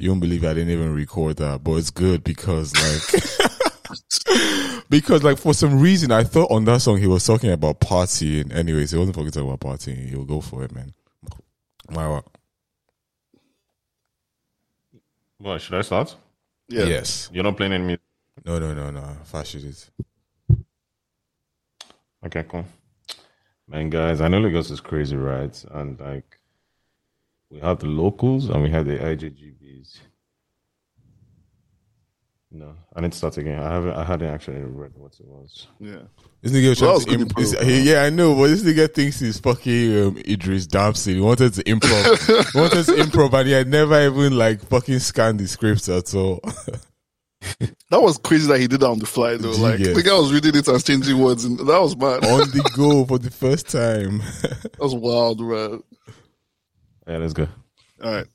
You 0.00 0.10
won't 0.10 0.20
believe 0.22 0.44
I 0.44 0.54
didn't 0.54 0.70
even 0.70 0.94
record 0.94 1.36
that, 1.36 1.62
but 1.62 1.74
it's 1.74 1.90
good 1.90 2.24
because 2.24 2.72
like 2.74 3.22
because 4.88 5.22
like 5.22 5.38
for 5.38 5.52
some 5.52 5.78
reason 5.80 6.10
I 6.10 6.24
thought 6.24 6.50
on 6.50 6.64
that 6.64 6.80
song 6.80 6.98
he 6.98 7.06
was 7.06 7.26
talking 7.26 7.50
about 7.50 7.80
partying. 7.80 8.54
Anyways, 8.54 8.92
he 8.92 8.98
wasn't 8.98 9.16
fucking 9.16 9.30
talking 9.32 9.48
about 9.50 9.60
partying. 9.60 10.08
He'll 10.08 10.24
go 10.24 10.40
for 10.40 10.64
it, 10.64 10.72
man. 10.72 10.94
My 11.90 12.22
What 15.38 15.60
should 15.60 15.74
I 15.74 15.82
start? 15.82 16.16
Yeah. 16.68 16.84
Yes. 16.84 17.28
You're 17.32 17.44
not 17.44 17.56
playing 17.56 17.72
any 17.72 17.84
music. 17.84 18.02
No, 18.44 18.58
no, 18.58 18.72
no, 18.72 18.90
no. 18.90 19.16
Fast 19.24 19.50
shoot 19.50 19.64
it. 19.64 19.90
Okay, 22.24 22.44
cool. 22.48 22.64
Man, 23.68 23.90
guys, 23.90 24.20
I 24.20 24.28
know 24.28 24.38
Lagos 24.38 24.70
is 24.70 24.80
crazy, 24.80 25.16
right? 25.16 25.64
And 25.72 25.98
like, 26.00 26.39
we 27.50 27.58
have 27.60 27.78
the 27.80 27.86
locals 27.86 28.48
and 28.48 28.62
we 28.62 28.70
have 28.70 28.86
the 28.86 28.96
IJGBs. 28.98 29.98
No, 32.52 32.74
I 32.96 33.00
need 33.00 33.12
to 33.12 33.18
start 33.18 33.36
again. 33.38 33.60
I 33.62 33.70
haven't. 33.72 33.92
I 33.92 34.02
hadn't 34.04 34.28
actually 34.28 34.60
read 34.62 34.90
what 34.96 35.12
it 35.20 35.24
was. 35.26 35.68
Yeah. 35.78 35.98
This 36.42 36.50
nigga 36.50 36.70
was 36.70 36.80
Well, 36.82 37.00
trying 37.00 37.18
to 37.18 37.22
imp- 37.22 37.34
good 37.34 37.42
is- 37.44 37.54
improv, 37.54 37.62
he- 37.64 37.90
yeah, 37.92 38.02
I 38.02 38.10
know, 38.10 38.34
but 38.34 38.48
this 38.48 38.62
nigga 38.64 38.92
thinks 38.92 39.20
he's 39.20 39.38
fucking 39.38 40.02
um, 40.06 40.16
Idris 40.26 40.66
Dempsey. 40.66 41.14
He 41.14 41.20
wanted 41.20 41.52
to 41.54 41.62
improv. 41.62 42.52
he 42.52 42.58
wanted 42.58 42.84
to 42.86 42.92
improv, 42.92 43.32
and 43.34 43.46
he 43.46 43.52
had 43.54 43.68
never 43.68 44.04
even 44.04 44.36
like 44.36 44.62
fucking 44.66 44.98
scanned 44.98 45.38
the 45.38 45.46
scripts 45.46 45.88
at 45.88 46.12
all. 46.14 46.40
That 47.90 48.02
was 48.02 48.18
crazy 48.18 48.46
that 48.48 48.60
he 48.60 48.68
did 48.68 48.80
that 48.80 48.88
on 48.90 48.98
the 48.98 49.06
fly 49.06 49.36
though. 49.38 49.52
Like 49.52 49.78
Yeah. 49.80 49.94
the 49.94 50.02
guy 50.02 50.12
was 50.12 50.30
reading 50.30 50.54
it 50.54 50.68
and 50.68 50.84
changing 50.84 51.18
words, 51.18 51.44
and 51.46 51.58
that 51.58 51.80
was 51.80 51.96
mad. 51.96 52.22
On 52.24 52.40
the 52.50 52.70
go 52.76 53.04
for 53.06 53.18
the 53.18 53.30
first 53.30 53.68
time. 53.70 54.18
That 54.42 54.76
was 54.78 54.94
wild, 54.94 55.40
man. 55.40 55.82
Yeah, 57.10 57.18
let's 57.18 57.32
go. 57.32 57.48
All 58.04 58.12
right. 58.12 58.26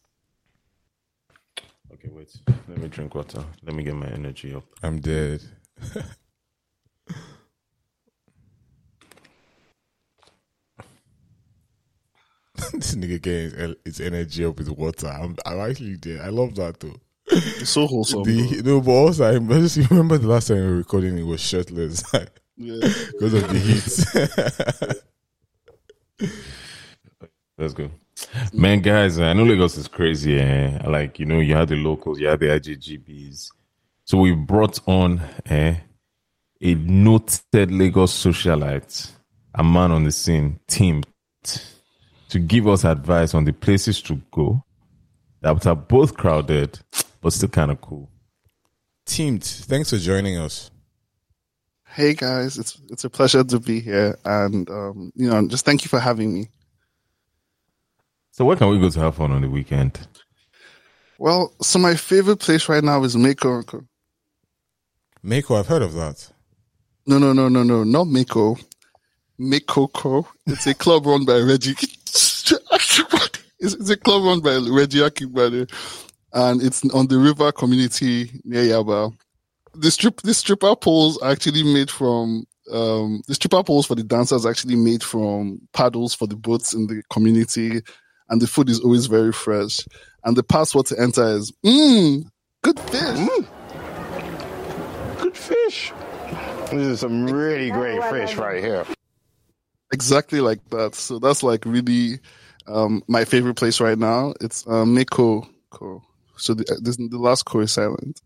Okay, 1.94 2.10
wait. 2.12 2.30
Let 2.68 2.78
me 2.78 2.90
drink 2.90 3.16
water. 3.16 3.42
Let 3.64 3.74
me 3.74 3.84
get 3.84 3.96
my 3.96 4.08
energy 4.08 4.54
up. 4.54 4.66
I'm 4.84 5.00
dead. 5.00 5.42
this 12.74 12.96
nigga 12.96 13.22
getting 13.22 13.76
his, 13.86 14.02
energy 14.02 14.44
up 14.44 14.58
with 14.58 14.68
water. 14.72 15.08
I'm, 15.08 15.38
I'm 15.46 15.62
actually 15.62 15.96
dead. 15.96 16.20
I 16.20 16.28
love 16.28 16.56
that 16.56 16.82
though. 16.82 17.00
It's 17.28 17.70
so 17.70 17.88
wholesome. 17.88 18.24
bro. 18.24 18.34
The, 18.34 18.62
no, 18.62 18.82
but 18.82 18.92
also 18.92 19.34
I 19.34 19.40
just 19.40 19.78
remember 19.90 20.18
the 20.18 20.28
last 20.28 20.50
time 20.50 20.58
we 20.58 20.64
were 20.64 20.76
recording, 20.76 21.18
it 21.18 21.24
was 21.24 21.40
shirtless 21.40 22.04
Yeah. 22.58 22.76
because 23.14 23.36
of 23.36 23.48
the 23.48 23.58
heat. 26.20 26.32
Let's 27.58 27.74
go. 27.74 27.90
Man, 28.54 28.80
guys, 28.82 29.20
I 29.20 29.34
know 29.34 29.44
Lagos 29.44 29.78
is 29.78 29.88
crazy. 29.88 30.40
Eh? 30.40 30.80
Like, 30.88 31.20
you 31.20 31.26
know, 31.26 31.40
you 31.40 31.56
had 31.56 31.70
the 31.70 31.76
locals, 31.76 32.20
you 32.20 32.28
had 32.28 32.40
the 32.40 32.48
IJGBs. 32.48 33.52
So 34.06 34.20
we 34.20 34.34
brought 34.34 34.80
on 34.88 35.22
eh, 35.46 35.76
a 36.62 36.76
noted 36.76 37.72
Lagos 37.72 38.14
socialite, 38.14 39.12
a 39.54 39.64
man 39.64 39.92
on 39.92 40.04
the 40.04 40.12
scene, 40.12 40.60
Tim, 40.68 41.04
to 42.30 42.40
give 42.40 42.68
us 42.68 42.86
advice 42.86 43.34
on 43.34 43.46
the 43.46 43.54
places 43.54 44.02
to 44.04 44.22
go 44.32 44.64
that 45.42 45.66
are 45.68 45.76
both 45.76 46.16
crowded, 46.16 46.80
but 47.22 47.34
still 47.34 47.50
kind 47.50 47.72
of 47.72 47.82
cool. 47.82 48.10
Teamed, 49.06 49.44
thanks 49.44 49.92
for 49.92 49.98
joining 49.98 50.38
us. 50.38 50.72
Hey 51.88 52.14
guys, 52.14 52.58
it's 52.58 52.78
it's 52.90 53.06
a 53.06 53.10
pleasure 53.10 53.44
to 53.44 53.60
be 53.60 53.80
here, 53.80 54.18
and 54.26 54.70
um, 54.70 55.14
you 55.16 55.30
know, 55.30 55.48
just 55.48 55.64
thank 55.64 55.86
you 55.86 55.90
for 55.90 56.00
having 56.00 56.34
me. 56.34 56.50
So 58.36 58.44
where 58.44 58.58
can 58.58 58.68
we 58.68 58.80
go 58.80 58.90
to 58.90 59.00
have 59.00 59.16
fun 59.16 59.32
on 59.32 59.44
the 59.44 59.50
weekend? 59.50 59.98
Well, 61.18 61.54
so 61.62 61.80
my 61.80 61.96
favorite 61.96 62.42
place 62.42 62.68
right 62.68 62.84
now 62.84 63.02
is 63.06 63.16
Mako. 63.16 63.64
Mako, 65.24 65.56
I've 65.56 65.68
heard 65.68 65.82
of 65.82 65.94
that. 65.94 66.34
No, 67.08 67.18
no, 67.18 67.32
no, 67.32 67.48
no, 67.48 67.64
no, 67.64 67.86
not 67.86 68.08
Mako. 68.08 68.58
Makoko. 69.40 70.26
It's 70.48 70.68
a 70.68 70.74
club 70.74 71.06
run 71.06 71.24
by 71.24 71.40
Reggie. 71.40 71.76
it's, 71.80 72.52
it's 73.60 73.90
a 73.90 73.96
club 73.96 74.26
run 74.26 74.42
by 74.42 74.58
Reggie 74.70 75.00
Akibade, 75.00 75.72
and 76.34 76.62
it's 76.62 76.84
on 76.94 77.08
the 77.08 77.18
river 77.18 77.54
community 77.54 78.42
near 78.44 78.64
Yaba. 78.64 79.16
The 79.76 79.92
strip, 79.92 80.22
the 80.24 80.34
stripper 80.34 80.76
poles 80.76 81.18
are 81.20 81.32
actually 81.32 81.64
made 81.64 81.90
from. 81.90 82.44
Um, 82.70 83.22
the 83.28 83.36
stripper 83.36 83.64
poles 83.64 83.86
for 83.86 83.96
the 83.96 84.04
dancers 84.04 84.46
are 84.46 84.50
actually 84.50 84.76
made 84.76 85.04
from 85.04 85.62
paddles 85.72 86.14
for 86.14 86.28
the 86.28 86.36
boats 86.36 86.74
in 86.74 86.88
the 86.88 87.02
community, 87.10 87.82
and 88.30 88.42
the 88.42 88.48
food 88.48 88.70
is 88.70 88.80
always 88.80 89.06
very 89.08 89.32
fresh. 89.34 89.82
And 90.24 90.36
the 90.36 90.44
password 90.44 90.88
to 90.88 91.00
enter 91.00 91.28
is 91.38 91.52
mmm, 91.66 92.24
good 92.64 92.80
fish. 92.80 93.28
Good 95.22 95.38
fish. 95.38 95.94
This 96.72 96.88
is 96.88 97.00
some 97.02 97.28
really 97.28 97.70
great 97.72 98.04
fish 98.06 98.36
right 98.36 98.64
here. 98.64 98.86
exactly 99.92 100.42
like 100.42 100.68
that. 100.70 100.96
So 100.96 101.20
that's 101.20 101.44
like 101.44 101.66
really 101.66 102.20
um, 102.68 103.04
my 103.08 103.26
favorite 103.26 103.56
place 103.56 103.80
right 103.80 103.98
now. 103.98 104.34
It's 104.42 104.68
um, 104.68 104.94
Miko. 104.94 105.48
Ko. 105.70 106.02
So 106.38 106.54
the, 106.54 106.64
uh, 106.72 106.78
this, 106.82 106.98
the 106.98 107.18
last 107.18 107.44
ko 107.44 107.60
is 107.60 107.72
silent. 107.72 108.22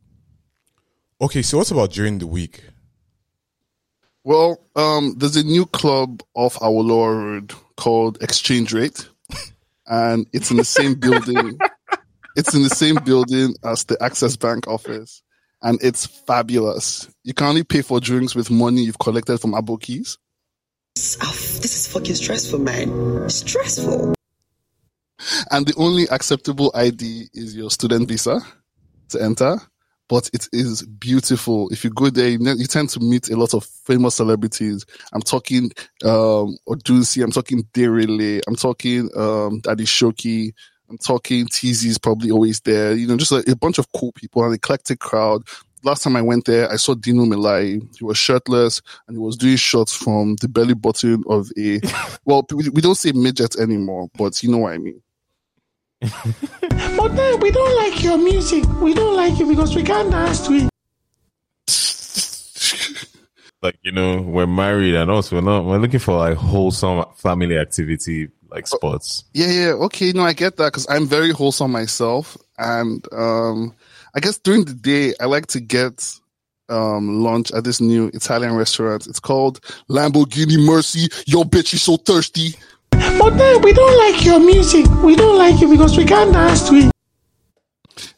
Okay, 1.22 1.42
so 1.42 1.58
what 1.58 1.70
about 1.72 1.92
during 1.92 2.20
the 2.20 2.28
week? 2.28 2.64
Well, 4.24 4.60
um, 4.76 5.16
there's 5.18 5.36
a 5.36 5.44
new 5.44 5.66
club 5.66 6.24
off 6.34 6.56
Awolowo 6.56 7.26
road 7.26 7.54
called 7.76 8.22
Exchange 8.22 8.74
Rate, 8.74 9.10
and 9.90 10.28
it's 10.32 10.52
in 10.52 10.58
the 10.58 10.64
same 10.64 10.94
building. 10.96 11.58
It's 12.36 12.54
in 12.54 12.64
the 12.64 12.70
same 12.70 12.96
building 13.04 13.56
as 13.66 13.84
the 13.86 14.02
Access 14.02 14.38
Bank 14.38 14.68
office, 14.68 15.24
and 15.62 15.78
it's 15.84 16.06
fabulous. 16.06 17.10
You 17.24 17.34
can 17.34 17.48
only 17.48 17.64
pay 17.64 17.82
for 17.82 18.00
drinks 18.00 18.36
with 18.36 18.50
money 18.52 18.84
you've 18.84 19.00
collected 19.00 19.40
from 19.40 19.54
Abokis. 19.54 20.18
This 20.96 21.64
is 21.64 21.88
fucking 21.92 22.16
stressful, 22.16 22.60
man. 22.60 23.30
Stressful. 23.30 24.14
and 25.52 25.66
the 25.66 25.74
only 25.78 26.08
acceptable 26.10 26.72
ID 26.76 27.30
is 27.34 27.56
your 27.56 27.72
student 27.72 28.08
visa 28.08 28.40
to 29.10 29.22
enter. 29.22 29.60
But 30.10 30.30
it 30.34 30.50
is 30.52 30.82
beautiful. 30.82 31.70
If 31.70 31.84
you 31.84 31.92
go 31.92 32.10
there, 32.10 32.30
you, 32.30 32.66
tend 32.66 32.90
to 32.90 33.00
meet 33.00 33.30
a 33.30 33.38
lot 33.38 33.54
of 33.54 33.64
famous 33.64 34.16
celebrities. 34.16 34.86
I'm 35.14 35.22
talking 35.22 35.72
um, 36.04 36.58
Odusi, 36.68 37.24
I'm 37.24 37.32
talking 37.32 37.64
Derele, 37.74 38.42
I'm 38.48 38.56
talking 38.56 39.10
um, 39.16 39.60
Daddy 39.60 39.86
Showkey, 39.86 40.52
I'm 40.90 40.98
talking 40.98 41.46
TZ's 41.46 42.00
probably 42.00 42.32
always 42.32 42.60
there. 42.62 42.94
You 42.94 43.08
know, 43.08 43.18
just 43.18 43.32
a, 43.32 43.44
a 43.50 43.56
bunch 43.56 43.78
of 43.78 43.92
cool 43.92 44.12
people, 44.14 44.44
an 44.44 44.54
eclectic 44.54 45.00
crowd. 45.00 45.44
Last 45.84 46.04
time 46.04 46.16
I 46.16 46.22
went 46.22 46.46
there, 46.46 46.70
I 46.70 46.76
saw 46.76 46.96
Dino 46.96 47.24
Melaye. 47.24 47.82
He 47.98 48.04
was 48.04 48.18
shirtless 48.18 48.82
and 49.08 49.16
he 49.16 49.22
was 49.22 49.38
doing 49.38 49.56
shots 49.56 49.96
from 49.96 50.36
the 50.42 50.50
belly 50.50 50.74
button 50.74 51.24
of 51.28 51.52
a, 51.58 51.80
well, 52.26 52.46
we 52.52 52.68
we 52.70 52.82
don't 52.82 52.96
say 52.96 53.12
midget 53.14 53.58
anymore, 53.60 54.10
but 54.18 54.42
you 54.42 54.50
know 54.50 54.58
what 54.58 54.74
I 54.74 54.80
mean. 54.80 55.02
But 56.02 57.16
then 57.16 57.40
we 57.40 57.52
don't 57.52 57.76
like 57.76 58.04
your 58.04 58.18
music. 58.18 58.66
We 58.82 58.94
don't 58.94 59.16
like 59.16 59.40
it 59.40 59.48
because 59.48 59.76
we 59.76 59.84
can't 59.84 60.12
dance 60.12 60.48
to 60.48 60.54
it. 60.54 60.70
Like, 63.62 63.78
you 63.82 63.92
know, 63.92 64.22
we're 64.22 64.48
married 64.48 64.96
and 64.96 65.12
also 65.12 65.36
we're 65.36 65.42
not, 65.42 65.66
we're 65.66 65.80
looking 65.80 66.00
for 66.00 66.16
like 66.16 66.38
wholesome 66.38 67.04
family 67.18 67.58
activity, 67.58 68.30
like 68.50 68.68
sports. 68.68 69.26
Yeah, 69.34 69.52
yeah, 69.52 69.72
okay, 69.72 70.14
no, 70.14 70.22
I 70.22 70.32
get 70.32 70.56
that 70.58 70.68
because 70.68 70.88
I'm 70.90 71.06
very 71.06 71.32
wholesome 71.32 71.72
myself, 71.72 72.38
and 72.58 73.06
um, 73.12 73.76
I 74.16 74.22
guess 74.22 74.38
during 74.38 74.64
the 74.64 74.74
day 74.74 75.14
I 75.20 75.26
like 75.26 75.48
to 75.48 75.60
get 75.60 76.10
um 76.70 77.22
lunch 77.24 77.52
at 77.52 77.64
this 77.64 77.82
new 77.82 78.08
Italian 78.14 78.56
restaurant. 78.56 79.08
It's 79.08 79.20
called 79.20 79.60
Lamborghini 79.90 80.64
Mercy. 80.66 81.08
Yo, 81.26 81.44
bitch, 81.44 81.74
you 81.74 81.80
so 81.80 81.98
thirsty. 81.98 82.56
But 82.92 83.38
then 83.38 83.62
we 83.62 83.74
don't 83.74 83.98
like 83.98 84.26
your 84.26 84.40
music. 84.40 84.86
We 85.04 85.16
don't 85.16 85.38
like 85.38 85.62
it 85.62 85.70
because 85.70 85.98
we 85.98 86.06
can't 86.06 86.32
dance 86.32 86.68
to 86.70 86.76
it. 86.76 86.92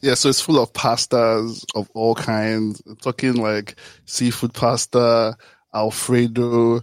Yeah, 0.00 0.14
so 0.14 0.28
it's 0.28 0.40
full 0.40 0.60
of 0.60 0.72
pastas 0.72 1.64
of 1.74 1.90
all 1.94 2.14
kinds. 2.14 2.82
I'm 2.86 2.96
talking 2.96 3.34
like 3.34 3.76
seafood 4.04 4.54
pasta, 4.54 5.36
Alfredo, 5.74 6.80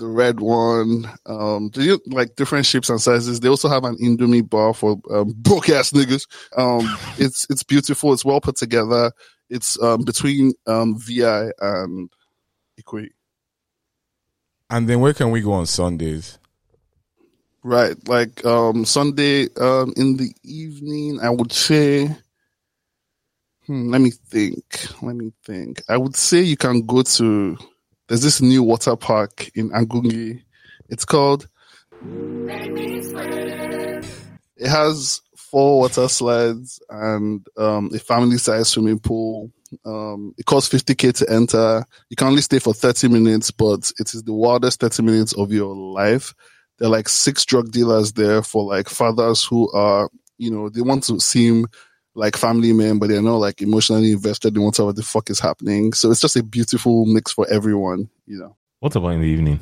the 0.00 0.06
red 0.06 0.40
one. 0.40 1.08
Um, 1.26 1.68
do 1.68 1.82
you 1.82 2.00
like 2.06 2.34
different 2.34 2.66
shapes 2.66 2.90
and 2.90 3.00
sizes? 3.00 3.38
They 3.38 3.48
also 3.48 3.68
have 3.68 3.84
an 3.84 3.96
Indomie 3.98 4.48
bar 4.48 4.74
for 4.74 5.00
um, 5.10 5.32
broke 5.36 5.68
ass 5.68 5.92
niggas. 5.92 6.26
Um, 6.56 6.88
it's 7.18 7.46
it's 7.50 7.62
beautiful. 7.62 8.12
It's 8.12 8.24
well 8.24 8.40
put 8.40 8.56
together. 8.56 9.12
It's 9.48 9.80
um, 9.80 10.02
between 10.02 10.54
um, 10.66 10.98
VI 10.98 11.50
and 11.60 12.10
Ikate. 12.80 13.10
And 14.70 14.88
then 14.88 15.00
where 15.00 15.14
can 15.14 15.30
we 15.30 15.40
go 15.40 15.52
on 15.52 15.66
Sundays? 15.66 16.38
Right, 17.62 17.96
like 18.08 18.44
um, 18.46 18.86
Sunday 18.86 19.48
um, 19.60 19.92
in 19.96 20.16
the 20.16 20.32
evening, 20.42 21.20
I 21.20 21.28
would 21.28 21.52
say. 21.52 22.06
Hmm, 23.66 23.90
let 23.90 24.00
me 24.00 24.10
think. 24.10 24.64
Let 25.02 25.14
me 25.14 25.32
think. 25.44 25.82
I 25.88 25.98
would 25.98 26.16
say 26.16 26.40
you 26.40 26.56
can 26.56 26.86
go 26.86 27.02
to. 27.02 27.58
There's 28.08 28.22
this 28.22 28.40
new 28.40 28.62
water 28.62 28.96
park 28.96 29.50
in 29.54 29.70
Angungi. 29.70 30.42
It's 30.88 31.04
called. 31.04 31.48
It 34.56 34.68
has 34.68 35.20
four 35.36 35.80
water 35.80 36.08
slides 36.08 36.80
and 36.88 37.46
um, 37.58 37.90
a 37.94 37.98
family 37.98 38.38
size 38.38 38.68
swimming 38.68 39.00
pool. 39.00 39.50
Um, 39.84 40.34
it 40.38 40.46
costs 40.46 40.72
50k 40.72 41.12
to 41.18 41.30
enter. 41.30 41.84
You 42.08 42.16
can 42.16 42.28
only 42.28 42.42
stay 42.42 42.58
for 42.58 42.72
30 42.72 43.08
minutes, 43.08 43.50
but 43.50 43.92
it 43.98 44.14
is 44.14 44.22
the 44.22 44.32
wildest 44.32 44.80
30 44.80 45.02
minutes 45.02 45.34
of 45.34 45.52
your 45.52 45.74
life. 45.74 46.34
There 46.80 46.88
are 46.88 46.90
like 46.90 47.08
six 47.08 47.44
drug 47.44 47.70
dealers 47.70 48.12
there 48.12 48.42
for 48.42 48.64
like 48.64 48.88
fathers 48.88 49.44
who 49.44 49.70
are, 49.72 50.10
you 50.38 50.50
know, 50.50 50.70
they 50.70 50.80
want 50.80 51.04
to 51.04 51.20
seem 51.20 51.66
like 52.14 52.36
family 52.36 52.72
men, 52.72 52.98
but 52.98 53.10
they're 53.10 53.22
not 53.22 53.36
like 53.36 53.62
emotionally 53.62 54.12
invested 54.12 54.54
They 54.54 54.60
want 54.60 54.74
to 54.76 54.82
know 54.82 54.86
what 54.86 54.96
the 54.96 55.02
fuck 55.02 55.30
is 55.30 55.38
happening. 55.38 55.92
So 55.92 56.10
it's 56.10 56.20
just 56.20 56.36
a 56.36 56.42
beautiful 56.42 57.04
mix 57.04 57.32
for 57.32 57.46
everyone, 57.48 58.08
you 58.26 58.38
know. 58.38 58.56
What 58.80 58.96
about 58.96 59.10
in 59.10 59.20
the 59.20 59.26
evening? 59.26 59.60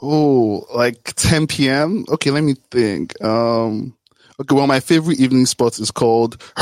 Oh, 0.00 0.64
like 0.72 1.02
10 1.16 1.48
p.m. 1.48 2.04
Okay, 2.08 2.30
let 2.30 2.44
me 2.44 2.54
think. 2.70 3.20
Um, 3.22 3.96
okay, 4.40 4.54
well, 4.54 4.68
my 4.68 4.80
favorite 4.80 5.18
evening 5.18 5.46
spot 5.46 5.78
is 5.80 5.90
called. 5.90 6.40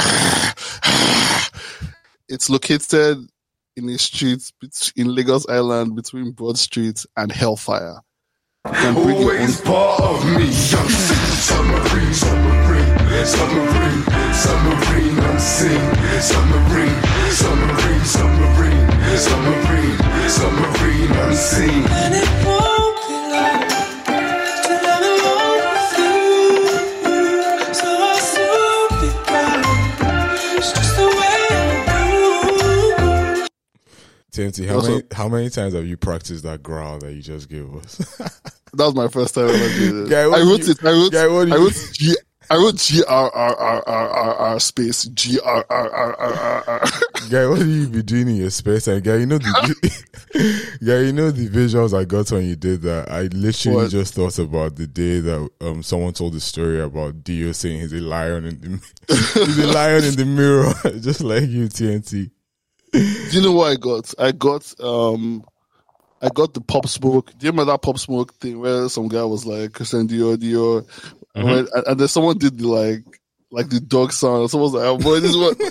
it's 2.28 2.48
located 2.48 3.18
in 3.76 3.88
a 3.88 3.98
street 3.98 4.50
in 4.96 5.14
Lagos 5.14 5.46
Island 5.48 5.94
between 5.96 6.32
Broad 6.32 6.58
Street 6.58 7.04
and 7.16 7.30
Hellfire. 7.30 8.00
You 8.64 8.72
can 8.74 8.94
bring 8.94 9.20
your 9.20 9.38
own- 9.40 9.52
part 9.64 10.00
of 10.00 10.24
me. 10.24 10.44
Young 10.44 10.88
submarine, 10.88 12.14
submarine, 12.14 12.94
submarine, 13.26 14.04
submarine, 14.32 15.18
unseen. 15.18 15.82
Submarine, 16.22 17.02
submarine, 17.32 18.04
submarine, 18.04 18.86
submarine, 19.18 19.98
submarine, 20.28 21.10
unseen. 21.10 21.82
And 21.90 22.14
it 22.14 22.28
won't 22.46 22.96
be 23.08 23.14
long 23.34 23.62
till 24.62 24.86
I'm 24.94 25.04
alone 25.10 25.58
with 25.74 25.98
you. 25.98 26.14
So 27.74 27.88
I'll 27.90 28.20
soon 28.30 28.88
be 29.00 29.08
gone. 29.26 29.64
It's 30.56 30.70
just 30.72 30.92
the 30.96 31.06
way 31.18 31.40
I 31.50 31.90
do. 33.42 33.48
TMT, 34.30 34.66
how 34.68 34.74
Also- 34.76 34.88
many 34.90 35.02
how 35.12 35.28
many 35.28 35.50
times 35.50 35.74
have 35.74 35.84
you 35.86 35.96
practiced 35.96 36.44
that 36.44 36.62
growl 36.62 36.98
that 37.00 37.12
you 37.12 37.22
just 37.22 37.48
gave 37.48 37.74
us? 37.74 37.98
That 38.74 38.86
was 38.86 38.94
my 38.94 39.08
first 39.08 39.34
time 39.34 39.48
ever 39.48 39.68
doing 39.78 40.06
it. 40.06 40.10
Guy, 40.10 40.22
I 40.22 40.26
wrote 40.40 40.66
you- 40.66 40.70
it. 40.72 40.84
I 40.84 40.90
wrote. 40.92 41.12
Guy, 41.12 41.22
I 41.24 41.26
wrote 41.58 41.74
G. 41.92 42.14
I 42.50 42.56
wrote 42.56 42.76
G 42.76 43.02
R 43.08 43.30
R 43.30 43.54
R 43.56 43.82
R 43.88 44.08
R 44.10 44.34
R 44.34 44.60
space 44.60 45.04
G 45.04 45.38
R 45.40 45.64
R 45.70 45.90
R 45.90 46.14
R 46.16 46.34
R 46.34 46.64
R. 46.66 46.80
Guy, 47.30 47.46
what 47.46 47.60
do 47.60 47.68
you 47.68 47.88
be 47.88 48.02
doing 48.02 48.28
in 48.28 48.36
your 48.36 48.50
space? 48.50 48.88
And 48.88 49.02
Guy, 49.02 49.16
you 49.18 49.26
know 49.26 49.38
the 49.38 50.02
guy, 50.84 50.98
you 51.00 51.12
know 51.12 51.30
the 51.30 51.48
visuals 51.48 51.98
I 51.98 52.04
got 52.04 52.30
when 52.32 52.44
you 52.46 52.56
did 52.56 52.82
that. 52.82 53.10
I 53.10 53.22
literally 53.34 53.76
What? 53.84 53.90
just 53.90 54.14
thought 54.14 54.38
about 54.38 54.76
the 54.76 54.86
day 54.86 55.20
that 55.20 55.50
um 55.60 55.82
someone 55.82 56.12
told 56.12 56.32
the 56.34 56.40
story 56.40 56.80
about 56.80 57.22
Dio 57.24 57.52
saying 57.52 57.80
he's 57.80 57.92
a 57.92 58.00
lion 58.00 58.44
in 58.46 58.60
the 58.60 58.82
he's 59.46 59.58
a 59.58 59.66
lion 59.72 60.04
in 60.04 60.16
the 60.16 60.24
mirror, 60.26 60.72
just 61.00 61.20
like 61.22 61.44
you, 61.48 61.66
TMT. 61.68 62.30
Do 62.92 63.00
you 63.30 63.40
know 63.40 63.52
what 63.52 63.72
I 63.72 63.76
got? 63.76 64.12
I 64.18 64.32
got 64.32 64.74
um 64.80 65.44
I 66.22 66.28
got 66.28 66.54
the 66.54 66.60
pop 66.60 66.86
smoke. 66.88 67.26
Do 67.36 67.44
you 67.46 67.50
remember 67.50 67.72
that 67.72 67.82
pop 67.82 67.98
smoke 67.98 68.32
thing 68.34 68.60
where 68.60 68.88
some 68.88 69.08
guy 69.08 69.24
was 69.24 69.44
like 69.44 69.72
Christian 69.72 70.06
Dior 70.06 70.36
Dior 70.36 70.86
When- 71.34 71.48
and, 71.74 71.86
and 71.86 71.98
then 72.00 72.08
someone 72.08 72.38
did 72.38 72.58
the 72.58 72.68
like 72.68 73.04
like 73.50 73.68
the 73.68 73.80
dog 73.80 74.12
sound. 74.12 74.50
Someone 74.50 74.72
was 74.72 74.74
like, 74.80 74.86
oh, 74.86 74.98
boy, 74.98 75.20
this 75.20 75.30
is 75.32 75.36
what 75.36 75.56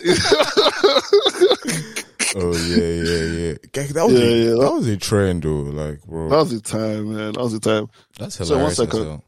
Oh 2.33 2.53
yeah, 2.67 2.77
yeah, 2.77 3.25
yeah. 3.49 3.53
That 3.93 4.05
was 4.05 4.13
Yeah, 4.13 4.19
a, 4.19 4.37
yeah, 4.43 4.49
that, 4.51 4.59
that- 4.61 4.73
was 4.73 4.87
a 4.87 4.97
trend 4.97 5.43
though. 5.43 5.61
Like, 5.61 6.01
bro, 6.03 6.29
that 6.29 6.37
was 6.37 6.51
the 6.51 6.61
time, 6.61 7.13
man. 7.15 7.31
That 7.33 7.41
was 7.41 7.53
the 7.53 7.59
time. 7.59 7.87
that's 8.19 8.35
so 8.35 8.43
one 8.43 8.71
hilarious. 8.71 8.77
second. 8.77 9.21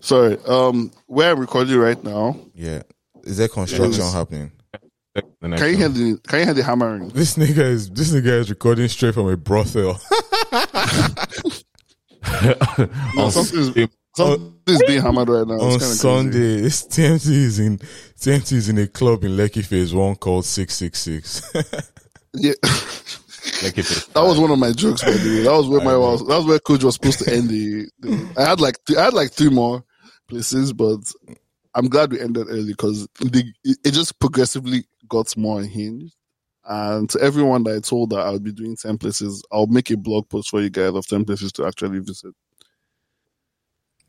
Sorry. 0.00 0.38
Um 0.46 0.90
where 1.06 1.32
I'm 1.32 1.38
recording 1.40 1.76
right 1.78 2.02
now, 2.02 2.36
Yeah, 2.54 2.82
is 3.26 3.36
there 3.38 3.48
construction 3.48 4.04
Yes. 4.04 4.12
happening? 4.12 4.52
Can 5.16 5.24
you 5.42 5.48
one. 5.50 5.58
hear 5.58 5.88
the 5.88 6.20
can 6.26 6.38
you 6.40 6.44
hear 6.46 6.54
the 6.54 6.62
hammering? 6.64 7.08
This 7.10 7.36
nigga 7.36 7.58
is 7.58 7.88
this 7.90 8.10
nigga 8.12 8.40
is 8.40 8.50
recording 8.50 8.88
straight 8.88 9.14
from 9.14 9.28
a 9.28 9.36
brothel. 9.36 10.00
No, 13.16 13.28
something's, 13.30 13.88
something's 14.16 14.82
being 14.86 15.02
hammered 15.02 15.28
right 15.28 15.46
now. 15.46 15.54
on 15.54 15.72
It's 15.74 15.76
kinda 15.84 15.94
Sunday, 15.94 16.60
this 16.62 16.84
TMT 16.86 17.26
is 17.30 17.58
in 17.58 17.78
TMT 17.78 18.52
is 18.54 18.68
in 18.68 18.78
a 18.78 18.86
club 18.86 19.24
in 19.24 19.32
Lekki 19.36 19.64
Phase 19.64 19.92
One 19.94 20.16
called 20.16 20.44
Six 20.46 20.74
Six 20.74 20.98
Six. 21.00 21.52
Yeah. 22.36 22.52
Like 23.62 23.76
That 23.76 24.24
was 24.24 24.40
one 24.40 24.50
of 24.50 24.58
my 24.58 24.72
jokes, 24.72 25.04
by 25.04 25.12
the 25.12 25.18
way. 25.36 25.42
That 25.42 25.52
was 25.52 25.68
where 25.68 25.84
my 25.84 25.96
was. 25.96 26.26
That 26.26 26.36
was 26.38 26.46
where 26.46 26.58
Koj 26.58 26.82
was 26.82 26.94
supposed 26.94 27.20
to 27.20 27.32
end 27.32 27.48
the. 27.48 27.88
the 28.00 28.32
I 28.36 28.48
had 28.48 28.60
like 28.60 28.82
th- 28.86 28.98
I 28.98 29.04
had 29.04 29.14
like 29.14 29.30
three 29.30 29.50
more 29.50 29.84
places, 30.28 30.72
but 30.72 30.98
I'm 31.74 31.88
glad 31.88 32.12
we 32.12 32.20
ended 32.20 32.46
early 32.48 32.72
because 32.72 33.08
it, 33.20 33.54
it 33.84 33.90
just 33.92 34.18
progressively 34.20 34.84
got 35.08 35.36
more 35.36 35.60
unhinged. 35.60 36.14
And 36.64 37.10
to 37.10 37.20
everyone 37.20 37.64
that 37.64 37.76
I 37.76 37.80
told 37.80 38.10
that 38.10 38.20
I'll 38.20 38.38
be 38.38 38.52
doing 38.52 38.76
ten 38.76 38.96
places, 38.96 39.42
I'll 39.52 39.66
make 39.66 39.90
a 39.90 39.96
blog 39.96 40.28
post 40.28 40.50
for 40.50 40.60
you 40.62 40.70
guys 40.70 40.94
of 40.94 41.06
ten 41.06 41.24
places 41.24 41.52
to 41.52 41.66
actually 41.66 41.98
visit. 41.98 42.34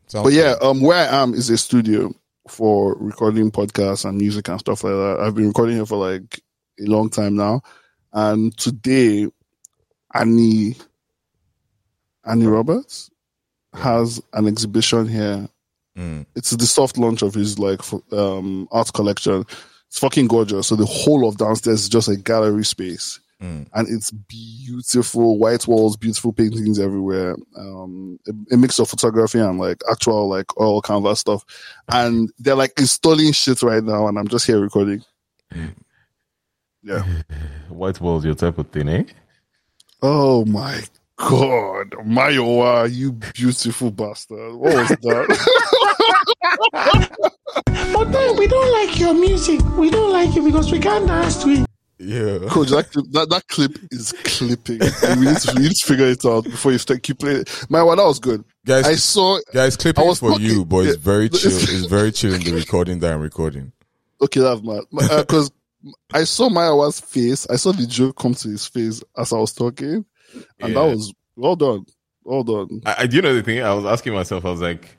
Sounds 0.06 0.24
But 0.24 0.32
yeah, 0.32 0.54
um, 0.62 0.80
where 0.80 1.08
I 1.08 1.22
am 1.22 1.34
is 1.34 1.50
a 1.50 1.58
studio 1.58 2.14
for 2.48 2.96
recording 2.98 3.50
podcasts 3.50 4.04
and 4.08 4.18
music 4.18 4.48
and 4.48 4.60
stuff 4.60 4.84
like 4.84 4.92
that. 4.92 5.18
I've 5.20 5.34
been 5.34 5.48
recording 5.48 5.76
here 5.76 5.86
for 5.86 5.98
like 5.98 6.40
a 6.80 6.84
long 6.84 7.10
time 7.10 7.36
now, 7.36 7.60
and 8.12 8.56
today, 8.56 9.28
Annie, 10.14 10.76
Annie 12.24 12.46
Roberts, 12.46 13.10
has 13.74 14.22
an 14.32 14.46
exhibition 14.46 15.08
here. 15.08 15.48
Mm. 15.96 16.26
It's 16.34 16.50
the 16.50 16.66
soft 16.66 16.98
launch 16.98 17.22
of 17.22 17.34
his 17.34 17.58
like 17.58 17.80
um 18.12 18.68
art 18.70 18.92
collection. 18.92 19.44
It's 19.88 19.98
fucking 19.98 20.26
gorgeous. 20.26 20.66
So 20.68 20.76
the 20.76 20.84
whole 20.86 21.28
of 21.28 21.38
downstairs 21.38 21.82
is 21.82 21.88
just 21.88 22.08
a 22.08 22.16
gallery 22.16 22.64
space 22.64 23.20
Mm. 23.42 23.66
and 23.74 23.86
it's 23.90 24.10
beautiful 24.10 25.36
white 25.38 25.66
walls 25.66 25.94
beautiful 25.98 26.32
paintings 26.32 26.78
everywhere 26.78 27.36
um 27.58 28.18
a, 28.26 28.54
a 28.54 28.56
mix 28.56 28.78
of 28.78 28.88
photography 28.88 29.38
and 29.38 29.58
like 29.58 29.76
actual 29.90 30.26
like 30.26 30.58
oil 30.58 30.80
canvas 30.80 31.20
stuff 31.20 31.44
and 31.90 32.32
they're 32.38 32.54
like 32.54 32.72
installing 32.78 33.32
shit 33.32 33.62
right 33.62 33.84
now 33.84 34.08
and 34.08 34.18
i'm 34.18 34.26
just 34.26 34.46
here 34.46 34.58
recording 34.58 35.02
yeah 36.82 37.02
white 37.68 38.00
walls, 38.00 38.24
your 38.24 38.34
type 38.34 38.56
of 38.56 38.68
thing, 38.70 38.88
eh? 38.88 39.04
oh 40.00 40.46
my 40.46 40.80
god 41.16 41.90
mayowa 42.06 42.90
you 42.90 43.12
beautiful 43.12 43.90
bastard 43.90 44.54
what 44.54 44.74
was 44.74 44.88
that 44.88 45.28
But 46.42 48.12
then 48.12 48.36
we 48.36 48.46
don't 48.46 48.72
like 48.72 48.98
your 48.98 49.14
music. 49.14 49.60
We 49.76 49.90
don't 49.90 50.12
like 50.12 50.36
it 50.36 50.44
because 50.44 50.70
we 50.70 50.78
can't 50.78 51.06
dance 51.06 51.42
to 51.42 51.50
it. 51.50 51.66
Yeah. 51.98 52.38
Koj 52.50 52.68
that 52.70 52.90
clip, 52.92 53.06
that, 53.12 53.30
that 53.30 53.48
clip 53.48 53.78
is 53.90 54.12
clipping 54.12 54.80
we 55.18 55.24
need, 55.26 55.36
to, 55.38 55.52
we 55.56 55.62
need 55.62 55.72
to 55.72 55.86
figure 55.86 56.04
it 56.06 56.22
out 56.26 56.44
before 56.44 56.72
you 56.72 56.76
start 56.78 57.02
keep 57.02 57.18
playing 57.20 57.38
it. 57.38 57.46
mayowa 57.70 57.96
that 57.96 58.04
was 58.04 58.18
good 58.18 58.44
Guys, 58.66 58.84
i 58.86 58.94
saw 58.96 59.38
guys, 59.54 59.78
clipping 59.78 60.04
I 60.04 60.06
was 60.06 60.20
for 60.20 60.32
talking- 60.32 60.44
you, 60.44 60.66
but 60.66 60.86
it's 60.86 60.96
very 60.96 61.28
chill. 61.30 61.50
It's 61.52 61.86
very 61.86 62.12
chill 62.12 62.34
in 62.34 62.42
the 62.42 62.52
recording 62.52 62.98
that 62.98 63.14
I'm 63.14 63.20
recording. 63.22 63.72
Okay, 64.20 64.40
that's 64.40 64.60
mad. 64.62 64.82
Because 64.92 65.50
uh, 65.86 65.90
I 66.12 66.24
saw 66.24 66.50
Mayowa's 66.50 67.00
face. 67.00 67.46
I 67.48 67.56
saw 67.56 67.72
the 67.72 67.86
joke 67.86 68.18
come 68.18 68.34
to 68.34 68.48
his 68.48 68.66
face 68.66 69.02
as 69.16 69.32
I 69.32 69.38
was 69.38 69.52
talking, 69.54 70.04
and 70.34 70.44
Yeah. 70.58 70.68
that 70.68 70.84
was 70.96 71.14
well 71.34 71.56
done. 71.56 71.86
Well 72.24 72.42
done. 72.44 72.82
I, 72.84 72.94
I 73.00 73.06
do 73.06 73.16
you 73.16 73.22
know 73.22 73.34
the 73.34 73.42
thing. 73.42 73.62
I 73.62 73.72
was 73.72 73.84
asking 73.86 74.12
myself. 74.12 74.44
I 74.44 74.50
was 74.50 74.60
like, 74.60 74.95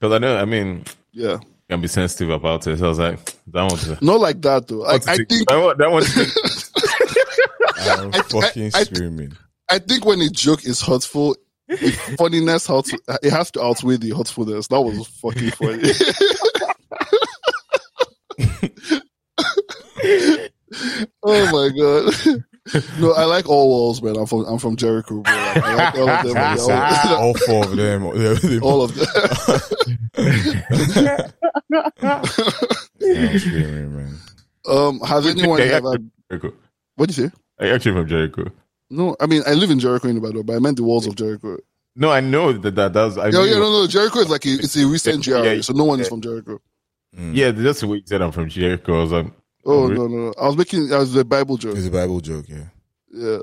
because 0.00 0.14
I 0.14 0.18
know. 0.18 0.36
I 0.36 0.44
mean, 0.46 0.84
Yeah. 1.12 1.32
you 1.34 1.40
can 1.68 1.80
be 1.82 1.88
sensitive 1.88 2.30
about 2.30 2.66
it. 2.66 2.78
So 2.78 2.86
I 2.86 2.88
was 2.88 2.98
like, 2.98 3.34
that 3.48 3.70
one's. 3.70 4.00
Not 4.02 4.20
like 4.20 4.40
that 4.42 4.66
though. 4.68 4.78
Like, 4.78 5.06
I 5.06 5.16
think 5.16 5.46
that 5.48 5.60
one. 5.60 5.76
That 5.78 5.90
one 5.90 6.02
I'm 7.82 8.14
I- 8.14 8.22
fucking 8.22 8.70
I- 8.74 8.84
screaming. 8.84 9.36
I 9.68 9.78
think 9.78 10.04
when 10.04 10.20
a 10.20 10.28
joke 10.28 10.64
is 10.64 10.80
hurtful, 10.82 11.36
the 11.68 11.92
funniness 12.18 12.66
how 12.66 12.80
to, 12.80 12.98
it 13.22 13.30
has 13.30 13.52
to 13.52 13.62
outweigh 13.62 13.98
the 13.98 14.10
hurtfulness. 14.10 14.66
That 14.66 14.80
was 14.80 15.06
fucking 15.06 15.52
funny. 15.52 15.92
oh 21.22 21.52
my 21.52 21.68
god. 21.76 22.14
No, 22.98 23.12
I 23.12 23.24
like 23.24 23.48
all 23.48 23.68
walls, 23.68 24.02
man. 24.02 24.16
I'm 24.16 24.26
from 24.26 24.44
I'm 24.46 24.58
from 24.58 24.76
Jericho, 24.76 25.20
bro. 25.22 25.32
I 25.32 25.74
like 25.74 25.94
all 25.96 26.08
of 26.08 26.22
them. 26.26 26.36
All, 26.36 27.16
All 27.28 27.34
four 27.34 27.64
of 27.64 27.76
them. 27.76 28.04
all 28.62 28.82
of 28.82 28.94
them. 28.94 29.06
I'm 32.02 33.38
screaming, 33.38 33.96
man. 33.96 34.14
Um, 34.68 35.00
has 35.00 35.26
anyone 35.26 35.58
Yeah, 35.58 35.64
yeah. 35.66 35.72
ever? 35.76 35.98
Jericho. 36.30 36.52
What 36.96 37.08
do 37.10 37.22
you 37.22 37.28
say? 37.28 37.34
I 37.58 37.70
actually 37.70 37.92
from 37.92 38.08
Jericho. 38.08 38.50
No, 38.90 39.16
I 39.20 39.26
mean 39.26 39.42
I 39.46 39.54
live 39.54 39.70
in 39.70 39.78
Jericho 39.78 40.08
in 40.08 40.16
the 40.20 40.20
Ibadan, 40.26 40.42
but 40.46 40.56
I 40.56 40.58
meant 40.58 40.76
the 40.76 40.82
walls 40.84 41.06
of 41.06 41.14
Jericho. 41.16 41.58
No, 41.96 42.10
I 42.10 42.20
know 42.20 42.52
that 42.52 42.74
that 42.76 42.92
does. 42.92 43.18
I 43.18 43.26
Yeah, 43.26 43.30
knew- 43.30 43.44
yeah, 43.46 43.54
no, 43.58 43.70
no. 43.70 43.86
Jericho 43.86 44.20
is 44.20 44.28
like 44.28 44.44
a, 44.46 44.50
it's 44.50 44.76
a 44.76 44.86
recent 44.86 45.26
Yeah, 45.26 45.40
GRA, 45.40 45.54
yeah, 45.56 45.60
so 45.62 45.72
no 45.72 45.84
one 45.84 46.00
is 46.00 46.08
from 46.08 46.20
Jericho. 46.20 46.60
Yeah, 47.16 47.50
that's 47.50 47.80
the 47.80 47.88
way 47.88 47.96
you 47.98 48.02
said 48.06 48.22
I'm 48.22 48.30
from 48.32 48.48
Jericho. 48.48 48.98
I 48.98 49.02
was 49.02 49.10
like, 49.12 49.26
Oh 49.64 49.86
no, 49.88 50.06
no, 50.06 50.16
no. 50.26 50.34
I 50.40 50.46
was 50.46 50.56
making 50.56 50.92
I 50.92 50.98
was 50.98 51.14
a 51.16 51.24
Bible 51.24 51.56
joke. 51.56 51.76
It's 51.76 51.86
a 51.86 51.90
Bible 51.90 52.20
joke, 52.20 52.46
yeah. 52.48 52.64
Yeah. 53.12 53.38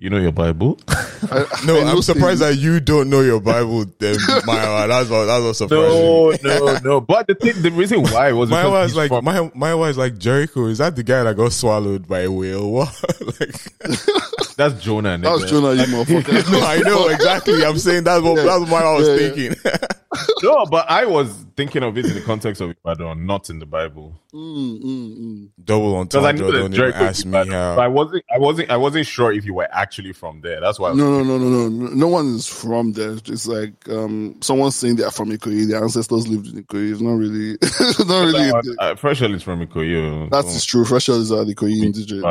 You 0.00 0.10
know 0.10 0.18
your 0.18 0.30
Bible? 0.30 0.78
I, 0.88 1.44
No, 1.66 1.76
I 1.80 1.90
I'm 1.90 2.02
surprised 2.02 2.40
things. 2.40 2.56
that 2.56 2.62
you 2.62 2.78
don't 2.78 3.10
know 3.10 3.20
your 3.20 3.40
Bible. 3.40 3.84
Then 3.98 4.16
Maya, 4.46 4.86
that's 4.86 5.10
what 5.10 5.24
that's 5.26 5.42
what 5.44 5.56
surprising. 5.56 5.90
no, 5.90 6.30
no, 6.66 6.78
no. 6.84 7.00
But 7.00 7.26
the 7.26 7.34
thing, 7.34 7.60
the 7.62 7.72
reason 7.72 8.02
why 8.02 8.30
was 8.32 8.48
My 8.48 8.62
because 8.62 8.90
was 8.90 8.96
like 8.96 9.08
from- 9.08 9.24
my 9.24 9.50
my 9.56 9.74
was 9.74 9.98
like 9.98 10.16
Jericho. 10.18 10.66
Is 10.66 10.78
that 10.78 10.94
the 10.94 11.02
guy 11.02 11.24
that 11.24 11.36
got 11.36 11.52
swallowed 11.52 12.06
by 12.06 12.20
a 12.20 12.30
whale? 12.30 12.70
What? 12.70 12.94
like, 13.40 14.54
that's 14.56 14.80
Jonah. 14.80 15.18
That 15.18 15.32
was. 15.32 15.50
Jonah, 15.50 15.74
you 15.74 15.82
motherfucker. 15.92 16.52
no, 16.52 16.60
I 16.60 16.78
know 16.78 17.08
exactly. 17.08 17.64
I'm 17.64 17.76
saying 17.78 18.04
that's 18.04 18.22
what 18.22 18.36
Yeah. 18.36 18.44
that's 18.44 18.70
what 18.70 18.84
I 18.84 18.92
was 18.94 19.08
Yeah, 19.08 19.32
yeah. 19.34 19.78
Thinking. 20.14 20.34
No, 20.42 20.64
but 20.66 20.88
I 20.88 21.04
was 21.04 21.44
thinking 21.56 21.82
of 21.82 21.98
it 21.98 22.06
in 22.06 22.14
the 22.14 22.20
context 22.20 22.60
of 22.60 22.70
Ibadan, 22.70 23.26
not 23.26 23.50
in 23.50 23.58
the 23.58 23.66
Bible. 23.66 24.18
Mm, 24.32 24.82
mm, 24.82 25.18
mm. 25.18 25.48
Double 25.64 26.04
Because 26.04 26.24
I 26.24 26.28
entendre. 26.30 26.52
Don't 26.60 26.74
even 26.74 26.92
ask 26.92 27.24
me 27.26 27.36
how. 27.36 27.76
but 27.76 27.80
I 27.80 27.88
wasn't. 27.88 28.24
I 28.32 28.38
wasn't. 28.38 28.70
I 28.70 28.76
wasn't 28.76 29.06
sure 29.06 29.32
if 29.32 29.44
you 29.44 29.54
were 29.54 29.68
actually 29.72 30.12
from 30.12 30.40
there. 30.42 30.60
That's 30.60 30.78
why. 30.78 30.88
I 30.88 30.90
was 30.92 30.98
No, 30.98 31.22
no, 31.22 31.38
no, 31.38 31.38
no, 31.38 31.68
no. 31.68 31.86
No 31.88 32.08
one 32.08 32.36
is 32.36 32.46
from 32.46 32.92
there. 32.92 33.12
It's 33.12 33.46
like 33.46 33.88
um, 33.88 34.36
someone 34.40 34.70
saying 34.70 34.96
they 34.96 35.04
are 35.04 35.10
from 35.10 35.30
Ikoyi. 35.30 35.68
Their 35.68 35.82
ancestors 35.82 36.28
lived 36.28 36.46
in 36.48 36.62
Ikoyi. 36.62 36.92
It's 36.92 37.00
not 37.00 37.14
really, 37.14 37.58
not 38.08 38.24
really. 38.26 38.50
thinking, 38.52 38.76
uh, 38.78 38.94
Fresh 38.96 39.22
Oil 39.22 39.34
is 39.34 39.42
from 39.42 39.66
Ikoyi. 39.66 40.30
That's 40.30 40.54
is 40.54 40.64
true. 40.64 40.84
Fresh 40.84 41.08
is 41.08 41.32
are 41.32 41.44
the 41.44 41.54
Ikoyi 41.54 41.84
indigenous. 41.84 42.24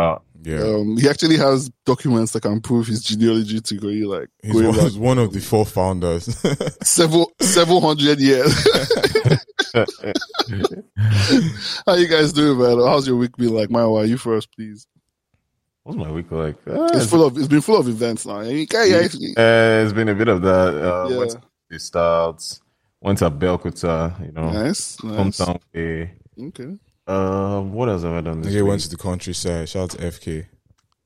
Yeah, 0.44 0.60
Um, 0.62 0.98
he 0.98 1.10
actually 1.10 1.38
has 1.38 1.70
documents 1.86 2.32
that 2.34 2.42
can 2.42 2.62
prove 2.62 2.88
his 2.88 3.02
genealogy 3.04 3.60
to 3.60 3.76
Ikoyi, 3.76 4.06
like 4.06 4.30
he's 4.44 4.54
going 4.54 4.66
one, 4.68 4.76
back 4.76 4.84
he's 4.84 4.98
one 4.98 5.18
of 5.18 5.34
the 5.34 5.40
four 5.42 5.66
founders. 5.66 6.26
several 6.84 7.32
several 7.42 7.82
hundred 7.82 8.20
years. 8.20 8.54
How 11.86 11.96
you 11.96 12.08
guys 12.08 12.34
doing, 12.34 12.58
man? 12.60 12.78
How's 12.86 13.08
your 13.08 13.16
week 13.18 13.36
been 13.38 13.54
like? 13.54 13.70
My, 13.70 13.86
why 13.86 14.04
you 14.04 14.18
first, 14.18 14.54
please? 14.56 14.88
what's 15.84 15.98
my 15.98 16.12
week 16.12 16.30
like? 16.32 16.56
Uh, 16.68 16.90
It's 16.94 17.06
full 17.10 17.26
of. 17.26 17.38
It's 17.38 17.48
been 17.48 17.62
full 17.62 17.78
of 17.80 17.88
events 17.88 18.26
now. 18.26 18.42
You 18.42 18.68
can't, 18.68 18.90
you 18.90 18.96
actually- 18.98 19.34
uh, 19.38 19.84
it's 19.84 19.94
been 19.94 20.10
a 20.10 20.16
bit 20.16 20.28
of 20.28 20.42
that. 20.42 20.76
Uh, 20.76 21.08
Yeah. 21.10 21.18
Went 21.18 21.36
to 21.72 21.80
starts. 21.80 22.62
Went 23.02 23.20
to 23.20 23.30
Abeokuta. 23.32 24.26
You 24.26 24.32
know, 24.34 24.52
nice, 24.52 25.02
nice. 25.04 25.40
hometown. 25.40 25.60
Day. 25.74 26.12
Okay. 26.40 26.78
Uh, 27.08 27.62
what 27.62 27.88
else 27.90 28.04
have 28.04 28.14
I 28.14 28.22
done 28.22 28.42
this 28.42 28.52
Nigga 28.54 28.62
week? 28.62 28.68
went 28.70 28.82
to 28.82 28.90
the 28.90 28.98
countryside. 28.98 29.70
Shout 29.70 29.84
out 29.84 29.90
to 29.92 29.98
FK. 30.08 30.46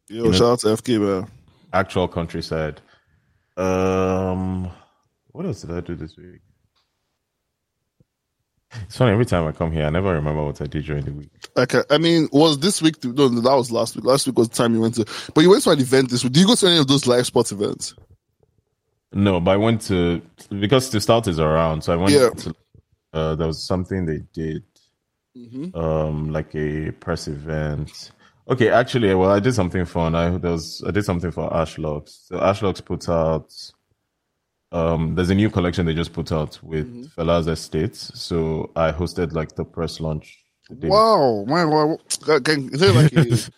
Yo, 0.10 0.24
know- 0.26 0.32
shout 0.32 0.48
out 0.54 0.60
to 0.62 0.68
FK, 0.68 1.00
man. 1.00 1.28
Actual 1.74 2.08
countryside. 2.08 2.82
Um, 3.56 4.70
what 5.32 5.46
else 5.46 5.62
did 5.62 5.72
I 5.72 5.80
do 5.82 5.96
this 5.96 6.18
week? 6.18 6.42
It's 8.84 8.96
funny 8.96 9.12
every 9.12 9.26
time 9.26 9.46
I 9.48 9.52
come 9.52 9.72
here, 9.72 9.86
I 9.86 9.90
never 9.90 10.14
remember 10.14 10.44
what 10.46 10.62
I 10.62 10.66
did 10.66 10.86
during 10.86 11.04
the 11.04 11.12
week. 11.12 11.30
Okay, 11.58 11.82
I 11.90 11.98
mean, 11.98 12.30
was 12.32 12.58
this 12.60 12.82
week? 12.82 13.04
No, 13.04 13.28
no, 13.28 13.42
that 13.42 13.54
was 13.54 13.70
last 13.70 13.96
week. 13.98 14.06
Last 14.06 14.26
week 14.26 14.38
was 14.38 14.48
the 14.48 14.56
time 14.56 14.74
you 14.74 14.80
went 14.80 14.96
to, 14.96 15.06
but 15.36 15.42
you 15.42 15.50
went 15.50 15.64
to 15.64 15.72
an 15.72 15.80
event 15.80 16.10
this 16.10 16.24
week. 16.24 16.32
Did 16.34 16.40
you 16.42 16.48
go 16.48 16.56
to 16.56 16.68
any 16.68 16.78
of 16.78 16.88
those 16.88 17.06
live 17.06 17.26
sports 17.26 17.52
events? 17.52 17.94
No, 19.12 19.42
but 19.42 19.52
I 19.52 19.58
went 19.58 19.82
to 19.84 20.22
because 20.58 20.90
the 20.90 21.02
start 21.02 21.28
is 21.28 21.38
around, 21.38 21.84
so 21.84 21.92
I 21.94 21.96
went 21.98 22.14
Yeah. 22.14 22.30
to. 22.30 22.56
Uh, 23.14 23.36
there 23.36 23.48
was 23.48 23.62
something 23.62 24.06
they 24.06 24.22
did, 24.34 24.64
um, 25.76 26.32
like 26.32 26.54
a 26.56 26.92
press 26.92 27.28
event. 27.28 28.12
Okay, 28.50 28.70
actually, 28.70 29.14
well, 29.16 29.30
I 29.32 29.40
did 29.40 29.54
something 29.54 29.86
fun. 29.86 30.16
I 30.16 30.30
there 30.38 30.52
was 30.52 30.84
I 30.86 30.92
did 30.92 31.06
something 31.06 31.32
for 31.32 31.50
Ashlocks. 31.52 32.28
So 32.28 32.38
Ashlocks 32.38 32.84
put 32.84 33.08
out. 33.08 33.54
Um, 34.74 35.16
there's 35.16 35.30
a 35.30 35.36
new 35.36 35.50
collection 35.50 35.86
they 35.86 35.94
just 35.94 36.14
put 36.14 36.32
out 36.32 36.58
with 36.64 37.12
Fellas 37.12 37.48
Estate. 37.48 37.96
So 37.96 38.72
I 38.76 38.92
hosted 38.92 39.34
like 39.34 39.56
the 39.56 39.66
press 39.66 40.00
launch. 40.00 40.38
Wow, 40.70 41.44
man, 41.48 41.70
wow. 41.70 41.98
Can, 42.46 42.70
is 42.74 42.80
there 42.80 42.94
like 42.94 43.12
a, 43.12 43.20
is 43.30 43.50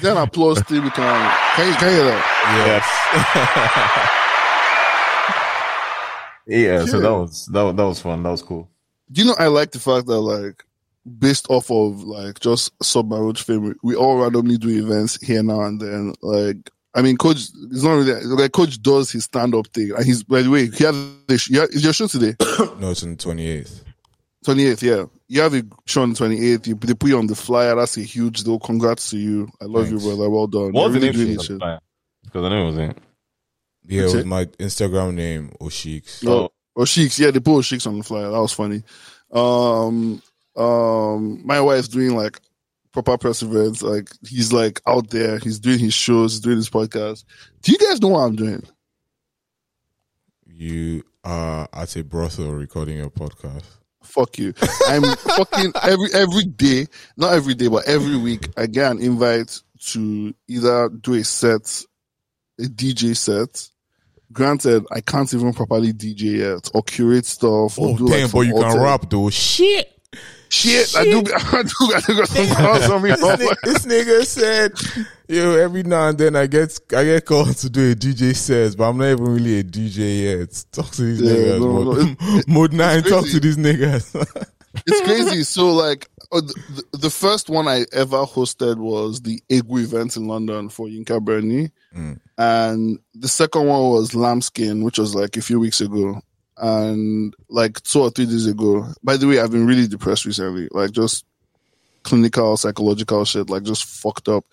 there 0.00 0.12
an 0.12 0.16
applause 0.18 0.60
thing 0.62 0.82
we 0.82 0.88
can? 0.90 1.30
Can 1.56 1.68
you, 1.68 1.74
can 1.74 1.90
hear 1.92 2.04
that? 2.04 2.24
Yes. 4.06 4.14
Yeah, 6.46 6.86
so 6.86 7.00
that 7.00 7.10
was 7.12 7.44
that, 7.52 7.62
was- 7.62 7.76
that 7.76 7.84
was 7.84 8.00
fun. 8.00 8.22
That 8.22 8.30
was 8.30 8.42
cool. 8.42 8.70
Do 9.12 9.20
you 9.20 9.28
know? 9.28 9.36
I 9.38 9.48
like 9.48 9.70
the 9.72 9.78
fact 9.78 10.06
that 10.06 10.18
like, 10.20 10.64
based 11.08 11.46
off 11.50 11.70
of 11.70 12.02
like 12.04 12.40
just 12.40 12.72
sub 12.82 13.10
marriage 13.10 13.42
fame, 13.42 13.74
we 13.82 13.94
all 13.94 14.18
randomly 14.18 14.58
do 14.58 14.68
events 14.68 15.20
here 15.20 15.42
now 15.42 15.62
and 15.62 15.80
then. 15.80 16.14
Like, 16.22 16.70
I 16.94 17.02
mean, 17.02 17.16
Koj 17.16 17.36
is 17.36 17.84
not 17.84 17.94
really 17.94 18.24
like 18.24 18.52
Koj 18.52 18.80
does 18.80 19.10
his 19.10 19.24
stand 19.24 19.54
up 19.54 19.66
thing, 19.68 19.92
and 19.96 20.04
he's 20.04 20.22
by 20.22 20.42
the 20.42 20.50
way, 20.50 20.68
he 20.68 20.84
had 20.84 20.94
the 21.26 21.38
sh- 21.38 21.50
is 21.50 21.84
your 21.84 21.92
show 21.92 22.06
today. 22.06 22.34
no, 22.78 22.90
it's 22.90 23.02
on 23.02 23.10
the 23.10 23.16
28th. 23.16 23.84
28th, 24.46 24.82
yeah. 24.82 25.04
You 25.26 25.40
have 25.42 25.54
a 25.54 25.62
show 25.84 26.02
on 26.02 26.14
the 26.14 26.18
28th. 26.18 26.66
You, 26.66 26.74
they 26.74 26.94
put 26.94 27.10
you 27.10 27.18
on 27.18 27.26
the 27.26 27.34
flyer. 27.34 27.74
That's 27.74 27.96
a 27.98 28.02
huge 28.02 28.44
deal. 28.44 28.58
Congrats 28.58 29.10
to 29.10 29.18
you. 29.18 29.48
I 29.60 29.66
love 29.66 29.88
Thanks. 29.88 30.04
you, 30.04 30.08
brother. 30.08 30.30
Well 30.30 30.46
done. 30.46 30.72
What 30.72 30.90
was 30.90 30.94
You're 30.94 31.12
really 31.12 31.12
doing 31.12 31.36
of 31.36 31.42
it, 31.42 31.44
shit. 31.44 31.80
Because 32.24 32.44
I 32.44 32.48
know 32.48 32.62
it 32.62 32.64
wasn't. 32.64 32.98
Yeah, 33.84 34.00
it 34.00 34.04
was 34.04 34.14
it? 34.14 34.26
my 34.26 34.44
Instagram 34.44 35.14
name, 35.14 35.52
Oshiks. 35.60 36.26
Oh, 36.26 36.84
Sheiks. 36.84 37.18
Yeah, 37.18 37.30
they 37.30 37.40
put 37.40 37.64
Sheiks 37.64 37.86
on 37.86 37.98
the 37.98 38.04
flyer. 38.04 38.30
That 38.30 38.40
was 38.40 38.52
funny. 38.52 38.82
Um, 39.32 40.22
um, 40.58 41.40
my 41.46 41.60
wife's 41.60 41.88
doing 41.88 42.14
like 42.16 42.40
proper 42.92 43.16
press 43.18 43.42
events. 43.42 43.82
Like 43.82 44.10
he's 44.26 44.52
like 44.52 44.80
out 44.86 45.10
there. 45.10 45.38
He's 45.38 45.58
doing 45.60 45.78
his 45.78 45.94
shows. 45.94 46.32
He's 46.32 46.40
doing 46.40 46.56
his 46.56 46.70
podcast. 46.70 47.24
Do 47.62 47.72
you 47.72 47.78
guys 47.78 48.00
know 48.00 48.08
what 48.08 48.20
I'm 48.20 48.36
doing? 48.36 48.62
You 50.46 51.04
are 51.24 51.68
at 51.72 51.96
a 51.96 52.02
brothel 52.04 52.52
recording 52.52 52.96
your 52.98 53.10
podcast. 53.10 53.64
Fuck 54.02 54.38
you. 54.38 54.54
I'm 54.86 55.02
fucking 55.02 55.72
every 55.82 56.08
every 56.14 56.44
day, 56.44 56.86
not 57.16 57.34
every 57.34 57.54
day, 57.54 57.68
but 57.68 57.86
every 57.86 58.16
week. 58.16 58.48
I 58.56 58.66
get 58.66 58.90
an 58.92 59.00
invite 59.02 59.60
to 59.88 60.34
either 60.48 60.88
do 60.88 61.14
a 61.14 61.24
set, 61.24 61.84
a 62.58 62.62
DJ 62.64 63.16
set. 63.16 63.68
Granted, 64.32 64.84
I 64.90 65.00
can't 65.00 65.32
even 65.32 65.52
properly 65.52 65.92
DJ 65.92 66.38
yet 66.38 66.70
or 66.74 66.82
curate 66.82 67.26
stuff. 67.26 67.78
Or 67.78 67.88
Oh, 67.90 67.96
do 67.96 68.04
like 68.06 68.18
damn, 68.20 68.28
some 68.28 68.40
but 68.40 68.46
you 68.46 68.54
can 68.54 68.80
rap 68.80 69.08
though. 69.10 69.30
Shit. 69.30 69.92
Shit, 70.50 70.96
I 70.96 71.04
do. 71.04 71.18
I 71.34 71.62
do. 71.62 71.94
I 71.94 72.00
do 72.00 72.16
got 72.16 72.28
some 72.28 72.48
calls 72.56 72.90
on 72.90 73.02
me. 73.02 73.10
this, 73.10 73.20
nigga, 73.20 73.56
this 73.64 73.86
nigga 73.86 74.24
said, 74.26 75.06
"Yo, 75.28 75.56
every 75.56 75.82
now 75.82 76.08
and 76.08 76.16
then 76.18 76.36
I 76.36 76.46
get 76.46 76.78
I 76.96 77.04
get 77.04 77.26
called 77.26 77.54
to 77.58 77.68
do 77.70 77.92
a 77.92 77.94
DJ 77.94 78.34
set, 78.34 78.76
but 78.76 78.88
I'm 78.88 78.96
not 78.98 79.06
even 79.10 79.24
really 79.26 79.58
a 79.60 79.64
DJ 79.64 80.22
yet. 80.38 80.64
Talk 80.72 80.90
to 80.92 81.02
these 81.02 81.20
Yeah, 81.20 81.30
niggas, 81.32 81.60
no, 81.60 81.84
mode, 81.84 82.16
no, 82.20 82.42
mode 82.54 82.72
nine. 82.72 83.02
Talk 83.02 83.26
to 83.26 83.40
these 83.40 83.56
niggas. 83.58 84.14
it's 84.86 85.00
crazy. 85.04 85.42
So 85.42 85.70
like 85.72 86.08
uh, 86.32 86.40
the, 86.40 86.84
the 86.98 87.10
first 87.10 87.50
one 87.50 87.68
I 87.68 87.84
ever 87.92 88.18
hosted 88.24 88.76
was 88.78 89.20
the 89.20 89.42
Egu 89.50 89.82
event 89.82 90.16
in 90.16 90.28
London 90.28 90.68
for 90.70 90.86
Yinka 90.86 91.22
Bernie. 91.22 91.70
And 92.40 92.98
the 93.14 93.28
second 93.28 93.66
one 93.66 93.82
was 93.90 94.14
Lambskin, 94.14 94.84
which 94.84 94.98
was 94.98 95.14
like 95.14 95.36
a 95.36 95.40
few 95.42 95.58
weeks 95.58 95.80
ago. 95.80 96.20
And 96.60 97.34
like 97.48 97.80
two 97.82 98.00
or 98.00 98.10
three 98.10 98.26
days 98.26 98.46
ago. 98.46 98.86
By 99.02 99.16
the 99.16 99.26
way, 99.26 99.40
I've 99.40 99.52
been 99.52 99.66
really 99.66 99.86
depressed 99.86 100.24
recently. 100.24 100.68
Like 100.72 100.90
just 100.92 101.24
clinical, 102.02 102.56
psychological 102.56 103.24
shit, 103.24 103.50
like 103.50 103.62
just 103.62 103.84
fucked 103.84 104.28
up. 104.28 104.44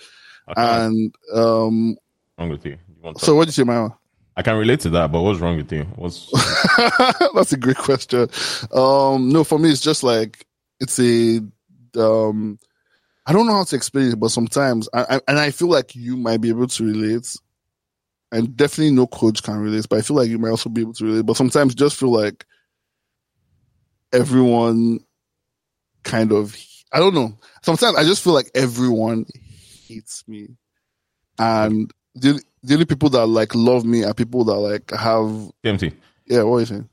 And 0.55 1.13
um 1.33 1.97
wrong 2.37 2.49
with 2.49 2.65
you? 2.65 2.77
you 3.03 3.13
so 3.17 3.35
what 3.35 3.45
did 3.45 3.57
you 3.57 3.63
say, 3.63 3.67
Maya? 3.67 3.89
I 4.37 4.41
can 4.41 4.57
relate 4.57 4.81
to 4.81 4.89
that, 4.91 5.11
but 5.11 5.21
what's 5.21 5.39
wrong 5.39 5.55
with 5.55 5.71
you? 5.71 5.83
What's 5.95 6.29
That's 7.33 7.53
a 7.53 7.57
great 7.57 7.77
question. 7.77 8.29
Um, 8.73 9.29
no, 9.29 9.43
for 9.45 9.57
me, 9.57 9.71
it's 9.71 9.81
just 9.81 10.03
like 10.03 10.45
it's 10.79 10.99
a. 10.99 11.39
Um, 11.97 12.59
I 13.25 13.31
don't 13.31 13.47
know 13.47 13.53
how 13.53 13.63
to 13.63 13.75
explain 13.75 14.11
it, 14.11 14.19
but 14.19 14.29
sometimes, 14.29 14.89
I, 14.93 15.15
I, 15.15 15.21
and 15.27 15.39
I 15.39 15.51
feel 15.51 15.69
like 15.69 15.95
you 15.95 16.17
might 16.17 16.41
be 16.41 16.49
able 16.49 16.67
to 16.67 16.85
relate, 16.85 17.35
and 18.35 18.57
definitely 18.57 18.91
no 18.91 19.07
Koj 19.07 19.41
can 19.41 19.57
relate, 19.57 19.87
but 19.89 19.99
I 19.99 20.01
feel 20.01 20.17
like 20.17 20.27
you 20.27 20.37
might 20.37 20.49
also 20.49 20.69
be 20.69 20.81
able 20.81 20.93
to 20.95 21.05
relate. 21.05 21.25
But 21.25 21.37
sometimes, 21.37 21.73
just 21.73 21.95
feel 21.95 22.11
like 22.11 22.45
everyone 24.11 24.99
kind 26.03 26.33
of. 26.33 26.55
I 26.91 26.99
don't 26.99 27.13
know. 27.13 27.37
Sometimes 27.61 27.95
I 27.95 28.03
just 28.03 28.23
feel 28.23 28.33
like 28.33 28.51
everyone 28.53 29.25
hates 29.87 30.27
me, 30.27 30.49
and 31.39 31.91
the 32.13 32.41
the 32.61 32.73
only 32.73 32.85
people 32.85 33.09
that 33.11 33.25
like 33.25 33.55
love 33.55 33.85
me 33.85 34.03
are 34.03 34.13
people 34.13 34.43
that 34.45 34.55
like 34.55 34.91
have. 34.91 35.29
TMT? 35.63 35.93
Yeah, 36.27 36.43
what 36.43 36.57
are 36.57 36.59
you 36.59 36.65
saying? 36.65 36.89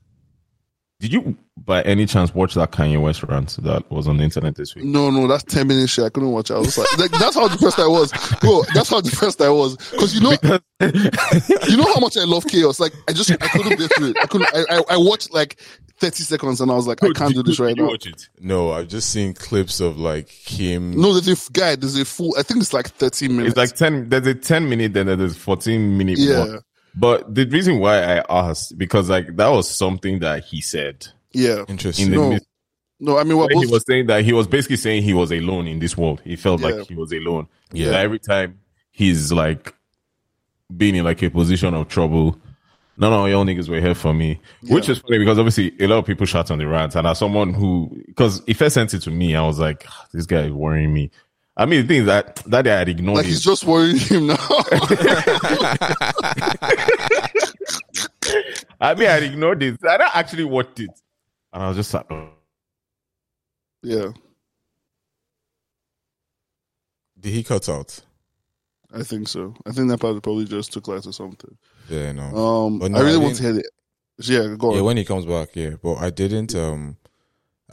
Did 1.03 1.11
you, 1.11 1.37
by 1.57 1.81
any 1.81 2.05
chance, 2.05 2.33
watch 2.33 2.53
that 2.53 2.71
Kanye 2.71 2.97
West 3.01 3.23
rant 3.23 3.57
that 3.63 3.91
was 3.91 4.07
on 4.07 4.15
the 4.15 4.23
internet 4.23 4.55
this 4.55 4.73
week? 4.73 4.85
No, 4.85 5.09
no, 5.11 5.27
that's 5.27 5.43
ten 5.43 5.67
minutes 5.67 5.91
shit. 5.91 6.05
I 6.05 6.09
couldn't 6.09 6.31
watch. 6.31 6.49
it. 6.49 6.53
I 6.53 6.59
was 6.59 6.77
like, 6.77 6.97
like 6.97 7.11
that's 7.11 7.35
how 7.35 7.49
depressed 7.49 7.77
I 7.77 7.87
was, 7.87 8.13
bro. 8.39 8.61
That's 8.73 8.87
how 8.87 9.01
depressed 9.01 9.41
I 9.41 9.49
was 9.49 9.75
because 9.75 10.15
you 10.15 10.21
know, 10.21 10.31
you 11.67 11.75
know 11.75 11.93
how 11.93 11.99
much 11.99 12.15
I 12.15 12.23
love 12.23 12.47
chaos. 12.47 12.79
Like 12.79 12.93
I 13.09 13.11
just 13.11 13.29
I 13.33 13.35
couldn't 13.35 13.77
get 13.77 13.93
through 13.93 14.11
it. 14.11 14.17
I 14.21 14.27
couldn't. 14.27 14.47
I, 14.55 14.77
I, 14.77 14.81
I 14.91 14.97
watched 14.97 15.33
like 15.33 15.59
thirty 15.97 16.23
seconds 16.23 16.61
and 16.61 16.71
I 16.71 16.75
was 16.75 16.87
like, 16.87 17.03
I 17.03 17.09
can't 17.09 17.33
do 17.33 17.43
this 17.43 17.59
right 17.59 17.75
you 17.75 17.83
now. 17.83 17.89
watch 17.89 18.07
it? 18.07 18.29
no, 18.39 18.71
I've 18.71 18.87
just 18.87 19.09
seen 19.09 19.33
clips 19.33 19.81
of 19.81 19.97
like 19.97 20.29
him. 20.29 20.91
No, 20.91 21.19
there's 21.19 21.49
a 21.49 21.51
guy. 21.51 21.75
There's 21.75 21.99
a 21.99 22.05
full. 22.05 22.33
I 22.39 22.43
think 22.43 22.61
it's 22.61 22.71
like 22.71 22.87
thirty 22.91 23.27
minutes. 23.27 23.49
It's 23.49 23.57
like 23.57 23.73
ten. 23.77 24.07
There's 24.07 24.25
a 24.25 24.35
ten 24.35 24.69
minute, 24.69 24.93
then 24.93 25.07
there's 25.07 25.35
fourteen 25.35 25.97
minute. 25.97 26.17
Yeah. 26.17 26.39
one. 26.39 26.59
But 26.95 27.33
the 27.33 27.45
reason 27.45 27.79
why 27.79 28.17
I 28.19 28.23
asked 28.29 28.77
because 28.77 29.09
like 29.09 29.35
that 29.37 29.47
was 29.49 29.69
something 29.69 30.19
that 30.19 30.43
he 30.45 30.61
said 30.61 31.07
yeah. 31.31 31.63
Interesting. 31.67 32.11
the 32.11 32.17
No, 32.17 32.29
midst 32.29 32.47
no. 32.99 33.17
I 33.17 33.23
mean, 33.23 33.37
we're 33.37 33.47
he 33.49 33.55
both. 33.65 33.71
was 33.71 33.85
saying 33.87 34.07
that 34.07 34.23
he 34.23 34.33
was 34.33 34.47
basically 34.47 34.77
saying 34.77 35.03
he 35.03 35.13
was 35.13 35.31
alone 35.31 35.67
in 35.67 35.79
this 35.79 35.97
world. 35.97 36.21
He 36.23 36.35
felt 36.35 36.61
Yeah. 36.61 36.67
like 36.67 36.87
he 36.87 36.95
was 36.95 37.11
alone. 37.11 37.47
Yeah. 37.71 37.89
That 37.89 38.01
every 38.05 38.19
time 38.19 38.59
he's 38.91 39.31
like 39.31 39.73
being 40.75 40.95
in 40.95 41.03
like 41.03 41.21
a 41.23 41.29
position 41.29 41.73
of 41.73 41.87
trouble. 41.87 42.39
No, 42.95 43.09
no, 43.09 43.25
y'all 43.25 43.43
niggas 43.43 43.69
were 43.69 43.81
here 43.81 43.95
for 43.95 44.13
me, 44.13 44.39
which 44.67 44.87
is 44.87 44.99
funny 44.99 45.17
because 45.17 45.39
obviously 45.39 45.73
a 45.79 45.87
lot 45.87 45.97
of 45.97 46.05
people 46.05 46.27
shot 46.27 46.51
on 46.51 46.59
the 46.59 46.67
rant, 46.67 46.95
and 46.95 47.07
as 47.07 47.17
someone 47.17 47.51
who, 47.51 47.89
because 48.05 48.43
if 48.45 48.61
I 48.61 48.67
sent 48.67 48.93
it 48.93 48.99
to 49.01 49.09
me, 49.09 49.35
I 49.35 49.41
was 49.41 49.57
like, 49.57 49.83
"Ah, 49.89 50.05
this 50.13 50.27
guy 50.27 50.41
is 50.43 50.51
worrying 50.51 50.93
me. 50.93 51.09
I 51.55 51.65
mean, 51.65 51.81
the 51.83 51.87
thing 51.87 51.99
is 52.01 52.05
that 52.07 52.37
that 52.47 52.63
day 52.63 52.73
I 52.73 52.79
had 52.79 52.89
ignored 52.89 53.17
Like 53.17 53.25
it. 53.25 53.29
he's 53.29 53.43
just 53.43 53.63
worrying 53.65 53.97
him 53.99 54.27
now. 54.27 54.35
I 58.81 58.95
mean, 58.95 59.07
I 59.07 59.11
had 59.13 59.23
ignored 59.23 59.61
it. 59.63 59.77
I 59.87 59.97
don't 59.97 60.15
actually 60.15 60.43
watched 60.45 60.79
it, 60.79 60.89
and 61.53 61.63
I 61.63 61.67
was 61.67 61.77
just 61.77 61.93
like, 61.93 62.11
oh. 62.11 62.29
yeah, 63.81 64.07
Did 67.19 67.33
he 67.33 67.43
cut 67.43 67.69
out? 67.69 67.99
I 68.93 69.03
think 69.03 69.27
so. 69.27 69.53
I 69.65 69.71
think 69.71 69.89
that 69.89 69.99
part 69.99 70.21
probably 70.21 70.45
just 70.45 70.71
took 70.73 70.87
light 70.87 71.05
or 71.05 71.13
something. 71.13 71.57
Yeah, 71.89 72.11
no. 72.11 72.23
Um, 72.35 72.79
But 72.79 72.91
no, 72.91 72.97
I 72.99 73.01
really 73.01 73.15
I 73.15 73.19
want 73.23 73.35
to 73.37 73.43
hear 73.43 73.59
it. 73.59 73.65
Yeah, 74.19 74.55
go 74.57 74.69
on. 74.71 74.75
Yeah, 74.75 74.81
when 74.81 74.97
he 74.97 75.05
comes 75.05 75.25
back, 75.25 75.49
yeah. 75.55 75.71
But 75.81 75.95
I 75.95 76.09
didn't. 76.09 76.53
Um, 76.55 76.97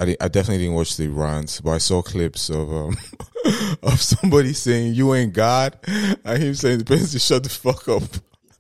I 0.01 0.17
I 0.21 0.29
definitely 0.29 0.59
didn't 0.65 0.75
watch 0.75 0.97
the 0.97 1.09
rant, 1.09 1.61
but 1.63 1.73
I 1.73 1.79
saw 1.79 2.03
clips 2.03 2.49
of 2.51 2.73
um 2.73 2.97
of 3.83 4.01
somebody 4.01 4.53
saying 4.55 4.95
you 4.95 5.15
ain't 5.15 5.33
God, 5.35 5.79
and 5.87 6.43
him 6.43 6.55
saying 6.55 6.79
the 6.79 6.85
person 6.85 7.09
to 7.09 7.19
shut 7.19 7.43
the 7.45 7.49
fuck 7.51 7.89
up. 7.89 8.03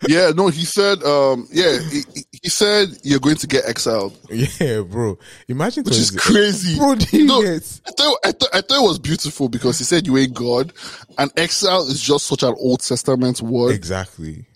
Yeah, 0.09 0.31
no, 0.35 0.49
he 0.49 0.65
said, 0.65 1.03
um, 1.03 1.47
yeah, 1.53 1.79
he, 1.79 2.01
he- 2.43 2.49
said 2.49 2.89
you're 3.03 3.21
going 3.21 3.37
to 3.37 3.47
get 3.47 3.67
exiled, 3.69 4.17
Yeah, 4.31 4.81
bro. 4.81 5.19
Imagine 5.47 5.85
which 5.85 5.99
is 5.99 6.11
crazy. 6.11 6.79
Bro, 6.79 6.95
No, 7.13 7.43
get- 7.43 7.81
I 7.87 7.91
thought, 7.91 8.17
I, 8.25 8.33
thought, 8.33 8.49
I 8.55 8.61
thought 8.63 8.83
it 8.83 8.89
was 8.89 8.99
beautiful 8.99 9.51
because 9.51 9.77
he 9.77 9.85
said 9.85 10.07
you 10.07 10.17
ain't 10.17 10.33
God, 10.33 10.73
and 11.19 11.31
exile 11.37 11.83
is 11.87 12.01
just 12.01 12.27
such 12.29 12.43
an 12.43 12.55
Old 12.59 12.81
Testament 12.81 13.43
word. 13.43 13.73
exactly. 13.75 14.47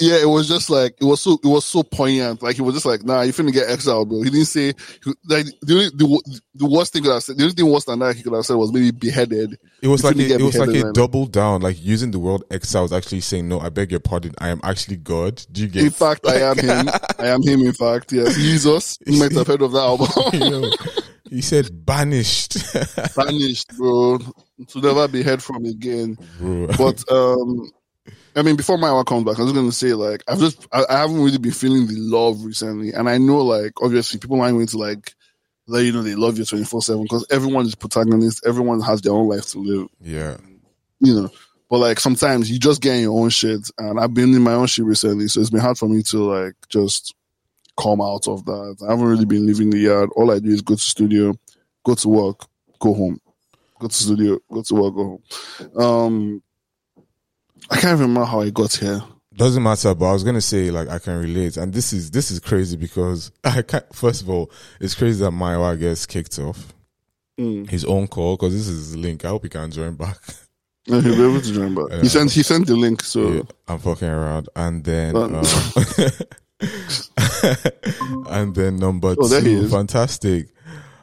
Yeah, 0.00 0.16
it 0.16 0.28
was 0.28 0.48
just 0.48 0.70
like 0.70 0.96
it 1.00 1.04
was 1.04 1.20
so 1.20 1.34
it 1.34 1.46
was 1.46 1.64
so 1.64 1.84
poignant. 1.84 2.42
Like 2.42 2.56
he 2.56 2.62
was 2.62 2.74
just 2.74 2.84
like, 2.84 3.04
"Nah, 3.04 3.20
you're 3.22 3.32
finna 3.32 3.52
get 3.52 3.70
exiled, 3.70 4.08
bro." 4.08 4.22
He 4.22 4.30
didn't 4.30 4.46
say 4.46 4.72
like 5.28 5.46
the 5.62 5.72
only, 5.74 5.88
the, 5.90 6.40
the 6.56 6.66
worst 6.66 6.92
thing 6.92 7.02
he 7.02 7.08
could 7.08 7.14
have 7.14 7.22
said. 7.22 7.36
The 7.36 7.44
only 7.44 7.54
thing 7.54 7.70
worse 7.70 7.84
than 7.84 8.00
that 8.00 8.16
he 8.16 8.24
could 8.24 8.32
have 8.32 8.44
said 8.44 8.56
was 8.56 8.72
maybe 8.72 8.90
beheaded. 8.90 9.56
It 9.82 9.86
was 9.86 10.02
You 10.02 10.08
like 10.08 10.16
a, 10.16 10.34
it 10.34 10.42
was 10.42 10.58
like 10.58 10.68
a 10.70 10.84
man. 10.84 10.92
double 10.94 11.26
down, 11.26 11.62
like 11.62 11.80
using 11.80 12.10
the 12.10 12.18
word 12.18 12.42
exile 12.50 12.82
was 12.82 12.92
actually 12.92 13.20
saying, 13.20 13.46
"No, 13.46 13.60
I 13.60 13.68
beg 13.68 13.92
your 13.92 14.00
pardon, 14.00 14.34
I 14.38 14.48
am 14.48 14.60
actually 14.64 14.96
God." 14.96 15.44
Do 15.52 15.62
you 15.62 15.68
get? 15.68 15.84
In 15.84 15.90
fact, 15.90 16.26
I 16.26 16.40
am 16.40 16.58
him. 16.58 16.88
I 17.20 17.26
am 17.28 17.42
him. 17.44 17.60
In 17.60 17.72
fact, 17.72 18.10
yes, 18.12 18.34
Jesus. 18.36 18.98
You 19.06 19.20
might 19.20 19.30
have 19.30 19.46
heard 19.46 19.62
of 19.62 19.70
that 19.72 19.78
album. 19.80 20.72
He 21.30 21.40
said 21.40 21.86
banished, 21.86 22.56
Banished, 23.16 23.76
bro, 23.76 24.18
to 24.18 24.80
never 24.80 25.06
be 25.08 25.22
heard 25.22 25.42
from 25.42 25.64
again. 25.64 26.18
bro. 26.38 26.66
But 26.76 27.02
um, 27.10 27.70
I 28.36 28.42
mean, 28.42 28.56
before 28.56 28.78
my 28.78 28.92
one 28.92 29.04
comes 29.04 29.24
back, 29.24 29.38
I 29.38 29.42
was 29.42 29.52
gonna 29.52 29.72
say 29.72 29.94
like 29.94 30.22
I've 30.26 30.38
just 30.38 30.66
I, 30.72 30.84
I 30.88 30.98
haven't 30.98 31.22
really 31.22 31.38
been 31.38 31.52
feeling 31.52 31.86
the 31.86 31.96
love 31.96 32.44
recently, 32.44 32.92
and 32.92 33.08
I 33.08 33.18
know 33.18 33.38
like 33.38 33.72
obviously 33.82 34.18
people 34.18 34.40
aren't 34.40 34.54
going 34.54 34.66
to 34.68 34.78
like 34.78 35.14
let 35.66 35.84
you 35.84 35.92
know 35.92 36.02
they 36.02 36.14
love 36.14 36.38
you 36.38 36.44
twenty 36.44 36.64
four 36.64 36.82
seven 36.82 37.04
because 37.04 37.26
everyone 37.30 37.66
is 37.66 37.74
protagonist, 37.74 38.44
everyone 38.46 38.80
has 38.80 39.00
their 39.02 39.12
own 39.12 39.28
life 39.28 39.46
to 39.50 39.58
live, 39.58 39.88
yeah, 40.00 40.36
you 41.00 41.14
know. 41.14 41.30
But 41.70 41.78
like 41.78 42.00
sometimes 42.00 42.50
you 42.50 42.58
just 42.58 42.82
get 42.82 42.96
in 42.96 43.02
your 43.02 43.20
own 43.20 43.30
shit, 43.30 43.70
and 43.78 43.98
I've 43.98 44.14
been 44.14 44.34
in 44.34 44.42
my 44.42 44.54
own 44.54 44.66
shit 44.66 44.84
recently, 44.84 45.28
so 45.28 45.40
it's 45.40 45.50
been 45.50 45.60
hard 45.60 45.78
for 45.78 45.88
me 45.88 46.02
to 46.04 46.18
like 46.18 46.54
just 46.68 47.14
come 47.76 48.00
out 48.00 48.28
of 48.28 48.44
that. 48.44 48.76
I 48.86 48.90
haven't 48.90 49.06
really 49.06 49.24
been 49.24 49.46
leaving 49.46 49.70
the 49.70 49.78
yard. 49.78 50.10
All 50.16 50.30
I 50.30 50.38
do 50.38 50.50
is 50.50 50.62
go 50.62 50.74
to 50.74 50.80
studio, 50.80 51.34
go 51.84 51.94
to 51.94 52.08
work, 52.08 52.46
go 52.80 52.94
home, 52.94 53.20
go 53.78 53.88
to 53.88 53.94
studio, 53.94 54.38
go 54.52 54.62
to 54.62 54.74
work, 54.74 54.94
go 54.94 55.20
home. 55.74 55.82
Um, 55.82 56.42
I 57.70 57.76
can't 57.76 57.94
even 57.98 58.08
remember 58.08 58.24
how 58.26 58.40
I 58.40 58.50
got 58.50 58.74
here. 58.74 59.02
doesn't 59.34 59.62
matter. 59.62 59.94
But 59.94 60.10
I 60.10 60.12
was 60.12 60.24
gonna 60.24 60.40
say 60.40 60.70
like 60.70 60.88
I 60.88 60.98
can 60.98 61.18
relate, 61.18 61.56
and 61.56 61.72
this 61.72 61.92
is 61.92 62.10
this 62.10 62.30
is 62.30 62.40
crazy 62.40 62.76
because 62.76 63.30
I 63.44 63.62
can't. 63.62 63.84
First 63.94 64.22
of 64.22 64.30
all, 64.30 64.50
it's 64.80 64.94
crazy 64.94 65.22
that 65.24 65.30
Mayowa 65.32 65.78
gets 65.78 66.06
kicked 66.06 66.38
off 66.38 66.72
Mm. 67.40 67.68
his 67.68 67.84
own 67.84 68.06
call 68.06 68.36
because 68.36 68.52
this 68.52 68.68
is 68.68 68.96
link. 68.96 69.24
I 69.24 69.28
hope 69.30 69.42
he 69.42 69.48
can 69.48 69.68
join 69.72 69.96
back. 69.96 70.18
No, 70.86 71.00
he'll 71.00 71.16
be 71.16 71.22
able 71.24 71.40
to 71.40 71.52
join 71.58 71.74
back. 71.74 72.00
He 72.00 72.08
sent 72.08 72.30
he 72.30 72.44
sent 72.44 72.66
the 72.68 72.76
link, 72.76 73.02
so 73.02 73.28
Yeah, 73.32 73.42
I'm 73.66 73.78
fucking 73.80 74.06
around, 74.08 74.48
and 74.54 74.84
then 74.84 75.16
Um, 75.16 75.34
and 78.28 78.54
then 78.54 78.76
number 78.76 79.14
Oh, 79.18 79.40
two, 79.40 79.68
fantastic. 79.68 80.48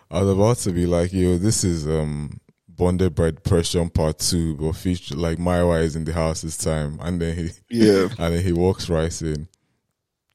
I 0.10 0.22
was 0.22 0.30
about 0.30 0.58
to 0.60 0.72
be 0.72 0.86
like, 0.86 1.12
yo, 1.14 1.38
this 1.38 1.64
is 1.66 1.86
um 1.88 2.40
bonded 2.82 3.14
by 3.14 3.30
depression 3.30 3.92
part 3.92 4.18
two, 4.18 4.56
but 4.56 4.72
feature 4.74 5.16
like 5.16 5.38
Mayowa 5.38 5.84
is 5.84 5.96
in 5.96 6.04
the 6.04 6.14
house 6.14 6.42
this 6.42 6.58
time, 6.58 6.98
and 7.00 7.22
then 7.22 7.38
he 7.38 7.50
yeah, 7.70 8.08
and 8.18 8.34
then 8.34 8.44
he 8.44 8.52
walks 8.52 8.90
right 8.90 9.22
in. 9.22 9.48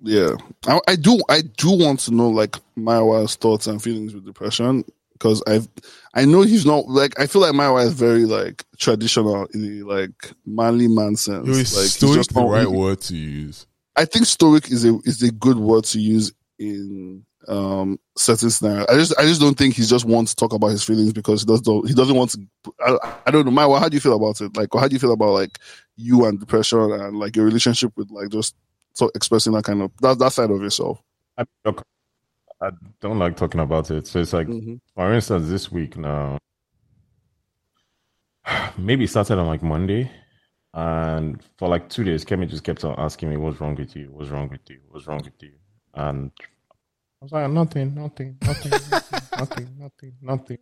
yeah. 0.00 0.36
I, 0.68 0.78
I 0.86 0.94
do 0.94 1.20
I 1.28 1.40
do 1.42 1.72
want 1.76 1.98
to 2.00 2.14
know 2.14 2.28
like 2.28 2.52
Mayowa's 2.78 3.34
thoughts 3.34 3.66
and 3.66 3.82
feelings 3.82 4.14
with 4.14 4.24
depression 4.24 4.84
because 5.12 5.42
I've 5.44 5.66
I 6.14 6.24
know 6.24 6.42
he's 6.42 6.64
not 6.64 6.86
like 6.86 7.18
I 7.18 7.26
feel 7.26 7.42
like 7.42 7.52
Maiwa 7.52 7.84
is 7.84 7.94
very 7.94 8.26
like 8.26 8.64
traditional 8.78 9.46
in 9.46 9.62
the 9.62 9.82
like 9.82 10.32
manly 10.46 10.86
man 10.86 11.16
sense. 11.16 11.48
Like 11.48 11.56
is 11.56 11.76
he's 11.76 11.94
stoic 11.94 12.28
the 12.28 12.42
right 12.42 12.60
really- 12.60 12.76
word 12.78 13.00
to 13.00 13.16
use? 13.16 13.66
I 13.96 14.04
think 14.04 14.26
stoic 14.26 14.70
is 14.70 14.84
a 14.84 14.96
is 15.04 15.20
a 15.24 15.32
good 15.32 15.58
word 15.58 15.82
to 15.86 15.98
use 15.98 16.32
in 16.60 17.25
um 17.48 17.98
certain 18.16 18.50
scenarios. 18.50 18.86
I 18.88 18.94
just 18.94 19.18
I 19.18 19.22
just 19.22 19.40
don't 19.40 19.56
think 19.56 19.74
he 19.74 19.82
just 19.84 20.04
wants 20.04 20.32
to 20.34 20.36
talk 20.36 20.52
about 20.52 20.68
his 20.68 20.84
feelings 20.84 21.12
because 21.12 21.42
he 21.42 21.46
doesn't 21.46 21.88
he 21.88 21.94
doesn't 21.94 22.16
want 22.16 22.30
to. 22.32 22.40
I, 22.80 23.18
I 23.26 23.30
don't 23.30 23.44
know, 23.46 23.52
Mayowa. 23.52 23.78
How 23.78 23.88
do 23.88 23.94
you 23.96 24.00
feel 24.00 24.16
about 24.16 24.40
it? 24.40 24.56
Like, 24.56 24.68
how 24.72 24.88
do 24.88 24.94
you 24.94 25.00
feel 25.00 25.12
about 25.12 25.32
like 25.32 25.58
you 25.96 26.24
and 26.26 26.38
depression 26.40 26.78
and 26.92 27.18
like 27.18 27.36
your 27.36 27.44
relationship 27.44 27.92
with 27.96 28.10
like 28.10 28.28
just 28.30 28.54
so 28.94 29.10
expressing 29.14 29.52
that 29.52 29.64
kind 29.64 29.82
of 29.82 29.90
that 30.00 30.18
that 30.18 30.32
side 30.32 30.50
of 30.50 30.60
yourself? 30.60 31.02
I, 31.38 31.44
I 32.60 32.70
don't 33.00 33.18
like 33.18 33.36
talking 33.36 33.60
about 33.60 33.90
it. 33.90 34.06
So 34.06 34.20
it's 34.20 34.32
like, 34.32 34.46
Mhm. 34.46 34.80
for 34.94 35.12
instance, 35.12 35.48
this 35.48 35.70
week 35.70 35.96
now, 35.96 36.38
maybe 38.78 39.04
it 39.04 39.08
started 39.08 39.38
on 39.38 39.46
like 39.46 39.62
Monday, 39.62 40.10
and 40.74 41.42
for 41.58 41.68
like 41.68 41.88
two 41.88 42.04
days, 42.04 42.24
Kemi 42.24 42.48
just 42.48 42.64
kept 42.64 42.84
on 42.84 42.94
asking 42.98 43.30
me, 43.30 43.36
"What's 43.36 43.60
wrong 43.60 43.74
with 43.76 43.94
you? 43.96 44.08
What's 44.12 44.30
wrong 44.30 44.48
with 44.48 44.68
you? 44.68 44.78
What's 44.88 45.06
wrong 45.06 45.22
with 45.24 45.40
you?" 45.42 45.52
And 45.94 46.30
was 47.26 47.32
like, 47.32 47.50
"Nothing, 47.50 47.94
nothing, 47.94 48.36
nothing, 48.42 48.70
nothing, 48.72 49.28
nothing, 49.38 49.68
nothing, 49.78 50.12
nothing." 50.22 50.58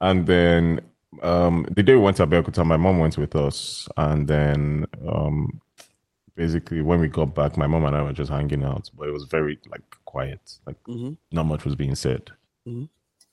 And 0.00 0.26
then 0.26 0.80
um, 1.22 1.66
the 1.70 1.82
day 1.82 1.94
we 1.94 2.00
went 2.00 2.16
to 2.18 2.26
Abeokuta, 2.26 2.64
my 2.64 2.76
mom 2.76 2.98
went 2.98 3.18
with 3.18 3.36
us, 3.36 3.88
and 3.96 4.26
then 4.26 4.86
um, 5.06 5.60
basically 6.34 6.80
when 6.80 7.00
we 7.00 7.08
got 7.08 7.34
back, 7.34 7.56
my 7.56 7.66
mom 7.66 7.84
and 7.84 7.96
I 7.96 8.02
were 8.02 8.12
just 8.12 8.30
hanging 8.30 8.64
out, 8.64 8.88
but 8.96 9.08
it 9.08 9.12
was 9.12 9.24
very 9.24 9.58
like 9.70 9.82
quiet, 10.04 10.40
like 10.66 10.82
Mhm. 10.84 11.16
not 11.32 11.46
much 11.46 11.64
was 11.64 11.76
being 11.76 11.94
said. 11.94 12.30
Mhm. 12.66 12.88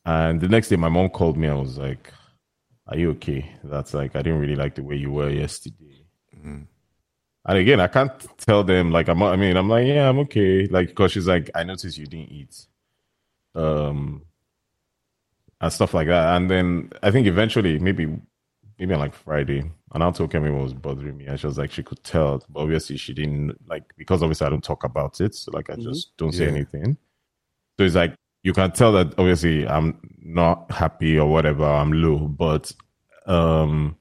And 0.06 0.42
the 0.42 0.48
next 0.50 0.70
day, 0.70 0.76
my 0.76 0.90
mom 0.90 1.10
called 1.10 1.38
me. 1.38 1.48
I 1.48 1.54
was 1.54 1.78
like, 1.78 2.12
"Are 2.88 2.98
you 2.98 3.12
okay?" 3.12 3.50
That's 3.64 3.94
like 3.94 4.16
I 4.16 4.22
didn't 4.22 4.40
really 4.40 4.56
like 4.56 4.76
the 4.76 4.84
way 4.84 4.96
you 4.96 5.12
were 5.12 5.30
yesterday. 5.30 6.06
And 7.48 7.58
again, 7.58 7.80
I 7.80 7.88
can't 7.88 8.12
tell 8.38 8.64
them 8.64 8.92
like 8.92 9.08
I'm. 9.08 9.24
I 9.24 9.36
mean, 9.38 9.58
I'm 9.58 9.70
like, 9.70 9.88
yeah, 9.88 10.10
I'm 10.10 10.20
okay. 10.20 10.68
Like, 10.68 10.94
cause 10.96 11.14
she's 11.14 11.28
like, 11.28 11.50
I 11.56 11.64
noticed 11.64 11.98
you 11.98 12.06
didn't 12.06 12.32
eat, 12.32 12.68
um, 13.56 14.24
and 15.62 15.74
stuff 15.74 15.94
like 15.94 16.08
that. 16.08 16.36
And 16.36 16.52
then 16.52 16.92
I 17.04 17.12
think 17.12 17.28
eventually, 17.28 17.80
maybe, 17.80 18.08
maybe 18.78 18.94
on 18.94 19.00
like 19.00 19.16
Friday, 19.16 19.72
and 19.94 20.04
I 20.04 20.12
told 20.12 20.32
Kemi 20.32 20.54
what 20.54 20.64
was 20.64 20.74
bothering 20.74 21.18
me, 21.18 21.26
and 21.28 21.40
she 21.40 21.48
was 21.48 21.58
like, 21.58 21.72
she 21.72 21.84
could 21.84 22.04
tell, 22.04 22.44
but 22.50 22.60
obviously 22.62 22.98
she 22.98 23.14
didn't 23.14 23.58
like 23.70 23.86
because 23.98 24.22
obviously 24.22 24.48
I 24.48 24.50
don't 24.50 24.64
talk 24.64 24.84
about 24.84 25.22
it, 25.22 25.34
so 25.36 25.52
like 25.54 25.70
I 25.70 25.78
just 25.78 26.18
don't 26.18 26.34
say 26.34 26.46
Yeah. 26.46 26.52
anything. 26.52 26.98
So 27.80 27.86
it's 27.86 27.96
like 27.96 28.16
you 28.44 28.54
can 28.54 28.72
tell 28.72 28.92
that 28.94 29.08
obviously 29.18 29.68
I'm 29.68 30.00
not 30.22 30.70
happy 30.72 31.18
or 31.18 31.30
whatever, 31.30 31.66
I'm 31.66 31.94
low, 31.94 32.28
but 32.28 32.72
um, 33.26 33.96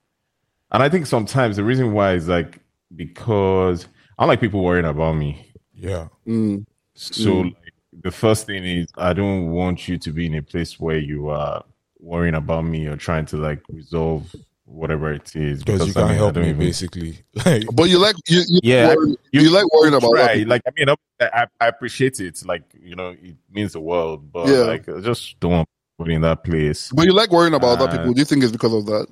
and 0.73 0.83
I 0.83 0.89
think 0.89 1.07
sometimes 1.07 1.57
the 1.57 1.65
reason 1.65 1.93
why 1.93 2.15
is 2.15 2.29
like 2.29 2.61
because 2.95 3.87
I 4.19 4.25
like 4.27 4.41
people 4.41 4.63
worrying 4.63 4.87
about 4.87 5.15
me. 5.17 5.53
Yeah, 5.75 6.09
Mm. 6.27 6.65
So 6.95 7.41
like, 7.41 7.55
the 8.03 8.11
first 8.11 8.47
thing 8.47 8.65
is 8.65 8.87
I 8.97 9.13
don't 9.13 9.51
want 9.51 9.87
you 9.89 9.99
to 9.99 10.11
be 10.11 10.27
in 10.27 10.35
a 10.35 10.43
place 10.43 10.81
where 10.81 10.99
you 10.99 11.29
are 11.29 11.63
worrying 12.01 12.35
about 12.35 12.65
me 12.65 12.87
or 12.87 12.97
trying 12.97 13.27
to 13.27 13.37
like 13.37 13.61
resolve 13.69 14.35
whatever 14.65 15.13
it 15.13 15.37
is 15.37 15.63
because 15.63 15.87
you 15.87 15.93
can't 15.93 16.09
mean, 16.09 16.17
help 16.17 16.37
me, 16.37 16.49
even- 16.49 16.59
basically. 16.59 17.19
Like, 17.45 17.65
But 17.75 17.91
you 17.91 17.99
like 17.99 18.17
you, 18.29 18.43
you 18.49 18.61
Yeah, 18.63 18.95
worry- 18.95 19.17
you, 19.33 19.51
like 19.51 19.71
worrying 19.73 19.95
about 19.95 20.11
try. 20.15 20.23
other 20.25 20.35
people. 20.35 20.51
Like 20.51 20.63
I 20.67 20.71
mean, 20.77 20.89
I, 21.21 21.47
I 21.61 21.69
appreciate 21.69 22.19
it. 22.21 22.43
Like 22.47 22.63
you 22.83 22.97
know, 22.97 23.11
it 23.11 23.37
means 23.51 23.75
the 23.75 23.81
world. 23.81 24.33
But 24.33 24.49
Yeah. 24.49 24.59
like, 24.61 24.89
I 24.89 25.01
just 25.01 25.39
don't 25.41 25.51
want 25.53 25.69
to 25.69 26.05
put 26.05 26.11
in 26.11 26.23
that 26.23 26.43
place. 26.45 26.91
But 26.93 27.05
you 27.07 27.13
like 27.13 27.31
worrying 27.31 27.55
about 27.55 27.79
other 27.81 27.89
Uh, 27.91 27.97
people. 27.99 28.15
Do 28.15 28.19
you 28.21 28.25
think 28.25 28.43
it's 28.43 28.53
because 28.53 28.73
of 28.73 28.87
that? 28.87 29.07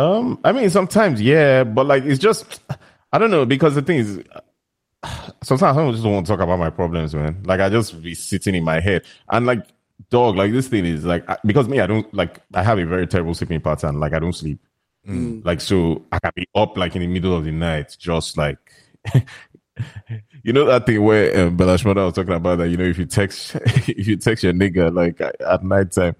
Um, 0.00 0.40
I 0.44 0.52
mean, 0.52 0.70
sometimes, 0.70 1.20
yeah, 1.20 1.62
but 1.62 1.84
like, 1.84 2.04
it's 2.04 2.18
just, 2.18 2.62
I 3.12 3.18
don't 3.18 3.30
know, 3.30 3.44
because 3.44 3.74
the 3.74 3.82
thing 3.82 3.98
is, 3.98 4.22
sometimes 5.42 5.76
I 5.76 5.90
just 5.90 6.02
don't 6.02 6.14
want 6.14 6.26
to 6.26 6.32
talk 6.32 6.40
about 6.40 6.58
my 6.58 6.70
problems, 6.70 7.14
man. 7.14 7.42
Like, 7.44 7.60
I 7.60 7.68
just 7.68 8.00
be 8.02 8.14
sitting 8.14 8.54
in 8.54 8.64
my 8.64 8.80
head, 8.80 9.04
and 9.28 9.44
like, 9.44 9.66
dog, 10.08 10.36
like 10.36 10.52
this 10.52 10.68
thing 10.68 10.86
is 10.86 11.04
like, 11.04 11.26
because 11.44 11.68
me, 11.68 11.80
I 11.80 11.86
don't 11.86 12.12
like, 12.14 12.40
I 12.54 12.62
have 12.62 12.78
a 12.78 12.86
very 12.86 13.06
terrible 13.06 13.34
sleeping 13.34 13.60
pattern. 13.60 14.00
Like, 14.00 14.14
I 14.14 14.18
don't 14.20 14.32
sleep. 14.32 14.58
Mm. 15.06 15.44
Like 15.44 15.60
so, 15.60 16.02
I 16.12 16.18
can 16.18 16.32
be 16.34 16.48
up 16.54 16.78
like 16.78 16.96
in 16.96 17.02
the 17.02 17.06
middle 17.06 17.36
of 17.36 17.44
the 17.44 17.52
night, 17.52 17.96
just 17.98 18.36
like. 18.36 18.58
You 20.42 20.52
know 20.52 20.66
that 20.66 20.84
thing 20.84 21.02
where 21.02 21.46
um, 21.46 21.56
Shmurda 21.56 22.04
was 22.04 22.14
talking 22.14 22.34
about 22.34 22.58
that. 22.58 22.68
You 22.68 22.76
know, 22.76 22.84
if 22.84 22.98
you 22.98 23.06
text, 23.06 23.54
if 23.64 24.06
you 24.06 24.16
text 24.16 24.44
your 24.44 24.52
nigga 24.52 24.94
like 24.94 25.20
at 25.20 25.64
night 25.64 25.92
time, 25.92 26.16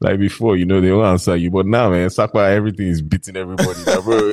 like 0.00 0.18
before, 0.18 0.56
you 0.56 0.64
know 0.64 0.80
they 0.80 0.92
won't 0.92 1.06
answer 1.06 1.34
you. 1.36 1.50
But 1.50 1.66
now, 1.66 1.90
man, 1.90 2.08
Sakwa, 2.08 2.48
everything 2.50 2.86
is 2.88 3.02
beating 3.02 3.36
everybody. 3.36 3.82
Bro, 4.02 4.32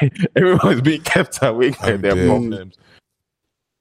everyone's 0.36 0.80
being 0.82 1.00
kept 1.02 1.38
awake 1.42 1.76
and 1.82 2.02
their 2.02 2.14
dead. 2.14 2.26
problems. 2.28 2.74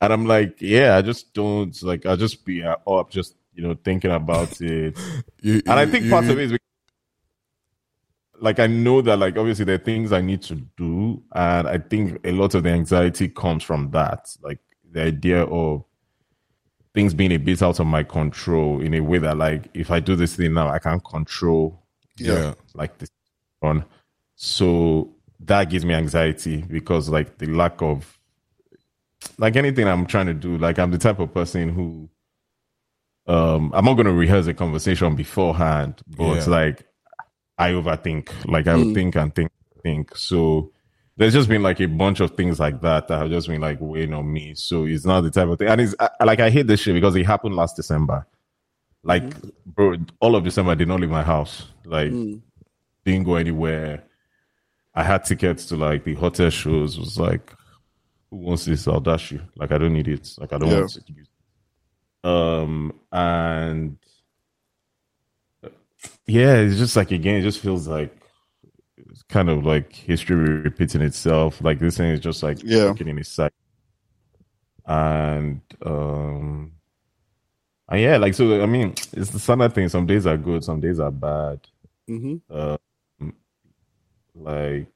And 0.01 0.13
I'm 0.13 0.25
like, 0.25 0.57
yeah, 0.61 0.95
I 0.95 1.01
just 1.01 1.33
don't 1.33 1.75
like. 1.83 2.05
I'll 2.05 2.15
just 2.17 2.45
be 2.45 2.63
up, 2.63 3.09
just 3.09 3.35
you 3.53 3.61
know, 3.63 3.77
thinking 3.83 4.11
about 4.11 4.61
it. 4.61 4.97
You- 5.41 5.61
And 5.65 5.71
I 5.71 5.83
you- 5.83 5.91
think 5.91 6.09
part 6.09 6.25
you- 6.25 6.31
of 6.31 6.39
it 6.39 6.43
is 6.43 6.51
because, 6.53 6.65
like 8.41 8.59
I 8.59 8.67
know 8.67 9.01
that 9.01 9.17
like 9.17 9.37
obviously 9.37 9.65
there 9.65 9.75
are 9.75 9.79
things 9.79 10.13
I 10.13 10.21
need 10.21 10.41
to 10.43 10.55
do, 10.77 11.21
and 11.33 11.67
I 11.67 11.77
think 11.79 12.25
a 12.25 12.31
lot 12.31 12.55
of 12.55 12.63
the 12.63 12.69
anxiety 12.69 13.27
comes 13.27 13.63
from 13.63 13.91
that, 13.91 14.33
like 14.41 14.59
the 14.89 15.01
idea 15.03 15.43
of 15.43 15.83
things 16.93 17.13
being 17.13 17.31
a 17.31 17.37
bit 17.37 17.61
out 17.61 17.79
of 17.79 17.85
my 17.87 18.03
control 18.03 18.81
in 18.81 18.93
a 18.93 18.99
way 18.99 19.19
that 19.19 19.37
like 19.37 19.69
if 19.73 19.91
I 19.91 19.99
do 19.99 20.15
this 20.15 20.35
thing 20.35 20.53
now, 20.53 20.69
I 20.69 20.79
can't 20.79 21.03
control 21.03 21.83
Yeah. 22.17 22.55
like 22.73 22.97
this 22.97 23.09
on. 23.61 23.85
So 24.35 25.13
that 25.41 25.69
gives 25.69 25.85
me 25.85 25.93
anxiety 25.93 26.57
because 26.67 27.09
like 27.09 27.37
the 27.37 27.45
lack 27.47 27.81
of 27.81 28.17
like 29.37 29.55
anything 29.55 29.87
I'm 29.87 30.05
trying 30.05 30.27
to 30.27 30.33
do, 30.33 30.57
like 30.57 30.79
I'm 30.79 30.91
the 30.91 30.97
type 30.97 31.19
of 31.19 31.33
person 31.33 31.69
who 31.69 32.09
um 33.27 33.71
I'm 33.73 33.85
not 33.85 33.93
gonna 33.95 34.13
rehearse 34.13 34.47
a 34.47 34.53
conversation 34.53 35.15
beforehand, 35.15 36.01
but 36.07 36.35
Yeah. 36.37 36.45
like 36.45 36.85
I 37.57 37.71
overthink. 37.71 38.29
Like 38.45 38.67
I 38.67 38.75
would 38.75 38.93
think 38.95 39.15
and 39.15 39.33
think 39.35 39.51
think. 39.83 40.15
So 40.17 40.71
there's 41.19 41.33
just 41.33 41.49
been 41.49 41.61
like 41.61 41.81
a 41.81 41.85
bunch 41.85 42.21
of 42.21 42.31
things 42.37 42.61
like 42.61 42.79
that 42.79 43.09
that 43.09 43.17
have 43.19 43.29
just 43.29 43.49
been 43.49 43.59
like 43.59 43.77
weighing 43.81 44.13
on 44.13 44.31
me. 44.31 44.55
So 44.55 44.85
it's 44.85 45.03
not 45.05 45.19
the 45.21 45.29
type 45.29 45.49
of 45.49 45.59
thing. 45.59 45.67
And 45.67 45.81
it's 45.81 45.93
I, 45.99 46.23
like 46.23 46.39
I 46.39 46.49
hate 46.49 46.65
this 46.67 46.79
shit 46.79 46.93
because 46.93 47.13
it 47.13 47.25
happened 47.25 47.57
last 47.57 47.75
December. 47.75 48.25
Like, 49.03 49.33
bro, 49.65 49.97
all 50.21 50.37
of 50.37 50.45
December 50.45 50.71
I 50.71 50.75
did 50.75 50.87
not 50.87 51.01
leave 51.01 51.09
my 51.09 51.21
house. 51.23 51.67
Like, 51.83 52.11
didn't 52.11 53.23
go 53.25 53.35
anywhere. 53.35 54.03
I 54.95 55.03
had 55.03 55.25
tickets 55.25 55.65
to 55.67 55.75
like 55.75 56.05
the 56.05 56.13
hotel 56.13 56.49
shows. 56.49 56.95
It 56.95 57.01
was 57.01 57.19
like, 57.19 57.53
who 58.29 58.37
wants 58.37 58.63
this? 58.63 58.87
I'll 58.87 59.01
dash 59.01 59.33
you. 59.33 59.41
Like, 59.57 59.73
I 59.73 59.77
don't 59.77 59.91
need 59.93 60.07
it. 60.07 60.29
Like, 60.37 60.53
I 60.53 60.57
don't 60.57 60.69
Yeah. 60.69 60.79
want 60.79 60.91
to 61.05 61.13
use. 61.13 61.27
it. 62.23 62.29
Um, 62.29 62.93
and 63.11 63.97
yeah, 66.27 66.55
it's 66.55 66.77
just 66.77 66.95
like 66.95 67.11
again, 67.11 67.35
it 67.35 67.41
just 67.41 67.59
feels 67.59 67.87
like 67.89 68.15
kind 69.29 69.49
of 69.49 69.65
like 69.65 69.93
history 69.93 70.35
repeating 70.37 71.01
itself. 71.01 71.61
Like 71.63 71.79
this 71.79 71.97
thing 71.97 72.11
is 72.11 72.19
just 72.19 72.43
like 72.43 72.59
Yeah. 72.63 72.93
in 72.99 73.17
its 73.19 73.29
cycle. 73.31 73.55
And 74.85 75.61
um 75.85 76.73
and 77.89 78.01
yeah, 78.01 78.17
like 78.17 78.33
so 78.35 78.61
I 78.61 78.65
mean, 78.67 78.91
it's 79.13 79.31
the 79.31 79.39
standard 79.39 79.73
thing. 79.75 79.89
Some 79.89 80.05
days 80.07 80.27
are 80.27 80.37
good, 80.37 80.63
some 80.63 80.79
days 80.81 80.99
are 80.99 81.11
bad. 81.11 81.61
hmm 82.07 82.37
Like 84.35 84.87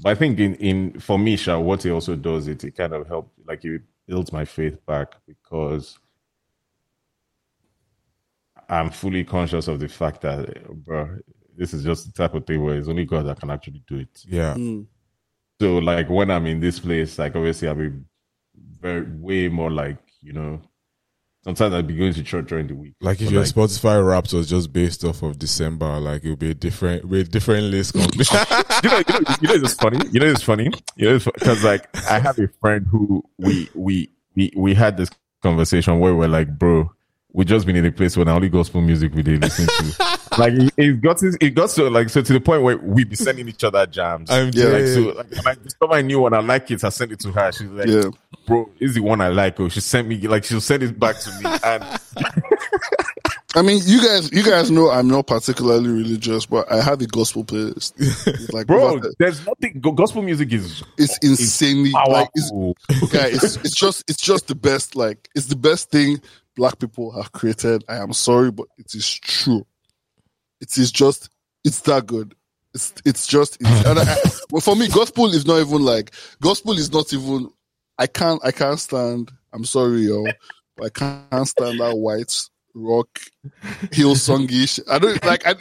but 0.00 0.10
I 0.10 0.14
think 0.14 0.38
in, 0.40 0.54
in 0.56 1.00
for 1.00 1.18
me, 1.18 1.36
Sha, 1.36 1.58
what 1.58 1.86
it 1.86 1.90
also 1.90 2.16
does 2.16 2.48
it 2.48 2.64
it 2.64 2.76
kind 2.76 2.92
of 2.94 3.06
helps 3.08 3.32
like 3.46 3.64
it 3.64 3.82
builds 4.06 4.32
my 4.32 4.44
faith 4.44 4.84
back 4.86 5.14
because 5.26 5.98
I'm 8.68 8.90
fully 8.90 9.24
conscious 9.24 9.68
of 9.68 9.80
the 9.80 9.88
fact 9.88 10.22
that 10.22 10.68
bro, 10.84 11.18
this 11.56 11.74
is 11.74 11.84
just 11.84 12.06
the 12.06 12.12
type 12.12 12.34
of 12.34 12.46
thing 12.46 12.62
where 12.62 12.76
it's 12.76 12.88
only 12.88 13.04
God 13.04 13.26
that 13.26 13.40
can 13.40 13.50
actually 13.50 13.82
do 13.86 13.98
it. 13.98 14.24
Yeah. 14.26 14.54
Mm. 14.54 14.86
So 15.60 15.78
like 15.78 16.08
when 16.10 16.30
I'm 16.30 16.46
in 16.46 16.60
this 16.60 16.78
place, 16.78 17.18
like 17.18 17.34
obviously 17.34 17.68
I'll 17.68 17.74
be 17.74 17.92
very 18.80 19.02
way 19.02 19.48
more 19.48 19.70
like, 19.70 19.98
you 20.20 20.32
know, 20.32 20.60
sometimes 21.44 21.74
I'll 21.74 21.82
be 21.82 21.96
going 21.96 22.12
to 22.12 22.22
church 22.22 22.48
during 22.48 22.66
the 22.66 22.74
week. 22.74 22.94
Like 23.00 23.20
if 23.20 23.28
But, 23.28 23.32
your 23.32 23.44
Spotify 23.44 24.06
Wrapped 24.06 24.32
was 24.32 24.48
just 24.48 24.72
based 24.72 25.04
off 25.04 25.22
of 25.22 25.38
December, 25.38 25.98
like 25.98 26.24
it 26.24 26.30
would 26.30 26.38
be 26.38 26.50
a 26.50 26.54
different, 26.54 27.08
be 27.10 27.20
a 27.20 27.24
different 27.24 27.66
list. 27.66 27.92
completely. 27.94 28.26
you 28.82 28.90
know, 28.90 28.98
you 28.98 29.14
know, 29.14 29.36
you 29.40 29.48
know, 29.48 29.64
it's 29.64 29.74
funny. 29.74 29.98
You 30.10 30.20
know, 30.20 30.26
it's 30.26 30.42
funny. 30.42 30.70
You 30.96 31.10
know, 31.10 31.18
because 31.18 31.64
like 31.64 31.88
I 32.10 32.18
have 32.18 32.38
a 32.38 32.48
friend 32.60 32.86
who 32.90 33.24
we 33.38 33.68
we 33.74 34.10
we 34.34 34.52
we 34.56 34.74
had 34.74 34.96
this 34.96 35.08
conversation 35.42 35.98
where 36.00 36.14
we're 36.14 36.28
like, 36.28 36.58
bro, 36.58 36.90
we 37.32 37.44
just 37.44 37.66
been 37.66 37.76
in 37.76 37.86
a 37.86 37.92
place 37.92 38.16
where 38.16 38.28
only 38.28 38.48
gospel 38.48 38.80
music 38.80 39.14
we 39.14 39.22
did 39.22 39.42
listen 39.42 39.66
to. 39.66 39.94
like 40.38 40.52
it, 40.76 41.00
got 41.00 41.18
to, 41.18 41.36
it 41.40 41.50
got 41.50 41.70
to 41.70 41.88
like 41.90 42.08
so 42.08 42.22
to 42.22 42.32
the 42.32 42.40
point 42.40 42.62
where 42.62 42.76
we 42.78 43.04
be 43.04 43.16
sending 43.16 43.48
each 43.48 43.64
other 43.64 43.86
jams. 43.86 44.30
I'm 44.30 44.46
like 44.46 44.54
dead. 44.54 44.94
so 44.94 45.00
like, 45.00 45.46
I 45.46 45.54
discover 45.54 45.96
a 45.96 46.02
new 46.02 46.20
one, 46.20 46.34
I 46.34 46.40
like 46.40 46.70
it. 46.70 46.82
I 46.84 46.88
send 46.88 47.12
it 47.12 47.20
to 47.20 47.32
her. 47.32 47.52
She's 47.52 47.68
like, 47.68 47.88
Yeah. 47.88 48.10
bro, 48.46 48.70
is 48.80 48.94
the 48.94 49.00
one 49.00 49.20
I 49.20 49.28
like. 49.28 49.58
Oh, 49.60 49.68
she 49.68 49.80
sent 49.80 50.08
me 50.08 50.16
like 50.28 50.44
she'll 50.44 50.60
send 50.60 50.82
it 50.82 50.98
back 50.98 51.18
to 51.20 51.30
me 51.40 51.58
and. 51.64 52.00
I 53.54 53.62
mean, 53.62 53.80
you 53.86 54.02
guys, 54.06 54.30
you 54.32 54.42
guys 54.42 54.70
know 54.70 54.90
I'm 54.90 55.08
not 55.08 55.28
particularly 55.28 55.88
religious, 55.88 56.44
but 56.44 56.70
I 56.70 56.82
have 56.82 57.00
a 57.00 57.06
gospel 57.06 57.42
playlist. 57.42 57.94
It's 57.96 58.52
like, 58.52 58.66
Bro, 58.66 59.00
there's 59.18 59.46
nothing. 59.46 59.80
Gospel 59.80 60.20
music 60.20 60.52
is 60.52 60.82
it's 60.98 61.16
insanely 61.22 61.90
like 61.90 62.28
it's, 62.34 62.50
powerful. 62.50 62.76
guy, 63.10 63.28
it's 63.28 63.56
it's 63.56 63.74
just 63.74 64.04
it's 64.10 64.20
just 64.20 64.48
the 64.48 64.54
best. 64.54 64.94
Like 64.94 65.30
it's 65.34 65.46
the 65.46 65.56
best 65.56 65.90
thing 65.90 66.20
black 66.54 66.78
people 66.78 67.12
have 67.12 67.32
created. 67.32 67.82
I 67.88 67.96
am 67.96 68.12
sorry, 68.12 68.50
but 68.50 68.66
it 68.76 68.94
is 68.94 69.08
true. 69.08 69.64
It 70.60 70.76
is 70.78 70.90
just 70.92 71.28
it's 71.64 71.80
that 71.82 72.06
good. 72.06 72.34
It's 72.74 72.92
it's 73.04 73.26
just 73.26 73.56
it's, 73.60 73.86
and 73.86 73.98
I, 73.98 74.16
well, 74.50 74.60
for 74.60 74.76
me, 74.76 74.88
gospel 74.88 75.26
is 75.32 75.46
not 75.46 75.58
even 75.60 75.82
like 75.82 76.12
gospel 76.40 76.72
is 76.78 76.92
not 76.92 77.12
even. 77.12 77.50
I 77.98 78.06
can't 78.06 78.40
I 78.44 78.52
can't 78.52 78.78
stand. 78.78 79.32
I'm 79.52 79.64
sorry, 79.64 80.02
yo. 80.02 80.24
but 80.76 80.86
I 80.86 80.90
can't 80.90 81.48
stand 81.48 81.80
that 81.80 81.96
white 81.96 82.32
rock 82.74 83.08
hill 83.92 84.14
songish. 84.14 84.78
I 84.90 84.98
don't 84.98 85.24
like. 85.24 85.46
I 85.46 85.54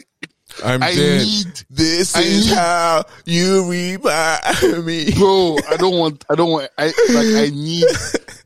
I'm 0.63 0.83
I 0.83 0.93
dead. 0.93 1.25
need 1.25 1.61
this 1.69 2.15
I 2.15 2.21
is 2.21 2.47
need- 2.47 2.55
how 2.55 3.03
you 3.25 3.69
remind 3.69 4.85
me. 4.85 5.11
bro 5.17 5.57
i 5.69 5.75
don't 5.75 5.97
want 5.97 6.23
i 6.29 6.35
don't 6.35 6.51
want 6.51 6.69
i 6.77 6.85
like 6.85 6.95
i 7.35 7.49
need 7.53 7.83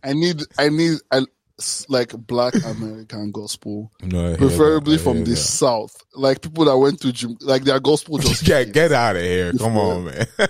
i 0.03 0.13
need 0.13 0.41
i 0.57 0.69
need 0.69 0.97
I, 1.11 1.21
like 1.89 2.11
black 2.11 2.53
american 2.65 3.31
gospel. 3.31 3.91
No, 4.01 4.35
preferably 4.37 4.97
that, 4.97 5.03
from 5.03 5.19
the 5.23 5.31
that. 5.31 5.35
south. 5.37 6.03
Like 6.15 6.41
people 6.41 6.65
that 6.65 6.77
went 6.77 7.01
to 7.01 7.11
gym 7.11 7.37
like 7.41 7.63
their 7.63 7.79
gospel 7.79 8.17
just 8.17 8.45
Get 8.49 8.71
get 8.73 8.91
out 8.91 9.15
of 9.15 9.21
here! 9.21 9.51
Come 9.53 9.77
on, 9.77 10.05
man. 10.05 10.27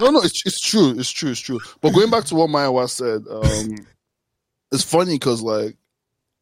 no 0.00 0.10
no 0.10 0.20
it's, 0.22 0.44
it's 0.46 0.60
true. 0.60 0.94
It's 0.98 1.10
true. 1.10 1.30
It's 1.30 1.40
true. 1.40 1.60
But 1.80 1.90
going 1.90 2.10
back 2.10 2.24
to 2.26 2.34
what 2.34 2.50
Maya 2.50 2.70
was 2.70 2.92
said 2.92 3.22
um 3.30 3.76
it's 4.70 4.84
funny 4.84 5.14
because 5.16 5.42
like 5.42 5.76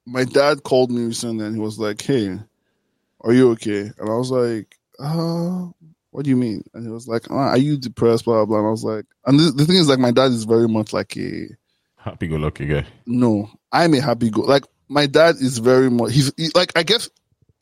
my 0.07 0.25
dad 0.25 0.63
called 0.63 0.91
me 0.91 1.03
recently 1.05 1.45
and 1.47 1.55
he 1.55 1.61
was 1.61 1.79
like 1.79 2.01
hey 2.03 2.39
are 3.23 3.33
you 3.33 3.51
okay? 3.53 3.91
And 3.99 4.09
i 4.09 4.15
was 4.15 4.31
like 4.31 4.77
uh 4.99 5.67
what 6.13 6.25
do 6.25 6.31
you 6.31 6.37
mean? 6.37 6.65
And 6.75 6.85
he 6.85 6.91
was 6.91 7.07
like 7.09 7.31
uh, 7.31 7.35
are 7.35 7.57
you 7.59 7.77
depressed? 7.79 8.25
Blah 8.25 8.45
blah 8.45 8.47
blah. 8.47 8.59
And 8.59 8.67
i 8.67 8.71
was 8.71 8.85
like 8.85 9.07
and 9.27 9.39
the, 9.39 9.51
the 9.53 9.65
thing 9.65 9.77
is 9.77 9.89
like 9.89 9.99
my 9.99 10.11
dad 10.11 10.33
is 10.33 10.45
very 10.45 10.69
much 10.69 10.93
like 10.93 11.17
a 11.17 11.47
Happy 11.97 12.29
go 12.29 12.37
lucky 12.37 12.65
guy. 12.65 12.87
no, 13.05 13.51
I'm 13.73 13.95
a 13.95 14.01
happy 14.01 14.31
go. 14.31 14.43
Like 14.43 14.65
my 14.89 15.07
dad 15.07 15.37
is 15.37 15.59
very 15.59 15.91
much. 15.91 16.13
He's 16.13 16.33
he, 16.37 16.51
like 16.55 16.73
I 16.77 16.83
guess 16.83 17.09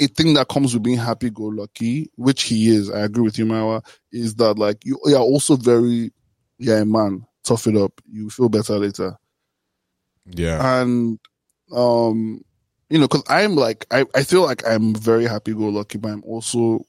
a 0.00 0.06
thing 0.06 0.34
that 0.34 0.48
comes 0.48 0.74
with 0.74 0.82
being 0.82 0.98
happy 0.98 1.30
go 1.30 1.44
lucky, 1.44 2.10
which 2.16 2.44
he 2.44 2.68
is. 2.68 2.90
I 2.90 3.00
agree 3.00 3.22
with 3.22 3.38
you, 3.38 3.46
Mawa. 3.46 3.84
Is 4.12 4.36
that 4.36 4.58
like 4.58 4.84
you, 4.84 4.98
you 5.04 5.16
are 5.16 5.22
also 5.22 5.56
very, 5.56 6.12
yeah, 6.58 6.84
man. 6.84 7.26
Tough 7.44 7.66
it 7.66 7.76
up. 7.76 8.00
You 8.10 8.30
feel 8.30 8.48
better 8.48 8.78
later. 8.78 9.16
Yeah, 10.26 10.80
And 10.80 11.18
um, 11.72 12.44
you 12.90 12.98
know, 12.98 13.08
because 13.08 13.24
I'm 13.28 13.54
like 13.56 13.86
I 13.90 14.04
I 14.14 14.22
feel 14.24 14.42
like 14.42 14.66
I'm 14.66 14.94
very 14.94 15.24
happy 15.26 15.54
go 15.54 15.68
lucky, 15.68 15.98
but 15.98 16.12
I'm 16.12 16.24
also 16.24 16.84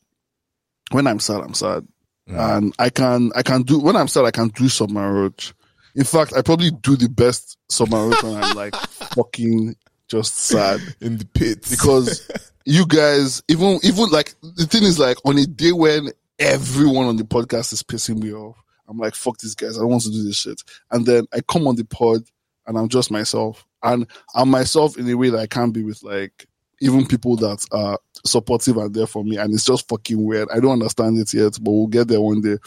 when 0.92 1.08
I'm 1.08 1.20
sad, 1.20 1.42
I'm 1.42 1.54
sad, 1.54 1.88
and 2.28 2.74
I 2.80 2.90
can 2.90 3.32
I 3.36 3.44
can 3.44 3.64
do 3.64 3.80
when 3.80 3.96
I'm 3.96 4.08
sad, 4.08 4.26
I 4.26 4.32
can 4.32 4.50
do 4.50 4.70
summer 4.70 5.14
roach. 5.14 5.54
In 5.96 6.04
fact, 6.04 6.34
I 6.36 6.42
probably 6.42 6.72
do 6.72 6.96
the 6.96 7.10
best 7.10 7.58
when 7.80 7.94
I'm 7.94 8.56
like 8.56 8.76
fucking 9.16 9.76
just 10.08 10.38
sad. 10.38 10.82
In 11.02 11.18
the 11.18 11.26
pits. 11.26 11.70
Because 11.70 12.30
you 12.66 12.86
guys 12.86 13.42
even 13.48 13.80
even 13.84 14.10
like 14.10 14.34
the 14.42 14.66
thing 14.66 14.84
is 14.84 15.00
like 15.00 15.18
on 15.26 15.38
a 15.38 15.46
day 15.46 15.72
when 15.72 16.12
everyone 16.38 17.08
on 17.08 17.18
the 17.18 17.24
podcast 17.24 17.74
is 17.74 17.84
pissing 17.84 18.22
me 18.22 18.34
off, 18.34 18.58
I'm 18.88 18.98
like 18.98 19.16
fuck 19.16 19.38
these 19.40 19.56
guys, 19.56 19.78
I 19.78 19.82
don't 19.82 19.90
want 19.90 20.04
to 20.04 20.12
do 20.12 20.24
this 20.24 20.38
shit, 20.38 20.62
and 20.92 21.06
then 21.06 21.26
I 21.34 21.42
come 21.42 21.68
on 21.68 21.76
the 21.76 21.86
pod 21.86 22.22
and 22.68 22.78
I'm 22.78 22.90
just 22.90 23.12
myself, 23.12 23.66
and 23.84 24.06
I'm 24.36 24.50
myself 24.50 24.98
in 24.98 25.10
a 25.10 25.16
way 25.16 25.30
that 25.30 25.40
I 25.40 25.48
can't 25.48 25.74
be 25.74 25.84
with 25.84 26.04
like 26.04 26.48
even 26.82 27.06
people 27.06 27.36
that 27.38 27.66
are 27.72 28.00
supportive 28.26 28.78
and 28.78 28.94
there 28.94 29.08
for 29.08 29.24
me, 29.24 29.38
and 29.38 29.54
it's 29.54 29.66
just 29.66 29.88
fucking 29.90 30.24
weird. 30.24 30.50
I 30.54 30.60
don't 30.60 30.74
understand 30.74 31.18
it 31.18 31.34
yet, 31.34 31.58
but 31.62 31.72
we'll 31.72 31.88
get 31.88 32.08
there 32.08 32.22
one 32.22 32.42
day. 32.42 32.58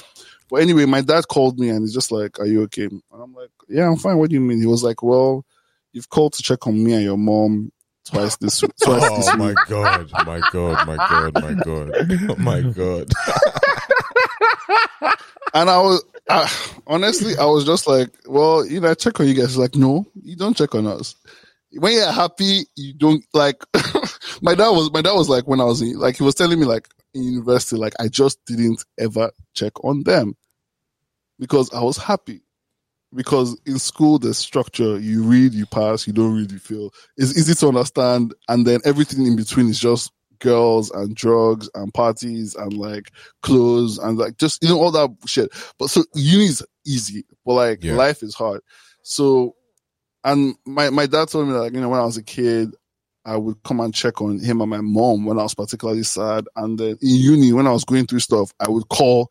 But 0.53 0.61
anyway, 0.61 0.85
my 0.85 1.01
dad 1.01 1.27
called 1.29 1.59
me 1.59 1.71
and 1.71 1.81
he's 1.81 1.95
just 1.95 2.13
like, 2.13 2.39
"Are 2.39 2.45
you 2.45 2.65
okay?" 2.65 2.85
And 2.85 3.03
I'm 3.11 3.33
like, 3.33 3.49
"Yeah, 3.71 3.89
I'm 3.89 3.97
fine." 3.97 4.19
What 4.19 4.29
do 4.29 4.35
you 4.35 4.41
mean? 4.43 4.61
He 4.61 4.67
was 4.67 4.85
like, 4.85 5.03
"Well, 5.03 5.47
you've 5.95 6.11
called 6.11 6.35
to 6.35 6.43
check 6.43 6.67
on 6.67 6.85
me 6.85 6.93
and 6.93 7.03
your 7.03 7.17
mom 7.17 7.73
twice 8.05 8.37
this 8.37 8.63
oh 8.65 8.69
twice 8.85 9.01
this 9.17 9.29
Oh 9.31 9.47
week." 9.47 9.57
my 9.57 9.65
god! 9.67 10.11
My 10.27 10.41
god! 10.53 10.87
My 10.87 10.97
god! 10.97 11.43
My 11.43 11.55
god! 11.55 11.91
Oh 12.29 12.37
my 12.37 12.61
god! 12.61 13.11
and 15.55 15.71
I 15.71 15.79
was 15.79 16.05
I, 16.29 16.53
honestly, 16.87 17.35
I 17.39 17.47
was 17.47 17.65
just 17.65 17.87
like, 17.87 18.11
well, 18.27 18.67
you 18.67 18.83
know, 18.83 18.91
I 18.91 18.95
check 18.95 19.19
on 19.21 19.29
you 19.29 19.33
guys. 19.35 19.47
He's 19.47 19.57
like, 19.57 19.75
no, 19.75 20.05
you 20.23 20.37
don't 20.37 20.55
check 20.55 20.75
on 20.75 20.87
us. 20.87 21.15
When 21.73 21.95
you're 21.95 22.13
happy, 22.13 22.65
you 22.77 22.93
don't 22.93 23.25
like. 23.33 23.57
my 24.43 24.55
dad 24.55 24.69
was 24.69 24.93
my 24.93 25.01
dad 25.01 25.15
was 25.15 25.31
like 25.31 25.49
when 25.49 25.63
I 25.63 25.65
was 25.65 25.81
in 25.81 25.99
like 25.99 26.19
he 26.19 26.25
was 26.25 26.35
telling 26.35 26.61
me 26.61 26.67
like 26.67 26.91
in 27.15 27.23
university 27.23 27.77
like 27.77 27.95
I 27.99 28.09
just 28.09 28.39
didn't 28.45 28.85
ever 28.99 29.31
check 29.55 29.83
on 29.83 30.03
them 30.03 30.37
because 31.39 31.73
I 31.73 31.83
was 31.83 31.97
happy. 31.97 32.43
Because 33.15 33.61
in 33.67 33.79
school, 33.79 34.19
the 34.19 34.33
structure 34.33 34.99
you 34.99 35.23
read, 35.23 35.53
you 35.53 35.67
pass, 35.67 36.07
you 36.07 36.15
don't 36.15 36.35
really 36.35 36.57
feel 36.57 36.91
it's 37.19 37.37
easy 37.37 37.55
to 37.57 37.69
understand, 37.69 38.33
and 38.49 38.67
then 38.67 38.81
everything 38.87 39.27
in 39.27 39.37
between 39.37 39.69
is 39.69 39.79
just 39.79 40.11
girls 40.39 40.91
and 40.91 41.15
drugs 41.15 41.69
and 41.75 41.93
parties 41.95 42.55
and 42.57 42.73
like 42.73 43.13
clothes 43.43 43.99
and 43.99 44.17
like 44.19 44.39
just 44.39 44.63
you 44.63 44.71
know 44.71 44.81
all 44.81 44.91
that 44.91 45.11
shit. 45.27 45.51
But 45.79 45.89
so 45.91 46.05
uni 46.15 46.47
is 46.47 46.65
easy, 46.87 47.25
but 47.45 47.53
like 47.53 47.85
Yeah. 47.85 47.97
life 47.97 48.23
is 48.23 48.35
hard. 48.35 48.63
So, 49.03 49.57
and 50.25 50.55
my 50.65 50.89
my 50.89 51.05
dad 51.05 51.29
told 51.29 51.49
me 51.49 51.55
like 51.55 51.75
you 51.75 51.83
know 51.83 51.91
when 51.91 52.01
I 52.01 52.05
was 52.05 52.17
a 52.17 52.23
kid, 52.23 52.75
I 53.27 53.37
would 53.37 53.63
come 53.63 53.81
and 53.81 53.95
check 53.95 54.23
on 54.23 54.39
him 54.41 54.63
and 54.63 54.71
my 54.71 54.81
mom 54.81 55.27
when 55.27 55.39
I 55.39 55.43
was 55.43 55.55
particularly 55.55 56.03
sad, 56.05 56.47
and 56.57 56.79
then 56.79 56.93
in 56.93 56.99
uni 57.03 57.53
when 57.53 57.67
I 57.67 57.73
was 57.73 57.85
going 57.85 58.07
through 58.07 58.21
stuff, 58.21 58.55
I 58.59 58.71
would 58.71 58.89
call 58.89 59.31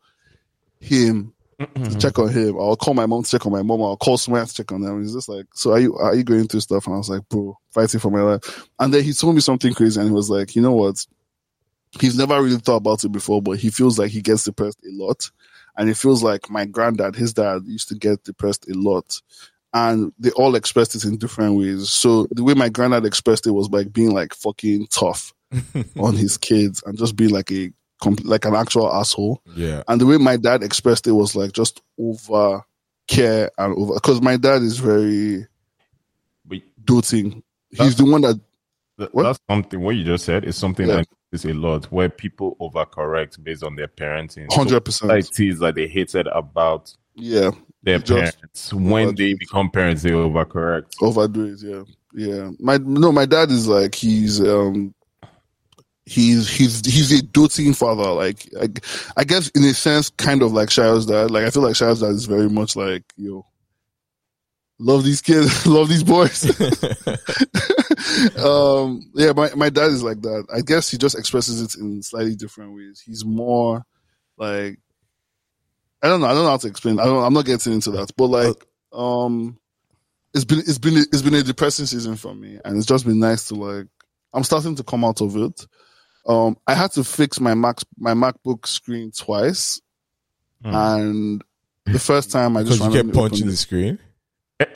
him 0.78 1.34
to 1.66 1.98
check 1.98 2.18
on 2.18 2.28
him. 2.28 2.56
I'll 2.58 2.76
call 2.76 2.94
my 2.94 3.06
mom 3.06 3.22
to 3.22 3.30
check 3.30 3.46
on 3.46 3.52
my 3.52 3.62
mom. 3.62 3.82
I'll 3.82 3.96
call 3.96 4.18
someone 4.18 4.46
to 4.46 4.54
check 4.54 4.72
on 4.72 4.82
them. 4.82 5.00
He's 5.00 5.14
just 5.14 5.28
like, 5.28 5.46
so 5.54 5.72
are 5.72 5.80
you 5.80 5.96
are 5.96 6.14
you 6.14 6.24
going 6.24 6.48
through 6.48 6.60
stuff? 6.60 6.86
And 6.86 6.94
I 6.94 6.98
was 6.98 7.10
like, 7.10 7.28
bro, 7.28 7.58
fighting 7.70 8.00
for 8.00 8.10
my 8.10 8.22
life. 8.22 8.68
And 8.78 8.92
then 8.92 9.02
he 9.02 9.12
told 9.12 9.34
me 9.34 9.40
something 9.40 9.74
crazy, 9.74 10.00
and 10.00 10.08
he 10.08 10.14
was 10.14 10.30
like, 10.30 10.54
you 10.56 10.62
know 10.62 10.72
what? 10.72 11.04
He's 12.00 12.16
never 12.16 12.40
really 12.42 12.58
thought 12.58 12.76
about 12.76 13.04
it 13.04 13.12
before, 13.12 13.42
but 13.42 13.58
he 13.58 13.70
feels 13.70 13.98
like 13.98 14.10
he 14.10 14.22
gets 14.22 14.44
depressed 14.44 14.78
a 14.84 14.90
lot, 14.92 15.30
and 15.76 15.88
he 15.88 15.94
feels 15.94 16.22
like 16.22 16.50
my 16.50 16.64
granddad, 16.64 17.16
his 17.16 17.34
dad, 17.34 17.62
used 17.66 17.88
to 17.88 17.94
get 17.94 18.24
depressed 18.24 18.68
a 18.68 18.74
lot. 18.74 19.20
And 19.74 20.12
they 20.18 20.30
all 20.32 20.54
expressed 20.54 20.94
it 20.94 21.04
in 21.04 21.16
different 21.16 21.56
ways. 21.56 21.88
So 21.88 22.26
the 22.30 22.44
way 22.44 22.52
my 22.52 22.68
granddad 22.68 23.06
expressed 23.06 23.46
it 23.46 23.52
was 23.52 23.70
like 23.70 23.90
being 23.90 24.12
like 24.12 24.34
fucking 24.34 24.88
tough 24.90 25.32
on 25.98 26.14
his 26.14 26.36
kids 26.36 26.82
and 26.84 26.98
just 26.98 27.16
being 27.16 27.30
like 27.30 27.50
a 27.50 27.72
compl- 28.02 28.24
like 28.24 28.44
an 28.44 28.54
actual 28.54 28.92
asshole. 28.92 29.40
Yeah. 29.54 29.82
And 29.88 30.00
the 30.00 30.06
way 30.06 30.16
my 30.18 30.36
dad 30.36 30.62
expressed 30.62 31.06
it 31.06 31.12
was 31.12 31.34
like 31.36 31.52
just 31.52 31.80
over 31.98 32.62
care 33.08 33.50
and 33.58 33.74
over 33.76 33.94
because 33.94 34.20
my 34.20 34.36
dad 34.36 34.62
is 34.62 34.78
very 34.78 35.46
But 36.44 36.58
doting. 36.84 37.42
He's 37.70 37.96
the 37.96 38.04
one 38.04 38.20
that 38.22 38.38
th- 38.98 39.10
What? 39.12 39.22
that's 39.24 39.38
something 39.48 39.80
what 39.80 39.96
you 39.96 40.04
just 40.04 40.24
said 40.24 40.44
is 40.44 40.56
something 40.56 40.86
Yeah. 40.88 40.96
I 40.98 41.04
notice 41.32 41.44
a 41.46 41.52
lot 41.54 41.84
where 41.86 42.08
people 42.10 42.56
overcorrect 42.60 43.42
based 43.42 43.62
on 43.64 43.76
their 43.76 43.88
parenting. 43.88 44.52
Hundred 44.52 44.84
percent. 44.84 45.10
society 45.24 45.48
is 45.48 45.60
like 45.60 45.74
they 45.74 45.88
hated 45.88 46.26
about 46.28 46.94
Yeah, 47.14 47.50
their 47.82 47.98
just 47.98 48.36
parents. 48.38 48.72
When 48.74 49.14
they 49.14 49.34
become 49.34 49.70
parents, 49.70 50.02
they 50.02 50.10
overcorrect. 50.10 50.92
overdo 51.00 51.44
it. 51.46 51.60
Yeah, 51.62 51.82
yeah. 52.14 52.50
My 52.58 52.76
no, 52.78 53.10
my 53.12 53.26
dad 53.26 53.50
is 53.50 53.66
like 53.68 53.94
he's 53.94 54.40
um 54.40 54.94
he's 56.04 56.48
he's 56.48 56.84
he's 56.84 57.12
a 57.18 57.22
doting 57.22 57.74
father. 57.74 58.10
Like 58.10 58.48
I, 58.60 58.68
I 59.16 59.24
guess 59.24 59.48
in 59.50 59.64
a 59.64 59.74
sense, 59.74 60.10
kind 60.10 60.42
of 60.42 60.52
like 60.52 60.70
Shire's 60.70 61.06
dad. 61.06 61.30
Like 61.30 61.44
I 61.44 61.50
feel 61.50 61.62
like 61.62 61.76
Shire's 61.76 62.00
dad 62.00 62.10
is 62.10 62.26
very 62.26 62.48
much 62.48 62.76
like 62.76 63.04
yo. 63.16 63.46
Love 64.78 65.04
these 65.04 65.22
kids, 65.22 65.66
love 65.66 65.88
these 65.88 66.02
boys. 66.02 66.44
um, 68.38 69.10
yeah, 69.14 69.32
my, 69.32 69.50
my 69.54 69.70
dad 69.70 69.92
is 69.92 70.02
like 70.02 70.20
that. 70.22 70.46
I 70.52 70.60
guess 70.60 70.90
he 70.90 70.98
just 70.98 71.16
expresses 71.16 71.60
it 71.60 71.80
in 71.80 72.02
slightly 72.02 72.34
different 72.34 72.74
ways. 72.74 73.00
He's 73.04 73.24
more 73.24 73.84
like 74.36 74.78
I 76.02 76.08
don't 76.08 76.20
know. 76.20 76.26
I 76.26 76.34
don't 76.34 76.44
know 76.44 76.50
how 76.50 76.56
to 76.56 76.68
explain. 76.68 76.98
I 76.98 77.04
don't. 77.04 77.22
I'm 77.22 77.32
not 77.32 77.44
getting 77.44 77.72
into 77.74 77.92
that. 77.92 78.10
But 78.16 78.26
like, 78.26 78.66
um, 78.92 79.56
it's 80.34 80.44
been 80.44 80.58
it's 80.58 80.78
been 80.78 80.96
it's 80.96 81.22
been 81.22 81.34
a 81.34 81.42
depressing 81.42 81.86
season 81.86 82.16
for 82.16 82.34
me, 82.34 82.58
and 82.64 82.76
it's 82.76 82.86
just 82.86 83.06
been 83.06 83.20
nice 83.20 83.48
to 83.48 83.54
like. 83.54 83.86
I'm 84.34 84.44
starting 84.44 84.74
to 84.76 84.82
come 84.82 85.04
out 85.04 85.20
of 85.20 85.36
it. 85.36 85.66
Um, 86.26 86.56
I 86.66 86.74
had 86.74 86.92
to 86.92 87.04
fix 87.04 87.40
my 87.40 87.54
Mac 87.54 87.78
my 87.98 88.14
MacBook 88.14 88.66
screen 88.66 89.10
twice, 89.10 89.80
Hmm. 90.64 90.74
and 90.74 91.44
the 91.86 91.98
first 91.98 92.30
time 92.30 92.56
I 92.56 92.62
just 92.62 92.82
you 92.82 92.90
kept 92.90 93.12
punching 93.12 93.46
the 93.48 93.56
screen. 93.56 93.98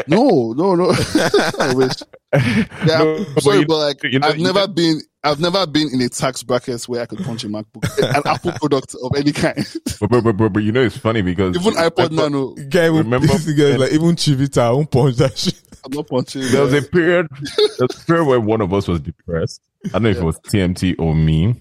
No, 0.09 0.53
no, 0.53 0.75
no. 0.75 0.90
I 1.59 1.72
wish. 1.75 1.92
Yeah, 2.35 2.99
No, 2.99 3.16
I'm 3.16 3.35
but 3.35 3.42
sorry, 3.42 3.59
you- 3.61 3.66
but 3.66 3.79
like 3.79 4.03
you 4.05 4.18
know- 4.18 4.29
I've 4.29 4.38
never 4.38 4.61
know- 4.61 4.66
been, 4.68 5.01
I've 5.25 5.40
never 5.40 5.66
been 5.66 5.88
in 5.92 6.01
a 6.03 6.09
tax 6.09 6.42
bracket 6.42 6.83
where 6.88 7.01
I 7.03 7.07
could 7.07 7.20
punch 7.25 7.44
a 7.44 7.49
MacBook, 7.49 7.99
an 8.16 8.22
Apple 8.27 8.53
product 8.53 8.94
of 9.03 9.12
any 9.16 9.33
kind, 9.33 9.57
But, 10.01 10.11
but, 10.11 10.22
but, 10.25 10.37
but, 10.37 10.53
but 10.53 10.62
you 10.62 10.70
know 10.72 10.83
it's 10.83 10.99
funny 10.99 11.22
because 11.22 11.57
even 11.57 11.72
iPod 11.75 12.11
Nano. 12.11 12.55
Guy 12.68 12.90
will 12.90 12.99
Remember- 13.05 13.27
this 13.29 13.51
guy 13.53 13.77
like 13.77 13.92
even 13.92 14.16
Chivita 14.16 14.59
I 14.59 14.70
won't 14.70 14.90
punch 14.90 15.16
that 15.16 15.38
shit. 15.38 15.61
I'm 15.85 15.92
not 15.92 16.09
punching. 16.09 16.42
there 16.51 16.62
was 16.62 16.75
a 16.75 16.83
period 16.83 17.29
there 17.31 17.87
was 17.88 18.03
a 18.03 18.05
period 18.07 18.25
where 18.27 18.40
one 18.40 18.61
of 18.61 18.75
us 18.75 18.87
was 18.88 19.01
depressed. 19.01 19.62
I 19.87 19.90
don't 19.90 20.03
know 20.03 20.11
if 20.11 20.18
it 20.18 20.25
was 20.25 20.38
TMT 20.40 20.96
or 20.99 21.14
me. 21.14 21.55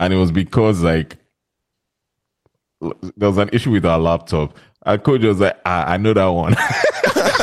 And 0.00 0.12
it 0.12 0.16
was 0.16 0.32
because 0.32 0.80
like 0.80 1.16
there 2.80 3.28
was 3.28 3.38
an 3.38 3.50
issue 3.52 3.70
with 3.70 3.84
our 3.86 3.98
laptop. 3.98 4.56
Our 4.84 4.98
Koj 4.98 5.24
was 5.24 5.38
like, 5.38 5.56
ah, 5.64 5.84
I 5.86 5.96
know 5.98 6.12
that 6.14 6.26
one. 6.26 6.54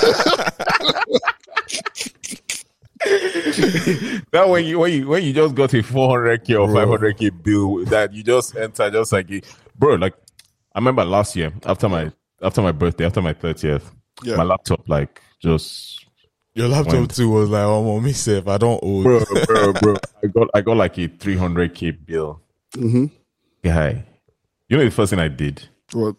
that 4.31 4.45
when 4.47 4.65
you 4.65 4.79
when 4.79 4.93
you 4.93 5.07
when 5.07 5.23
you 5.23 5.33
just 5.33 5.55
got 5.55 5.73
a 5.73 5.77
400k 5.77 6.59
or 6.59 6.67
Bro. 6.67 6.97
500k 6.99 7.43
bill 7.43 7.85
that 7.85 8.13
you 8.13 8.23
just 8.23 8.55
enter 8.55 8.89
just 8.91 9.11
like 9.11 9.45
bro 9.77 9.95
like 9.95 10.13
I 10.75 10.79
remember 10.79 11.05
last 11.05 11.35
year 11.35 11.51
after 11.65 11.89
my 11.89 12.11
after 12.41 12.61
my 12.61 12.71
birthday 12.71 13.05
after 13.05 13.21
my 13.21 13.33
30th 13.33 13.83
Yeah. 14.23 14.35
my 14.35 14.43
laptop 14.43 14.87
like 14.89 15.21
just 15.41 16.05
Your 16.55 16.67
laptop 16.67 16.93
When- 16.93 17.07
too 17.07 17.29
was 17.29 17.49
like, 17.49 17.63
oh, 17.63 17.83
mommy 17.83 18.11
safe. 18.11 18.45
I 18.47 18.57
don't 18.57 18.79
owe. 18.83 19.03
bro, 19.03 19.23
bro, 19.45 19.73
bro. 19.73 19.95
I 20.23 20.27
got 20.27 20.47
I 20.55 20.61
got 20.61 20.75
like 20.77 20.97
a 20.97 21.07
300k 21.07 22.05
bill. 22.05 22.41
hmm 22.75 23.05
Guy, 23.63 24.03
you 24.67 24.77
know 24.77 24.83
the 24.83 24.91
first 24.91 25.11
thing 25.11 25.19
I 25.19 25.27
did? 25.29 25.61
What? 25.93 26.15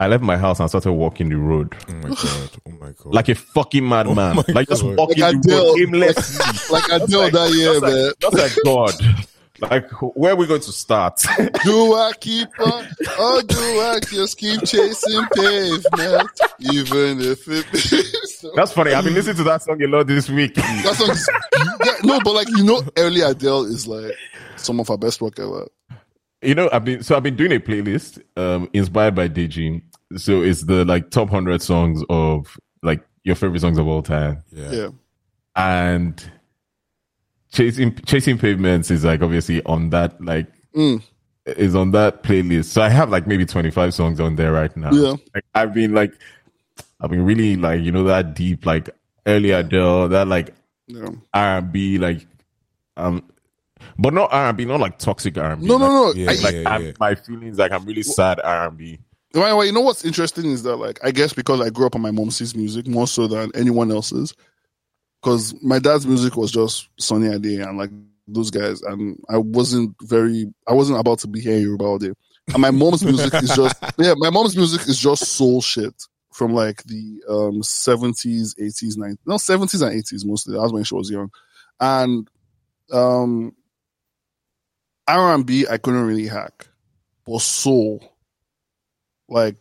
I 0.00 0.06
left 0.06 0.22
my 0.22 0.36
house 0.36 0.60
and 0.60 0.68
started 0.68 0.92
walking 0.92 1.28
the 1.28 1.36
road 1.36 1.74
Oh 1.88 1.92
my 1.94 2.08
god. 2.08 2.50
Oh 2.66 2.70
my 2.80 2.92
god. 2.92 3.06
like 3.14 3.28
a 3.28 3.34
fucking 3.34 3.88
madman. 3.88 4.36
my 4.36 4.44
like 4.48 4.68
just 4.68 4.84
walking 4.84 5.20
Like 5.20 5.40
the 5.42 5.52
road 5.52 5.74
Adele. 5.74 5.78
aimlessly. 5.80 6.74
Like 6.74 6.92
I 6.92 6.98
did 6.98 7.32
that 7.32 7.52
year, 7.54 7.72
just 7.72 7.82
like, 7.82 7.92
man. 7.92 8.12
just 8.20 8.36
like 8.36 8.64
God. 8.64 8.92
Like 9.60 9.90
where 10.14 10.32
are 10.34 10.36
we 10.36 10.46
going 10.46 10.60
to 10.60 10.70
start? 10.72 11.16
Do 11.64 11.94
I 11.94 12.12
keep 12.20 12.48
on, 12.60 12.84
or 13.18 13.42
do 13.42 13.58
I 13.58 13.98
just 14.08 14.38
keep 14.38 14.60
chasing 14.64 15.26
pavement, 15.34 16.30
even 16.60 17.20
if 17.20 17.42
it? 17.48 18.52
That's 18.54 18.70
funny. 18.72 18.92
I've 18.92 19.02
been 19.02 19.14
listening 19.14 19.34
to 19.38 19.42
that 19.42 19.62
song 19.64 19.82
a 19.82 19.88
lot 19.88 20.06
this 20.06 20.30
week. 20.30 20.54
That 20.54 20.94
song 20.96 21.10
is, 21.10 21.28
yeah, 21.84 21.92
no, 22.04 22.20
but 22.20 22.34
like 22.34 22.48
you 22.50 22.62
know, 22.62 22.82
early 22.98 23.20
Adele 23.22 23.64
is 23.64 23.88
like 23.88 24.14
some 24.54 24.78
of 24.78 24.86
her 24.86 24.96
best 24.96 25.20
work 25.20 25.40
ever. 25.40 25.66
You 26.40 26.54
know, 26.54 26.68
I've 26.72 26.84
been 26.84 27.02
so 27.02 27.16
I've 27.16 27.24
been 27.24 27.34
doing 27.34 27.50
a 27.50 27.58
playlist 27.58 28.22
um 28.36 28.70
inspired 28.72 29.16
by 29.16 29.28
Digi. 29.28 29.82
So 30.16 30.42
it's 30.42 30.62
the 30.64 30.84
like 30.84 31.10
top 31.10 31.28
hundred 31.30 31.60
songs 31.62 32.02
of 32.08 32.56
like 32.82 33.02
your 33.24 33.34
favorite 33.36 33.60
songs 33.60 33.78
of 33.78 33.86
all 33.86 34.02
time. 34.02 34.42
yeah. 34.52 34.70
Yeah, 34.72 34.88
And 35.56 36.30
chasing 37.52 37.94
chasing 38.06 38.38
pavements 38.38 38.90
is 38.90 39.04
like 39.04 39.22
obviously 39.22 39.62
on 39.64 39.90
that 39.90 40.20
like 40.22 40.46
Mm. 40.74 41.02
is 41.46 41.74
on 41.74 41.90
that 41.92 42.22
playlist. 42.22 42.66
So 42.66 42.82
I 42.82 42.88
have 42.90 43.10
like 43.10 43.26
maybe 43.26 43.44
twenty 43.46 43.70
five 43.70 43.94
songs 43.94 44.20
on 44.20 44.36
there 44.36 44.52
right 44.52 44.74
now. 44.76 44.92
Yeah. 44.92 45.16
Like 45.34 45.44
I've 45.54 45.74
been 45.74 45.92
like 45.94 46.12
I've 47.00 47.10
been 47.10 47.24
really 47.24 47.56
like, 47.56 47.80
you 47.82 47.90
know, 47.92 48.04
that 48.04 48.34
deep 48.34 48.66
like 48.66 48.90
early 49.26 49.50
Adele, 49.50 50.08
that 50.08 50.28
like 50.28 50.54
yeah. 50.86 51.08
R 51.34 51.58
and 51.58 51.72
B 51.72 51.98
like 51.98 52.26
um 52.96 53.24
but 53.98 54.12
not 54.12 54.32
R 54.32 54.48
and 54.48 54.56
B, 54.58 54.64
not 54.64 54.80
like 54.80 54.98
toxic 54.98 55.36
R 55.38 55.52
and 55.52 55.62
B. 55.62 55.66
No, 55.68 55.78
no, 55.78 55.86
no. 55.88 56.12
Yeah, 56.14 56.30
I, 56.30 56.34
like 56.34 56.54
yeah, 56.54 56.78
yeah. 56.78 56.92
my 57.00 57.14
feelings 57.14 57.58
like 57.58 57.72
I'm 57.72 57.84
really 57.84 58.02
sad 58.02 58.40
R 58.42 58.68
and 58.68 58.76
B. 58.76 58.98
Why, 59.32 59.52
why, 59.52 59.64
you 59.64 59.72
know 59.72 59.80
what's 59.80 60.04
interesting 60.04 60.46
is 60.46 60.62
that 60.62 60.76
like 60.76 60.98
I 61.04 61.10
guess 61.10 61.32
because 61.32 61.60
I 61.60 61.70
grew 61.70 61.86
up 61.86 61.94
on 61.94 62.00
my 62.00 62.10
mom's 62.10 62.54
music 62.54 62.86
more 62.86 63.06
so 63.06 63.26
than 63.26 63.50
anyone 63.54 63.90
else's. 63.90 64.34
Because 65.20 65.54
my 65.62 65.78
dad's 65.80 66.06
music 66.06 66.36
was 66.36 66.52
just 66.52 66.88
Sunny 66.98 67.26
Ade 67.26 67.60
and 67.60 67.76
like 67.76 67.90
those 68.28 68.50
guys, 68.50 68.82
and 68.82 69.18
I 69.28 69.38
wasn't 69.38 69.94
very, 70.02 70.46
I 70.66 70.74
wasn't 70.74 71.00
about 71.00 71.18
to 71.20 71.28
be 71.28 71.40
here 71.40 71.58
Yoruba 71.58 71.84
all 71.84 71.98
day. 71.98 72.12
And 72.52 72.62
my 72.62 72.70
mom's 72.70 73.04
music 73.04 73.34
is 73.34 73.54
just, 73.54 73.76
yeah, 73.98 74.14
my 74.16 74.30
mom's 74.30 74.56
music 74.56 74.86
is 74.88 74.98
just 74.98 75.24
soul 75.24 75.60
shit 75.60 75.94
from 76.32 76.54
like 76.54 76.82
the 76.84 77.20
um 77.28 77.62
seventies, 77.62 78.54
eighties, 78.58 78.96
nineties, 78.96 79.18
no 79.26 79.38
seventies 79.38 79.82
and 79.82 79.94
eighties 79.94 80.24
mostly. 80.24 80.54
That 80.54 80.62
was 80.62 80.72
when 80.72 80.84
she 80.84 80.94
was 80.94 81.10
young, 81.10 81.30
and 81.80 82.28
um 82.92 83.54
R 85.08 85.34
and 85.34 85.44
B 85.44 85.66
I 85.68 85.78
couldn't 85.78 86.06
really 86.06 86.28
hack, 86.28 86.68
but 87.26 87.40
soul 87.40 88.14
like 89.28 89.56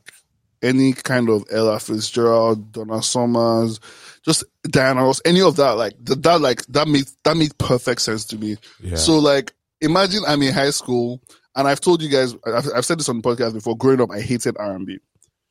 any 0.61 0.93
kind 0.93 1.29
of 1.29 1.45
Ella 1.51 1.79
Fitzgerald, 1.79 2.71
Donna 2.71 3.03
Summers, 3.03 3.79
just 4.23 4.43
Diana 4.63 5.03
Ross, 5.03 5.21
any 5.25 5.41
of 5.41 5.55
that, 5.57 5.77
like 5.77 5.93
that, 6.05 6.23
that 6.23 6.41
like 6.41 6.65
that 6.67 6.87
made 6.87 7.07
that 7.23 7.37
made 7.37 7.57
perfect 7.57 8.01
sense 8.01 8.25
to 8.25 8.37
me. 8.37 8.57
Yeah. 8.81 8.95
So 8.95 9.19
like 9.19 9.53
imagine 9.81 10.23
I'm 10.27 10.41
in 10.41 10.53
high 10.53 10.71
school 10.71 11.21
And 11.57 11.67
I've 11.67 11.81
told 11.81 12.03
you 12.03 12.09
guys, 12.09 12.35
I've, 12.45 12.67
I've 12.75 12.85
said 12.85 12.99
this 12.99 13.09
on 13.09 13.19
the 13.19 13.27
podcast 13.27 13.53
before. 13.53 13.75
Growing 13.75 13.99
up, 13.99 14.11
I 14.11 14.21
hated 14.21 14.55
R 14.59 14.75
and 14.75 14.85
B. 14.85 14.99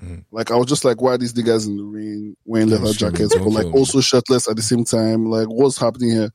Mm. 0.01 0.25
Like 0.31 0.53
I 0.53 0.57
was 0.57 0.69
just 0.69 0.85
like, 0.85 1.01
why 1.01 1.15
are 1.15 1.19
these 1.19 1.33
niggas 1.33 1.67
in 1.67 1.77
the 1.77 1.83
rain 1.83 2.37
wearing 2.45 2.69
leather 2.69 2.85
Don't 2.85 2.95
kill 2.95 3.11
me, 3.11 3.17
jackets, 3.17 3.35
but 3.35 3.49
like 3.49 3.75
also 3.75 4.01
shirtless 4.01 4.49
at 4.49 4.55
the 4.55 4.63
same 4.63 4.85
time? 4.85 5.27
Like, 5.27 5.49
what's 5.49 5.79
happening 5.79 6.11
here? 6.11 6.31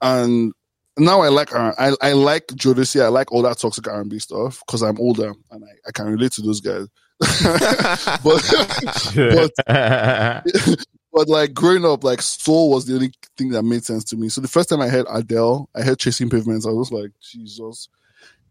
And 0.00 0.54
now 0.96 1.20
I 1.20 1.28
like 1.28 1.54
R- 1.54 1.74
I 1.78 1.92
I 2.00 2.12
like 2.14 2.46
Jodeci. 2.46 3.02
I 3.02 3.08
like 3.08 3.30
all 3.30 3.42
that 3.42 3.58
toxic 3.58 3.86
R 3.86 4.00
and 4.00 4.08
B 4.08 4.18
stuff 4.18 4.62
because 4.66 4.82
I'm 4.82 4.98
older 4.98 5.34
and 5.50 5.64
I, 5.64 5.88
I 5.88 5.92
can 5.92 6.06
relate 6.06 6.32
to 6.32 6.42
those 6.42 6.62
guys. 6.62 6.86
but 8.24 8.42
but 9.14 9.50
but 11.12 11.28
like 11.28 11.54
growing 11.54 11.84
up, 11.84 12.04
like 12.04 12.20
soul 12.22 12.70
was 12.70 12.86
the 12.86 12.94
only 12.94 13.12
thing 13.36 13.50
that 13.50 13.62
made 13.62 13.84
sense 13.84 14.04
to 14.04 14.16
me. 14.16 14.28
So 14.28 14.40
the 14.40 14.48
first 14.48 14.68
time 14.68 14.80
I 14.80 14.88
heard 14.88 15.06
Adele, 15.08 15.68
I 15.74 15.82
heard 15.82 15.98
Chasing 15.98 16.28
Pavements. 16.30 16.66
I 16.66 16.70
was 16.70 16.90
like, 16.90 17.12
Jesus 17.22 17.88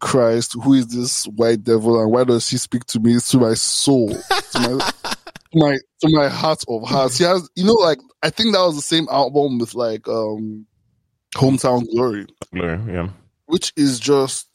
Christ, 0.00 0.56
who 0.62 0.74
is 0.74 0.88
this 0.88 1.24
white 1.26 1.62
devil, 1.62 2.00
and 2.00 2.10
why 2.10 2.24
does 2.24 2.48
she 2.48 2.56
speak 2.56 2.84
to 2.86 3.00
me 3.00 3.18
to 3.18 3.38
my 3.38 3.54
soul, 3.54 4.08
to 4.08 4.58
my 4.60 4.78
to 4.78 5.58
my 5.58 5.78
to 6.00 6.08
my 6.16 6.28
heart 6.28 6.64
of 6.68 6.82
hearts? 6.88 7.16
She 7.16 7.24
has, 7.24 7.48
you 7.54 7.64
know, 7.64 7.74
like 7.74 7.98
I 8.22 8.30
think 8.30 8.54
that 8.54 8.64
was 8.64 8.76
the 8.76 8.82
same 8.82 9.08
album 9.10 9.58
with 9.58 9.74
like 9.74 10.08
um 10.08 10.66
Hometown 11.34 11.90
Glory 11.90 12.26
yeah. 12.52 13.08
which 13.46 13.72
is 13.76 13.98
just 13.98 14.53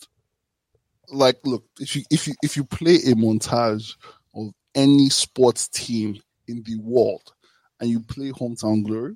like 1.11 1.37
look 1.45 1.63
if 1.79 1.95
you 1.95 2.03
if 2.11 2.27
you 2.27 2.33
if 2.43 2.55
you 2.57 2.63
play 2.63 2.95
a 2.95 3.13
montage 3.15 3.95
of 4.35 4.49
any 4.75 5.09
sports 5.09 5.67
team 5.69 6.17
in 6.47 6.63
the 6.63 6.77
world 6.81 7.33
and 7.79 7.89
you 7.89 7.99
play 7.99 8.31
hometown 8.31 8.83
glory 8.85 9.15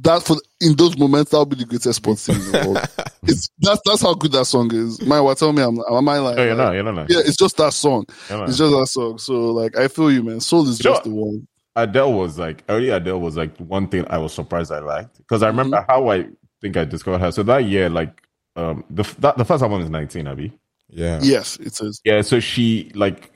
that 0.00 0.22
for 0.22 0.36
in 0.60 0.74
those 0.76 0.96
moments 0.96 1.30
that'll 1.30 1.44
be 1.46 1.56
the 1.56 1.64
greatest 1.66 1.96
sports 1.96 2.24
team 2.26 2.36
in 2.36 2.52
the 2.52 2.66
world 2.66 2.78
it's 3.24 3.48
that's 3.58 3.80
that's 3.84 4.02
how 4.02 4.14
good 4.14 4.32
that 4.32 4.46
song 4.46 4.70
is 4.74 5.00
my 5.02 5.20
what 5.20 5.36
tell 5.38 5.52
me 5.52 5.62
i'm 5.62 5.78
am 5.90 6.08
i 6.08 6.18
like 6.18 6.36
No, 6.36 6.44
you're 6.44 6.54
not. 6.56 6.72
You're 6.72 6.92
not. 6.92 7.10
yeah 7.10 7.18
it's 7.24 7.36
just 7.36 7.56
that 7.58 7.72
song 7.72 8.04
You're 8.28 8.38
not. 8.38 8.48
it's 8.48 8.58
just 8.58 8.72
that 8.72 8.86
song 8.86 9.18
so 9.18 9.52
like 9.52 9.76
i 9.76 9.88
feel 9.88 10.10
you 10.10 10.22
man 10.22 10.40
soul 10.40 10.66
is 10.68 10.78
You 10.82 10.90
know- 10.90 10.94
just 10.96 11.04
the 11.04 11.10
one 11.10 11.46
Adele 11.74 12.12
was 12.12 12.38
like 12.38 12.64
early 12.68 12.90
Adele 12.90 13.18
was 13.18 13.34
like 13.36 13.56
one 13.56 13.88
thing 13.88 14.04
I 14.10 14.18
was 14.18 14.34
surprised 14.34 14.70
I 14.70 14.80
liked 14.80 15.16
because 15.16 15.42
I 15.42 15.46
remember 15.46 15.78
Mm-hmm. 15.78 15.90
how 15.90 16.10
I 16.10 16.26
think 16.60 16.76
I 16.76 16.84
discovered 16.84 17.20
her. 17.20 17.32
So 17.32 17.42
that 17.44 17.64
year, 17.64 17.88
like 17.88 18.14
um 18.56 18.84
the 18.90 19.04
that, 19.20 19.38
the 19.38 19.44
first 19.46 19.62
album 19.62 19.80
is 19.80 19.88
nineteen, 19.88 20.26
Abby. 20.26 20.52
Yeah. 20.94 21.20
yes 21.22 21.56
it 21.58 21.80
is 21.80 22.00
Yeah, 22.04 22.20
so 22.22 22.38
she 22.38 22.92
like 22.94 23.32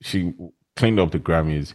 she 0.00 0.32
cleaned 0.76 1.00
up 1.00 1.10
the 1.10 1.18
Grammys. 1.18 1.74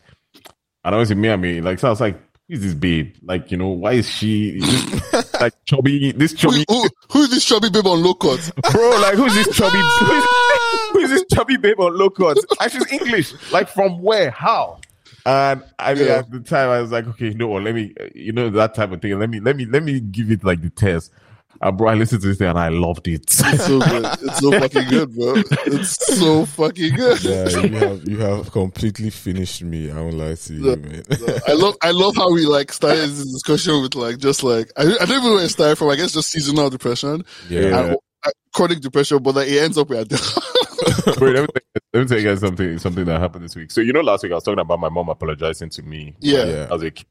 And 0.84 0.96
obviously 0.96 1.16
me 1.16 1.28
and 1.30 1.42
me, 1.42 1.62
like 1.62 1.80
so 1.80 1.88
I 1.88 1.90
was 1.92 2.00
like, 2.02 2.20
who's 2.48 2.62
this 2.62 2.74
babe? 2.74 3.16
Like, 3.24 3.52
you 3.52 3.58
know, 3.58 3.70
why 3.70 3.94
is 3.94 4.10
she 4.10 4.60
this, 4.60 5.34
like 5.42 5.54
chubby 5.66 6.12
this 6.12 6.34
chubby 6.34 6.64
who, 6.70 6.88
who 7.12 7.22
is 7.24 7.32
this 7.32 7.44
chubby 7.44 7.70
babe 7.70 7.86
on 7.88 8.02
low 8.04 8.14
cut 8.14 8.40
bro, 8.72 8.90
like 9.02 9.16
who's 9.16 9.34
this 9.34 9.56
chubby 9.56 9.78
who 9.78 10.12
is, 10.12 10.24
who 10.94 11.00
is 11.00 11.10
this 11.10 11.26
chubby 11.34 11.58
babe 11.58 11.80
on 11.80 11.98
low 11.98 12.10
cut? 12.10 12.38
And 12.62 12.72
she's 12.72 12.92
English. 12.92 13.34
Like 13.52 13.68
from 13.68 14.02
where? 14.02 14.32
How? 14.32 14.80
And 15.26 15.64
I 15.80 15.96
mean, 15.96 16.06
Yeah. 16.06 16.20
at 16.20 16.30
the 16.32 16.40
time, 16.40 16.70
I 16.70 16.82
was 16.82 16.92
like, 16.92 17.08
okay, 17.08 17.30
you 17.30 17.34
know 17.34 17.48
what? 17.48 17.64
Let 17.64 17.74
me, 17.74 17.94
you 18.14 18.32
know, 18.32 18.50
that 18.52 18.76
type 18.76 18.92
of 18.92 19.02
thing. 19.02 19.18
Let 19.18 19.30
me, 19.30 19.40
let 19.40 19.56
me, 19.56 19.66
let 19.66 19.82
me 19.82 20.00
give 20.00 20.30
it 20.30 20.44
like 20.44 20.62
the 20.62 20.70
test. 20.70 21.12
Uh, 21.62 21.72
bro, 21.72 21.90
I 21.90 21.94
listened 21.96 22.22
to 22.22 22.28
this 22.28 22.38
thing 22.38 22.48
and 22.50 22.60
I 22.60 22.70
loved 22.70 23.08
it. 23.08 23.22
it's 23.24 23.66
so 23.66 23.80
good 23.80 24.06
it's 24.22 24.40
so 24.40 24.52
fucking 24.52 24.88
good 24.90 25.16
bro 25.16 25.36
it's 25.66 26.18
so 26.20 26.46
fucking 26.46 26.96
good 26.96 27.24
Yeah, 27.24 27.50
you 27.50 27.76
have 27.78 28.08
you 28.10 28.18
have 28.20 28.52
completely 28.52 29.10
finished 29.10 29.64
me. 29.64 29.90
I 29.92 29.96
won't 30.02 30.16
lie 30.16 30.36
to 30.36 30.54
you, 30.54 30.70
Yeah. 30.70 30.76
man. 30.76 31.04
I 31.48 31.54
love 31.54 31.76
I 31.82 31.92
love 31.92 32.16
how 32.16 32.32
we 32.32 32.46
like 32.46 32.72
started 32.74 33.10
this 33.10 33.32
discussion 33.32 33.82
with 33.82 33.96
like 33.96 34.18
just 34.18 34.44
like 34.44 34.72
I, 34.78 34.84
I 34.84 34.86
don't 35.06 35.12
even 35.12 35.24
know 35.24 35.36
where 35.36 35.46
it 35.46 35.50
started 35.50 35.78
from. 35.78 35.90
I 35.90 35.96
guess 35.96 36.12
just 36.14 36.30
seasonal 36.30 36.70
depression 36.70 37.24
yeah. 37.50 37.62
and 37.62 37.98
uh, 38.26 38.30
chronic 38.54 38.82
depression, 38.82 39.24
but 39.24 39.36
like 39.36 39.48
it 39.48 39.60
ends 39.62 39.78
up 39.78 39.90
with 39.90 40.10
Bro, 41.18 41.30
let 41.32 41.42
me, 41.42 41.48
tell- 41.48 41.82
let 41.94 42.00
me 42.02 42.06
tell 42.08 42.18
you 42.20 42.24
guys 42.26 42.40
something, 42.42 42.78
something 42.80 43.06
that 43.06 43.20
happened 43.22 43.46
this 43.46 43.56
week. 43.56 43.72
So, 43.72 43.80
you 43.82 43.94
know, 43.94 44.02
last 44.02 44.24
week 44.24 44.32
I 44.32 44.36
was 44.36 44.44
talking 44.44 44.60
about 44.60 44.80
my 44.80 44.90
mom 44.90 45.08
apologizing 45.10 45.70
to 45.70 45.84
me. 45.84 46.16
yeah. 46.20 46.44
Yeah. 46.44 46.68
as 46.72 46.82
a 46.84 46.92
kid. 46.92 47.06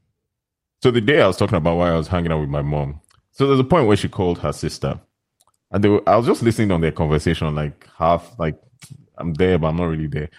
So 0.83 0.91
the 0.91 1.01
day 1.01 1.21
I 1.21 1.27
was 1.27 1.37
talking 1.37 1.57
about 1.57 1.77
why 1.77 1.89
I 1.89 1.95
was 1.97 2.07
hanging 2.07 2.31
out 2.31 2.41
with 2.41 2.49
my 2.49 2.61
mom. 2.61 3.01
So 3.35 3.47
there's 3.47 3.59
a 3.59 3.65
point 3.65 3.85
where 3.87 3.97
she 3.97 4.07
called 4.07 4.39
her 4.39 4.53
sister, 4.53 4.97
and 5.71 5.83
they 5.83 5.89
were, 5.89 6.01
I 6.07 6.15
was 6.15 6.25
just 6.25 6.41
listening 6.41 6.71
on 6.71 6.79
their 6.79 6.93
conversation, 6.93 7.53
like 7.53 7.85
half, 7.97 8.33
like 8.39 8.57
I'm 9.17 9.33
there, 9.33 9.57
but 9.59 9.67
I'm 9.67 9.75
not 9.77 9.85
really 9.87 10.07
there. 10.07 10.29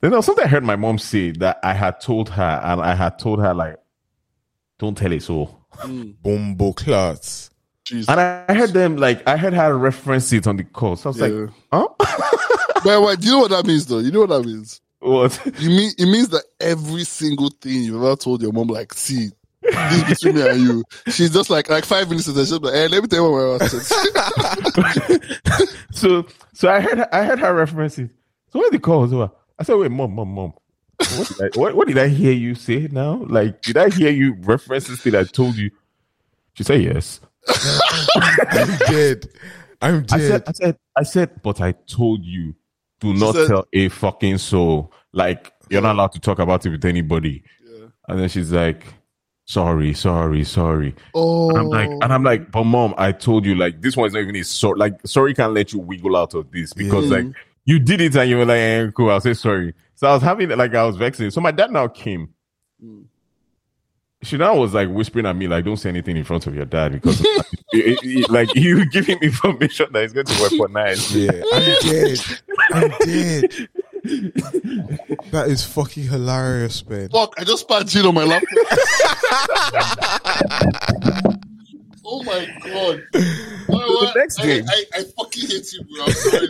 Then 0.00 0.10
there 0.10 0.18
was 0.18 0.26
something 0.26 0.44
I 0.44 0.48
heard 0.48 0.64
my 0.64 0.74
mom 0.76 0.98
say 0.98 1.30
that 1.32 1.60
I 1.62 1.72
had 1.72 2.00
told 2.00 2.28
her, 2.30 2.60
and 2.64 2.80
I 2.80 2.94
had 2.96 3.16
told 3.18 3.40
her 3.40 3.54
like, 3.54 3.76
"Don't 4.80 4.96
tell 4.98 5.12
it 5.12 5.22
so." 5.22 5.56
Mm. 5.78 6.16
Bombo 6.22 6.72
clats. 6.72 7.50
Jesus. 7.84 8.08
And 8.08 8.20
I 8.20 8.44
I 8.48 8.54
heard 8.54 8.70
them 8.70 8.96
like 8.96 9.26
I 9.28 9.36
heard 9.36 9.54
her 9.54 9.76
reference 9.78 10.32
it 10.32 10.46
on 10.48 10.56
the 10.56 10.64
call. 10.64 10.96
So 10.96 11.10
I 11.10 11.12
was 11.12 11.20
Yeah. 11.20 11.26
like, 11.28 11.50
"Huh? 11.72 11.88
But 12.84 13.00
wait, 13.02 13.20
do 13.20 13.26
you 13.28 13.32
know 13.34 13.38
what 13.40 13.50
that 13.52 13.64
means 13.66 13.86
though? 13.86 14.00
You 14.00 14.10
know 14.10 14.20
what 14.26 14.30
that 14.30 14.44
means? 14.44 14.80
what?" 14.98 15.40
You 15.60 15.68
mean 15.68 15.92
it 15.96 16.06
means 16.06 16.28
that 16.30 16.42
every 16.60 17.04
single 17.04 17.50
thing 17.50 17.82
you've 17.84 18.02
ever 18.02 18.16
told 18.16 18.42
your 18.42 18.52
mom, 18.52 18.66
like, 18.68 18.92
see, 18.94 19.30
this 19.62 20.20
between 20.22 20.34
me 20.36 20.48
and 20.48 20.60
you. 20.60 20.84
She's 21.08 21.30
just 21.32 21.50
like 21.50 21.68
like 21.70 21.84
five 21.84 22.08
minutes 22.08 22.26
and 22.28 22.36
she's 22.36 22.52
like, 22.52 22.74
hey, 22.74 22.88
let 22.88 23.02
me 23.02 23.08
tell 23.08 23.24
you 23.24 23.30
what 23.32 23.62
I 23.62 23.64
was 23.64 25.22
so 25.92 26.26
so 26.52 26.68
I 26.70 26.80
heard 26.80 27.00
I 27.12 27.24
heard 27.24 27.38
her 27.38 27.54
references. 27.54 28.06
it. 28.06 28.10
So 28.52 28.60
when 28.60 28.70
the 28.72 28.78
call 28.78 29.00
was 29.02 29.12
over, 29.12 29.30
I 29.58 29.62
said, 29.62 29.74
"Wait, 29.76 29.90
mom, 29.90 30.14
mom, 30.14 30.28
mom." 30.34 30.52
What 31.16 31.28
did, 31.28 31.40
I, 31.42 31.58
what, 31.58 31.74
what 31.76 31.88
did 31.88 31.98
I 31.98 32.08
hear 32.08 32.32
you 32.32 32.54
say 32.54 32.88
now? 32.92 33.24
Like, 33.28 33.62
did 33.62 33.76
I 33.76 33.88
hear 33.90 34.10
you 34.10 34.36
reference 34.40 34.86
this 34.88 35.00
thing 35.00 35.14
I 35.16 35.24
told 35.24 35.56
you? 35.56 35.70
She 36.54 36.62
said 36.62 36.80
yes. 36.82 37.18
I'm 38.50 38.78
dead. 38.86 39.28
I'm 39.80 39.96
I 40.12 40.16
dead. 40.18 40.20
said, 40.28 40.42
I 40.46 40.52
said, 40.52 40.76
I 40.98 41.02
said, 41.02 41.42
but 41.42 41.60
I 41.60 41.72
told 41.72 42.24
you, 42.24 42.54
do 43.00 43.14
not 43.14 43.34
said- 43.34 43.48
tell 43.48 43.66
a 43.72 43.88
fucking 43.88 44.38
soul. 44.38 44.92
Like, 45.12 45.52
you're 45.70 45.82
not 45.82 45.96
allowed 45.96 46.12
to 46.12 46.20
talk 46.20 46.38
about 46.38 46.64
it 46.66 46.70
with 46.70 46.84
anybody. 46.84 47.42
And 48.08 48.20
then 48.20 48.28
she's 48.28 48.52
like, 48.52 48.84
sorry, 49.44 49.92
sorry, 49.94 50.44
sorry. 50.44 50.94
Oh 51.14 51.50
And 51.50 51.58
I'm 51.58 51.68
like, 51.68 51.90
and 51.90 52.12
I'm 52.12 52.22
like, 52.24 52.50
but 52.50 52.64
mom, 52.64 52.94
I 52.98 53.12
told 53.12 53.44
you, 53.44 53.54
like, 53.54 53.80
this 53.80 53.96
one's 53.96 54.12
not 54.14 54.20
even 54.20 54.36
a 54.36 54.42
sorry. 54.44 54.78
Like, 54.78 55.00
sorry 55.06 55.34
can't 55.34 55.52
let 55.52 55.72
you 55.72 55.78
wiggle 55.80 56.16
out 56.16 56.34
of 56.34 56.50
this 56.50 56.72
because, 56.72 57.10
like, 57.10 57.26
you 57.64 57.78
did 57.78 58.00
it 58.00 58.16
and 58.16 58.28
you 58.28 58.38
were 58.38 58.44
like, 58.46 58.58
eh, 58.58 58.90
cool, 58.94 59.10
I'll 59.10 59.20
say 59.20 59.34
sorry. 59.34 59.74
So 59.94 60.08
I 60.08 60.14
was 60.14 60.22
having, 60.22 60.48
like, 60.50 60.74
I 60.74 60.84
was 60.84 60.96
vexing. 60.96 61.30
So 61.30 61.40
my 61.40 61.50
dad 61.52 61.70
now 61.70 61.86
came. 61.88 62.30
She 64.24 64.36
now 64.36 64.54
was 64.56 64.72
like 64.72 64.88
whispering 64.88 65.26
at 65.26 65.34
me, 65.34 65.48
like, 65.48 65.64
don't 65.64 65.76
say 65.76 65.88
anything 65.88 66.16
in 66.16 66.22
front 66.22 66.46
of 66.46 66.54
your 66.54 66.64
dad 66.64 66.92
because, 66.92 67.20
it- 67.20 67.46
it- 67.72 67.98
it- 68.04 68.30
like, 68.30 68.54
you 68.54 68.88
give 68.88 69.04
him 69.06 69.18
information 69.20 69.86
that 69.92 70.02
he's 70.02 70.12
going 70.12 70.26
to 70.26 70.40
work 70.40 70.50
for 70.52 70.68
weaponize. 70.68 71.12
yeah, 71.12 71.42
I'm 71.52 72.90
dead. 73.00 73.50
I'm 73.50 73.50
dead. 73.50 73.68
That 74.04 75.44
is 75.48 75.64
fucking 75.64 76.04
hilarious, 76.04 76.86
man. 76.88 77.08
fuck, 77.08 77.34
I 77.38 77.44
just 77.44 77.62
spat 77.62 77.86
gin 77.86 78.06
on 78.06 78.14
my 78.14 78.24
laptop. 78.24 78.48
oh 82.04 82.22
my 82.24 82.46
god. 82.64 83.02
the 83.12 84.12
next 84.16 84.40
I, 84.40 84.44
day- 84.44 84.62
I, 84.66 84.84
I 84.94 85.04
fucking 85.16 85.48
hate 85.48 85.72
you, 85.72 85.84
bro. 85.84 86.04
I'm 86.04 86.12
sorry. 86.12 86.48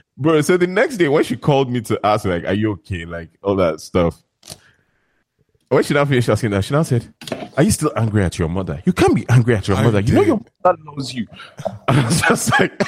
Bro, 0.20 0.40
so 0.40 0.56
the 0.56 0.66
next 0.66 0.96
day 0.96 1.06
when 1.08 1.22
she 1.22 1.36
called 1.36 1.70
me 1.70 1.80
to 1.82 2.00
ask, 2.02 2.24
like, 2.24 2.44
are 2.44 2.52
you 2.52 2.72
okay? 2.72 3.04
Like, 3.04 3.30
all 3.40 3.54
that 3.54 3.80
stuff. 3.80 4.20
When 5.68 5.84
she 5.84 5.94
now 5.94 6.04
finished 6.06 6.28
asking 6.28 6.50
that, 6.50 6.64
she 6.64 6.74
now 6.74 6.82
said, 6.82 7.14
Are 7.56 7.62
you 7.62 7.70
still 7.70 7.92
angry 7.94 8.24
at 8.24 8.36
your 8.36 8.48
mother? 8.48 8.82
You 8.84 8.92
can't 8.92 9.14
be 9.14 9.24
angry 9.28 9.54
at 9.54 9.68
your 9.68 9.76
I'm 9.76 9.84
mother. 9.84 10.00
You 10.00 10.14
know 10.14 10.22
your 10.22 10.40
mother 10.64 10.78
loves 10.86 11.14
you. 11.14 11.28
I 11.88 12.04
was 12.04 12.20
just 12.22 12.50
like, 12.58 12.82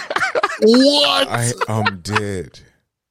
what? 0.62 1.28
I 1.28 1.52
um, 1.68 1.86
am 1.86 2.00
dead. 2.00 2.58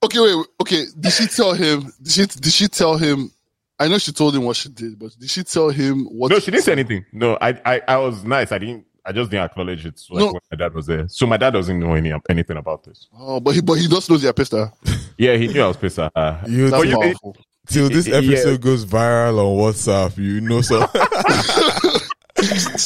Okay, 0.04 0.20
wait, 0.20 0.36
wait, 0.36 0.46
okay. 0.62 0.86
Did 1.00 1.12
she 1.12 1.28
tell 1.28 1.54
him? 1.54 1.92
Did 2.02 2.12
she? 2.12 2.26
Did 2.26 2.54
she 2.54 2.68
tell 2.68 2.98
him? 2.98 3.32
I 3.78 3.88
know 3.88 3.98
she 3.98 4.12
told 4.12 4.36
him 4.36 4.44
what 4.44 4.56
she 4.58 4.70
did, 4.70 4.98
but 5.00 5.12
did 5.20 5.30
she 5.30 5.44
tell 5.44 5.70
him 5.70 6.06
what? 6.06 6.32
No, 6.32 6.40
she 6.40 6.52
didn't 6.52 6.64
say 6.64 6.74
anything. 6.74 7.06
No, 7.14 7.38
I, 7.42 7.50
I, 7.66 7.82
I 7.88 7.98
was 7.98 8.24
nice. 8.26 8.52
I 8.52 8.58
didn't, 8.58 8.86
I 9.06 9.12
just 9.14 9.32
didn't 9.32 9.46
acknowledge 9.46 9.86
it 9.86 10.02
like, 10.10 10.20
No. 10.20 10.26
when 10.34 10.42
my 10.52 10.58
dad 10.58 10.74
was 10.74 10.86
there. 10.86 11.08
So 11.08 11.26
my 11.26 11.38
dad 11.38 11.52
doesn't 11.52 11.80
know 11.80 11.94
any, 11.94 12.14
anything 12.30 12.58
about 12.58 12.84
this. 12.84 13.08
Oh, 13.18 13.40
but 13.40 13.56
he, 13.56 13.62
but 13.62 13.76
he 13.76 13.88
just 13.88 14.10
knows 14.10 14.22
you're 14.22 14.34
pissed 14.34 14.54
at. 14.56 14.74
Yeah, 15.18 15.36
he 15.38 15.48
knew 15.48 15.62
I 15.62 15.68
was 15.68 15.78
pissed 15.78 15.98
at 16.00 16.12
her. 16.16 16.44
You 16.48 16.70
That's 16.70 16.86
you- 16.86 17.34
till 17.68 17.88
this 17.90 18.08
Yeah. 18.10 18.16
episode 18.18 18.60
goes 18.62 18.86
viral 18.86 19.40
on 19.40 19.72
WhatsApp, 19.74 20.18
you 20.18 20.42
know 20.42 20.60
so. 20.60 20.80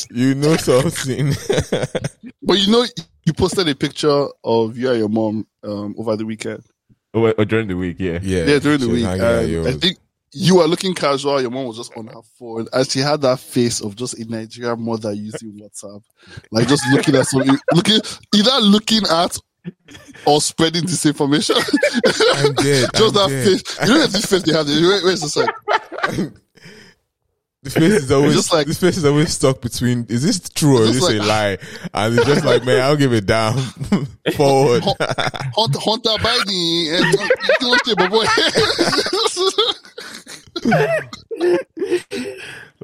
you 0.12 0.36
know 0.36 0.56
something. 0.58 1.34
But 2.42 2.60
you 2.60 2.72
know, 2.72 2.86
you 3.26 3.34
posted 3.34 3.68
a 3.68 3.76
picture 3.76 4.28
of 4.44 4.78
you 4.78 4.90
and 4.92 5.00
your 5.00 5.10
mom 5.10 5.48
um, 5.64 5.96
over 5.98 6.16
the 6.16 6.26
weekend. 6.26 6.64
Oh, 7.14 7.30
or 7.32 7.46
during 7.46 7.68
the 7.68 7.78
week, 7.78 7.98
yeah. 8.00 8.20
yeah, 8.22 8.46
Yeah, 8.46 8.60
during 8.60 8.80
the 8.80 8.90
week. 8.90 9.04
hanging 9.06 9.22
out 9.22 9.44
And 9.44 9.68
I 9.68 9.72
think 9.74 9.98
you 10.32 10.56
were 10.56 10.66
looking 10.66 10.96
casual. 10.96 11.40
Your 11.42 11.52
mom 11.52 11.66
was 11.66 11.78
just 11.78 11.96
on 11.96 12.08
her 12.08 12.22
phone, 12.40 12.68
and 12.74 12.90
she 12.90 13.00
had 13.00 13.22
that 13.22 13.40
face 13.40 13.82
of 13.82 13.96
just 13.96 14.18
a 14.20 14.26
Nigerian 14.26 14.82
mother 14.84 15.14
using 15.14 15.54
WhatsApp, 15.54 16.02
like 16.52 16.68
just 16.68 16.84
looking 16.92 17.16
at 17.16 17.28
something, 17.28 17.56
looking 17.74 18.00
either 18.34 18.60
looking 18.62 19.04
at 19.12 19.38
or 20.26 20.42
spreading 20.42 20.84
disinformation. 20.84 21.56
I'm 22.36 22.54
dead. 22.56 22.90
just 22.96 23.04
I'm 23.04 23.14
that 23.14 23.30
dead. 23.30 23.48
face. 23.48 23.80
You 23.82 23.94
know 23.94 24.00
that 24.02 24.10
this 24.12 24.26
face 24.26 24.42
they 24.44 24.54
have. 24.54 24.68
Where, 24.68 25.04
where's 25.04 25.22
the 25.22 25.40
like? 25.40 26.34
This 27.64 27.74
face 27.76 27.94
is 27.94 28.12
always 28.12 28.34
Just 28.36 28.52
like- 28.54 28.68
this 28.68 28.78
face 28.78 28.98
is 28.98 29.06
always 29.06 29.32
stuck 29.34 29.62
between. 29.62 30.06
Is 30.10 30.22
this 30.22 30.50
true 30.50 30.80
or 30.80 30.82
is 30.84 30.96
Just 31.00 31.08
this 31.08 31.22
a 31.22 31.24
lie? 31.26 31.58
And 31.94 32.18
it's 32.18 32.26
just 32.28 32.44
like, 32.44 32.66
man, 32.66 32.82
I'll 32.82 32.98
give 32.98 33.14
it 33.14 33.26
down 33.26 33.58
forward. 34.36 34.84
Hunter, 34.84 35.80
Hunter 35.80 36.10
Biden 36.20 37.00
and 37.00 37.16
don't 37.62 38.00
my 38.00 38.10
boy. 38.10 38.26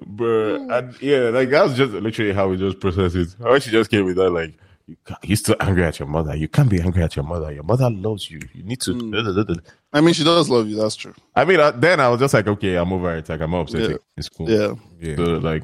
Bro, 0.05 0.67
and 0.69 1.01
yeah, 1.01 1.29
like 1.29 1.49
that's 1.49 1.73
just 1.75 1.91
literally 1.93 2.31
how 2.33 2.47
we 2.47 2.57
just 2.57 2.79
process 2.79 3.15
it. 3.15 3.35
How 3.41 3.57
she 3.59 3.69
just 3.71 3.91
came 3.91 4.05
with 4.05 4.15
that, 4.15 4.29
like, 4.29 4.53
you 4.89 4.97
can't, 5.05 5.19
you're 5.23 5.37
still 5.37 5.55
angry 5.59 5.83
at 5.83 5.99
your 5.99 6.07
mother. 6.07 6.35
You 6.35 6.47
can't 6.47 6.69
be 6.69 6.81
angry 6.81 7.03
at 7.03 7.15
your 7.15 7.23
mother. 7.23 7.53
Your 7.53 7.63
mother 7.63 7.91
loves 7.91 8.29
you. 8.31 8.39
You 8.53 8.63
need 8.63 8.81
to. 8.81 8.93
Hmm. 8.93 9.53
I 9.93 10.01
mean, 10.01 10.15
she 10.15 10.23
does 10.23 10.49
love 10.49 10.67
you. 10.67 10.77
That's 10.77 10.95
true. 10.95 11.13
I 11.35 11.45
mean, 11.45 11.59
uh, 11.59 11.71
then 11.71 11.99
I 11.99 12.09
was 12.09 12.19
just 12.19 12.33
like, 12.33 12.47
okay, 12.47 12.75
I'm 12.75 12.91
over 12.91 13.15
it. 13.15 13.29
Like, 13.29 13.39
I'm 13.41 13.51
not 13.51 13.61
upset. 13.61 13.91
Yeah. 13.91 13.97
It's 14.17 14.29
cool. 14.29 14.49
Yeah. 14.49 14.73
Yeah. 14.99 15.15
So, 15.15 15.23
like, 15.37 15.63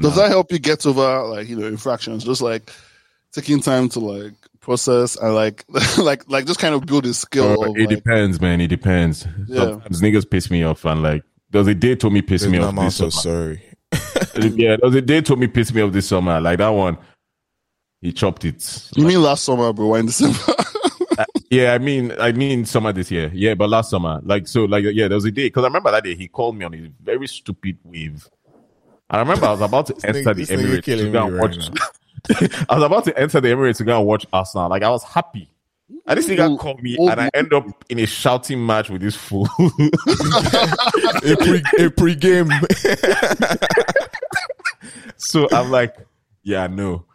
Does 0.00 0.16
that 0.16 0.30
help 0.30 0.50
you 0.50 0.58
get 0.58 0.84
over 0.84 1.22
like 1.24 1.48
you 1.48 1.56
know 1.56 1.66
infractions? 1.66 2.24
Just 2.24 2.42
like 2.42 2.72
taking 3.32 3.60
time 3.60 3.88
to 3.90 4.00
like 4.00 4.34
process 4.60 5.14
and 5.14 5.32
like 5.32 5.64
like 5.98 6.28
like 6.28 6.46
just 6.46 6.58
kind 6.58 6.74
of 6.74 6.84
build 6.86 7.06
a 7.06 7.14
skill. 7.14 7.62
Uh, 7.62 7.70
of, 7.70 7.76
it 7.76 7.86
like, 7.86 7.88
depends, 7.88 8.40
man. 8.40 8.60
It 8.60 8.68
depends. 8.68 9.26
Yeah. 9.46 9.60
Sometimes 9.60 10.02
niggas 10.02 10.28
piss 10.28 10.50
me 10.50 10.64
off, 10.64 10.84
and 10.84 11.04
like, 11.04 11.22
there's 11.50 11.68
a 11.68 11.74
day 11.74 11.94
told 11.94 12.14
me 12.14 12.22
piss 12.22 12.44
me 12.46 12.58
off. 12.58 12.70
I'm 12.70 12.84
This 12.84 13.00
also 13.00 13.10
summer. 13.10 13.56
sorry. 13.56 13.62
yeah, 14.56 14.76
there 14.76 14.78
was 14.82 14.94
a 14.96 15.02
day 15.02 15.20
told 15.20 15.38
me 15.38 15.46
piss 15.46 15.72
me 15.72 15.82
off 15.82 15.92
this 15.92 16.08
summer. 16.08 16.40
Like 16.40 16.58
that 16.58 16.68
one, 16.68 16.98
he 18.00 18.12
chopped 18.12 18.44
it. 18.44 18.90
you 18.96 19.06
mean 19.06 19.22
last 19.22 19.44
summer, 19.44 19.72
bro? 19.72 19.88
Why 19.88 20.00
in 20.00 20.06
December? 20.06 20.38
Uh, 21.18 21.24
yeah, 21.50 21.72
I 21.72 21.78
mean, 21.78 22.12
I 22.18 22.32
mean 22.32 22.66
summer 22.66 22.92
this 22.92 23.10
year. 23.10 23.30
Yeah, 23.32 23.54
but 23.54 23.70
last 23.70 23.88
summer, 23.88 24.20
like 24.22 24.46
so, 24.46 24.66
like 24.66 24.84
yeah, 24.84 25.08
there 25.08 25.16
was 25.16 25.24
a 25.24 25.30
day 25.30 25.46
because 25.46 25.64
I 25.64 25.68
remember 25.68 25.90
that 25.90 26.04
day 26.04 26.14
he 26.14 26.28
called 26.28 26.58
me 26.58 26.66
on 26.66 26.74
his 26.74 26.88
very 27.02 27.26
stupid 27.26 27.78
wave. 27.84 28.28
I 29.08 29.20
remember 29.20 29.46
I 29.46 29.52
was 29.52 29.62
about 29.62 29.86
to 29.86 29.94
enter 30.06 30.34
the 30.34 30.42
Emirates 30.42 30.84
to 30.84 31.10
go 31.10 31.26
and 31.26 31.34
right 31.36 31.42
watch. 31.42 31.70
I 32.68 32.74
was 32.74 32.82
about 32.84 33.04
to 33.04 33.18
enter 33.18 33.40
the 33.40 33.48
Emirates 33.48 33.78
to 33.78 33.84
go 33.84 33.96
and 33.96 34.06
watch 34.06 34.26
Arsenal. 34.30 34.68
Like 34.68 34.82
I 34.82 34.90
was 34.90 35.04
happy. 35.04 35.48
And 36.06 36.18
this 36.18 36.26
nigga 36.26 36.58
called 36.58 36.82
me, 36.82 36.98
and 36.98 37.18
I 37.18 37.30
end 37.32 37.54
up 37.54 37.64
in 37.88 37.98
a 38.00 38.06
shouting 38.06 38.66
match 38.66 38.90
with 38.90 39.00
this 39.00 39.16
fool. 39.16 39.48
A 39.58 41.36
pre 41.36 41.62
a 41.78 41.90
pre-game. 41.90 42.50
so 45.16 45.48
I'm 45.50 45.70
like, 45.70 45.96
yeah, 46.42 46.66
no, 46.66 47.06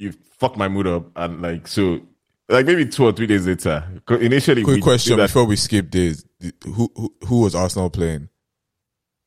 you 0.00 0.12
fucked 0.38 0.56
my 0.56 0.68
mood 0.68 0.86
up, 0.86 1.10
and 1.14 1.42
like 1.42 1.68
so, 1.68 2.00
like 2.48 2.66
maybe 2.66 2.86
two 2.86 3.04
or 3.04 3.12
three 3.12 3.26
days 3.26 3.46
later. 3.46 3.84
Initially, 4.08 4.64
Quick 4.64 4.82
question 4.82 5.16
before 5.16 5.44
we 5.44 5.56
skip 5.56 5.90
this: 5.90 6.24
Who 6.64 6.90
who, 6.96 7.14
who 7.26 7.40
was 7.42 7.54
Arsenal 7.54 7.90
playing? 7.90 8.28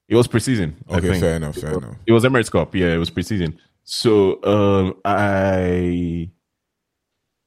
It 0.09 0.15
was 0.15 0.27
preseason. 0.27 0.73
Okay, 0.89 1.19
fair 1.19 1.35
enough, 1.35 1.55
fair 1.55 1.77
enough. 1.77 1.95
It 2.05 2.11
was 2.11 2.23
Emirates 2.23 2.51
Cup. 2.51 2.75
Yeah, 2.75 2.87
it 2.87 2.97
was 2.97 3.11
preseason. 3.11 3.57
So 3.83 4.43
um, 4.43 4.95
I 5.05 6.29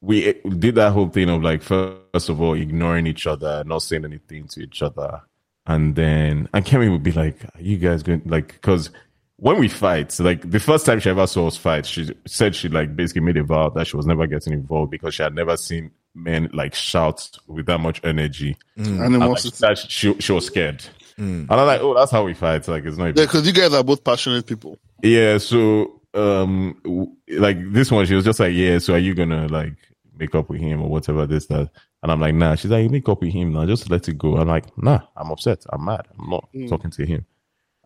we 0.00 0.32
did 0.34 0.76
that 0.76 0.92
whole 0.92 1.08
thing 1.08 1.28
of 1.28 1.42
like 1.42 1.62
first 1.62 2.28
of 2.28 2.40
all 2.40 2.54
ignoring 2.54 3.08
each 3.08 3.26
other, 3.26 3.64
not 3.64 3.82
saying 3.82 4.04
anything 4.04 4.46
to 4.48 4.60
each 4.60 4.82
other, 4.82 5.22
and 5.66 5.96
then 5.96 6.48
and 6.54 6.64
Kemi 6.64 6.90
would 6.92 7.02
be 7.02 7.12
like, 7.12 7.44
"Are 7.56 7.60
you 7.60 7.76
guys 7.76 8.04
going 8.04 8.22
like?" 8.24 8.52
Because 8.52 8.90
when 9.38 9.58
we 9.58 9.68
fight, 9.68 10.18
like 10.18 10.48
the 10.50 10.60
first 10.60 10.86
time 10.86 10.98
she 10.98 11.10
ever 11.10 11.26
saw 11.26 11.46
us 11.46 11.56
fight, 11.56 11.84
she 11.86 12.10
said 12.26 12.54
she 12.54 12.68
like 12.68 12.96
basically 12.96 13.20
made 13.22 13.36
a 13.36 13.44
vow 13.44 13.68
that 13.70 13.86
she 13.86 13.96
was 13.96 14.06
never 14.06 14.26
getting 14.26 14.52
involved 14.52 14.90
because 14.90 15.14
she 15.14 15.22
had 15.22 15.34
never 15.34 15.56
seen 15.56 15.90
men 16.14 16.48
like 16.54 16.74
shout 16.74 17.30
with 17.46 17.66
that 17.66 17.78
much 17.78 18.00
energy. 18.02 18.56
Mm. 18.78 18.86
And, 18.86 18.98
like, 18.98 19.06
Animosity. 19.06 19.56
that 19.60 19.78
she 19.78 20.18
she 20.20 20.32
was 20.32 20.46
scared. 20.46 20.84
Mm. 21.18 21.48
And 21.50 21.52
I'm 21.52 21.66
like, 21.66 21.80
oh, 21.82 21.94
that's 21.94 22.10
how 22.10 22.24
we 22.24 22.34
fight. 22.34 22.66
Like, 22.66 22.84
it's 22.84 22.96
not. 22.96 23.08
a 23.08 23.08
Yeah, 23.08 23.24
because 23.26 23.46
you 23.46 23.52
guys 23.52 23.74
are 23.74 23.84
both 23.84 24.02
passionate 24.02 24.46
people. 24.46 24.78
yeah, 25.02 25.38
so 25.38 26.00
um 26.14 26.80
w- 26.82 27.12
like 27.28 27.58
this 27.72 27.90
one 27.90 28.06
she 28.06 28.14
was 28.14 28.24
just 28.24 28.40
like, 28.40 28.54
Yeah, 28.54 28.78
so 28.78 28.94
are 28.94 28.98
you 28.98 29.14
gonna 29.14 29.48
like 29.48 29.74
make 30.18 30.34
up 30.34 30.48
with 30.48 30.60
him 30.60 30.80
or 30.82 30.88
whatever 30.88 31.26
this, 31.26 31.46
that? 31.48 31.70
And 32.02 32.12
I'm 32.12 32.20
like, 32.20 32.34
nah. 32.34 32.54
She's 32.54 32.70
like, 32.70 32.84
you 32.84 32.88
make 32.88 33.08
up 33.08 33.20
with 33.20 33.32
him 33.32 33.52
now, 33.52 33.66
just 33.66 33.90
let 33.90 34.08
it 34.08 34.16
go. 34.16 34.36
I'm 34.36 34.48
like, 34.48 34.64
nah, 34.78 35.00
I'm 35.16 35.30
upset. 35.30 35.64
I'm 35.70 35.84
mad. 35.84 36.06
I'm 36.18 36.30
not 36.30 36.48
mm. 36.54 36.68
talking 36.68 36.90
to 36.92 37.04
him. 37.04 37.26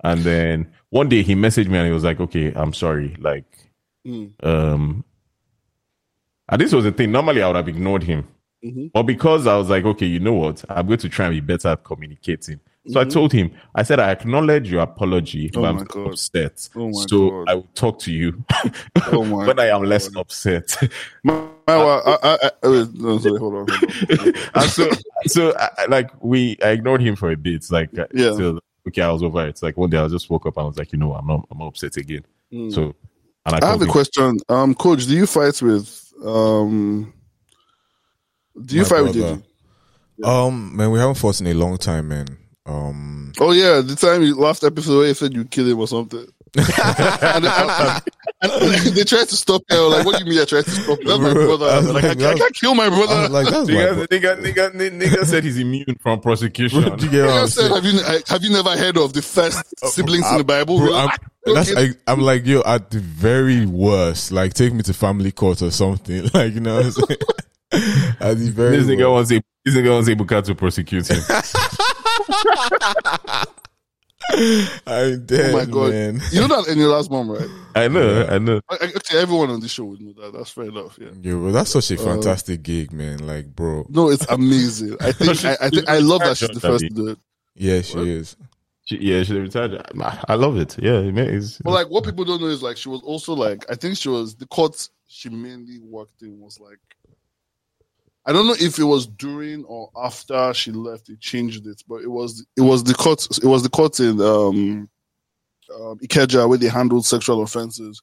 And 0.02 0.20
then 0.22 0.72
one 0.90 1.08
day 1.08 1.22
he 1.22 1.34
messaged 1.34 1.68
me 1.68 1.78
and 1.78 1.86
he 1.86 1.92
was 1.92 2.04
like, 2.04 2.20
Okay, 2.20 2.52
I'm 2.54 2.72
sorry. 2.72 3.16
Like 3.18 3.44
um 4.42 5.04
and 6.48 6.60
this 6.60 6.72
was 6.72 6.84
the 6.84 6.92
thing. 6.92 7.12
Normally 7.12 7.42
I 7.42 7.46
would 7.46 7.56
have 7.56 7.68
ignored 7.68 8.02
him. 8.02 8.26
But 8.92 9.04
because 9.04 9.46
I 9.46 9.56
was 9.56 9.70
like, 9.70 9.84
okay, 9.86 10.04
you 10.06 10.20
know 10.20 10.34
what? 10.34 10.62
I'm 10.68 10.86
going 10.86 10.98
to 10.98 11.08
try 11.08 11.26
and 11.26 11.34
be 11.34 11.40
better 11.40 11.68
at 11.68 11.82
communicating. 11.84 12.60
So 12.90 13.00
I 13.00 13.04
told 13.04 13.32
him, 13.32 13.52
I 13.74 13.82
said, 13.84 14.00
I 14.00 14.10
acknowledge 14.10 14.70
your 14.70 14.82
apology, 14.82 15.48
but 15.52 15.60
Oh 15.60 15.64
I'm 15.64 15.84
God. 15.84 16.08
upset. 16.08 16.68
Oh 16.74 16.90
so 16.92 17.30
God. 17.30 17.48
I 17.50 17.54
will 17.54 17.68
talk 17.74 17.98
to 18.00 18.12
you 18.12 18.42
Oh 19.12 19.20
when 19.46 19.58
I 19.60 19.66
am 19.66 19.82
less 19.84 20.14
upset. 20.16 20.76
My, 21.22 21.34
my, 21.68 21.74
I, 21.74 21.74
I, 21.74 22.18
I, 22.22 22.50
I, 22.64 22.86
no, 22.94 23.18
sorry, 23.18 23.38
hold 23.38 23.54
on, 23.54 23.66
hold 23.68 24.36
on. 24.56 24.68
so, 24.68 24.90
so 25.26 25.54
like 25.88 26.10
we, 26.22 26.56
I 26.64 26.70
ignored 26.70 27.00
him 27.02 27.14
for 27.16 27.30
a 27.30 27.36
bit. 27.36 27.64
Like, 27.70 27.96
uh, 27.98 28.06
Yeah. 28.12 28.36
till- 28.36 28.60
okay, 28.88 29.02
I 29.02 29.10
was 29.10 29.22
over 29.22 29.46
it. 29.46 29.62
Like 29.62 29.76
one 29.76 29.90
day 29.90 29.98
I 29.98 30.08
just 30.08 30.28
woke 30.30 30.46
up 30.46 30.56
and 30.56 30.64
I 30.64 30.66
was 30.66 30.78
like, 30.78 30.92
you 30.92 30.98
know, 30.98 31.14
I'm 31.14 31.26
not, 31.26 31.46
I'm 31.50 31.58
not 31.58 31.68
upset 31.68 31.96
again. 31.96 32.24
So, 32.70 32.94
and 33.46 33.56
I, 33.56 33.58
I 33.62 33.70
have 33.70 33.82
a 33.82 33.86
question. 33.86 34.38
Um, 34.48 34.74
Koj, 34.74 35.06
do 35.06 35.14
you 35.14 35.26
fight 35.26 35.60
with 35.62 36.12
um? 36.24 37.12
Do 38.64 38.74
you 38.74 38.82
My 38.82 38.88
fight 38.88 39.02
with 39.02 39.16
brother. 39.16 39.42
JJ? 40.18 40.26
Um, 40.26 40.76
man, 40.76 40.90
we 40.90 40.98
haven't 40.98 41.14
fought 41.14 41.40
in 41.40 41.46
a 41.46 41.54
long 41.54 41.78
time, 41.78 42.08
man. 42.08 42.26
Um, 42.66 43.32
Oh 43.40 43.52
yeah, 43.52 43.80
the 43.80 43.96
time 43.96 44.22
you 44.22 44.34
last 44.34 44.64
episode 44.64 44.98
where 44.98 45.08
you 45.08 45.14
said 45.14 45.32
you 45.32 45.44
kill 45.44 45.66
him 45.66 45.78
or 45.78 45.88
something. 45.88 46.26
And, 46.56 47.44
and- 47.44 47.44
and- 47.44 48.02
and 48.42 48.62
they 48.96 49.04
tried 49.04 49.28
to 49.28 49.36
stop 49.36 49.62
you. 49.70 49.88
Like, 49.90 50.06
what 50.06 50.16
do 50.18 50.24
you 50.24 50.30
mean 50.30 50.40
I 50.40 50.46
tried 50.46 50.64
to 50.64 50.70
stop 50.70 50.98
you? 51.00 51.08
That's 51.08 51.20
my 51.20 51.32
brother. 51.34 51.66
I 51.66 51.68
I 51.72 51.76
was 51.76 51.84
was 51.86 51.94
like, 51.94 52.02
like, 52.04 52.12
I, 52.12 52.14
can't, 52.14 52.34
I 52.36 52.38
can't 52.38 52.54
kill 52.54 52.74
my 52.74 52.88
brother. 52.88 53.12
I 53.14 53.26
like, 53.26 53.48
that's 53.48 53.68
my 53.68 53.74
nigga, 53.74 53.94
bro- 53.94 54.06
nigga, 54.06 54.36
nigga, 54.42 54.70
nigga, 54.72 55.00
nigga 55.02 55.24
said 55.26 55.44
he's 55.44 55.58
immune 55.58 55.96
from 56.00 56.20
prosecution. 56.20 56.96
Do 56.96 57.04
you 57.04 57.10
get 57.10 57.26
what 57.26 57.34
I 57.34 57.40
I'm 57.42 57.48
said, 57.48 57.70
have 57.70 57.84
you 57.84 58.00
have 58.28 58.42
you 58.42 58.48
never 58.50 58.70
heard 58.78 58.96
of 58.96 59.12
the 59.12 59.20
first 59.20 59.62
oh, 59.82 59.88
siblings 59.90 60.26
in 60.32 60.38
the 60.38 60.44
Bible? 60.44 60.78
Bro, 60.78 60.94
I'm, 60.94 61.06
like, 61.06 61.20
that's, 61.44 61.70
okay. 61.72 61.90
I, 62.06 62.12
I'm 62.12 62.20
like, 62.22 62.46
yo, 62.46 62.62
at 62.64 62.90
the 62.90 63.00
very 63.00 63.66
worst, 63.66 64.32
like, 64.32 64.54
take 64.54 64.72
me 64.72 64.82
to 64.84 64.94
family 64.94 65.32
court 65.32 65.60
or 65.60 65.70
something. 65.70 66.30
Like, 66.34 66.54
you 66.54 66.60
know 66.60 66.76
what 66.76 66.86
I'm 66.86 66.92
saying? 66.92 67.20
at 68.20 68.38
the 68.38 68.50
very 68.50 68.78
This 68.78 68.86
nigga 68.86 69.12
worst. 69.12 69.30
wants 69.30 69.32
a 69.32 69.42
this 69.66 69.74
nigga 69.76 69.92
wants 69.92 70.08
Ibuka 70.08 70.42
to 70.44 70.54
prosecute 70.54 71.08
him. 71.08 71.20
I'm 74.86 75.24
dead, 75.26 75.50
oh 75.54 75.58
my 75.58 75.64
god, 75.64 75.90
man. 75.90 76.20
you 76.30 76.40
know 76.40 76.48
that 76.62 76.68
in 76.70 76.78
your 76.78 76.88
last 76.88 77.10
mom, 77.10 77.30
right? 77.30 77.48
I 77.74 77.88
know, 77.88 78.26
I 78.28 78.38
know. 78.38 78.60
I- 78.68 78.78
I- 78.80 78.92
Actually, 78.96 79.20
everyone 79.20 79.50
on 79.50 79.60
the 79.60 79.68
show 79.68 79.84
would 79.84 80.00
know 80.00 80.12
that. 80.22 80.32
That's 80.32 80.50
fair 80.50 80.64
enough. 80.64 80.98
Yeah. 81.00 81.08
Yo, 81.22 81.38
bro, 81.38 81.52
that's 81.52 81.70
such 81.70 81.90
a 81.90 81.94
Uh, 82.00 82.04
fantastic 82.04 82.62
gig, 82.62 82.92
man. 82.92 83.26
Like, 83.26 83.54
bro. 83.54 83.86
No, 83.88 84.10
it's 84.10 84.26
amazing. 84.28 84.96
I 85.00 85.12
think 85.12 85.44
I, 85.44 85.56
I 85.60 85.70
think 85.70 85.88
I 85.88 85.98
love 85.98 86.20
that 86.20 86.36
she's 86.36 86.48
the 86.50 86.60
first 86.60 86.84
to 86.84 86.90
do 86.90 87.08
it. 87.08 87.18
Yeah, 87.56 87.80
she 87.82 87.98
is. 87.98 88.36
She, 88.84 88.98
yeah, 88.98 89.22
she 89.22 89.38
retired. 89.38 89.82
I, 90.00 90.24
I 90.28 90.34
love 90.34 90.56
it. 90.58 90.76
Yeah, 90.82 90.98
it 90.98 91.12
makes. 91.12 91.58
But 91.58 91.70
like, 91.72 91.88
what 91.88 92.04
people 92.04 92.24
don't 92.24 92.40
know 92.40 92.48
is 92.48 92.62
like 92.62 92.76
she 92.76 92.88
was 92.88 93.00
also 93.02 93.34
like 93.34 93.64
I 93.70 93.74
think 93.74 93.96
she 93.96 94.08
was 94.08 94.34
the 94.36 94.46
court 94.46 94.88
she 95.06 95.28
mainly 95.28 95.78
worked 95.80 96.22
in 96.22 96.38
was 96.40 96.58
like 96.60 96.78
I 98.26 98.32
don't 98.32 98.46
know 98.46 98.56
if 98.58 98.78
it 98.78 98.84
was 98.84 99.06
during 99.06 99.64
or 99.64 99.90
after 99.96 100.52
she 100.54 100.72
left. 100.72 101.08
It 101.08 101.20
changed 101.20 101.66
it, 101.66 101.82
but 101.88 102.02
it 102.02 102.08
was 102.10 102.44
it 102.56 102.60
was 102.60 102.84
the 102.84 102.94
court. 102.94 103.26
It 103.42 103.46
was 103.46 103.62
the 103.62 103.70
court 103.70 103.98
in 104.00 104.20
um, 104.20 104.88
um 105.74 105.98
Ikeja 105.98 106.48
where 106.48 106.58
they 106.58 106.68
handled 106.68 107.06
sexual 107.06 107.42
offenses, 107.42 108.02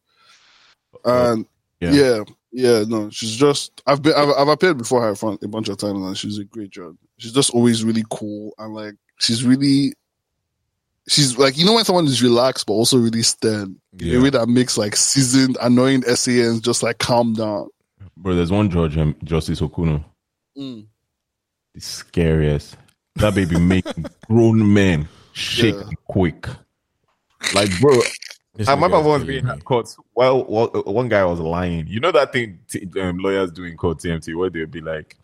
and 1.05 1.45
Yeah. 1.79 1.91
yeah. 1.91 2.23
yeah, 2.51 2.83
no, 2.87 3.09
she's 3.11 3.35
just 3.35 3.81
I've 3.85 4.01
been 4.01 4.13
I've, 4.15 4.29
I've 4.37 4.47
appeared 4.47 4.77
before 4.79 5.01
her 5.03 5.15
front 5.15 5.43
a 5.43 5.47
bunch 5.47 5.69
of 5.69 5.77
times, 5.77 5.99
and 6.03 6.17
she's 6.17 6.39
a 6.39 6.43
great 6.45 6.71
judge. 6.71 6.95
She's 7.19 7.33
just 7.33 7.51
always 7.51 7.83
really 7.83 8.03
cool 8.09 8.53
and 8.57 8.73
like 8.73 8.95
she's 9.19 9.43
really. 9.43 9.93
She's 11.09 11.37
like 11.37 11.57
you 11.57 11.65
know 11.65 11.73
when 11.73 11.85
someone 11.85 12.05
is 12.05 12.21
relaxed 12.21 12.65
but 12.65 12.73
also 12.73 12.97
really 12.97 13.21
stern 13.23 13.79
in 13.97 14.07
Yeah. 14.07 14.17
a 14.17 14.21
way 14.21 14.29
that 14.31 14.49
makes 14.49 14.77
like 14.77 14.95
seasoned, 14.97 15.57
annoying 15.61 16.01
SANs 16.03 16.59
just 16.59 16.83
like 16.83 16.97
calm 16.97 17.31
down. 17.33 17.69
Bro, 18.19 18.35
there's 18.35 18.51
one 18.51 18.69
judge, 18.69 18.97
um, 18.97 19.15
Justice 19.23 19.61
Okuno, 19.61 20.03
Mm. 20.57 20.87
the 21.73 21.81
scariest. 21.81 22.75
That 23.15 23.35
baby 23.35 23.59
making 23.59 24.05
grown 24.27 24.73
men 24.73 25.07
shake 25.33 25.75
Yeah. 25.75 25.89
quick. 26.07 26.47
Like, 27.53 27.69
bro, 27.79 27.93
This 28.55 28.67
I 28.67 28.73
remember 28.73 28.97
nigga 28.97 29.01
is 29.01 29.05
once 29.07 29.23
being 29.23 29.45
me. 29.45 29.51
at 29.51 29.63
court. 29.65 29.87
Well, 30.15 30.43
one 30.45 30.69
one 30.85 31.09
guy 31.09 31.23
was 31.25 31.39
lying. 31.39 31.85
You 31.87 31.99
know 31.99 32.11
that 32.11 32.33
thing 32.33 32.59
t- 32.67 32.87
um, 32.99 33.19
lawyers 33.19 33.51
do 33.51 33.63
in 33.63 33.77
court 33.77 33.99
TMT 33.99 34.33
where 34.35 34.49
they'll 34.49 34.65
be 34.65 34.81
like, 34.81 35.15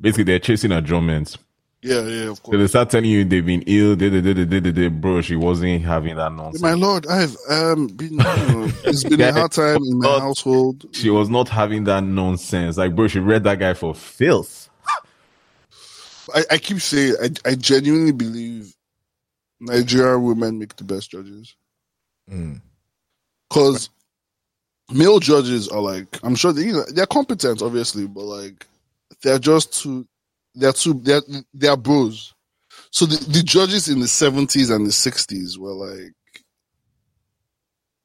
basically 0.00 0.24
they're 0.24 0.38
chasing 0.38 0.72
adjournments. 0.72 1.36
Yeah, 1.82 2.02
yeah, 2.02 2.30
of 2.30 2.42
So 2.42 2.42
course. 2.42 2.58
they 2.58 2.66
start 2.68 2.90
telling 2.90 3.10
you 3.10 3.24
they've 3.24 3.44
been 3.44 3.62
ill. 3.66 3.96
Da, 3.96 4.10
da, 4.10 4.20
da, 4.20 4.60
da, 4.60 4.60
da. 4.72 4.88
Bro, 4.90 5.22
she 5.22 5.36
wasn't 5.36 5.82
having 5.82 6.16
that 6.16 6.32
nonsense. 6.32 6.62
My 6.62 6.74
lord, 6.74 7.06
I've 7.06 7.36
um 7.48 7.86
been. 7.88 8.16
Know, 8.16 8.68
it's 8.84 9.04
been 9.04 9.20
a 9.20 9.32
hard 9.32 9.52
time 9.52 9.76
in 9.76 9.98
my 9.98 10.18
household. 10.20 10.84
She 10.94 11.10
was 11.10 11.30
not 11.30 11.48
having 11.48 11.84
that 11.84 12.04
nonsense. 12.04 12.76
Like, 12.76 12.94
bro, 12.94 13.08
she 13.08 13.18
read 13.18 13.44
that 13.44 13.58
guy 13.58 13.74
for 13.74 13.94
filth. 13.94 14.68
I, 16.34 16.44
I 16.52 16.58
keep 16.58 16.80
saying 16.80 17.16
I, 17.22 17.50
I 17.50 17.54
genuinely 17.54 18.12
believe 18.12 18.74
Nigerian 19.60 20.22
women 20.22 20.58
make 20.58 20.76
the 20.76 20.84
best 20.84 21.10
judges. 21.10 21.56
Because 23.48 23.90
male 24.92 25.18
judges 25.20 25.68
are 25.68 25.80
like, 25.80 26.18
I'm 26.22 26.34
sure 26.34 26.52
they, 26.52 26.72
they're 26.92 27.06
competent, 27.06 27.62
obviously, 27.62 28.06
but 28.06 28.24
like 28.24 28.66
they're 29.22 29.38
just 29.38 29.82
too, 29.82 30.06
they're 30.54 30.72
too, 30.72 30.94
they're 31.02 31.22
they're 31.52 31.76
bros. 31.76 32.34
So 32.90 33.06
the, 33.06 33.16
the 33.30 33.42
judges 33.42 33.88
in 33.88 34.00
the 34.00 34.06
70s 34.06 34.74
and 34.74 34.84
the 34.84 34.90
60s 34.90 35.56
were 35.58 35.72
like, 35.72 36.12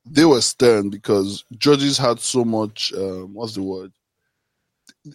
they 0.05 0.25
were 0.25 0.41
stern 0.41 0.89
because 0.89 1.43
judges 1.57 1.97
had 1.97 2.19
so 2.19 2.45
much, 2.45 2.93
um, 2.93 3.33
what's 3.33 3.55
the 3.55 3.63
word? 3.63 3.91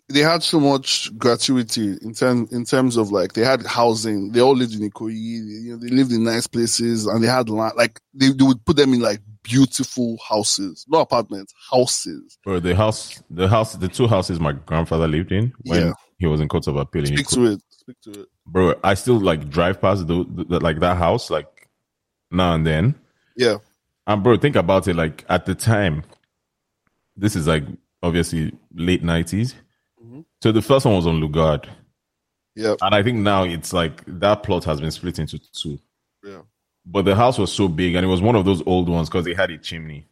They 0.08 0.20
had 0.20 0.42
so 0.42 0.58
much 0.58 1.16
gratuity 1.16 1.96
in 2.02 2.14
terms 2.14 2.52
in 2.52 2.64
terms 2.64 2.96
of 2.96 3.10
like 3.10 3.32
they 3.32 3.44
had 3.44 3.66
housing. 3.66 4.30
They 4.30 4.40
all 4.40 4.54
lived 4.54 4.74
in 4.74 4.88
Ikoyi. 4.88 5.14
You 5.14 5.72
know, 5.72 5.76
they 5.78 5.88
lived 5.88 6.12
in 6.12 6.22
nice 6.22 6.46
places 6.46 7.06
and 7.06 7.22
they 7.22 7.26
had 7.26 7.48
land. 7.48 7.74
Like 7.76 8.00
they, 8.14 8.28
they 8.28 8.44
would 8.44 8.64
put 8.64 8.76
them 8.76 8.94
in 8.94 9.00
like 9.00 9.20
beautiful 9.42 10.16
houses, 10.28 10.84
not 10.88 11.00
apartments, 11.00 11.52
houses. 11.72 12.38
Bro, 12.44 12.60
the 12.60 12.74
house, 12.76 13.20
the 13.30 13.48
house, 13.48 13.74
the 13.74 13.88
two 13.88 14.06
houses 14.06 14.38
my 14.38 14.52
grandfather 14.52 15.08
lived 15.08 15.32
in 15.32 15.52
when 15.64 15.88
Yeah. 15.88 15.92
He 16.20 16.26
was 16.26 16.40
in 16.40 16.48
Court 16.48 16.66
of 16.68 16.76
Appeal. 16.76 17.06
Speak 17.06 17.26
to 17.28 17.44
it. 17.46 17.62
Speak 17.70 18.00
to 18.02 18.10
it. 18.20 18.28
Bro, 18.46 18.74
I 18.84 18.94
still 18.94 19.18
like 19.18 19.48
drive 19.50 19.80
past 19.80 20.06
the, 20.06 20.24
the 20.28 20.60
like 20.60 20.78
that 20.80 20.96
house 20.96 21.30
like 21.30 21.68
now 22.30 22.54
and 22.54 22.64
then. 22.66 22.94
Yeah. 23.36 23.56
And 24.06 24.22
bro, 24.22 24.36
think 24.36 24.54
about 24.54 24.86
it. 24.86 24.94
Like 24.94 25.24
at 25.28 25.46
the 25.46 25.54
time, 25.54 26.04
this 27.16 27.34
is 27.34 27.48
like 27.48 27.64
obviously 28.02 28.52
late 28.74 29.02
90s 29.02 29.54
Mm-hmm. 30.02 30.20
So 30.42 30.52
the 30.52 30.62
first 30.62 30.86
one 30.86 30.94
was 30.94 31.06
on 31.06 31.20
Lugard, 31.20 31.66
Yeah. 32.56 32.74
and 32.80 32.94
I 32.94 33.02
think 33.02 33.18
now 33.18 33.44
it's 33.44 33.72
like 33.72 34.02
that 34.06 34.42
plot 34.42 34.64
has 34.64 34.80
been 34.80 34.90
split 34.90 35.18
into 35.18 35.38
two. 35.38 35.78
Yeah. 36.24 36.40
But 36.86 37.04
the 37.04 37.14
house 37.14 37.38
was 37.38 37.52
so 37.52 37.68
big, 37.68 37.94
and 37.94 38.04
it 38.04 38.08
was 38.08 38.22
one 38.22 38.34
of 38.34 38.46
those 38.46 38.62
old 38.66 38.88
ones 38.88 39.10
because 39.10 39.26
it 39.26 39.36
had 39.36 39.50
a 39.50 39.58
chimney. 39.58 40.06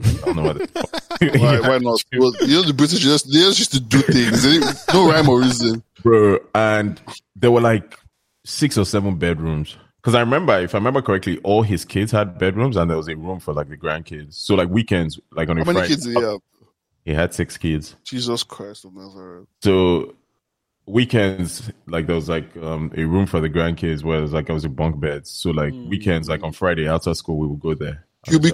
I 0.00 0.10
don't 0.24 0.36
know 0.36 0.42
what 0.42 0.58
the- 0.58 1.38
Why, 1.38 1.60
why 1.68 1.78
not? 1.78 2.02
Well, 2.16 2.32
you 2.42 2.56
know, 2.56 2.62
the 2.62 2.74
British 2.74 3.00
just 3.00 3.26
they 3.26 3.40
just 3.40 3.58
used 3.58 3.72
to 3.72 3.80
do 3.80 3.98
things. 4.00 4.42
They 4.42 4.58
no 4.94 5.10
rhyme 5.10 5.28
or 5.28 5.40
reason. 5.40 5.82
bro. 6.02 6.38
And 6.54 7.00
there 7.36 7.50
were 7.50 7.60
like 7.60 7.98
six 8.44 8.76
or 8.78 8.84
seven 8.84 9.16
bedrooms. 9.16 9.76
Because 10.00 10.16
I 10.16 10.20
remember, 10.20 10.58
if 10.58 10.74
I 10.74 10.78
remember 10.78 11.00
correctly, 11.00 11.38
all 11.44 11.62
his 11.62 11.84
kids 11.84 12.10
had 12.10 12.36
bedrooms, 12.36 12.76
and 12.76 12.90
there 12.90 12.96
was 12.96 13.06
a 13.08 13.14
room 13.14 13.38
for 13.38 13.54
like 13.54 13.68
the 13.68 13.76
grandkids. 13.76 14.34
So 14.34 14.56
like 14.56 14.68
weekends, 14.68 15.20
like 15.30 15.48
on 15.48 15.58
a 15.58 15.60
How 15.60 15.66
many 15.72 15.78
Friday, 15.78 15.88
kids 15.94 16.04
do 16.04 16.10
you 16.10 16.20
have? 16.20 16.40
he 17.04 17.12
had 17.14 17.32
six 17.34 17.56
kids. 17.56 17.94
Jesus 18.04 18.42
Christ 18.42 18.84
of 18.84 18.94
Nazareth. 18.94 19.46
So 19.62 20.16
weekends, 20.86 21.70
like 21.86 22.06
there 22.06 22.16
was 22.16 22.28
like 22.28 22.56
um, 22.56 22.90
a 22.96 23.04
room 23.04 23.26
for 23.26 23.40
the 23.40 23.48
grandkids 23.48 24.02
where 24.02 24.18
it 24.18 24.22
was 24.22 24.32
like 24.32 24.50
I 24.50 24.52
was 24.52 24.64
a 24.64 24.68
bunk 24.68 24.98
beds. 24.98 25.30
So 25.30 25.50
like 25.50 25.72
weekends, 25.72 26.28
like 26.28 26.42
on 26.42 26.52
Friday 26.52 26.88
after 26.88 27.14
school, 27.14 27.38
we 27.38 27.46
would 27.46 27.60
go 27.60 27.74
there. 27.74 28.06
You 28.30 28.38
be 28.40 28.50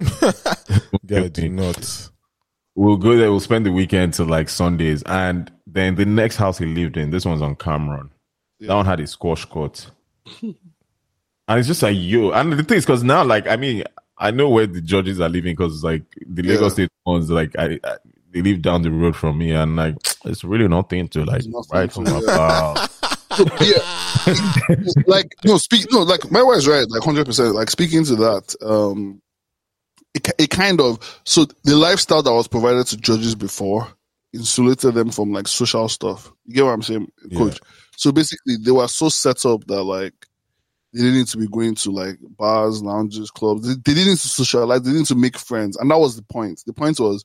Guy, 1.06 1.28
do 1.28 1.48
not. 1.48 2.10
We'll 2.74 2.96
go 2.96 3.16
there. 3.16 3.30
We'll 3.30 3.40
spend 3.40 3.66
the 3.66 3.72
weekend 3.72 4.14
till 4.14 4.26
like 4.26 4.48
Sundays, 4.48 5.02
and 5.04 5.50
then 5.66 5.96
the 5.96 6.06
next 6.06 6.36
house 6.36 6.58
he 6.58 6.66
lived 6.66 6.96
in, 6.96 7.10
this 7.10 7.24
one's 7.24 7.42
on 7.42 7.56
Cameron. 7.56 8.10
That 8.60 8.74
one 8.74 8.86
had 8.86 9.00
a 9.00 9.06
squash 9.06 9.44
court, 9.44 9.90
and 10.42 10.54
it's 11.48 11.66
just 11.68 11.82
like 11.82 11.96
yo. 11.98 12.30
And 12.30 12.52
the 12.52 12.62
thing 12.62 12.78
is, 12.78 12.84
because 12.86 13.02
now, 13.02 13.24
like, 13.24 13.46
I 13.48 13.56
mean, 13.56 13.84
I 14.16 14.30
know 14.30 14.48
where 14.48 14.66
the 14.66 14.80
judges 14.80 15.20
are 15.20 15.28
living 15.28 15.54
because 15.56 15.82
like 15.82 16.02
the 16.26 16.42
Lagos 16.42 16.62
Yeah. 16.78 16.84
State 16.86 16.90
ones, 17.04 17.30
like 17.30 17.56
I, 17.58 17.78
I 17.84 17.96
they 18.30 18.42
live 18.42 18.62
down 18.62 18.82
the 18.82 18.90
road 18.90 19.16
from 19.16 19.38
me, 19.38 19.52
and 19.52 19.74
like 19.76 19.96
it's 20.24 20.44
really 20.44 20.68
nothing 20.68 21.08
to 21.08 21.24
like 21.24 21.42
nothing 21.46 21.88
to- 21.88 21.94
from 21.94 22.06
yeah. 22.06 22.86
yeah, 23.60 24.76
like 25.06 25.32
no, 25.44 25.58
speak 25.58 25.86
no, 25.92 26.00
like 26.02 26.20
Mayowa's 26.22 26.66
right, 26.66 26.86
like 26.88 27.02
hundred 27.02 27.26
percent. 27.26 27.54
Like 27.54 27.70
speaking 27.70 28.04
to 28.04 28.16
that, 28.16 28.54
um, 28.62 29.20
it 30.14 30.28
it 30.38 30.50
kind 30.50 30.80
of 30.80 31.20
so 31.24 31.46
the 31.64 31.76
lifestyle 31.76 32.22
that 32.22 32.32
was 32.32 32.48
provided 32.48 32.86
to 32.86 32.96
judges 32.96 33.34
before 33.34 33.88
insulated 34.32 34.94
them 34.94 35.10
from 35.10 35.32
like 35.32 35.48
social 35.48 35.88
stuff. 35.88 36.32
You 36.46 36.54
get 36.54 36.64
what 36.64 36.72
I'm 36.72 36.82
saying, 36.82 37.10
Koj? 37.32 37.58
So 37.96 38.12
basically, 38.12 38.56
they 38.56 38.70
were 38.70 38.88
so 38.88 39.08
set 39.08 39.44
up 39.46 39.66
that 39.66 39.82
like 39.82 40.14
they 40.92 41.00
didn't 41.00 41.16
need 41.16 41.26
to 41.28 41.38
be 41.38 41.48
going 41.48 41.74
to 41.76 41.90
like 41.90 42.18
bars, 42.36 42.82
lounges, 42.82 43.30
clubs. 43.30 43.66
They, 43.66 43.74
they 43.74 43.94
didn't 43.94 44.12
need 44.12 44.18
to 44.18 44.28
socialize. 44.28 44.82
They 44.82 44.90
didn't 44.90 44.98
need 44.98 45.06
to 45.06 45.14
make 45.14 45.38
friends, 45.38 45.76
and 45.76 45.90
that 45.90 45.98
was 45.98 46.16
the 46.16 46.22
point. 46.22 46.62
The 46.66 46.72
point 46.72 47.00
was 47.00 47.24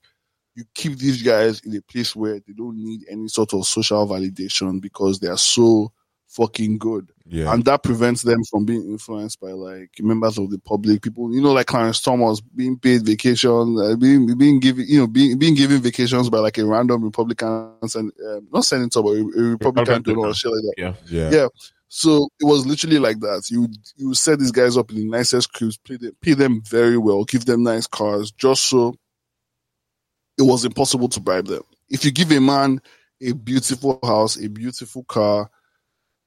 you 0.55 0.65
keep 0.75 0.97
these 0.97 1.21
guys 1.21 1.61
in 1.61 1.75
a 1.75 1.81
place 1.81 2.15
where 2.15 2.36
they 2.36 2.53
don't 2.55 2.77
need 2.77 3.01
any 3.09 3.27
sort 3.27 3.53
of 3.53 3.65
social 3.65 4.07
validation 4.07 4.81
because 4.81 5.19
they 5.19 5.27
are 5.27 5.38
so 5.38 5.91
fucking 6.34 6.77
good. 6.77 7.11
Yeah. 7.25 7.53
And 7.53 7.63
that 7.65 7.84
prevents 7.84 8.23
them 8.23 8.43
from 8.43 8.65
being 8.65 8.84
influenced 8.84 9.39
by 9.39 9.51
like 9.51 9.91
members 9.99 10.38
of 10.38 10.49
the 10.49 10.59
public, 10.59 11.01
people, 11.01 11.34
you 11.34 11.41
know, 11.41 11.53
like 11.53 11.67
Clarence 11.67 12.01
Thomas 12.01 12.41
being 12.41 12.77
paid 12.77 13.05
vacation, 13.05 13.77
uh, 13.79 13.95
being, 13.95 14.38
being 14.38 14.59
given, 14.59 14.86
you 14.88 14.99
know, 14.99 15.07
being, 15.07 15.38
being 15.38 15.55
given 15.55 15.81
vacations 15.81 16.29
by 16.29 16.39
like 16.39 16.57
a 16.57 16.65
random 16.65 17.03
Republican, 17.03 17.73
and 17.81 17.95
um, 17.95 18.47
not 18.51 18.65
senator, 18.65 19.01
but 19.01 19.09
a, 19.09 19.19
a 19.19 19.41
Republican 19.51 20.01
donor 20.01 20.27
or 20.27 20.34
shit 20.34 20.51
like 20.51 20.61
that. 20.61 20.73
Yeah, 20.77 20.93
Yeah. 21.07 21.31
Yeah. 21.31 21.47
So 21.95 22.27
it 22.39 22.45
was 22.45 22.65
literally 22.65 22.97
like 22.97 23.19
that. 23.19 23.51
You 23.51 23.67
you 23.97 24.15
set 24.15 24.39
these 24.39 24.51
guys 24.51 24.77
up 24.77 24.89
in 24.89 24.97
the 24.97 25.05
nicest 25.05 25.53
cribs, 25.53 25.77
pay 25.77 25.97
them, 25.97 26.17
pay 26.21 26.34
them 26.34 26.63
very 26.63 26.97
well, 26.97 27.23
give 27.23 27.45
them 27.45 27.61
nice 27.61 27.86
cars, 27.86 28.31
just 28.31 28.63
so 28.63 28.95
it 30.39 30.41
was 30.41 30.65
impossible 30.65 31.07
to 31.09 31.19
bribe 31.19 31.45
them. 31.45 31.61
If 31.89 32.03
you 32.03 32.11
give 32.11 32.31
a 32.31 32.41
man 32.41 32.81
a 33.21 33.34
beautiful 33.34 33.99
house, 34.03 34.38
a 34.38 34.49
beautiful 34.49 35.03
car, 35.03 35.51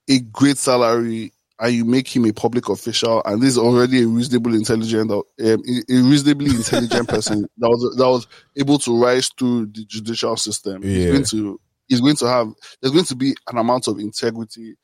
a 0.09 0.20
great 0.20 0.59
salary, 0.59 1.32
and 1.59 1.74
you 1.74 1.84
make 1.84 2.14
him 2.14 2.24
a 2.26 2.32
public 2.32 2.68
official, 2.68 3.22
and 3.24 3.42
this 3.42 3.50
is 3.50 3.59
already 3.59 4.02
a 4.02 4.07
reasonably 4.07 4.57
intelligent, 4.57 5.11
um, 5.11 5.22
a 5.40 5.62
reasonably 5.88 6.54
intelligent 6.54 7.09
person 7.09 7.42
that 7.59 7.68
was 7.68 7.96
that 7.96 8.09
was 8.09 8.26
able 8.57 8.78
to 8.78 9.00
rise 9.00 9.28
through 9.38 9.66
the 9.66 9.84
judicial 9.86 10.36
system, 10.36 10.82
he's 10.82 11.07
going 11.07 11.24
to 11.24 11.61
he's 11.88 12.00
going 12.00 12.16
to 12.16 12.26
have 12.26 12.52
there's 12.80 12.92
going 12.92 13.04
to 13.07 13.16
be 13.16 13.34
an 13.50 13.59
amount 13.59 13.88
of 13.88 13.98
integrity 13.98 14.76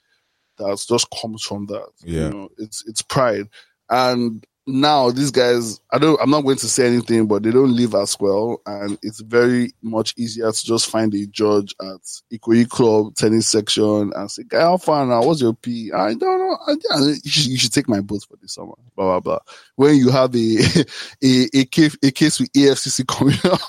that 0.58 0.84
just 0.88 1.08
comes 1.20 1.42
from 1.42 1.66
that. 1.66 1.88
Yeah. 2.04 2.24
You 2.24 2.30
know, 2.30 2.48
it's 2.58 2.84
it's 2.86 3.02
pride. 3.02 3.48
And 3.90 4.44
now 4.66 5.10
these 5.10 5.30
guys 5.30 5.80
I 5.90 5.98
don't 5.98 6.20
I'm 6.20 6.30
not 6.30 6.42
going 6.42 6.56
to 6.58 6.68
say 6.68 6.86
anything, 6.86 7.26
but 7.26 7.42
they 7.42 7.50
don't 7.50 7.74
live 7.74 7.94
as 7.94 8.16
well. 8.20 8.60
And 8.66 8.98
it's 9.02 9.20
very 9.20 9.72
much 9.82 10.14
easier 10.16 10.50
to 10.52 10.64
just 10.64 10.90
find 10.90 11.12
a 11.14 11.26
judge 11.26 11.74
at 11.80 12.00
Ikoyi 12.32 12.68
Club 12.68 13.14
tennis 13.14 13.48
section 13.48 14.12
and 14.14 14.30
say, 14.30 14.44
Guy, 14.44 14.60
how 14.60 14.76
far 14.76 15.04
now? 15.06 15.22
What's 15.22 15.42
your 15.42 15.54
P? 15.54 15.90
I 15.92 16.14
don't 16.14 16.38
know. 16.38 16.58
I, 16.66 16.72
I- 16.90 17.00
you, 17.22 17.30
should, 17.30 17.46
you 17.46 17.58
should 17.58 17.72
take 17.72 17.88
my 17.88 18.00
boat 18.00 18.24
for 18.28 18.36
this 18.40 18.54
summer. 18.54 18.74
Blah 18.96 19.20
blah 19.20 19.20
blah. 19.20 19.38
When 19.76 19.96
you 19.96 20.10
have 20.10 20.34
a 20.34 20.56
a, 21.24 21.48
a 21.54 21.64
case 21.64 21.96
a 22.02 22.10
case 22.10 22.38
with 22.40 22.52
EFCC 22.52 23.06
coming 23.06 23.38
out. 23.44 23.60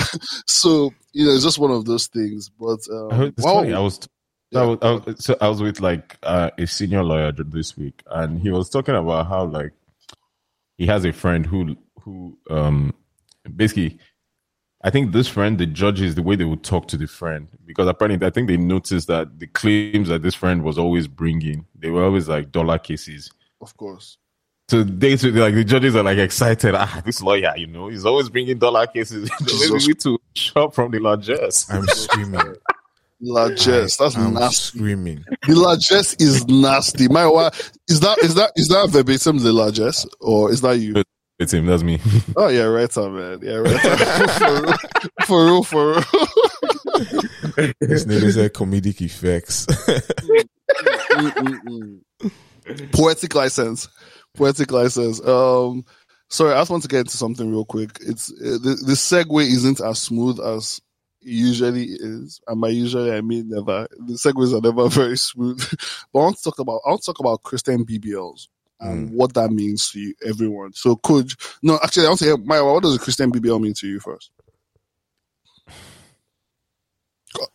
so, 0.46 0.92
you 1.12 1.26
know, 1.26 1.32
it's 1.32 1.44
just 1.44 1.58
one 1.58 1.70
of 1.70 1.84
those 1.84 2.06
things. 2.06 2.50
But 2.50 2.80
um, 2.90 3.08
I 3.10 3.14
heard 3.16 3.36
this 3.36 3.44
wow. 3.44 3.54
funny. 3.54 3.72
I 3.72 3.80
was, 3.80 3.98
I 4.54 4.64
was, 4.64 4.78
I 4.82 4.90
was, 4.90 5.24
so 5.24 5.36
I 5.40 5.48
was 5.48 5.62
with 5.62 5.80
like 5.80 6.18
uh, 6.22 6.50
a 6.58 6.66
senior 6.66 7.04
lawyer 7.04 7.32
this 7.32 7.76
week, 7.76 8.02
and 8.10 8.40
he 8.40 8.50
was 8.50 8.68
talking 8.68 8.96
about 8.96 9.28
how 9.28 9.44
like 9.44 9.72
he 10.76 10.86
has 10.86 11.04
a 11.04 11.12
friend 11.12 11.46
who 11.46 11.76
who 12.02 12.36
um 12.48 12.94
basically. 13.54 13.98
I 14.82 14.88
think 14.88 15.12
this 15.12 15.28
friend, 15.28 15.58
the 15.58 15.66
judges, 15.66 16.14
the 16.14 16.22
way 16.22 16.36
they 16.36 16.46
would 16.46 16.64
talk 16.64 16.88
to 16.88 16.96
the 16.96 17.06
friend, 17.06 17.48
because 17.66 17.86
apparently 17.86 18.26
I 18.26 18.30
think 18.30 18.48
they 18.48 18.56
noticed 18.56 19.08
that 19.08 19.38
the 19.38 19.46
claims 19.46 20.08
that 20.08 20.22
this 20.22 20.34
friend 20.34 20.62
was 20.62 20.78
always 20.78 21.06
bringing, 21.06 21.66
they 21.74 21.90
were 21.90 22.02
always 22.02 22.30
like 22.30 22.50
dollar 22.50 22.78
cases. 22.78 23.30
Of 23.60 23.76
course. 23.76 24.16
So 24.70 24.82
they, 24.82 25.18
so 25.18 25.28
like 25.28 25.52
the 25.54 25.64
judges 25.64 25.96
are 25.96 26.02
like 26.02 26.16
excited. 26.16 26.74
Ah, 26.74 27.02
this 27.04 27.20
lawyer, 27.20 27.52
you 27.56 27.66
know, 27.66 27.88
he's 27.88 28.06
always 28.06 28.30
bringing 28.30 28.56
dollar 28.56 28.86
cases. 28.86 29.28
Maybe 29.40 29.72
we 29.72 29.86
need 29.88 30.00
to 30.00 30.18
shop 30.34 30.74
from 30.74 30.92
the 30.92 30.98
largesse. 30.98 31.68
I'm 31.70 31.86
screaming. 31.88 32.40
Largesse. 33.20 33.96
That's 33.96 34.16
I'm 34.16 34.34
nasty. 34.34 34.78
screaming. 34.78 35.24
The 35.46 35.54
largesse 35.54 36.14
is 36.14 36.46
nasty. 36.46 37.08
Mayowa 37.08 37.50
is 37.88 38.00
that 38.00 38.18
is 38.18 38.34
that 38.34 38.52
is 38.56 38.68
that 38.68 38.88
verbatim 38.90 39.38
the 39.38 39.52
largesse 39.52 40.06
or 40.20 40.50
is 40.50 40.60
that 40.62 40.78
you? 40.78 41.02
It's 41.38 41.52
him. 41.54 41.66
That's 41.66 41.82
me. 41.82 41.98
Oh 42.36 42.48
yeah, 42.48 42.64
right 42.64 42.94
on, 42.96 43.14
man. 43.16 43.38
Yeah, 43.42 43.56
right 43.56 43.80
for 45.26 45.44
real, 45.46 45.62
for 45.62 45.64
real, 45.64 45.64
for 45.64 45.92
real. 45.94 46.04
This 47.80 48.04
nigga 48.04 48.32
said 48.32 48.52
comedic 48.54 49.00
effects. 49.00 49.66
Poetic 52.92 53.34
license, 53.34 53.88
poetic 54.34 54.70
license. 54.70 55.20
Um, 55.26 55.84
sorry, 56.28 56.52
I 56.54 56.60
just 56.60 56.70
want 56.70 56.82
to 56.84 56.88
get 56.88 57.00
into 57.00 57.16
something 57.16 57.50
real 57.50 57.64
quick. 57.64 57.98
It's 58.00 58.30
uh, 58.30 58.58
the 58.62 58.76
the 58.86 58.92
segue 58.92 59.42
isn't 59.42 59.80
as 59.80 59.98
smooth 59.98 60.38
as 60.40 60.80
usually 61.20 61.84
is, 61.84 62.40
and 62.46 62.60
by 62.60 62.68
usually 62.68 63.12
I 63.12 63.20
mean 63.20 63.50
never. 63.50 63.88
The 63.98 64.14
segues 64.14 64.56
are 64.56 64.60
never 64.60 64.88
very 64.90 65.16
smooth. 65.16 65.64
but 66.12 66.20
I 66.20 66.22
want 66.22 66.36
to 66.38 66.42
talk 66.42 66.58
about 66.58 66.80
I 66.86 66.90
want 66.90 67.02
to 67.02 67.06
talk 67.06 67.20
about 67.20 67.42
Christian 67.42 67.84
BBLs 67.84 68.48
and 68.80 69.10
mm. 69.10 69.12
what 69.12 69.34
that 69.34 69.50
means 69.50 69.90
to 69.90 70.00
you, 70.00 70.14
everyone. 70.26 70.72
So, 70.72 70.96
could 70.96 71.32
no, 71.62 71.78
actually, 71.82 72.06
I 72.06 72.08
want 72.08 72.20
to 72.20 72.24
hear 72.24 72.36
Maya. 72.36 72.64
What 72.64 72.82
does 72.82 72.96
a 72.96 72.98
Christian 72.98 73.30
BBL 73.30 73.60
mean 73.60 73.74
to 73.74 73.86
you 73.86 74.00
first? 74.00 74.30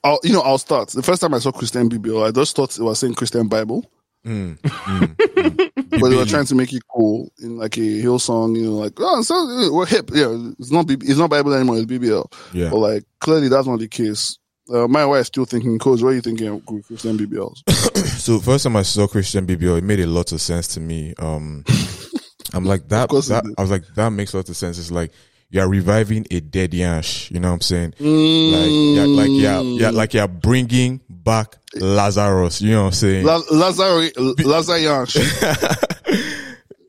I'll, 0.04 0.20
you 0.24 0.32
know, 0.32 0.42
I'll 0.42 0.58
start. 0.58 0.90
The 0.90 1.04
first 1.04 1.22
time 1.22 1.34
I 1.34 1.40
saw 1.40 1.52
Christian 1.52 1.90
BBL, 1.90 2.28
I 2.28 2.32
just 2.32 2.56
thought 2.56 2.78
it 2.78 2.82
was 2.82 3.00
saying 3.00 3.16
Christian 3.16 3.48
Bible. 3.48 3.90
Mm, 4.26 4.58
mm, 4.60 5.16
mm. 5.16 6.00
but 6.02 6.10
they 6.10 6.16
were 6.16 6.26
trying 6.26 6.46
to 6.46 6.56
make 6.56 6.74
it 6.74 6.82
cool 6.92 7.32
in 7.40 7.58
like 7.58 7.78
a 7.78 7.82
Hillsong, 7.82 8.58
you 8.58 8.64
know, 8.64 8.72
like 8.72 8.94
oh, 8.98 9.22
so 9.22 9.36
we're 9.72 9.86
hip. 9.86 10.10
Yeah, 10.12 10.36
it's 10.58 10.72
not 10.72 10.88
BB, 10.88 11.04
it's 11.04 11.20
not 11.20 11.30
Bible 11.30 11.54
anymore. 11.54 11.78
It's 11.78 11.86
BBL. 11.86 12.34
Yeah. 12.54 12.70
But 12.70 12.78
like 12.78 13.04
clearly 13.20 13.50
that's 13.50 13.68
not 13.68 13.80
the 13.80 13.88
case. 13.88 14.40
Uh, 14.68 14.88
Mayowa 14.88 15.24
still 15.24 15.46
thinking, 15.46 15.78
Koj, 15.78 16.02
what 16.02 16.10
are 16.10 16.14
you 16.14 16.22
thinking 16.22 16.48
of 16.48 16.66
Christian 16.66 17.18
BBLs? 17.18 17.62
So 18.26 18.40
first 18.40 18.64
time 18.64 18.76
I 18.76 18.82
saw 18.82 19.06
Christian 19.06 19.46
BBL, 19.46 19.78
it 19.78 19.84
made 19.84 20.00
a 20.00 20.08
lot 20.08 20.32
of 20.32 20.42
sense 20.42 20.70
to 20.70 20.80
me. 20.80 21.14
Um, 21.20 21.64
I'm 22.54 22.66
like 22.66 22.88
that. 22.88 23.10
that. 23.10 23.54
I 23.56 23.62
was 23.62 23.70
like 23.70 23.84
that 23.94 24.10
makes 24.10 24.34
a 24.34 24.38
lot 24.38 24.50
of 24.50 24.58
sense. 24.58 24.80
It's 24.80 24.90
like 24.90 25.12
you're 25.56 25.70
reviving 25.70 26.28
a 26.32 26.42
dead 26.42 26.72
Yansh. 26.72 27.32
You 27.32 27.40
know 27.40 27.48
what 27.48 27.54
I'm 27.56 27.62
saying? 27.62 27.92
Like 27.92 28.02
yeah, 28.02 29.06
like 29.06 29.30
yeah, 29.32 29.62
yeah, 29.62 29.90
like 29.92 30.14
you're 30.14 30.28
bringing 30.28 31.00
back 31.10 31.56
Lazarus. 31.76 32.62
You 32.62 32.72
know 32.72 32.82
what 32.82 32.88
I'm 32.88 32.94
saying? 32.94 33.26
La- 33.26 33.42
Lazar 33.50 34.10
Lazar 34.18 35.06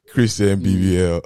Christian 0.09 0.61
mm. 0.61 0.65
BBL. 0.65 1.23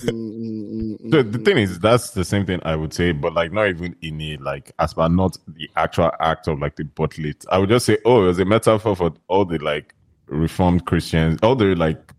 So 0.00 0.12
mm, 0.12 1.32
the 1.32 1.38
thing 1.38 1.58
is, 1.58 1.78
that's 1.78 2.10
the 2.10 2.24
same 2.24 2.44
thing 2.44 2.58
I 2.64 2.74
would 2.74 2.92
say, 2.92 3.12
but 3.12 3.34
like 3.34 3.52
not 3.52 3.68
even 3.68 3.94
in 4.02 4.20
a 4.20 4.36
like 4.38 4.72
as 4.80 4.92
per 4.94 5.08
not 5.08 5.36
the 5.46 5.70
actual 5.76 6.10
act 6.18 6.48
of 6.48 6.58
like 6.58 6.74
the 6.74 6.84
booklet. 6.84 7.44
I 7.52 7.58
would 7.58 7.68
just 7.68 7.86
say, 7.86 7.98
oh, 8.04 8.24
it 8.24 8.26
was 8.26 8.40
a 8.40 8.44
metaphor 8.44 8.96
for 8.96 9.12
all 9.28 9.44
the 9.44 9.58
like 9.58 9.94
reformed 10.26 10.86
Christians, 10.86 11.38
all 11.44 11.54
the 11.54 11.76
like 11.76 12.14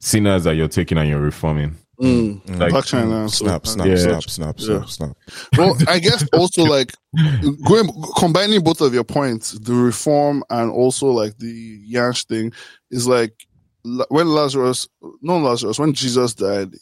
sinners 0.00 0.42
that 0.42 0.56
you're 0.56 0.66
taking 0.66 0.98
and 0.98 1.08
you're 1.08 1.20
reforming. 1.20 1.76
Mm, 2.00 2.58
Like, 2.58 2.72
Blac 2.72 2.82
Chyna. 2.86 3.30
so- 3.30 3.44
snap, 3.46 3.66
snap, 3.66 3.86
Yeah. 3.86 3.96
snap, 3.96 4.22
snap, 4.24 4.60
snap, 4.60 4.80
Yeah. 4.82 4.86
snap. 4.86 5.16
well, 5.56 5.76
I 5.86 5.98
guess 6.00 6.26
also 6.32 6.64
like 6.64 6.92
going 7.66 7.88
combining 8.18 8.62
both 8.62 8.80
of 8.80 8.92
your 8.92 9.04
points, 9.04 9.52
the 9.52 9.74
reform 9.74 10.42
and 10.50 10.70
also 10.70 11.06
like 11.06 11.38
the 11.38 11.80
Yansh 11.92 12.26
thing 12.26 12.52
is 12.90 13.06
like 13.06 13.34
when 14.08 14.28
Lazarus, 14.28 14.88
no 15.22 15.38
Lazarus, 15.38 15.78
when 15.78 15.92
Jesus 15.92 16.34
died, 16.34 16.74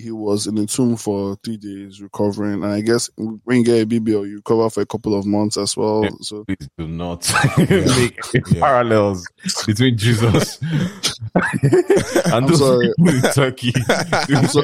he 0.00 0.12
was 0.12 0.46
in 0.46 0.54
the 0.54 0.64
tomb 0.64 0.96
for 0.96 1.36
three 1.44 1.56
days 1.56 2.00
recovering, 2.00 2.62
and 2.62 2.66
I 2.72 2.80
guess 2.82 3.10
when 3.16 3.58
you 3.58 3.64
get 3.64 3.82
a 3.82 3.86
BBL, 3.86 4.28
you 4.28 4.36
recover 4.36 4.70
for 4.70 4.80
a 4.82 4.86
couple 4.86 5.18
of 5.18 5.26
months 5.26 5.56
as 5.56 5.76
well. 5.76 6.04
Yeah. 6.04 6.10
So 6.20 6.44
Please 6.44 6.68
do 6.78 6.86
not 6.86 7.28
make 7.58 8.16
Yeah. 8.32 8.60
parallels 8.60 9.26
between 9.66 9.98
Jesus 9.98 10.60
and 12.32 12.48
those 12.48 12.58
sorry. 12.60 12.92
people 12.96 13.08
in 13.14 13.22
Turkey. 13.32 13.72
so, 14.48 14.62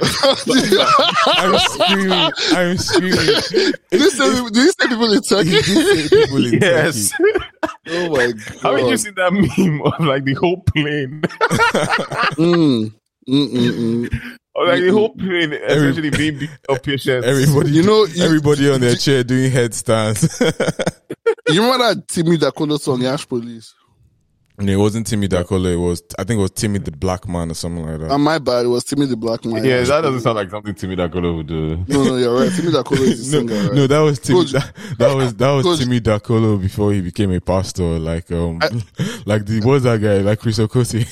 I'm 1.27 1.59
screaming. 1.59 2.31
I'm 2.53 2.77
screaming. 2.79 3.73
did 3.91 4.01
you 4.01 4.11
say 4.11 4.45
did 4.45 4.57
you 4.57 4.73
say 4.73 4.89
people 4.89 5.13
in 5.13 5.23
Turkey? 5.23 5.51
He 5.51 5.63
did 5.63 6.09
say 6.09 6.27
people 6.27 6.45
in 6.47 6.53
yes. 6.63 7.11
Turkey. 7.11 7.45
Oh 7.89 8.09
my 8.11 8.33
god! 8.33 8.41
Haven't 8.63 8.89
you 8.89 8.97
seen 8.97 9.15
that 9.17 9.33
meme 9.33 9.83
of 9.83 9.99
like 10.07 10.25
the 10.25 10.35
whole 10.35 10.63
plane? 10.75 11.23
Mm, 12.39 12.93
mm, 13.29 13.49
mm, 13.49 14.09
mm. 14.09 14.37
Or 14.57 14.67
like 14.69 14.81
the 14.81 14.91
whole 14.91 15.11
plane 15.15 15.53
essentially 15.53 16.11
being 16.11 16.39
beat 16.39 16.51
up 16.69 16.83
patients. 16.83 17.27
Everybody, 17.27 17.71
You 17.73 17.83
know, 17.83 18.05
you- 18.05 18.23
everybody 18.25 18.71
on 18.71 18.81
their 18.81 18.95
chair 18.97 19.25
doing 19.25 19.51
headstands. 19.51 20.41
You 21.49 21.63
remember 21.63 21.95
that 21.95 22.07
Timi 22.09 22.37
Dakolo 22.39 22.79
song, 22.81 23.01
Yansh 23.01 23.29
Police? 23.29 23.75
and 24.59 24.71
it 24.71 24.77
wasn't 24.77 25.07
Timi 25.07 25.27
Dakolo. 25.29 25.73
It 25.73 25.77
was, 25.77 26.03
I 26.19 26.25
think 26.25 26.39
it 26.39 26.43
was 26.43 26.53
Timmy 26.53 26.79
the 26.79 26.91
Black 26.93 27.27
Man 27.29 27.51
or 27.51 27.55
something 27.55 27.85
like 27.85 28.01
that. 28.01 28.11
And 28.13 28.23
my 28.25 28.39
bad, 28.39 28.65
it 28.65 28.69
was 28.69 28.85
Timmy 28.85 29.05
the 29.07 29.17
Black 29.17 29.45
Man. 29.45 29.63
Yeah, 29.65 29.83
that 29.83 30.01
doesn't 30.03 30.21
sound 30.21 30.37
like 30.37 30.49
something 30.51 30.75
Timi 30.75 30.97
Dakolo 30.97 31.37
would 31.37 31.47
do. 31.49 31.77
No, 31.89 32.05
no, 32.05 32.17
you're 32.17 32.35
right. 32.35 32.51
Timi 32.51 32.71
Dakolo 32.71 33.01
is 33.01 33.31
the 33.31 33.43
no, 33.43 33.49
singer, 33.49 33.67
right? 33.69 33.75
no, 33.75 33.87
that 33.89 33.99
was 33.99 34.19
Timmy. 34.21 34.41
Koj- 34.45 34.53
That, 34.53 34.99
that 34.99 35.15
was 35.17 35.35
that 35.35 35.51
was 35.51 35.67
Koj- 35.67 35.81
Timi 35.87 36.01
Dakolo 36.01 36.61
before 36.61 36.93
he 36.93 37.01
became 37.03 37.33
a 37.33 37.41
pastor. 37.41 37.83
Like 37.99 38.31
um, 38.33 38.59
like 39.27 39.45
the 39.45 39.61
what's 39.65 39.85
that 39.85 40.01
guy? 40.01 40.19
Like 40.19 40.39
Chris 40.41 40.59
Okotie. 40.59 41.05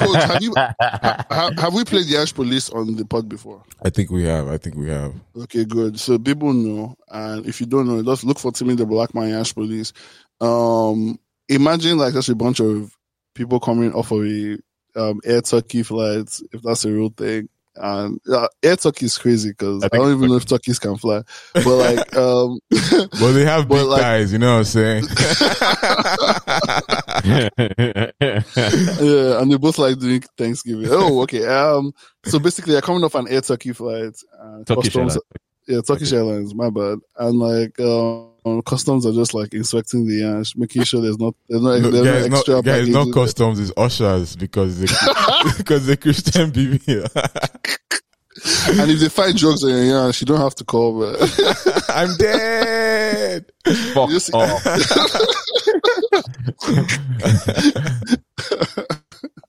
Koj, 0.00 0.14
have 0.14 0.42
you 0.42 0.52
ha, 0.56 1.50
have 1.58 1.74
we 1.74 1.84
played 1.84 2.06
Yansh 2.06 2.34
Police 2.34 2.70
on 2.70 2.96
the 2.96 3.04
pod 3.04 3.28
before? 3.28 3.62
I 3.82 3.90
think 3.90 4.10
we 4.10 4.24
have. 4.24 4.48
I 4.48 4.58
think 4.58 4.76
we 4.76 4.88
have. 4.88 5.14
Okay, 5.36 5.64
good. 5.64 5.98
So 5.98 6.18
people 6.18 6.52
know, 6.52 6.96
and 7.10 7.46
if 7.46 7.60
you 7.60 7.66
don't 7.66 7.86
know, 7.86 8.02
just 8.02 8.24
look 8.24 8.38
for 8.38 8.52
Timmy 8.52 8.74
the 8.74 8.86
Black 8.86 9.14
Man 9.14 9.30
Yansh 9.30 9.54
Police. 9.54 9.92
Um, 10.40 11.18
imagine 11.48 11.98
like 11.98 12.14
just 12.14 12.28
a 12.28 12.34
bunch 12.34 12.60
of 12.60 12.96
people 13.34 13.60
coming 13.60 13.92
off 13.92 14.10
of 14.10 14.24
a 14.24 14.58
um, 14.96 15.20
Air 15.24 15.42
Turkey 15.42 15.82
flight, 15.82 16.28
if 16.52 16.62
that's 16.62 16.84
a 16.84 16.92
real 16.92 17.10
thing. 17.10 17.48
And 17.76 18.20
uh, 18.30 18.46
Air 18.62 18.76
Turkey 18.76 19.06
is 19.06 19.18
crazy 19.18 19.50
because 19.50 19.82
I 19.82 19.88
I, 19.92 19.96
don't 19.96 20.16
even 20.16 20.28
know 20.28 20.36
if 20.36 20.46
turkeys 20.46 20.78
can 20.78 20.96
fly. 20.96 21.22
But 21.54 21.66
like, 21.66 22.16
um, 22.24 22.60
But 22.70 23.32
they 23.32 23.44
have 23.44 23.68
big 23.68 23.82
like- 23.82 24.00
guys. 24.00 24.32
You 24.32 24.38
know 24.38 24.58
what 24.58 24.58
I'm 24.58 24.64
saying? 24.64 25.04
yeah, 28.20 29.40
and 29.40 29.50
they 29.52 29.56
both 29.56 29.78
like 29.78 29.98
doing 29.98 30.22
Thanksgiving. 30.36 30.88
Oh, 30.90 31.22
okay. 31.22 31.46
Um, 31.46 31.92
so 32.24 32.38
basically, 32.38 32.72
they're 32.72 32.82
coming 32.82 33.04
off 33.04 33.14
an 33.14 33.28
Air 33.28 33.40
Turkey 33.40 33.72
flight. 33.72 34.14
And 34.40 34.66
Turkish 34.66 34.92
customs, 34.92 35.16
Airlines. 35.16 35.20
yeah, 35.66 35.80
Turkish 35.86 36.12
Airlines. 36.12 36.54
My 36.54 36.70
bad. 36.70 36.98
And 37.18 37.38
like, 37.38 37.78
um, 37.80 38.30
Um, 38.46 38.60
customs 38.62 39.06
are 39.06 39.12
just 39.12 39.32
like 39.32 39.54
inspecting 39.54 40.06
the 40.06 40.20
yansh, 40.20 40.54
making 40.56 40.82
sure 40.84 41.00
there's 41.00 41.18
not 41.18 41.34
there's 41.48 41.62
no, 41.62 41.78
No, 41.78 41.90
there's 41.90 42.04
no 42.04 42.12
guys, 42.12 42.28
not, 42.28 42.36
extra. 42.38 42.62
guys, 42.62 42.88
not 42.88 42.98
baggage. 43.06 43.14
customs. 43.14 43.58
It's 43.60 43.72
ushers 43.76 44.36
because 44.36 44.78
they 44.80 44.86
because 45.56 45.86
the 45.86 45.96
Christian 45.96 46.50
BB. 46.52 47.08
And 48.80 48.90
if 48.90 49.00
they 49.00 49.08
find 49.08 49.34
drugs 49.36 49.62
on 49.64 49.70
your 49.70 49.78
yansh, 49.78 50.20
you 50.20 50.26
don't 50.26 50.40
have 50.40 50.54
to 50.56 50.64
call. 50.64 51.00
Man. 51.00 51.16
I'm 51.88 52.14
dead. 52.16 53.46
Fuck 53.94 54.10
off. 54.34 54.64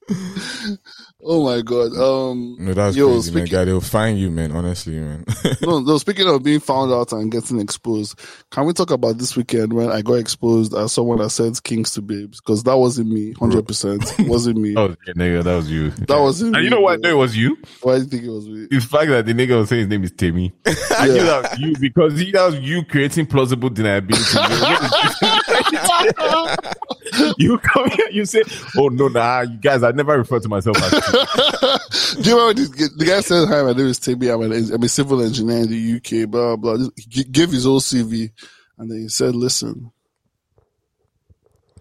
oh 1.23 1.43
my 1.43 1.61
god. 1.61 1.91
Um, 1.93 2.55
No, 2.59 2.73
that's 2.73 2.95
Yo, 2.95 3.07
crazy, 3.07 3.31
man. 3.31 3.45
speaking- 3.45 3.57
Guy, 3.59 3.65
they'll 3.65 3.81
find 3.81 4.19
you, 4.19 4.29
man. 4.29 4.51
Honestly, 4.51 4.99
man. 4.99 5.25
no, 5.61 5.79
no. 5.79 5.97
Speaking 5.97 6.27
of 6.27 6.43
being 6.43 6.59
found 6.59 6.91
out 6.91 7.11
and 7.11 7.31
getting 7.31 7.59
exposed, 7.59 8.19
can 8.51 8.65
we 8.65 8.73
talk 8.73 8.91
about 8.91 9.17
this 9.17 9.35
weekend 9.35 9.73
when 9.73 9.89
I 9.91 10.01
got 10.01 10.15
exposed 10.15 10.73
as 10.75 10.91
someone 10.91 11.17
that 11.19 11.29
sends 11.31 11.59
kings 11.59 11.91
to 11.93 12.01
babes? 12.01 12.39
Because 12.41 12.63
that 12.63 12.77
wasn't 12.77 13.09
me, 13.09 13.33
hundred 13.39 13.67
percent, 13.67 14.03
wasn't 14.21 14.57
me. 14.57 14.75
Oh, 14.85 14.95
yeah, 15.07 15.13
nigga, 15.13 15.43
that 15.43 15.55
was 15.55 15.71
you. 15.71 15.89
That 15.91 16.19
wasn't 16.19 16.55
And 16.55 16.63
you 16.63 16.69
know 16.69 16.81
why 16.81 16.97
bro. 16.97 17.09
No, 17.11 17.15
it 17.15 17.19
was 17.19 17.37
you. 17.37 17.57
Why 17.81 17.95
do 17.95 18.01
you 18.03 18.07
think 18.07 18.23
it 18.23 18.29
was 18.29 18.47
me? 18.47 18.67
The 18.69 18.79
fact 18.79 19.07
that 19.09 19.25
the 19.25 19.33
nigga 19.33 19.57
was 19.57 19.69
saying 19.69 19.81
his 19.81 19.89
name 19.89 20.03
is 20.03 20.11
Timmy. 20.11 20.53
I 20.65 21.07
knew 21.07 21.13
that 21.23 21.49
was 21.51 21.59
you 21.59 21.75
because 21.79 22.19
he, 22.19 22.31
that 22.31 22.45
was 22.45 22.59
you 22.59 22.83
creating 22.85 23.25
plausible 23.27 23.69
deniability. 23.69 25.41
you 27.37 27.57
come 27.59 27.89
here, 27.89 28.09
you 28.11 28.25
say, 28.25 28.43
"Oh 28.77 28.89
no, 28.89 29.07
nah, 29.07 29.41
you 29.41 29.57
guys, 29.57 29.83
I 29.83 29.91
never 29.91 30.17
refer 30.17 30.39
to 30.39 30.49
myself 30.49 30.77
as." 30.81 30.91
Do 32.21 32.29
you 32.29 32.37
remember 32.37 32.61
this, 32.61 32.69
the 32.95 33.05
guy 33.05 33.21
said, 33.21 33.47
"Hi, 33.47 33.63
my 33.63 33.73
name 33.73 33.87
is 33.87 33.99
Timmy. 33.99 34.29
I'm, 34.29 34.41
I'm 34.41 34.83
a 34.83 34.89
civil 34.89 35.21
engineer 35.21 35.63
in 35.63 35.69
the 35.69 35.95
UK." 35.97 36.29
Blah 36.29 36.55
blah. 36.55 36.77
He 37.09 37.23
gave 37.23 37.51
his 37.51 37.65
old 37.65 37.81
CV, 37.83 38.31
and 38.77 38.89
then 38.89 38.99
he 38.99 39.09
said, 39.09 39.35
"Listen, 39.35 39.91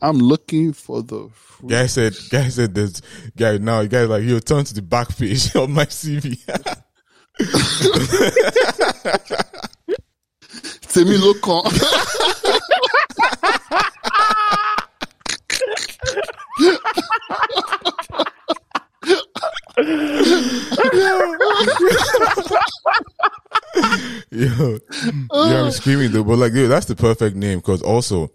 I'm 0.05 0.19
looking 0.19 0.73
for 0.75 1.03
the 1.03 1.31
free 1.33 1.71
guy 1.71 1.87
said, 1.87 2.15
guy 2.31 2.49
said, 2.49 2.75
this 2.75 3.01
guy 3.35 3.57
now. 3.57 3.85
Guy 3.85 4.05
like 4.05 4.23
he'll 4.23 4.41
turn 4.41 4.65
to 4.65 4.75
the 4.75 4.83
back 4.83 5.17
page 5.17 5.55
of 5.57 5.71
my 5.71 5.87
CV. 5.87 6.39
Timmy 10.83 11.17
Lokan." 11.17 11.65
Yo, 24.31 24.79
yeah, 25.33 25.63
I'm 25.63 25.71
screaming 25.71 26.13
though, 26.13 26.25
but 26.25 26.39
like, 26.39 26.53
dude, 26.53 26.71
that's 26.71 26.87
the 26.87 26.97
perfect 26.97 27.37
name 27.37 27.59
because 27.59 27.83
also, 27.83 28.31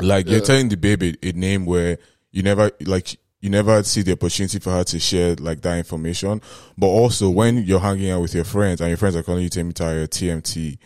like, 0.00 0.28
you're 0.28 0.40
telling 0.40 0.68
the 0.68 0.76
baby 0.76 1.16
a 1.22 1.32
name 1.32 1.66
where 1.66 1.98
you 2.32 2.42
never 2.42 2.70
like 2.84 3.18
you 3.40 3.50
never 3.50 3.82
see 3.82 4.02
the 4.02 4.12
opportunity 4.12 4.58
for 4.58 4.70
her 4.70 4.84
to 4.84 4.98
share 4.98 5.34
like 5.36 5.62
that 5.62 5.78
information, 5.78 6.40
but 6.76 6.86
also 6.86 7.30
when 7.30 7.58
you're 7.58 7.80
hanging 7.80 8.10
out 8.10 8.22
with 8.22 8.34
your 8.34 8.44
friends 8.44 8.80
and 8.80 8.88
your 8.88 8.96
friends 8.96 9.16
are 9.16 9.22
calling 9.22 9.44
you 9.44 9.50
Temitaya 9.50 10.06
TMT. 10.06 10.78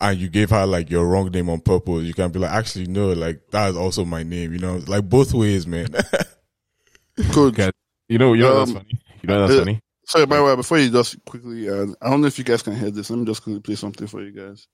And 0.00 0.18
you 0.18 0.28
gave 0.28 0.50
her 0.50 0.64
like 0.66 0.88
your 0.90 1.06
wrong 1.06 1.30
name 1.30 1.50
on 1.50 1.60
purpose. 1.60 2.04
You 2.04 2.14
can 2.14 2.30
be 2.30 2.38
like, 2.38 2.50
actually, 2.52 2.86
no, 2.86 3.12
like 3.12 3.40
that 3.50 3.70
is 3.70 3.76
also 3.76 4.04
my 4.04 4.22
name. 4.22 4.52
You 4.52 4.58
know, 4.58 4.80
like 4.86 5.08
both 5.08 5.34
ways, 5.34 5.66
man. 5.66 5.88
Good. 7.32 7.52
Okay. 7.54 7.70
You 8.08 8.18
know, 8.18 8.32
you 8.32 8.42
know 8.42 8.58
that's 8.60 8.70
Um, 8.70 8.76
funny. 8.78 9.00
You 9.22 9.26
know 9.28 9.40
that's 9.46 9.60
uh, 9.60 9.64
funny. 9.64 9.80
Sorry, 10.06 10.26
by 10.26 10.36
the 10.38 10.44
way, 10.44 10.56
before 10.56 10.78
you 10.78 10.90
just 10.90 11.22
quickly, 11.24 11.68
uh, 11.68 11.86
I 12.00 12.10
don't 12.10 12.22
know 12.22 12.26
if 12.26 12.38
you 12.38 12.44
guys 12.44 12.62
can 12.62 12.74
hear 12.74 12.90
this. 12.90 13.10
Let 13.10 13.18
me 13.18 13.26
just 13.26 13.42
quickly 13.42 13.60
play 13.60 13.74
something 13.76 14.06
for 14.06 14.22
you 14.22 14.32
guys. 14.32 14.66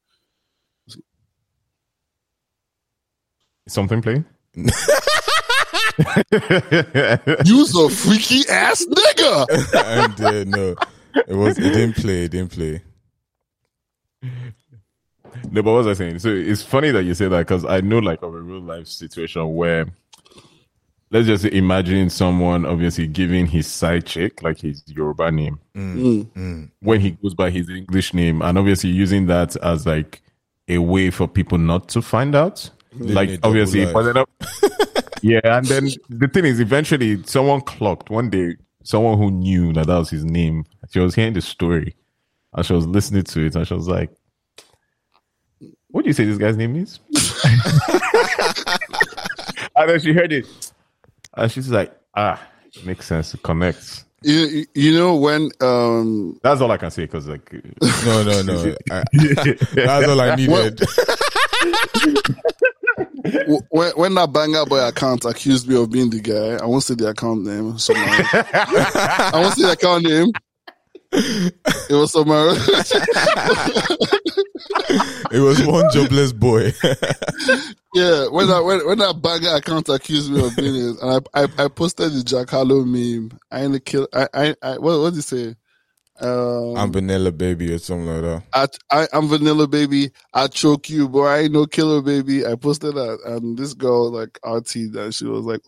Something 3.69 4.01
playing. 4.01 4.25
You's 7.45 7.77
a 7.77 7.89
freaky 7.91 8.49
ass 8.49 8.87
nigga. 8.87 9.47
and 9.75 10.21
uh, 10.21 10.45
no, 10.45 10.75
it 11.27 11.35
was. 11.35 11.59
It 11.59 11.73
didn't 11.73 11.97
play. 11.97 12.25
It 12.25 12.31
didn't 12.31 12.53
play. 12.53 12.83
No, 15.51 15.63
but 15.63 15.73
what 15.73 15.85
was 15.85 15.87
I 15.87 15.93
saying? 15.95 16.19
So 16.21 16.29
it's 16.31 16.63
funny 16.63 16.91
that 16.91 17.05
you 17.05 17.15
say 17.15 17.29
that 17.29 17.39
because 17.39 17.65
I 17.65 17.81
know 17.81 17.99
like 17.99 18.23
of 18.23 18.35
a 18.35 18.41
real 18.41 18.61
life 18.61 18.87
situation 18.89 19.55
where 19.55 19.87
let's 21.11 21.27
just 21.27 21.45
imagine 21.45 22.11
someone 22.11 22.67
obviously 22.67 23.07
giving 23.07 23.47
his 23.47 23.67
side 23.67 24.05
chick 24.07 24.43
like 24.43 24.59
his 24.59 24.83
Yoruba 24.87 25.31
name 25.31 25.59
mm. 25.75 25.97
Mm. 25.97 26.27
mm. 26.33 26.71
when 26.81 27.01
he 27.01 27.13
goes 27.13 27.35
by 27.35 27.51
his 27.51 27.69
English 27.69 28.15
name, 28.15 28.43
and 28.43 28.59
obviously 28.59 28.91
using 28.91 29.27
that 29.27 29.57
as 29.57 29.87
like 29.87 30.23
a 30.69 30.79
way 30.79 31.11
for 31.11 31.29
people 31.29 31.59
not 31.59 31.89
to 31.91 32.03
find 32.03 32.35
out. 32.35 32.71
Living 32.93 33.15
like 33.15 33.41
obviously, 33.43 33.85
life. 33.85 33.95
but 33.95 34.03
then, 34.03 34.17
uh, 34.17 34.25
yeah, 35.23 35.41
and 35.45 35.67
then 35.67 35.89
the 36.09 36.29
thing 36.29 36.47
is, 36.47 36.61
eventually, 36.61 37.23
someone 37.25 37.61
clocked 37.61 38.11
one 38.11 38.31
day. 38.31 38.57
Someone 38.85 39.19
who 39.19 39.31
knew 39.31 39.73
that 39.73 39.89
that 39.89 39.99
was 39.99 40.11
his 40.11 40.25
name. 40.25 40.65
She 40.91 41.01
was 41.01 41.15
hearing 41.15 41.35
the 41.35 41.43
story, 41.43 41.95
and 42.55 42.65
she 42.65 42.73
was 42.73 42.87
listening 42.87 43.25
to 43.25 43.47
it, 43.47 43.55
and 43.55 43.67
she 43.67 43.75
was 43.75 43.89
like, 43.89 44.11
"What 45.97 46.03
do 46.05 46.09
you 46.11 46.13
say 46.13 46.25
this 46.27 46.37
guy's 46.37 46.59
name 46.59 46.77
is?" 46.77 47.01
and 49.77 49.89
then 49.91 49.99
she 49.99 50.13
heard 50.13 50.31
it, 50.31 50.45
and 51.35 51.51
she's 51.51 51.71
like, 51.71 51.91
"Ah, 52.15 52.39
it 52.75 52.85
makes 52.85 53.07
sense. 53.07 53.33
It 53.33 53.43
connects." 53.43 54.05
You, 54.23 54.41
you- 54.47 54.67
you 54.75 54.93
know 54.99 55.17
when 55.17 55.51
um 55.63 56.39
That's 56.43 56.61
all 56.61 56.71
I 56.71 56.77
can 56.77 56.91
say 56.91 57.03
because 57.05 57.27
like 57.29 57.51
No, 58.05 58.23
no, 58.25 58.43
no. 58.43 58.75
I, 58.91 59.05
that's 59.75 60.07
all 60.09 60.21
I 60.21 60.35
needed. 60.37 60.81
w- 63.25 63.61
when, 63.71 63.93
when 63.93 64.15
that 64.17 64.33
banger 64.33 64.65
boy 64.67 64.87
account 64.87 65.25
accused 65.25 65.67
me 65.69 65.77
of 65.81 65.91
being 65.91 66.11
the 66.11 66.21
guy, 66.21 66.57
I 66.63 66.67
won't 66.67 66.83
say 66.83 66.95
the 66.95 67.09
account 67.09 67.45
name. 67.45 67.79
Someone, 67.79 68.05
I 68.09 69.31
won't 69.35 69.55
say 69.55 69.63
the 69.63 69.73
account 69.73 70.05
name. 70.05 70.29
It 71.17 71.95
was 71.95 72.13
somewhere. 72.13 72.51
it 75.31 75.41
was 75.41 75.65
one 75.67 75.89
jobless 75.93 76.33
boy. 76.33 76.73
yeah, 77.95 78.29
when 78.29 78.49
that 78.49 78.63
when, 78.65 78.87
when 78.87 78.99
that 78.99 79.21
banger 79.23 79.57
account 79.57 79.89
accused 79.89 80.31
me 80.31 80.45
of 80.45 80.55
being 80.57 80.75
it, 80.75 81.01
and 81.01 81.25
I, 81.35 81.43
I 81.43 81.65
I 81.65 81.69
posted 81.69 82.13
the 82.13 82.23
Jack 82.23 82.51
Harlow 82.51 82.85
meme. 82.85 83.39
I 83.51 83.63
ain't 83.63 83.75
a 83.75 83.81
kill. 83.81 84.09
I 84.13 84.29
I, 84.35 84.55
I 84.63 84.79
what 84.79 85.01
what 85.01 85.11
did 85.11 85.17
you 85.17 85.23
say? 85.23 85.55
Um, 86.19 86.77
I'm 86.77 86.93
vanilla 86.93 87.31
baby 87.31 87.73
or 87.73 87.79
something 87.79 88.07
like 88.07 88.23
that. 88.23 88.43
I, 88.55 89.03
I, 89.03 89.09
I'm 89.13 89.29
vanilla 89.29 89.69
baby. 89.69 90.11
I 90.33 90.47
choke 90.47 90.89
you, 90.89 91.09
boy. 91.09 91.27
I 91.27 91.39
ain't 91.41 91.53
no 91.53 91.67
killer 91.67 92.01
baby. 92.01 92.47
I 92.47 92.55
posted 92.57 92.95
that, 92.95 93.21
and 93.27 93.57
this 93.57 93.75
girl 93.75 94.11
like 94.11 94.39
RT 94.45 94.93
that 94.93 95.15
she 95.15 95.27
was 95.27 95.45
like, 95.45 95.61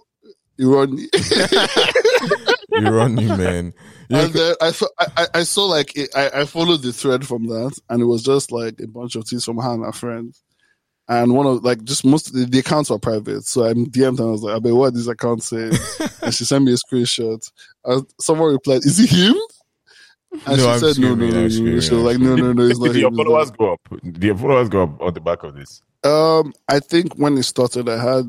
"You 0.56 0.74
run." 0.74 0.98
You 2.70 2.80
run 2.90 3.14
me, 3.14 3.26
man. 3.26 3.72
You 4.10 4.16
and 4.18 4.32
then 4.32 4.54
I, 4.60 4.70
saw, 4.72 4.86
I, 4.98 5.06
I- 5.16 5.26
I 5.34 5.42
saw 5.44 5.64
like 5.66 5.96
it, 5.96 6.10
I, 6.14 6.30
I 6.40 6.44
followed 6.44 6.82
the 6.82 6.92
thread 6.92 7.26
from 7.26 7.46
that, 7.46 7.78
and 7.88 8.02
it 8.02 8.06
was 8.06 8.22
just 8.22 8.52
like 8.52 8.80
a 8.80 8.86
bunch 8.86 9.16
of 9.16 9.24
tweets 9.24 9.44
from 9.44 9.58
her 9.58 9.72
and 9.74 9.84
her 9.84 9.92
friends. 9.92 10.42
And 11.10 11.32
one 11.34 11.46
of 11.46 11.64
like 11.64 11.82
just 11.84 12.04
most 12.04 12.26
of 12.28 12.34
the, 12.34 12.44
the 12.44 12.58
accounts 12.58 12.90
were 12.90 12.98
private, 12.98 13.44
so 13.44 13.64
I 13.64 13.72
DM'd 13.72 13.96
her. 13.96 14.06
and 14.08 14.20
I 14.20 14.24
was 14.24 14.42
like, 14.42 14.56
"I 14.56 14.58
bet 14.58 14.74
what 14.74 14.92
these 14.94 15.08
accounts 15.08 15.46
say," 15.46 15.70
and 16.22 16.34
she 16.34 16.44
sent 16.44 16.64
me 16.66 16.72
a 16.72 16.76
screenshot. 16.76 17.50
And 17.86 18.06
someone 18.20 18.52
replied, 18.52 18.84
"Is 18.84 19.00
it 19.00 19.08
him?" 19.08 19.34
And 20.46 20.58
No, 20.58 20.64
she 20.64 20.66
I'm 20.68 20.78
said, 20.80 20.98
"No, 20.98 21.14
no, 21.14 21.26
no, 21.26 21.40
no." 21.42 21.48
She 21.48 21.62
was 21.62 21.90
like, 21.90 22.18
"No, 22.18 22.36
no, 22.36 22.52
no, 22.52 22.62
it's 22.64 22.78
not 22.80 22.92
Did 22.92 22.96
your 23.00 23.10
followers 23.12 23.50
go 23.52 23.72
up? 23.72 23.80
Did 24.02 24.22
your 24.22 24.36
followers 24.36 24.68
go 24.68 24.82
up 24.82 25.00
on 25.00 25.14
the 25.14 25.20
back 25.22 25.42
of 25.44 25.54
this? 25.54 25.80
Um, 26.04 26.52
I 26.68 26.80
think 26.80 27.14
when 27.14 27.38
it 27.38 27.44
started, 27.44 27.88
I 27.88 27.96
had 27.96 28.26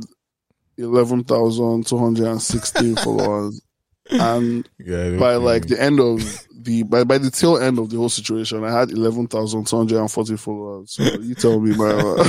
eleven 0.78 1.26
thousand 1.26 1.86
two 1.86 1.98
hundred 1.98 2.28
and 2.28 2.42
sixteen 2.42 2.96
followers, 2.96 3.62
and 4.10 4.70
Yeah, 4.80 5.18
by 5.18 5.36
like 5.36 5.68
the 5.68 5.82
end 5.82 6.00
of 6.00 6.20
the 6.52 6.84
by 6.84 7.04
by 7.04 7.18
the 7.18 7.32
tail 7.32 7.58
end 7.58 7.80
of 7.80 7.90
the 7.90 7.98
whole 7.98 8.10
situation, 8.10 8.64
I 8.64 8.72
had 8.72 8.92
eleven 8.92 9.28
thousand 9.28 9.68
two 9.68 9.78
hundred 9.78 10.00
and 10.00 10.12
forty 10.12 10.38
followers. 10.38 10.92
So 10.92 11.04
you 11.04 11.36
tell 11.36 11.60
me, 11.60 11.76
man. 11.76 12.00
Uh, 12.00 12.24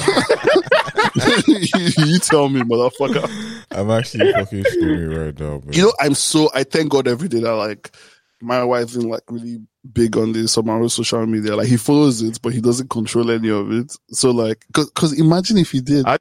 you 1.46 2.18
tell 2.18 2.48
me, 2.48 2.60
motherfucker. 2.60 3.28
I'm 3.70 3.90
actually 3.90 4.32
fucking 4.32 4.64
screaming 4.64 5.10
right 5.10 5.38
now, 5.38 5.60
man. 5.64 5.72
You 5.72 5.84
know, 5.84 5.92
I'm 6.00 6.14
so 6.14 6.50
I 6.54 6.64
thank 6.64 6.90
God 6.90 7.08
every 7.08 7.28
day 7.28 7.40
that 7.40 7.54
like 7.54 7.90
Mayowa 8.42 8.82
isn't 8.84 9.08
like 9.08 9.22
really 9.28 9.60
big 9.92 10.16
on 10.16 10.32
this 10.32 10.56
on 10.58 10.66
my 10.66 10.86
social 10.86 11.26
media. 11.26 11.56
Like 11.56 11.68
he 11.68 11.76
follows 11.76 12.22
it, 12.22 12.40
but 12.42 12.52
he 12.52 12.60
doesn't 12.60 12.90
control 12.90 13.30
any 13.30 13.50
of 13.50 13.70
it. 13.72 13.96
So 14.10 14.30
like, 14.30 14.64
cause, 14.72 14.90
cause 14.94 15.18
imagine 15.18 15.58
if 15.58 15.70
he 15.70 15.80
did. 15.80 16.06
I 16.06 16.18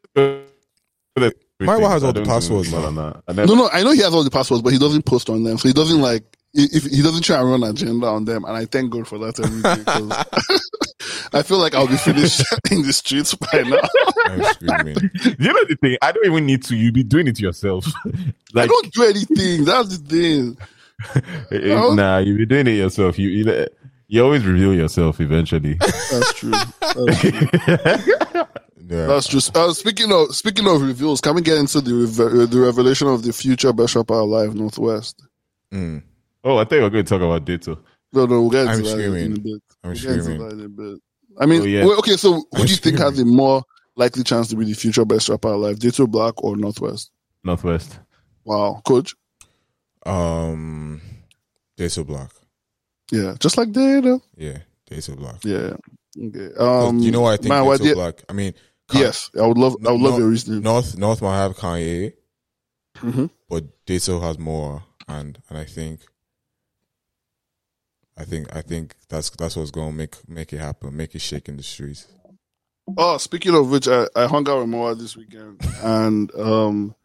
Mayowa 1.62 1.90
has 1.90 2.04
all 2.04 2.14
the 2.14 2.24
passwords 2.24 2.70
do- 2.72 2.78
now. 2.80 2.90
no, 2.90 2.92
no, 2.92 3.22
I 3.28 3.46
No, 3.46 3.70
I 3.70 3.84
know 3.84 3.92
he 3.92 4.02
has 4.02 4.14
all 4.14 4.24
the 4.24 4.30
passwords, 4.30 4.62
but 4.62 4.72
he 4.74 4.80
doesn't 4.80 5.04
post 5.06 5.30
on 5.30 5.44
them. 5.44 5.58
So 5.58 5.68
he 5.68 5.74
doesn't 5.74 6.02
like 6.02 6.24
if 6.54 6.86
he 6.86 7.02
doesn't 7.04 7.22
try 7.24 7.40
and 7.40 7.50
run 7.50 7.64
agenda 7.64 8.08
on 8.08 8.26
them, 8.26 8.44
and 8.46 8.56
I 8.58 8.66
thank 8.66 8.92
God 8.92 9.08
for 9.08 9.20
that 9.20 9.40
every 9.40 9.62
day. 9.62 9.84
'cause 9.84 11.30
I 11.34 11.44
feel 11.44 11.58
like 11.60 11.76
I'll 11.76 11.88
be 11.88 11.98
finished 11.98 12.42
in 12.72 12.82
the 12.82 12.94
streets 12.94 13.36
by 13.36 13.62
now. 13.64 13.80
I'm. 14.26 14.40
You 15.40 15.54
know 15.54 15.66
the 15.68 15.78
thing? 15.82 15.98
I 16.02 16.12
don't 16.12 16.26
even 16.26 16.46
need 16.46 16.64
to. 16.66 16.76
You 16.76 16.92
be 16.92 17.04
doing 17.04 17.28
it 17.28 17.40
yourself. 17.40 17.86
I 18.06 18.12
like, 18.54 18.70
don't 18.70 18.92
do 18.94 19.04
anything. 19.04 19.66
That's 19.66 19.98
the 20.00 20.56
thing. 20.56 20.58
eh, 21.52 21.68
No. 21.76 21.94
nah, 21.94 22.18
you 22.20 22.36
be 22.36 22.46
doing 22.46 22.68
it 22.68 22.72
yourself. 22.78 23.18
You, 23.20 23.30
you 23.30 23.68
you 24.10 24.22
always 24.24 24.44
reveal 24.46 24.74
yourself 24.74 25.22
eventually. 25.22 25.76
That's 25.76 26.34
true. 26.34 26.52
That's 26.82 27.22
true. 27.22 28.46
Yeah. 28.92 29.06
That's 29.06 29.28
true. 29.28 29.40
Uh, 29.54 29.72
speaking 29.72 30.12
of 30.12 30.36
speaking 30.36 30.68
of 30.68 30.82
reveals, 30.82 31.22
can 31.22 31.36
we 31.36 31.44
get 31.44 31.60
into 31.60 31.80
the 31.80 31.94
reve- 31.94 32.50
the 32.50 32.60
revelation 32.60 33.08
of 33.08 33.22
the 33.22 33.32
future 33.32 33.72
best 33.72 33.94
rapper 33.96 34.16
alive 34.16 34.56
North 34.56 34.80
West? 34.80 35.22
Mm. 35.72 36.02
oh, 36.44 36.58
I 36.58 36.64
think 36.64 36.82
we're 36.82 36.90
going 36.90 37.06
to 37.06 37.10
talk 37.10 37.22
about 37.22 37.46
Deto. 37.46 37.78
No, 38.14 38.26
no, 38.26 38.42
we'll 38.42 38.50
get 38.50 38.62
into 38.62 38.78
I'm 38.78 38.84
that 38.86 38.90
screaming. 38.90 39.26
in 39.26 39.34
a 39.34 39.40
bit. 39.40 39.62
I'm 39.84 39.92
We'll 39.92 39.94
get 39.94 40.06
into 40.12 40.24
screaming. 40.24 40.48
that 40.50 40.54
in 40.56 40.66
a 40.66 40.70
bit. 40.70 41.00
I 41.40 41.46
mean, 41.46 41.62
Oh, 41.62 41.66
yeah. 41.66 41.86
wait, 41.86 42.00
okay. 42.00 42.18
So, 42.18 42.32
who 42.34 42.44
I'm 42.56 42.66
do 42.66 42.72
you 42.72 42.78
think 42.78 42.98
has 42.98 43.16
the 43.16 43.26
more 43.26 43.62
likely 43.96 44.24
chance 44.24 44.48
to 44.48 44.56
be 44.56 44.66
the 44.66 44.74
future 44.74 45.06
best 45.06 45.30
rapper 45.30 45.50
alive, 45.50 45.78
Deto 45.78 46.10
Black 46.10 46.44
or 46.44 46.58
North 46.58 46.82
West? 46.82 47.12
Northwest. 47.44 48.00
Wow, 48.44 48.82
Koj. 48.88 49.14
Um, 50.04 51.00
Days 51.78 51.98
Black. 52.00 52.32
Yeah, 53.12 53.36
just 53.40 53.58
like 53.58 53.72
Data. 53.72 54.20
Yeah, 54.38 54.60
Days 54.90 55.08
Black. 55.10 55.44
Yeah. 55.44 55.76
Okay. 56.22 56.50
Um, 56.58 57.00
you 57.00 57.12
know 57.12 57.22
why 57.22 57.34
I 57.34 57.38
think 57.38 57.50
man, 57.50 57.66
why 57.66 57.78
Days 57.78 57.88
did- 57.88 57.96
Black? 57.96 58.24
I 58.30 58.34
mean, 58.34 58.54
Kan- 58.90 59.02
Yes, 59.02 59.30
I 59.40 59.46
would 59.46 59.58
love. 59.58 59.76
I 59.86 59.92
would 59.92 60.02
love 60.02 60.14
No- 60.14 60.18
your 60.20 60.30
reasoning. 60.30 60.62
North 60.64 60.98
North 60.98 61.22
might 61.22 61.38
have 61.38 61.56
Kanye, 61.56 62.14
Mhm. 62.98 63.30
but 63.48 63.86
Deto 63.86 64.20
has 64.22 64.40
more, 64.40 64.84
and 65.08 65.38
and 65.50 65.58
I 65.58 65.66
think, 65.66 66.02
I 68.18 68.26
think 68.26 68.54
I 68.56 68.62
think 68.62 68.96
that's 69.08 69.30
that's 69.32 69.56
what's 69.56 69.72
going 69.72 69.92
to 69.92 69.96
make 69.96 70.28
make 70.28 70.52
it 70.54 70.58
happen, 70.60 70.96
make 70.98 71.16
it 71.16 71.20
shake 71.22 71.48
in 71.48 71.58
the 71.58 71.64
streets. 71.64 72.08
Oh, 72.98 73.18
speaking 73.18 73.54
of 73.56 73.70
which, 73.70 73.88
I, 73.88 74.08
I 74.16 74.26
hung 74.26 74.50
out 74.50 74.60
with 74.62 74.70
Moa 74.70 74.96
this 74.96 75.16
weekend, 75.16 75.62
and 75.84 76.34
um, 76.36 76.96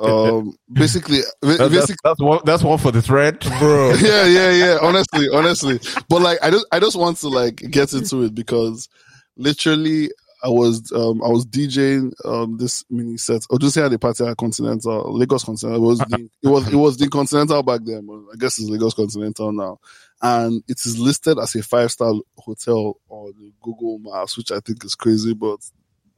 um, 0.00 0.56
basically, 0.72 1.20
That- 1.42 1.58
that's, 1.58 1.74
basically, 1.74 1.96
that's 2.04 2.20
one. 2.20 2.40
That's 2.44 2.62
one 2.62 2.78
for 2.78 2.90
the 2.92 3.02
thread, 3.02 3.40
bro. 3.58 3.94
yeah, 4.00 4.24
yeah, 4.26 4.50
yeah. 4.50 4.78
Honestly, 4.82 5.28
honestly, 5.32 5.80
but 6.08 6.22
like, 6.22 6.38
I 6.42 6.50
just, 6.50 6.66
I 6.72 6.80
just 6.80 6.96
want 6.96 7.18
to 7.18 7.28
like 7.28 7.56
get 7.56 7.92
into 7.92 8.22
it 8.22 8.34
because 8.34 8.88
literally, 9.36 10.10
I 10.42 10.48
was, 10.48 10.92
um, 10.92 11.22
I 11.22 11.28
was 11.28 11.46
DJing 11.46 12.12
um 12.24 12.58
this 12.58 12.84
mini 12.90 13.16
set. 13.16 13.42
Or 13.50 13.58
just 13.58 13.74
here 13.76 13.84
at 13.84 13.90
the 13.90 13.98
party 13.98 14.24
at 14.26 14.36
Continental, 14.36 15.16
Lagos 15.16 15.44
Continental. 15.44 15.82
It 15.82 15.86
was, 15.86 15.98
the, 16.08 16.28
it 16.42 16.48
was, 16.48 16.68
it 16.72 16.76
was 16.76 16.96
the 16.98 17.08
Continental 17.08 17.62
back 17.62 17.80
then. 17.84 18.06
But 18.06 18.20
I 18.32 18.36
guess 18.38 18.58
it's 18.58 18.68
Lagos 18.68 18.94
Continental 18.94 19.52
now, 19.52 19.78
and 20.22 20.62
it 20.68 20.78
is 20.84 20.98
listed 20.98 21.38
as 21.38 21.54
a 21.54 21.62
five 21.62 21.90
star 21.90 22.12
hotel 22.36 22.98
on 23.08 23.32
the 23.38 23.52
Google 23.62 23.98
Maps, 24.00 24.36
which 24.36 24.52
I 24.52 24.60
think 24.60 24.84
is 24.84 24.94
crazy, 24.94 25.34
but. 25.34 25.60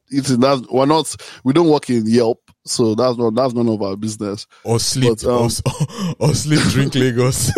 It's 0.08 0.30
not, 0.30 0.72
we're 0.72 0.86
not, 0.86 1.16
we 1.42 1.52
don't 1.52 1.68
work 1.68 1.90
in 1.90 2.06
Yelp, 2.06 2.45
so 2.66 2.94
that's 2.94 3.16
not, 3.16 3.34
that's 3.34 3.54
none 3.54 3.68
of 3.68 3.80
our 3.82 3.96
business. 3.96 4.46
Or 4.64 4.78
sleep, 4.78 5.18
But, 5.22 5.24
um, 5.24 5.50
or, 6.20 6.28
or 6.28 6.34
sleep, 6.34 6.60
drink 6.70 6.94
Lagos. 6.96 7.52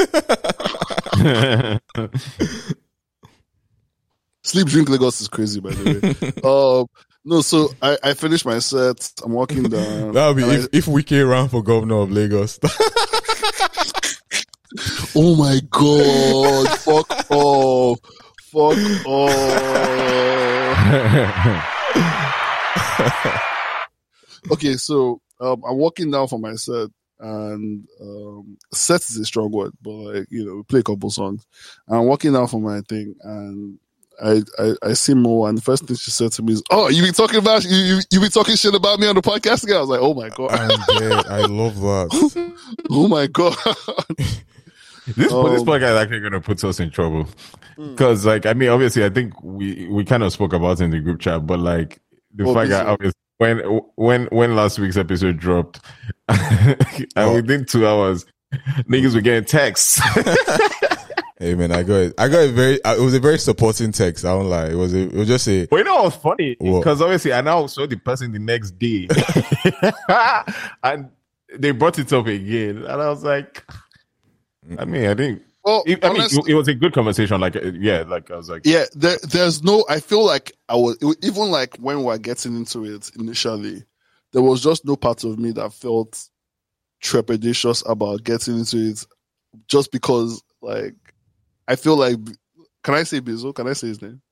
Sleep 4.48 4.66
Drink 4.66 4.88
Lagos 4.88 5.20
is 5.20 5.28
crazy, 5.28 5.61
by 5.61 5.68
the 5.70 5.84
way. 5.84 6.00
um, 6.42 6.86
no, 7.22 7.42
so 7.42 7.68
I, 7.82 7.98
I 8.02 8.14
finished 8.14 8.46
my 8.46 8.61
set. 8.61 9.12
I'm 9.22 9.32
walking 9.32 9.64
down. 9.64 10.12
that 10.14 10.26
would 10.26 10.36
be 10.38 10.42
and 10.44 10.68
if, 10.72 10.88
we 10.88 11.02
Wike 11.02 11.28
ran 11.28 11.48
for 11.48 11.62
governor 11.62 11.96
of 12.00 12.11
Lagos. 12.11 12.59
Oh 15.14 15.36
my 15.36 15.61
god! 15.68 16.78
fuck 16.78 17.11
off! 17.30 17.98
Fuck 18.50 18.78
off! 23.04 23.54
Okay, 24.53 24.74
so 24.74 25.20
um, 25.41 25.62
I'm 25.68 25.76
walking 25.76 26.11
down 26.11 26.28
for 26.28 26.39
my 26.39 26.55
set, 26.55 26.89
and 27.20 27.86
um, 28.01 28.57
set 28.72 29.01
is 29.03 29.16
a 29.18 29.24
strong 29.24 29.51
word, 29.51 29.72
but 29.82 29.91
like 29.91 30.26
you 30.30 30.45
know, 30.45 30.57
we 30.57 30.62
play 30.64 30.80
a 30.80 30.84
couple 30.84 31.11
songs. 31.11 31.47
And 31.86 31.99
I'm 31.99 32.07
walking 32.07 32.32
down 32.32 32.47
for 32.49 32.61
my 32.61 32.80
thing, 32.89 33.14
and 33.22 33.78
I, 34.22 34.43
I 34.59 34.72
I 34.82 34.93
see 34.95 35.14
Mo, 35.14 35.45
and 35.47 35.57
the 35.59 35.62
first 35.62 35.84
thing 35.86 35.97
she 35.97 36.11
said 36.11 36.32
to 36.32 36.43
me 36.43 36.55
is, 36.55 36.62
"Oh, 36.70 36.89
you 36.89 37.03
be 37.03 37.12
talking 37.12 37.39
about 37.39 37.64
you 37.64 37.76
you, 37.76 38.01
you 38.11 38.20
be 38.20 38.28
talking 38.28 38.57
shit 38.57 38.74
about 38.74 38.99
me 38.99 39.07
on 39.07 39.14
the 39.14 39.22
podcast 39.22 39.62
again?" 39.64 39.76
I 39.76 39.80
was 39.80 39.89
like, 39.91 40.01
"Oh 40.01 40.14
my 40.14 40.28
god, 40.30 40.51
I'm 40.53 40.99
dead. 40.99 41.26
I 41.26 41.47
love 41.47 41.78
that. 41.80 42.55
oh 42.91 43.09
my 43.09 43.26
god." 43.28 43.57
This, 45.16 45.32
but 45.32 45.49
this 45.51 45.62
Um, 45.62 45.66
podcast 45.66 45.93
is 45.93 45.97
actually 46.03 46.20
going 46.20 46.32
to 46.32 46.41
put 46.43 46.62
us 46.64 46.80
in 46.80 46.91
trouble 46.91 47.26
because, 47.78 48.26
like, 48.26 48.45
I 48.45 48.53
mean, 48.53 48.68
obviously, 48.68 49.07
I 49.07 49.09
think 49.09 49.43
we 49.43 49.89
we 49.89 50.05
kind 50.05 50.22
of 50.22 50.32
spoke 50.34 50.53
about 50.53 50.80
it 50.80 50.84
in 50.84 50.91
the 50.91 51.01
group 51.01 51.20
chat, 51.20 51.47
but 51.47 51.59
like 51.61 51.99
the 52.34 52.45
Oh, 52.47 52.53
fact 52.53 52.68
that 52.70 52.86
obviously 52.86 53.14
when 53.39 53.59
when 53.97 54.26
when 54.26 54.55
last 54.55 54.78
week's 54.78 54.97
episode 54.97 55.39
dropped, 55.39 55.80
and 56.28 57.34
within 57.34 57.64
two 57.64 57.86
hours, 57.86 58.26
niggas 58.53 59.14
were 59.14 59.20
getting 59.20 59.45
texts. 59.45 60.01
Hey 61.41 61.55
man, 61.55 61.70
I 61.70 61.84
got 61.84 61.95
it. 61.95 62.14
I 62.18 62.26
got 62.26 62.41
a 62.41 62.49
very. 62.49 62.82
uh, 62.82 62.97
It 62.97 63.01
was 63.01 63.14
a 63.14 63.20
very 63.20 63.39
supporting 63.39 63.93
text. 63.93 64.24
I 64.24 64.30
don't 64.30 64.51
lie. 64.51 64.70
It 64.70 64.74
was. 64.74 64.93
A, 64.93 65.03
it 65.03 65.12
was 65.12 65.28
just 65.28 65.47
a. 65.47 65.66
But 65.66 65.76
you 65.76 65.84
know 65.84 65.95
what 65.95 66.05
was 66.07 66.16
funny? 66.16 66.57
Because 66.59 67.01
obviously 67.01 67.32
I 67.32 67.43
now 67.43 67.64
saw 67.68 67.86
the 67.86 67.95
person 67.95 68.32
the 68.32 68.41
next 68.41 68.72
day. 68.72 69.07
and 70.82 71.11
they 71.57 71.70
brought 71.70 71.97
it 72.01 72.12
up 72.12 72.26
again. 72.26 72.78
And 72.78 72.89
I 72.89 73.09
was 73.09 73.22
like, 73.22 73.64
I 74.80 74.84
mean, 74.84 75.07
I 75.07 75.14
think 75.14 75.43
Well, 75.68 75.82
it, 75.86 76.02
I 76.02 76.08
mean, 76.08 76.20
honestly- 76.22 76.42
it, 76.46 76.52
it 76.52 76.54
was 76.54 76.66
a 76.68 76.74
good 76.74 76.94
conversation. 76.94 77.38
Like, 77.42 77.54
uh, 77.54 77.72
yeah, 77.74 78.04
like 78.06 78.30
I 78.30 78.36
was 78.36 78.48
like, 78.48 78.62
Yeah, 78.64 78.86
there, 78.94 79.18
there's 79.28 79.62
no. 79.62 79.84
I 79.86 80.00
feel 80.00 80.24
like 80.24 80.52
I 80.66 80.76
was 80.76 80.96
even 81.22 81.50
like 81.50 81.76
when 81.76 81.98
we 81.98 82.04
were 82.04 82.16
getting 82.16 82.56
into 82.56 82.86
it 82.86 83.10
initially, 83.18 83.84
there 84.32 84.40
was 84.40 84.62
just 84.62 84.86
no 84.86 84.96
part 84.96 85.24
of 85.24 85.38
me 85.38 85.52
that 85.52 85.74
felt 85.74 86.26
trepidatious 87.02 87.82
about 87.86 88.24
getting 88.24 88.58
into 88.60 88.78
it, 88.78 89.06
just 89.66 89.92
because 89.92 90.42
like 90.62 90.94
I 91.66 91.76
feel 91.76 91.96
like. 91.96 92.16
Can 92.82 92.94
I 92.94 93.02
say 93.02 93.20
Bizzle? 93.20 93.54
Can 93.54 93.66
I 93.68 93.74
say 93.74 93.88
his 93.88 94.00
name? 94.00 94.22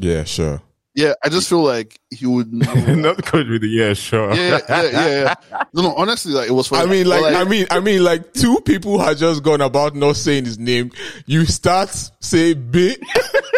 Yeah, 0.00 0.24
sure. 0.24 0.60
Yeah, 0.96 1.12
I 1.22 1.28
just 1.28 1.46
feel 1.50 1.62
like 1.62 2.00
he 2.08 2.24
would 2.24 2.50
not 2.54 3.22
coach 3.22 3.46
with 3.48 3.60
the 3.60 3.68
yeah, 3.68 3.92
sure. 3.92 4.34
yeah, 4.34 4.60
yeah, 4.66 4.82
yeah, 4.82 5.34
yeah. 5.50 5.62
No, 5.74 5.82
no. 5.82 5.94
Honestly, 5.94 6.32
like 6.32 6.48
it 6.48 6.52
was. 6.52 6.68
For, 6.68 6.76
I 6.76 6.86
mean, 6.86 7.06
like, 7.06 7.20
but, 7.20 7.34
I 7.34 7.44
mean, 7.44 7.66
I 7.70 7.80
mean, 7.80 8.02
like, 8.02 8.32
two 8.32 8.60
people 8.62 8.98
had 8.98 9.18
just 9.18 9.42
gone 9.42 9.60
about 9.60 9.94
not 9.94 10.16
saying 10.16 10.46
his 10.46 10.58
name. 10.58 10.90
You 11.26 11.44
start 11.44 11.90
say 12.20 12.54
bit, 12.54 12.98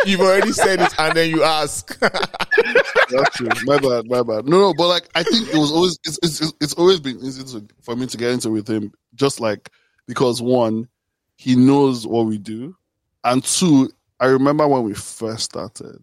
you've 0.05 0.21
already 0.21 0.51
said 0.51 0.81
it, 0.81 0.93
and 0.99 1.17
then 1.17 1.31
you 1.31 1.45
ask. 1.45 1.97
That's 2.01 3.37
true. 3.37 3.49
My 3.67 3.79
bad, 3.79 4.09
my 4.09 4.25
bad. 4.25 4.49
No, 4.49 4.59
no, 4.59 4.75
but 4.75 4.89
like 4.89 5.09
I 5.15 5.23
think 5.23 5.49
it 5.49 5.57
was 5.57 5.71
always 5.71 5.97
it's 6.05 6.19
it's, 6.25 6.53
it's 6.61 6.75
always 6.75 6.99
been 6.99 7.19
easy 7.23 7.45
to, 7.45 7.65
for 7.83 7.95
me 7.95 8.07
to 8.07 8.17
get 8.17 8.33
into 8.33 8.51
with 8.51 8.69
him, 8.69 8.93
just 9.15 9.39
like 9.39 9.71
because 10.09 10.43
one, 10.43 10.89
he 11.37 11.55
knows 11.55 12.05
what 12.05 12.27
we 12.27 12.37
do, 12.37 12.75
and 13.23 13.45
two, 13.45 13.91
I 14.19 14.27
remember 14.27 14.67
when 14.67 14.83
we 14.83 14.95
first 14.95 15.45
started, 15.45 16.03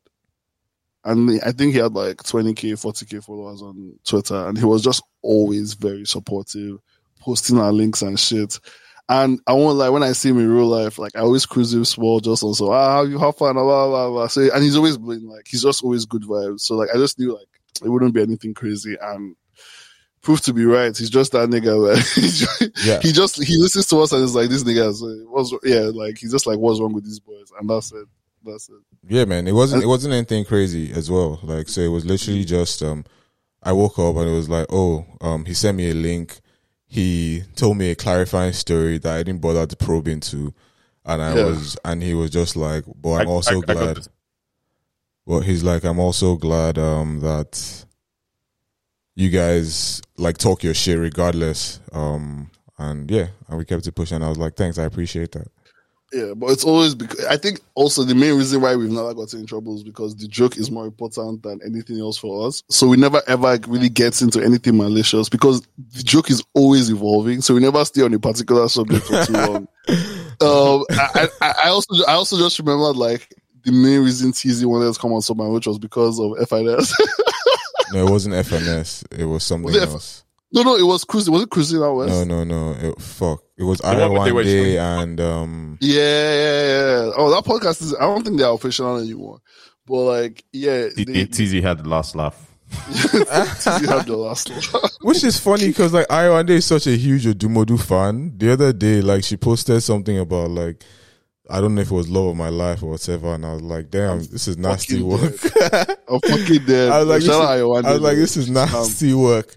and 1.06 1.40
I 1.44 1.52
think 1.52 1.74
he 1.74 1.80
had 1.80 1.94
like 1.94 2.24
twenty 2.24 2.54
k, 2.54 2.76
forty 2.76 3.06
k 3.06 3.20
followers 3.20 3.62
on 3.62 3.98
Twitter, 4.04 4.48
and 4.48 4.58
he 4.58 4.66
was 4.66 4.84
just 4.84 5.02
always 5.22 5.74
very 5.76 6.06
supportive, 6.06 6.80
posting 7.22 7.60
our 7.60 7.72
links 7.72 8.02
and 8.02 8.20
shit. 8.20 8.60
And 9.08 9.40
I 9.46 9.54
won't 9.54 9.78
like 9.78 9.92
when 9.92 10.02
I 10.02 10.14
see 10.14 10.30
him 10.30 10.40
in 10.40 10.50
real 10.52 10.66
life, 10.66 10.98
like 10.98 11.16
I 11.16 11.20
always 11.20 11.46
cruise 11.46 11.72
him 11.74 11.86
small, 11.86 12.20
just 12.20 12.44
on 12.44 12.56
so 12.56 12.72
ah, 12.72 12.92
how 12.96 13.04
you 13.04 13.20
have 13.20 13.38
fun, 13.38 13.54
blah 13.54 13.88
blah 13.88 14.10
blah. 14.10 14.28
So 14.28 14.50
and 14.52 14.64
he's 14.64 14.76
always 14.76 14.98
been 14.98 15.28
like 15.30 15.46
he's 15.48 15.62
just 15.62 15.84
always 15.84 16.06
good 16.06 16.24
vibes. 16.24 16.62
So 16.62 16.76
like 16.76 16.90
I 16.94 16.98
just 16.98 17.20
knew 17.20 17.34
like 17.36 17.48
it 17.84 17.90
wouldn't 17.90 18.16
be 18.16 18.22
anything 18.24 18.54
crazy 18.56 18.98
and 19.00 19.36
proved 20.24 20.46
to 20.46 20.54
be 20.54 20.66
right. 20.66 20.98
He's 20.98 21.12
just 21.12 21.34
that 21.34 21.50
nigga 21.50 21.80
where 21.80 21.96
he 22.16 22.22
just, 22.22 22.64
Yeah. 22.84 23.00
he 23.02 23.12
just 23.12 23.44
he 23.44 23.58
listens 23.58 23.86
to 23.88 23.98
us 24.02 24.12
and 24.12 24.24
is 24.24 24.34
like 24.34 24.50
this 24.50 24.64
nigga 24.64 24.90
is, 24.90 25.04
uh, 25.04 25.24
what's 25.30 25.54
yeah 25.64 25.92
like 25.94 26.18
he's 26.18 26.32
just 26.32 26.48
like 26.48 26.58
what's 26.58 26.80
wrong 26.80 26.94
with 26.94 27.04
these 27.06 27.20
boys 27.20 27.52
and 27.60 27.70
that's 27.70 27.92
it. 27.92 28.08
That's 28.46 28.70
it. 28.70 28.76
Yeah, 29.08 29.26
man. 29.26 29.48
It 29.48 29.54
wasn't. 29.54 29.84
It 29.84 29.88
wasn't 29.88 30.14
anything 30.14 30.46
crazy 30.46 30.92
as 30.94 31.10
well. 31.10 31.40
Like, 31.44 31.68
so 31.68 31.82
it 31.82 31.88
was 31.90 32.06
literally 32.06 32.46
just. 32.46 32.82
Um, 32.84 33.04
I 33.64 33.72
woke 33.72 33.98
up 33.98 34.16
and 34.18 34.30
it 34.30 34.34
was 34.34 34.48
like, 34.50 34.68
oh, 34.70 35.06
um, 35.22 35.46
he 35.46 35.54
sent 35.56 35.76
me 35.78 35.90
a 35.90 35.94
link. 35.96 36.40
He 36.86 37.42
told 37.56 37.78
me 37.78 37.90
a 37.90 37.96
clarifying 37.96 38.54
story 38.54 39.00
that 39.00 39.16
I 39.16 39.24
didn't 39.24 39.42
bother 39.42 39.66
to 39.66 39.76
probe 39.76 40.08
into, 40.08 40.54
and 41.04 41.22
I 41.22 41.36
Yeah. 41.36 41.46
was, 41.46 41.76
and 41.84 42.04
he 42.04 42.14
was 42.14 42.30
just 42.30 42.56
like, 42.56 42.84
but 43.02 43.14
I'm 43.22 43.28
I- 43.28 43.32
also 43.32 43.56
I- 43.56 43.72
I 43.72 43.74
glad. 43.74 43.98
this. 43.98 44.10
well, 45.26 45.40
he's 45.40 45.64
like, 45.64 45.84
I'm 45.84 46.00
also 46.00 46.36
glad 46.36 46.78
um 46.78 47.22
that 47.22 47.86
you 49.16 49.30
guys 49.30 50.02
like 50.18 50.38
talk 50.38 50.64
your 50.64 50.74
shit 50.74 51.00
regardless. 51.00 51.80
Um, 51.92 52.52
and 52.78 53.10
yeah, 53.10 53.28
and 53.48 53.58
we 53.58 53.66
kept 53.66 53.88
it 53.88 53.94
pushing. 53.94 54.22
I 54.22 54.30
was 54.30 54.38
like, 54.38 54.56
thanks, 54.56 54.78
I 54.78 54.84
appreciate 54.84 55.32
that. 55.32 55.48
Yeah, 56.16 56.34
but 56.34 56.52
it's 56.52 56.64
always 56.64 56.96
because 56.96 57.26
I 57.26 57.36
think 57.36 57.60
also 57.74 58.04
the 58.04 58.16
main 58.16 58.38
reason 58.38 58.62
why 58.62 58.74
we've 58.78 58.90
never 58.90 59.14
gotten 59.14 59.42
in 59.42 59.46
trouble 59.46 59.76
is 59.76 59.84
because 59.84 60.16
the 60.16 60.30
joke 60.30 60.56
is 60.56 60.72
more 60.72 60.86
important 60.86 61.44
than 61.44 61.60
anything 61.66 62.00
else 62.00 62.18
for 62.18 62.48
us. 62.48 62.64
So 62.70 62.88
we 62.88 62.96
never 62.96 63.22
ever 63.28 63.60
really 63.68 63.90
gets 63.90 64.22
into 64.22 64.42
anything 64.42 64.78
malicious 64.78 65.28
because 65.28 65.62
the 65.78 66.04
joke 66.04 66.32
is 66.32 66.42
always 66.54 66.90
evolving. 66.90 67.42
So 67.42 67.54
we 67.54 67.60
never 67.60 67.84
stay 67.84 68.02
on 68.02 68.14
a 68.14 68.20
particular 68.20 68.70
subject 68.70 69.06
for 69.08 69.26
too 69.26 69.34
long. 69.34 69.68
um, 69.90 70.86
I, 70.90 71.28
I, 71.42 71.54
I 71.66 71.70
also 71.70 72.06
I 72.08 72.14
also 72.14 72.38
just 72.38 72.60
remembered 72.60 72.96
like 72.96 73.34
the 73.66 73.74
main 73.74 74.00
reason 74.00 74.32
TZ 74.32 74.66
wanted 74.66 74.94
to 74.94 74.98
come 74.98 75.12
on 75.12 75.22
Summer, 75.22 75.50
which 75.50 75.68
was 75.68 75.80
because 75.80 76.18
of 76.18 76.38
FIS. 76.48 76.96
No, 77.94 78.08
it 78.08 78.10
wasn't 78.10 78.36
FMS. 78.36 79.06
It 79.18 79.26
was 79.26 79.44
something 79.44 79.66
Was 79.66 79.76
it 79.76 79.84
F- 79.84 79.90
else. 79.90 80.25
No, 80.52 80.64
no, 80.64 80.76
it 80.78 80.84
was 80.86 81.04
cruising. 81.04 81.34
Was 81.34 81.44
it 81.44 81.50
cruising 81.50 81.82
out 81.82 81.96
west? 81.96 82.28
No, 82.28 82.44
no, 82.44 82.44
no. 82.44 82.90
It, 82.90 83.02
fuck. 83.02 83.42
It 83.58 83.64
was 83.64 83.82
one 83.82 83.96
Ara 83.96 84.10
where 84.10 84.26
they 84.26 84.32
one 84.32 84.36
were 84.36 84.44
day 84.44 84.76
showing- 84.76 85.02
and 85.02 85.22
um. 85.22 85.78
Yeah, 85.82 85.96
yeah, 86.00 86.64
yeah. 87.06 87.12
Oh, 87.18 87.30
that 87.32 87.44
podcast 87.46 87.82
is. 87.82 87.96
I 87.96 88.02
don't 88.02 88.24
think 88.24 88.38
they're 88.38 88.50
official 88.50 88.98
anymore. 88.98 89.40
But 89.86 89.96
like, 90.04 90.44
yeah, 90.52 90.90
T- 90.90 91.04
they, 91.06 91.26
TZ 91.26 91.54
had 91.64 91.80
the 91.80 91.90
last 91.90 92.16
laugh. 92.16 92.52
you 92.90 93.88
have 93.88 94.06
the 94.08 94.16
last 94.18 94.50
one. 94.50 94.82
Which 95.02 95.24
is 95.24 95.40
funny 95.40 95.68
because 95.68 95.94
like 95.94 96.08
Ayawande 96.08 96.50
is 96.50 96.66
such 96.66 96.88
a 96.88 96.96
huge 96.98 97.26
Odumodu 97.26 97.80
fan. 97.80 98.34
The 98.38 98.54
other 98.54 98.74
day, 98.74 99.02
like 99.02 99.24
she 99.24 99.38
posted 99.38 99.84
something 99.84 100.18
about 100.18 100.50
like 100.50 100.84
I 101.50 101.62
don't 101.62 101.76
know 101.76 101.82
if 101.82 101.92
it 101.92 101.94
was 101.94 102.10
love 102.10 102.26
of 102.26 102.36
my 102.36 102.50
life 102.50 102.82
or 102.82 102.90
whatever, 102.92 103.36
and 103.36 103.46
I 103.46 103.54
was 103.54 103.62
like, 103.62 103.92
damn, 103.92 104.18
this 104.20 104.48
is 104.48 104.58
nasty 104.58 104.96
fucking 104.96 105.08
work. 105.08 105.34
I'm 106.10 106.20
fucking 106.22 106.66
dead. 106.66 106.90
I 106.92 107.00
was 107.04 107.08
like, 107.08 107.20
this 107.22 107.30
is, 107.30 107.36
I 107.36 107.64
was 107.64 108.02
like, 108.02 108.18
this 108.18 108.38
is 108.38 108.50
nasty 108.50 109.14
work. 109.14 109.56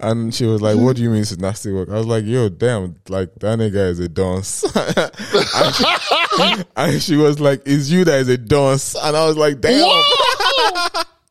And 0.00 0.34
she 0.34 0.44
was 0.44 0.60
like, 0.60 0.76
"What 0.76 0.96
do 0.96 1.02
you 1.02 1.10
mean 1.10 1.22
it's 1.22 1.36
nasty 1.38 1.72
work?" 1.72 1.88
I 1.88 1.94
was 1.94 2.06
like, 2.06 2.24
"Yo, 2.24 2.48
damn, 2.48 2.96
like 3.08 3.34
that 3.36 3.58
nigga 3.58 3.90
is 3.90 4.00
a 4.00 4.08
dance." 4.08 4.64
and, 4.76 5.74
she, 5.74 6.64
and 6.76 7.02
she 7.02 7.16
was 7.16 7.40
like, 7.40 7.62
"It's 7.64 7.88
you 7.88 8.04
that 8.04 8.20
is 8.20 8.28
a 8.28 8.36
dance," 8.36 8.96
and 8.96 9.16
I 9.16 9.24
was 9.26 9.36
like, 9.36 9.60
"Damn, 9.60 9.84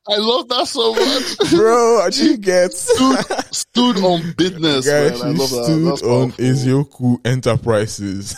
I 0.05 0.17
love 0.17 0.49
that 0.49 0.67
so 0.67 0.93
much. 0.93 1.51
bro, 1.55 2.09
She 2.11 2.35
didn't 2.35 2.73
stood, 2.73 3.25
stood 3.55 3.97
on 4.03 4.33
business, 4.37 4.85
Guy, 4.85 5.09
man. 5.09 5.13
I 5.13 5.15
she 5.15 5.23
love 5.23 5.49
that. 5.49 5.63
stood 5.63 5.85
That's 5.85 6.03
on. 6.03 6.31
Izioku 6.33 7.25
Enterprises. 7.25 8.35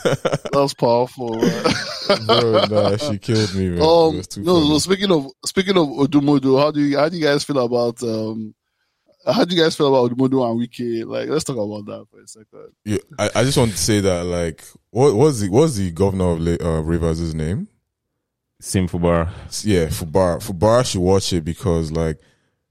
That's 0.52 0.74
powerful, 0.76 1.40
bro, 1.40 2.66
nah, 2.66 2.98
she 2.98 3.18
killed 3.18 3.56
me, 3.56 3.70
man. 3.70 3.82
Um, 3.82 4.22
no, 4.44 4.68
no. 4.70 4.78
Speaking 4.78 5.12
of 5.12 5.28
speaking 5.46 5.78
of 5.78 5.88
Odumodu, 5.88 6.60
how 6.62 6.70
do 6.70 6.82
you 6.82 7.00
how 7.00 7.10
do 7.10 7.18
you 7.18 7.24
guys 7.24 7.44
feel 7.44 7.58
about 7.58 8.02
um 8.04 8.54
how 9.34 9.46
do 9.46 9.56
you 9.56 9.62
guys 9.62 9.76
feel 9.76 9.88
about 9.94 10.12
Odumodu 10.12 10.50
and 10.50 10.60
Wike? 10.60 11.06
Like, 11.06 11.30
let's 11.30 11.44
talk 11.44 11.58
about 11.58 11.86
that 11.86 12.06
for 12.12 12.22
a 12.22 12.28
second. 12.28 12.72
Yeah, 12.84 12.98
I, 13.18 13.30
I 13.36 13.44
just 13.44 13.58
want 13.58 13.72
to 13.72 13.78
say 13.78 14.00
that, 14.02 14.26
like, 14.26 14.64
what 14.92 15.16
was 15.16 15.42
the 15.42 15.50
what's 15.50 15.76
the 15.76 15.92
governor 15.92 16.32
of 16.32 16.42
La- 16.42 16.58
uh, 16.66 16.82
Rivers' 16.82 17.34
name? 17.34 17.68
Sim 18.60 18.88
Fubar. 18.88 19.30
Yeah, 19.64 19.88
Fubara. 19.88 20.38
Fubara 20.42 20.86
should 20.86 21.02
watch 21.02 21.34
it 21.34 21.44
because, 21.44 21.92
like, 21.92 22.20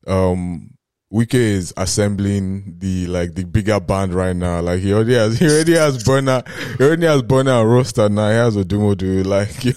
um, 0.07 0.71
Wike 1.13 1.35
is 1.35 1.73
assembling 1.77 2.77
the 2.79 3.07
like 3.07 3.35
the 3.35 3.45
bigger 3.45 3.79
band 3.79 4.13
right 4.15 4.35
now. 4.35 4.61
Like 4.61 4.81
he 4.81 4.93
already 4.93 5.15
has, 5.15 5.39
he 5.39 5.47
already 5.47 5.75
has 5.75 6.03
Burner, 6.03 6.43
he 6.77 6.85
already 6.85 7.07
has 7.07 7.23
Burner 7.23 7.53
and 7.61 7.71
Roster 7.71 8.09
now. 8.09 8.29
He 8.31 8.35
has 8.35 8.57
Odumodu. 8.57 9.25
Like, 9.35 9.65
yo, 9.65 9.73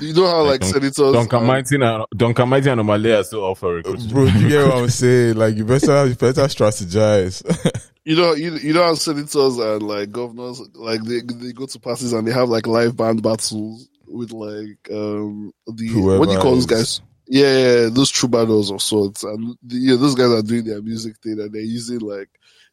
You 0.00 0.14
know 0.14 0.26
how 0.26 0.42
like 0.44 0.60
Don- 0.60 0.70
senators 0.70 1.12
Duncan 1.12 1.44
Mighty 1.44 1.76
and 1.76 2.04
Duncan 2.16 2.48
Mighty 2.48 2.70
and 2.70 2.80
Omalia 2.80 3.20
are 3.20 3.24
still 3.24 3.44
offer 3.44 3.74
recruits. 3.74 4.06
bro, 4.06 4.24
you 4.24 4.48
get 4.48 4.66
what 4.66 4.78
I'm 4.78 4.88
saying? 4.88 5.36
Like, 5.36 5.56
you 5.56 5.64
better, 5.64 6.06
you 6.06 6.14
better 6.14 6.42
strategize. 6.44 7.42
You 8.02 8.16
know, 8.16 8.32
you, 8.32 8.54
you 8.56 8.72
know 8.72 8.82
how 8.82 8.94
senators 8.94 9.58
and 9.58 9.82
like 9.82 10.10
governors, 10.10 10.58
like 10.74 11.02
they 11.02 11.20
they 11.20 11.52
go 11.52 11.66
to 11.66 11.78
parties 11.78 12.14
and 12.14 12.26
they 12.26 12.32
have 12.32 12.48
like 12.48 12.66
live 12.66 12.96
band 12.96 13.22
battles 13.22 13.88
with 14.06 14.32
like 14.32 14.78
um 14.90 15.52
the 15.66 16.16
what 16.16 16.26
do 16.26 16.32
you 16.32 16.38
call 16.38 16.54
those 16.54 16.66
guys? 16.66 17.02
Yeah, 17.26 17.58
yeah, 17.58 17.88
those 17.90 18.10
troubadours 18.10 18.70
of 18.70 18.80
sorts, 18.80 19.22
and 19.22 19.54
the, 19.62 19.76
yeah, 19.76 19.96
those 19.96 20.14
guys 20.14 20.30
are 20.30 20.42
doing 20.42 20.64
their 20.64 20.80
music 20.80 21.18
thing 21.18 21.38
and 21.40 21.52
they're 21.52 21.60
using 21.60 21.98
like 22.00 22.30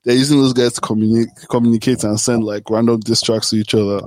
they're 0.08 0.16
using 0.16 0.40
those 0.40 0.54
guys 0.54 0.72
to 0.72 0.80
communicate, 0.82 1.36
communicate 1.50 2.04
and 2.06 2.18
send 2.18 2.46
like 2.46 2.70
random 2.70 2.98
diss 3.02 3.22
tracks 3.22 3.50
to 3.50 3.58
each 3.58 3.76
other. 3.76 4.00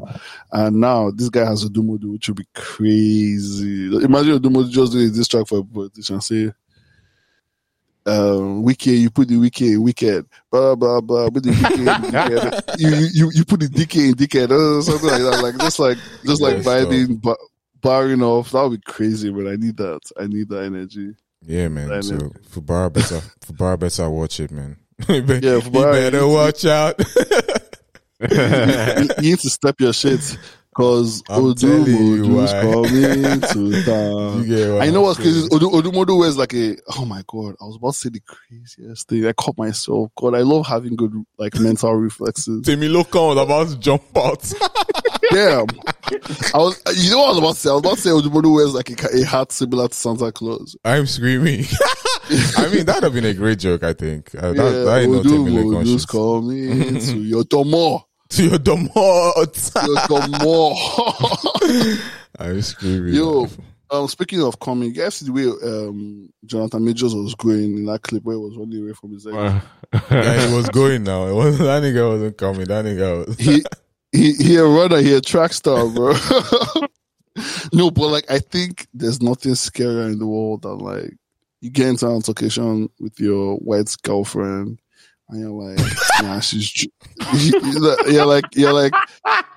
And 0.51 0.81
now 0.81 1.11
this 1.11 1.29
guy 1.29 1.45
has 1.45 1.63
Odumodu, 1.69 2.11
which 2.13 2.29
would 2.29 2.39
be 2.39 2.47
crazy. 2.55 3.85
Imagine 4.03 4.39
Odumodu 4.39 4.71
just 4.71 4.93
doing 4.93 5.09
a 5.09 5.11
diss 5.11 5.29
track 5.29 5.47
for 5.47 5.59
a 5.59 5.63
politician, 5.63 6.21
say 6.23 6.53
um, 8.07 8.65
Wike, 8.65 8.87
you 8.99 9.11
put 9.11 9.29
the 9.29 9.37
wiki 9.37 9.73
in 9.75 9.83
wicked, 9.83 10.25
blah 10.51 10.75
blah 10.75 11.03
blah. 11.03 11.29
Put 11.29 11.43
the 11.43 11.51
wiki 11.51 11.81
in 11.81 11.85
wicked. 11.85 12.65
You 12.79 13.09
you 13.13 13.31
you 13.35 13.45
put 13.45 13.61
the 13.61 13.67
DK 13.67 14.09
in 14.09 14.15
dickhead, 14.15 14.51
uh, 14.51 14.81
something 14.81 15.07
like 15.11 15.21
that. 15.21 15.43
Like 15.43 15.59
just 15.59 15.79
like 15.79 15.99
just 16.25 16.41
like 16.41 16.57
Yes, 16.57 16.67
vibing, 16.67 17.21
ba- 17.21 17.37
barring 17.83 18.23
off. 18.23 18.53
That 18.53 18.63
would 18.63 18.81
be 18.81 18.91
crazy, 18.91 19.31
but 19.31 19.47
I 19.47 19.57
need 19.57 19.77
that. 19.77 20.01
I 20.19 20.27
need 20.29 20.49
that 20.49 20.65
energy. 20.65 21.13
yeah, 21.47 21.69
man. 21.69 21.93
I 21.93 22.01
So 22.01 22.17
know. 22.17 22.33
Fubara 22.49 22.91
better, 22.91 23.21
Fubara 23.45 23.79
better 23.79 24.09
watch 24.09 24.41
it, 24.41 24.51
man. 24.51 24.79
you 25.09 25.23
be- 25.23 25.41
Yeah, 25.43 25.61
you 25.63 25.71
better 25.71 26.27
watch 26.27 26.65
out. 26.65 26.99
you, 28.31 28.37
you 29.23 29.31
need 29.31 29.39
to 29.39 29.49
step 29.51 29.81
your 29.81 29.93
shit. 29.95 30.37
Cause 30.77 31.23
you 31.29 31.35
coming 31.35 31.55
to 33.41 33.83
town. 33.85 34.47
You 34.47 34.79
I 34.79 34.91
know 34.91 35.01
what's 35.03 35.19
crazy. 35.19 35.33
saying? 35.33 35.47
is 35.47 35.53
Odu, 35.53 35.69
Odumodu 35.69 36.17
wears 36.17 36.39
like 36.39 36.55
a. 36.55 36.77
Oh 36.97 37.05
my 37.05 37.25
god! 37.27 37.57
I 37.61 37.65
was 37.65 37.77
about 37.77 37.95
to 37.95 37.99
say 37.99 38.09
the 38.11 38.21
craziest 38.21 39.09
thing. 39.09 39.27
I 39.27 39.33
caught 39.33 39.59
myself. 39.59 40.13
God, 40.17 40.37
I 40.37 40.43
love 40.43 40.67
having 40.69 40.95
good 40.95 41.13
like 41.39 41.59
mental 41.59 41.93
reflexes. 41.95 42.65
Timmy 42.65 42.89
Lokan 42.89 43.35
was 43.35 43.39
about 43.45 43.69
to 43.69 43.79
jump 43.79 44.17
out. 44.17 44.43
Damn. 45.33 45.67
I 46.55 46.59
was. 46.59 46.81
You 46.97 47.11
know 47.11 47.19
what 47.19 47.27
I 47.27 47.31
was 47.31 47.39
about 47.39 47.55
to 47.55 47.61
say? 47.61 47.71
I 47.71 47.73
was 47.73 47.81
about 47.81 47.95
to 47.97 48.01
say 48.01 48.11
Odumodu 48.11 48.55
wears 48.55 48.73
like 48.73 48.91
a, 48.91 49.21
a 49.23 49.25
hat 49.25 49.51
similar 49.51 49.89
to 49.89 49.95
Santa 49.95 50.31
Claus. 50.31 50.77
I'm 50.85 51.07
screaming. 51.07 51.65
I 52.57 52.69
mean, 52.73 52.87
that'd 52.87 53.03
have 53.03 53.13
been 53.13 53.25
a 53.25 53.35
great 53.35 53.59
joke, 53.59 53.83
I 53.83 53.93
think. 53.93 54.33
Uh, 54.37 54.53
that, 54.53 54.57
yeah, 54.57 54.71
that 54.85 55.01
ain't 55.01 55.13
no 55.13 55.23
Timmy 55.25 55.51
Lokan 55.51 55.83
Odumodu's 55.83 56.03
shit. 56.03 56.09
coming 56.09 57.01
to 57.01 57.19
your 57.19 57.43
domo. 57.43 58.07
To 58.37 58.45
your 58.45 58.59
domot. 58.61 59.77
Your 59.87 60.07
domo. 60.07 61.99
I'm 62.39 62.63
screaming. 62.63 63.15
Yo, 63.15 63.49
um, 63.91 64.07
speaking 64.07 64.41
of 64.41 64.61
coming, 64.61 64.91
you 64.91 64.95
guys 64.95 65.17
see 65.17 65.27
the 65.27 65.33
way 65.33 65.47
um, 65.47 66.33
Jonathan 66.45 66.85
Majors 66.85 67.13
was 67.13 67.35
going 67.35 67.79
in 67.79 67.87
that 67.87 68.03
clip 68.03 68.23
where 68.23 68.37
he 68.37 68.41
was 68.41 68.57
running 68.57 68.85
away 68.85 68.93
from 68.93 69.15
his 69.15 69.27
ex. 69.27 69.35
Uh, 69.35 69.61
yeah, 70.13 70.47
he 70.47 70.55
was 70.55 70.69
going 70.69 71.03
now. 71.03 71.27
It 71.27 71.35
wasn't, 71.35 71.65
that 71.65 71.83
nigga 71.83 72.09
wasn't 72.09 72.39
coming. 72.39 72.67
That 72.67 72.85
nigga 72.85 73.27
was. 73.27 73.37
he 73.37 73.65
he 74.13 74.33
he 74.35 74.57
a 74.57 74.65
runner, 74.65 74.99
he 74.99 75.13
a 75.13 75.21
track 75.21 75.53
star, 75.53 75.89
bro. 75.89 76.15
no, 77.73 77.91
but 77.91 78.09
like 78.09 78.31
I 78.31 78.39
think 78.39 78.87
there's 78.95 79.21
nothing 79.21 79.55
scarier 79.55 80.13
in 80.13 80.21
the 80.21 80.27
world 80.27 80.63
than 80.63 80.79
like 80.79 81.17
you 81.61 81.71
get 81.71 81.89
into 81.89 82.07
an 82.07 82.13
altercation 82.13 82.89
with 83.01 83.19
your 83.19 83.57
white 83.57 83.93
girlfriend 84.03 84.79
and 85.31 85.41
you're 85.41 85.51
like, 85.51 85.79
nah, 86.23 86.41
she's 86.41 86.71
dr- 86.71 86.93
you're 88.11 88.27
like 88.27 88.45
you're 88.55 88.73
like 88.73 88.93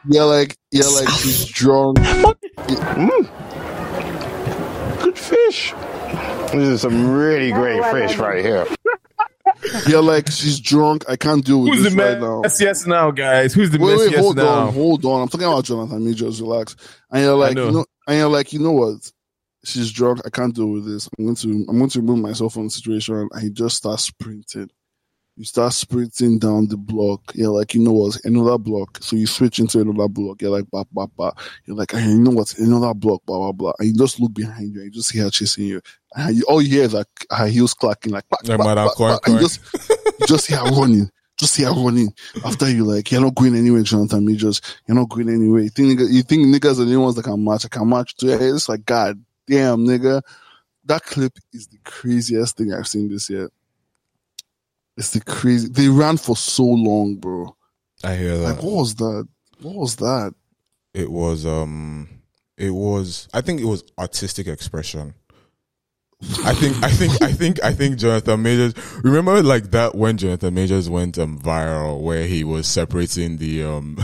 you're 0.10 0.26
like 0.26 0.58
you're 0.72 0.92
like 0.92 1.10
she's 1.10 1.46
drunk. 1.46 1.98
Mm. 1.98 3.30
Good 5.02 5.18
fish. 5.18 5.74
This 6.52 6.68
is 6.68 6.82
some 6.82 7.12
really 7.12 7.52
great 7.52 7.84
fish 7.92 8.18
right 8.18 8.44
here. 8.44 8.66
You're 9.88 10.04
like 10.04 10.30
she's 10.30 10.60
drunk. 10.60 11.06
I 11.10 11.16
can't 11.16 11.44
deal 11.44 11.62
with 11.62 11.74
Who's 11.74 11.84
this 11.84 11.94
the 11.96 12.02
right 12.04 12.20
now. 12.20 12.42
mess 12.42 12.62
yes 12.62 12.86
now, 12.86 13.12
guys? 13.12 13.54
Who's 13.54 13.72
the 13.72 13.80
Wait, 13.80 13.92
mess 13.92 14.00
wait, 14.00 14.12
yes 14.12 14.20
hold 14.22 14.38
now? 14.38 14.48
on, 14.48 14.74
hold 14.74 15.06
on. 15.06 15.22
I'm 15.22 15.28
talking 15.28 15.48
about 15.48 15.64
Jonathan 15.66 16.06
Me 16.06 16.14
just 16.14 16.42
Relax. 16.42 16.76
And 17.12 17.24
you're 17.24 17.36
like, 17.36 17.56
know. 17.56 17.66
you 17.68 17.72
know, 17.72 17.86
and 18.08 18.18
you're 18.18 18.30
like, 18.30 18.54
you 18.54 18.60
know 18.60 18.72
what? 18.72 19.12
She's 19.66 19.92
drunk. 19.92 20.22
I 20.26 20.30
can't 20.30 20.54
deal 20.54 20.68
with 20.68 20.86
this. 20.86 21.10
I'm 21.18 21.26
going 21.26 21.36
to, 21.38 21.66
I'm 21.70 21.78
going 21.78 21.90
to 21.90 22.00
remove 22.00 22.20
myself 22.20 22.54
from 22.54 22.66
the 22.66 22.70
situation. 22.70 23.30
And 23.32 23.42
he 23.42 23.50
just 23.50 23.78
starts 23.78 24.04
sprinting. 24.04 24.70
You 25.36 25.46
start 25.46 25.74
sprinting 25.74 26.38
down 26.38 26.68
the 26.68 26.78
block. 26.78 27.32
You're 27.34 27.50
like, 27.50 27.74
you 27.74 27.82
know 27.82 27.92
what? 27.92 28.24
Another 28.24 28.60
block. 28.60 29.00
So 29.02 29.16
you 29.16 29.26
switch 29.26 29.58
into 29.58 29.82
another 29.82 30.08
block. 30.08 30.42
You're 30.44 30.52
like, 30.52 30.70
bah, 30.72 30.84
bah, 30.92 31.08
bah. 31.18 31.32
You're 31.66 31.76
like, 31.76 31.92
"Hey, 31.92 32.08
you 32.08 32.20
know 32.20 32.30
what? 32.30 32.56
Another 32.60 32.94
block, 32.94 33.26
blah, 33.26 33.40
blah, 33.40 33.52
blah. 33.52 33.74
And 33.80 33.88
you 33.88 33.96
just 33.96 34.20
look 34.20 34.34
behind 34.34 34.76
you 34.76 34.82
and 34.82 34.86
you 34.86 34.92
just 34.92 35.10
see 35.10 35.18
her 35.20 35.32
chasing 35.32 35.66
you. 35.66 35.82
And 36.16 36.36
you, 36.36 36.44
all 36.48 36.62
you 36.62 36.70
hear 36.70 36.84
is 36.84 36.94
like 36.94 37.08
her 37.32 37.48
heels 37.48 37.74
clacking, 37.74 38.12
like, 38.12 38.26
bah, 38.30 38.38
bah, 38.46 38.58
bah, 38.58 38.94
Coin 38.96 39.10
bah. 39.14 39.20
And 39.26 39.36
you 39.36 39.42
just, 39.42 39.60
you 40.20 40.28
just 40.28 40.46
see 40.46 40.54
her 40.54 40.66
running. 40.66 41.10
Just 41.40 41.56
see 41.56 41.64
her 41.64 41.72
running. 41.72 42.14
After 42.46 42.70
you 42.70 42.84
like, 42.84 43.12
you're 43.12 43.22
not 43.22 43.34
going 43.34 43.56
anywhere, 43.56 43.82
Jonathan 43.82 44.24
Majors. 44.24 44.62
You're 44.88 44.98
not 44.98 45.10
going 45.10 45.30
anywhere. 45.30 45.64
You 45.64 45.70
think, 45.70 46.00
you 46.00 46.22
think 46.22 46.46
niggas 46.46 46.74
are 46.80 46.86
the 46.86 46.94
only 46.94 46.98
ones 46.98 47.16
that 47.16 47.24
can 47.24 47.44
match. 47.44 47.66
I 47.66 47.70
can 47.70 47.90
match 47.90 48.16
too. 48.18 48.30
It's 48.30 48.70
like, 48.70 48.86
God 48.86 49.20
damn, 49.48 49.80
nigga. 49.80 50.22
That 50.86 51.02
clip 51.04 51.40
is 51.54 51.68
the 51.68 51.80
craziest 51.86 52.58
thing 52.58 52.72
I've 52.72 52.88
seen 52.88 53.10
this 53.10 53.32
year. 53.32 53.50
It's 54.98 55.12
the 55.12 55.22
crazy. 55.22 55.68
They 55.70 55.88
ran 55.90 56.18
for 56.18 56.36
so 56.38 56.64
long, 56.64 57.16
bro. 57.16 57.56
I 58.04 58.16
hear 58.16 58.38
that. 58.38 58.44
Like, 58.44 58.64
what 58.64 58.74
was 58.74 58.96
that? 58.96 59.28
What 59.62 59.76
was 59.76 59.96
that? 59.98 60.34
it 60.94 61.10
was 61.10 61.44
um 61.44 62.08
it 62.56 62.70
was 62.70 63.28
i 63.34 63.42
think 63.42 63.60
it 63.60 63.66
was 63.66 63.84
artistic 63.98 64.46
expression 64.46 65.16
i 66.46 66.54
think 66.54 66.84
i 66.84 66.90
think 66.92 67.20
i 67.24 67.32
think 67.32 67.64
i 67.64 67.74
think 67.74 67.98
jonathan 67.98 68.44
majors 68.44 68.76
remember 69.04 69.42
like 69.42 69.72
that 69.72 69.96
when 69.96 70.18
jonathan 70.18 70.54
majors 70.54 70.92
went 70.92 71.18
um 71.18 71.40
viral 71.40 72.00
where 72.00 72.28
he 72.28 72.44
was 72.44 72.68
separating 72.68 73.38
the 73.38 73.64
um 73.64 73.98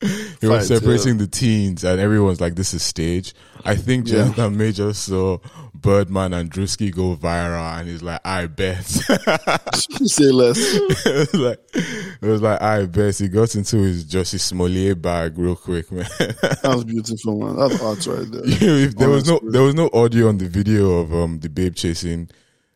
he 0.40 0.46
was 0.46 0.68
separating 0.68 1.18
the 1.18 1.26
teens 1.26 1.82
and 1.82 1.98
everyone's 2.00 2.40
like 2.40 2.54
this 2.54 2.72
is 2.72 2.84
stage 2.84 3.34
i 3.64 3.74
think 3.74 4.06
Yeah. 4.06 4.22
jonathan 4.22 4.56
majors 4.56 4.96
saw 4.98 5.38
birdman 5.80 6.32
and 6.32 6.50
drewski 6.50 6.94
go 6.94 7.14
viral 7.16 7.78
and 7.78 7.88
he's 7.88 8.02
like 8.02 8.20
i 8.24 8.46
bet 8.46 8.84
Say 10.04 10.30
less. 10.30 10.56
it 11.06 11.32
was 11.32 11.34
like 11.34 11.60
it 11.74 12.26
was 12.26 12.42
like 12.42 12.60
I 12.62 12.86
bet 12.86 13.16
he 13.18 13.28
got 13.28 13.54
into 13.54 13.78
his 13.78 14.04
Jussie 14.04 14.40
Smollett 14.40 15.00
bag 15.00 15.38
real 15.38 15.56
quick, 15.56 15.90
man. 15.90 16.08
That's 16.18 16.84
beautiful, 16.84 17.38
man. 17.38 17.56
That's 17.56 17.82
art 17.82 18.06
right 18.06 18.30
there. 18.30 18.42
If 18.86 18.96
there 18.96 19.08
was 19.08 19.28
no 19.28 19.40
there 19.42 19.62
was 19.62 19.74
no 19.74 19.90
audio 19.92 20.28
on 20.28 20.38
the 20.38 20.48
video 20.48 20.98
of 20.98 21.12
um 21.12 21.40
the 21.40 21.48
babe 21.48 21.74
chasing 21.74 22.30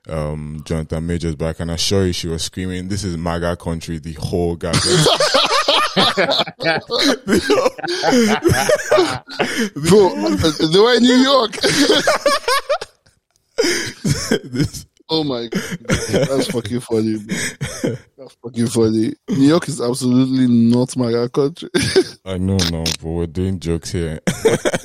um 0.09 0.63
Jonathan 0.65 1.07
Majors 1.07 1.37
and 1.39 1.71
I 1.71 1.75
assure 1.75 2.07
you 2.07 2.13
she 2.13 2.29
was 2.29 2.43
screaming, 2.43 2.89
"This 2.89 3.05
is 3.05 3.17
MAGA 3.17 3.57
country!" 3.57 3.99
The 3.99 4.15
whole 4.15 4.57
goddamn. 4.57 4.83
Bro, 9.75 10.09
they 10.71 10.79
were 10.79 10.95
in 10.95 11.03
New 11.03 11.17
York. 11.17 11.57
This, 14.45 14.87
Oh 15.15 15.25
my 15.25 15.47
god, 15.49 15.63
that's 15.89 16.51
fucking 16.51 16.81
funny. 16.81 17.19
Bro. 17.19 17.97
That's 18.17 18.35
fucking 18.43 18.67
funny. 18.69 19.13
New 19.29 19.49
York 19.49 19.69
is 19.69 19.81
absolutely 19.81 20.47
not 20.47 20.97
my 20.97 21.29
country. 21.29 21.69
I 22.25 22.39
know, 22.39 22.57
no, 22.71 22.85
but 22.85 23.05
we're 23.05 23.27
doing 23.27 23.59
jokes 23.61 23.93
here. 23.93 24.21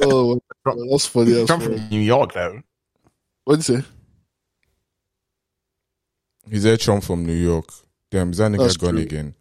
oh, 0.01 0.41
that's 0.65 1.05
funny. 1.05 1.39
As 1.39 1.47
Come 1.47 1.61
fuck. 1.61 1.71
from 1.71 1.89
New 1.89 2.01
York, 2.01 2.33
though. 2.33 2.61
What 3.45 3.61
do 3.61 3.73
you 3.73 3.79
say? 3.79 3.87
He 6.49 6.59
said 6.59 6.79
Trump 6.81 7.03
from 7.05 7.25
New 7.25 7.33
York. 7.33 7.69
Damn, 8.11 8.31
is 8.31 8.37
that 8.37 8.51
nigga 8.51 8.59
That's 8.59 8.77
gone 8.77 8.95
true. 8.95 9.03
again? 9.03 9.35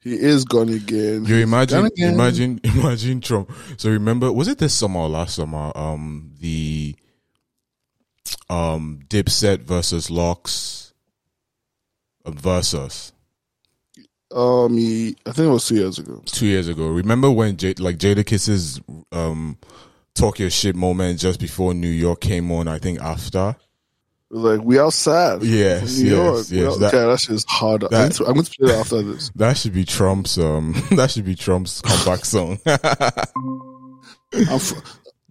He 0.00 0.14
is 0.14 0.44
gone 0.44 0.68
again. 0.68 1.24
You 1.24 1.36
imagine, 1.36 1.86
again. 1.86 2.14
imagine, 2.14 2.60
imagine 2.64 3.20
Trump. 3.20 3.50
So 3.78 3.88
remember, 3.90 4.32
was 4.32 4.48
it 4.48 4.58
this 4.58 4.74
summer 4.74 5.00
or 5.00 5.08
last 5.08 5.36
summer? 5.36 5.72
Um, 5.74 6.32
the 6.40 6.96
um 8.50 9.00
Dipset 9.08 9.60
versus 9.62 10.10
LOX 10.10 10.92
uh, 12.24 12.30
versus 12.32 13.12
Um, 14.34 14.76
he, 14.78 15.16
I 15.26 15.32
think 15.32 15.46
it 15.48 15.50
was 15.52 15.66
two 15.66 15.74
years 15.76 15.98
ago. 15.98 16.22
two 16.26 16.46
years 16.46 16.68
ago. 16.68 16.86
Remember 16.88 17.30
when 17.30 17.56
J- 17.56 17.74
like 17.74 17.98
Jadakiss's 17.98 18.80
um 19.12 19.58
talk 20.14 20.38
your 20.38 20.50
shit 20.50 20.74
moment 20.76 21.18
just 21.20 21.40
before 21.40 21.74
New 21.74 21.88
York 21.88 22.20
came 22.20 22.50
on? 22.52 22.68
I 22.68 22.78
think 22.78 23.00
after. 23.00 23.56
Like 24.34 24.62
we 24.62 24.78
outside. 24.80 25.42
Yes, 25.42 25.96
From 25.96 26.04
New 26.04 26.10
yes, 26.16 26.16
York. 26.16 26.46
yes. 26.50 26.72
Out- 26.74 26.80
That- 26.80 26.94
okay, 26.94 27.06
that 27.10 27.20
shit's 27.20 27.44
hard. 27.48 27.84
I'm, 27.84 27.90
that- 27.90 27.98
going 27.98 28.10
to, 28.12 28.24
I'm 28.26 28.32
going 28.34 28.44
to 28.46 28.50
play 28.52 28.68
that 28.68 28.78
after 28.80 29.02
this. 29.02 29.30
That 29.36 29.56
should 29.58 29.74
be 29.74 29.84
Trump's 29.84 30.38
um. 30.38 30.74
that 30.92 31.10
should 31.10 31.26
be 31.26 31.34
Trump's 31.34 31.82
comeback 31.82 32.24
song. 32.24 32.58
I'm, 32.66 34.58
fr- 34.58 34.78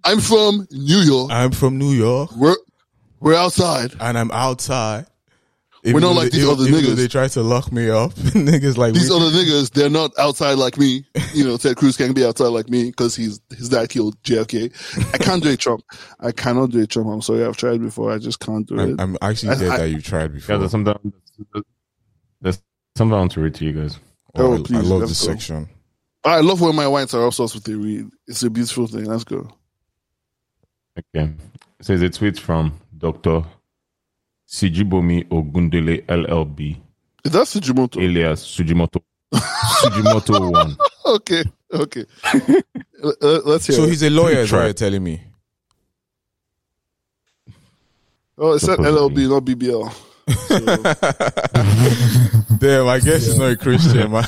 I'm 0.04 0.20
from 0.20 0.68
New 0.72 0.99
York. 0.99 1.32
I'm 1.32 1.52
from 1.52 1.78
New 1.80 1.91
York 1.91 2.30
We're 2.36 2.56
we're 3.22 3.36
outside. 3.36 3.93
and 4.01 4.17
I'm 4.17 4.32
outside. 4.32 5.05
We're 5.84 5.99
not 5.99 6.15
like 6.15 6.32
these 6.32 6.45
they, 6.45 6.51
other 6.51 6.65
even 6.67 6.80
niggas. 6.82 6.95
They 6.95 7.07
try 7.07 7.28
to 7.30 7.41
lock 7.41 7.72
me 7.72 7.89
up. 7.89 8.11
niggas 8.15 8.78
like 8.78 8.93
These 8.93 9.09
we- 9.09 9.15
other 9.15 9.32
niggas, 9.36 9.72
they're 9.72 9.89
not 9.89 10.11
outside 10.19 10.53
like 10.59 10.78
me. 10.78 11.05
You 11.34 11.43
know, 11.43 11.57
Ted 11.57 11.76
Cruz 11.76 11.97
can't 11.97 12.13
be 12.15 12.24
outside 12.24 12.49
like 12.49 12.69
me 12.69 12.91
because 12.91 13.15
he's 13.15 13.39
his 13.49 13.69
dad 13.69 13.89
killed 13.89 14.22
JFK. 14.22 14.72
I 15.15 15.17
can't 15.17 15.41
do 15.41 15.49
a 15.51 15.57
Trump. 15.57 15.84
I 16.19 16.32
cannot 16.34 16.69
do 16.69 16.82
a 16.84 16.86
Trump. 16.88 17.09
I'm 17.09 17.22
sorry, 17.24 17.43
I've 17.43 17.57
tried 17.57 17.82
before. 17.82 18.11
I 18.11 18.19
just 18.19 18.39
can't 18.39 18.67
do 18.67 18.80
I'm, 18.80 18.89
it. 18.91 19.01
I'm 19.01 19.17
actually 19.24 19.53
I- 19.53 19.55
dead 19.59 19.69
I- 19.72 19.78
that 19.80 19.89
you've 19.89 20.03
tried 20.03 20.34
before. 20.34 20.53
Guys, 20.57 20.59
there's 20.59 20.72
something, 20.72 21.13
there's 22.41 22.61
something 22.95 23.15
I 23.15 23.19
want 23.19 23.32
to 23.32 23.41
read 23.41 23.55
to 23.55 23.65
you 23.65 23.74
guys. 23.74 23.97
Oh, 24.36 24.51
oh, 24.51 24.53
I- 24.53 24.59
I, 24.59 24.61
please, 24.61 24.88
love 24.88 24.99
let's 24.99 25.11
this 25.13 25.26
go. 25.26 25.34
section. 25.34 25.69
I 26.24 26.41
love 26.41 26.61
when 26.61 26.76
my 26.76 26.88
whites 26.88 27.15
are 27.15 27.26
obsessed 27.26 27.55
with 27.55 27.63
the 27.63 27.74
read. 27.76 28.07
It's 28.28 28.43
a 28.43 28.51
beautiful 28.51 28.86
thing. 28.86 29.05
Let's 29.05 29.24
go. 29.24 29.51
Okay. 31.15 31.32
It 31.80 31.86
says 31.86 32.03
a 32.03 32.09
tweet 32.11 32.38
from 32.38 32.80
Dr. 33.02 33.43
Sijibomi 34.47 35.24
Ogundele 35.30 36.04
LLB, 36.08 36.60
Is 37.24 37.32
that 37.32 37.47
Sujimoto? 37.47 37.99
alias 38.02 38.41
Sujimoto. 38.43 39.02
Sujimoto 39.34 40.39
1. 40.52 40.78
Okay, 41.06 41.43
okay. 41.74 42.06
Uh, 43.04 43.39
let's 43.45 43.66
hear 43.66 43.76
So 43.76 43.84
it. 43.86 43.89
he's 43.89 44.04
a 44.04 44.12
lawyer, 44.12 44.41
is 44.41 44.52
what 44.52 44.66
you're 44.66 44.74
telling 44.74 45.04
me. 45.04 45.20
Oh, 48.38 48.52
it 48.54 48.60
said 48.60 48.76
Supposedly. 48.76 49.26
LLB, 49.26 49.30
not 49.30 49.43
BBL. 49.43 49.91
Damn, 52.60 52.88
I 52.88 52.99
guess 52.99 53.26
he's 53.26 53.39
not 53.39 53.52
a 53.54 53.58
Christian, 53.58 54.12
man. 54.12 54.24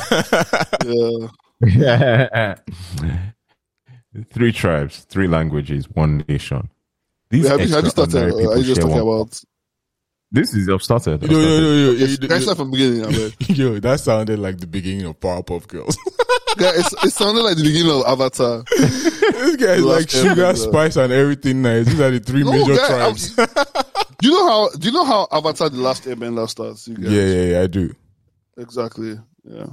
Yeah. 1.63 2.55
three 4.31 4.51
tribes, 4.51 5.01
three 5.01 5.27
languages, 5.27 5.87
one 5.93 6.25
nation. 6.27 6.67
These 7.33 7.43
Wait, 7.43 7.49
have, 7.49 7.61
you, 7.61 7.73
have 7.75 7.83
you 7.83 7.89
started? 7.89 8.15
extraordinary 8.15 8.45
uh, 8.45 8.49
are 8.51 8.57
you 8.57 8.63
just 8.63 8.81
talking 8.81 8.95
one- 9.05 9.17
about? 9.21 9.41
This 10.31 10.53
is 10.53 10.69
I've 10.69 10.81
started. 10.83 11.23
I've 11.23 11.31
Yo, 11.31 11.37
yo, 11.39 11.43
started. 11.43 11.63
yo, 11.63 11.73
yo, 11.73 11.85
yo, 11.85 11.91
Yes, 11.97 12.17
yo, 12.21 12.27
guys, 12.27 12.43
start 12.43 12.57
from 12.57 12.71
the 12.71 12.77
beginning. 12.77 13.05
I 13.05 13.09
mean. 13.09 13.31
yo, 13.73 13.79
that 13.79 13.99
sounded 13.99 14.37
like 14.39 14.57
the 14.59 14.67
beginning 14.67 15.05
of 15.07 15.19
Powerpuff 15.19 15.67
Girls. 15.67 15.97
Guys, 16.55 16.77
it's, 16.77 17.03
it 17.05 17.09
sounded 17.09 17.41
like 17.41 17.57
the 17.57 17.63
beginning 17.63 17.91
of 17.91 18.05
Avatar. 18.05 18.61
this 18.77 19.55
guy 19.55 19.73
is 19.73 19.83
like 19.83 20.07
sugar, 20.07 20.45
episode. 20.45 20.69
spice, 20.69 20.95
and 20.97 21.11
everything 21.11 21.63
nice. 21.63 21.87
These 21.87 21.99
are 21.99 22.11
the 22.11 22.19
three 22.19 22.43
No, 22.43 22.51
major 22.51 22.75
guy, 22.75 22.87
tribes. 22.89 23.35
Do 23.35 24.29
you 24.29 24.31
know 24.37 24.47
how? 24.47 24.69
Do 24.69 24.87
you 24.87 24.93
know 24.93 25.03
how 25.03 25.27
Avatar: 25.31 25.69
The 25.71 25.77
Last 25.77 26.03
Airbender 26.03 26.47
starts? 26.47 26.87
You 26.87 26.95
guys? 26.97 27.11
yeah, 27.11 27.23
yeah, 27.25 27.43
yeah, 27.53 27.61
I 27.61 27.65
do. 27.67 27.91
exactly. 28.55 29.19
Yeah. 29.43 29.65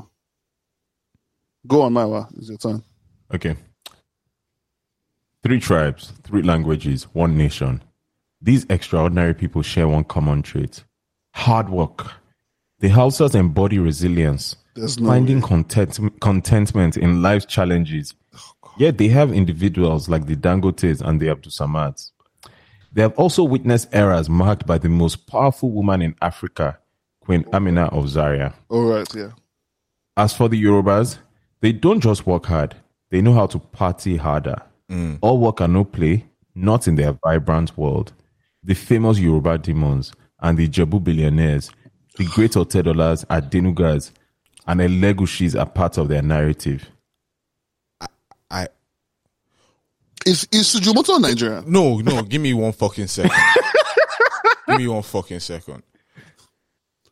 Go 1.67 1.83
on, 1.83 1.93
Mayowa. 1.93 2.25
Ah, 2.25 2.29
it's 2.39 2.49
your 2.49 2.57
turn. 2.57 2.83
Okay. 3.35 3.57
Three 5.43 5.61
tribes, 5.61 6.13
three 6.23 6.43
languages, 6.43 7.05
one 7.13 7.37
nation. 7.37 7.83
These 8.43 8.67
extraordinary 8.71 9.35
people 9.35 9.63
share 9.63 9.89
one 9.89 10.05
common 10.05 10.43
trait 10.43 10.85
hard 11.33 11.69
work. 11.69 12.13
The 12.81 12.89
Hausas 12.89 13.35
embody 13.35 13.79
resilience, 13.79 14.57
no 14.77 14.87
finding 14.89 15.41
content, 15.41 15.99
contentment 16.21 16.97
in 16.97 17.23
life's 17.23 17.47
challenges. 17.47 18.15
Yet 18.79 18.99
they 18.99 19.09
have 19.09 19.33
individuals 19.33 20.09
like 20.09 20.27
the 20.27 20.37
Dangotes 20.37 21.01
and 21.01 21.21
the 21.21 21.27
Abdusamads. 21.27 22.13
They 22.93 23.03
have 23.03 23.15
also 23.19 23.45
witnessed 23.45 23.95
eras 23.95 24.29
marked 24.29 24.67
by 24.67 24.79
the 24.79 24.89
most 24.89 25.27
powerful 25.27 25.71
woman 25.71 26.03
in 26.03 26.15
Africa, 26.23 26.79
Queen 27.21 27.45
Amina 27.53 27.87
of 27.87 28.09
Zaria. 28.09 28.55
All 28.69 28.85
right. 28.85 29.07
Yeah. 29.15 29.31
As 30.17 30.33
for 30.35 30.49
the 30.49 30.63
Yorubas, 30.63 31.19
they 31.61 31.73
don't 31.73 32.01
just 32.01 32.27
work 32.27 32.47
hard, 32.47 32.77
they 33.11 33.21
know 33.21 33.35
how 33.35 33.47
to 33.47 33.59
party 33.59 34.17
harder. 34.17 34.63
Mm. 34.91 35.19
All 35.21 35.39
work 35.39 35.61
and 35.61 35.73
no 35.75 35.85
play, 35.85 36.27
not 36.55 36.89
in 36.89 36.97
their 36.97 37.13
vibrant 37.13 37.77
world. 37.79 38.13
The 38.63 38.75
famous 38.75 39.19
Yoruba 39.19 39.59
demons 39.59 40.13
and 40.41 40.59
the 40.59 40.69
Jebu 40.69 41.03
billionaires, 41.03 41.71
the 42.17 42.25
great 42.27 42.53
Otedolas, 42.53 43.25
Adenugas, 43.27 44.11
and 44.67 44.81
Elegushis 44.81 45.59
are 45.59 45.67
part 45.67 45.97
of 45.97 46.09
their 46.09 46.23
narrative. 46.23 46.89
I 48.51 48.67
Is 50.27 50.47
is 50.53 50.75
Sujimoto 50.75 51.21
Nigerian? 51.21 51.65
no, 51.71 51.99
no. 51.99 52.23
Give 52.23 52.41
me 52.43 52.53
one 52.53 52.73
fucking 52.73 53.07
second. 53.07 53.31
give 54.69 54.79
me 54.79 54.89
one 54.89 55.03
fucking 55.03 55.41
second. 55.41 55.83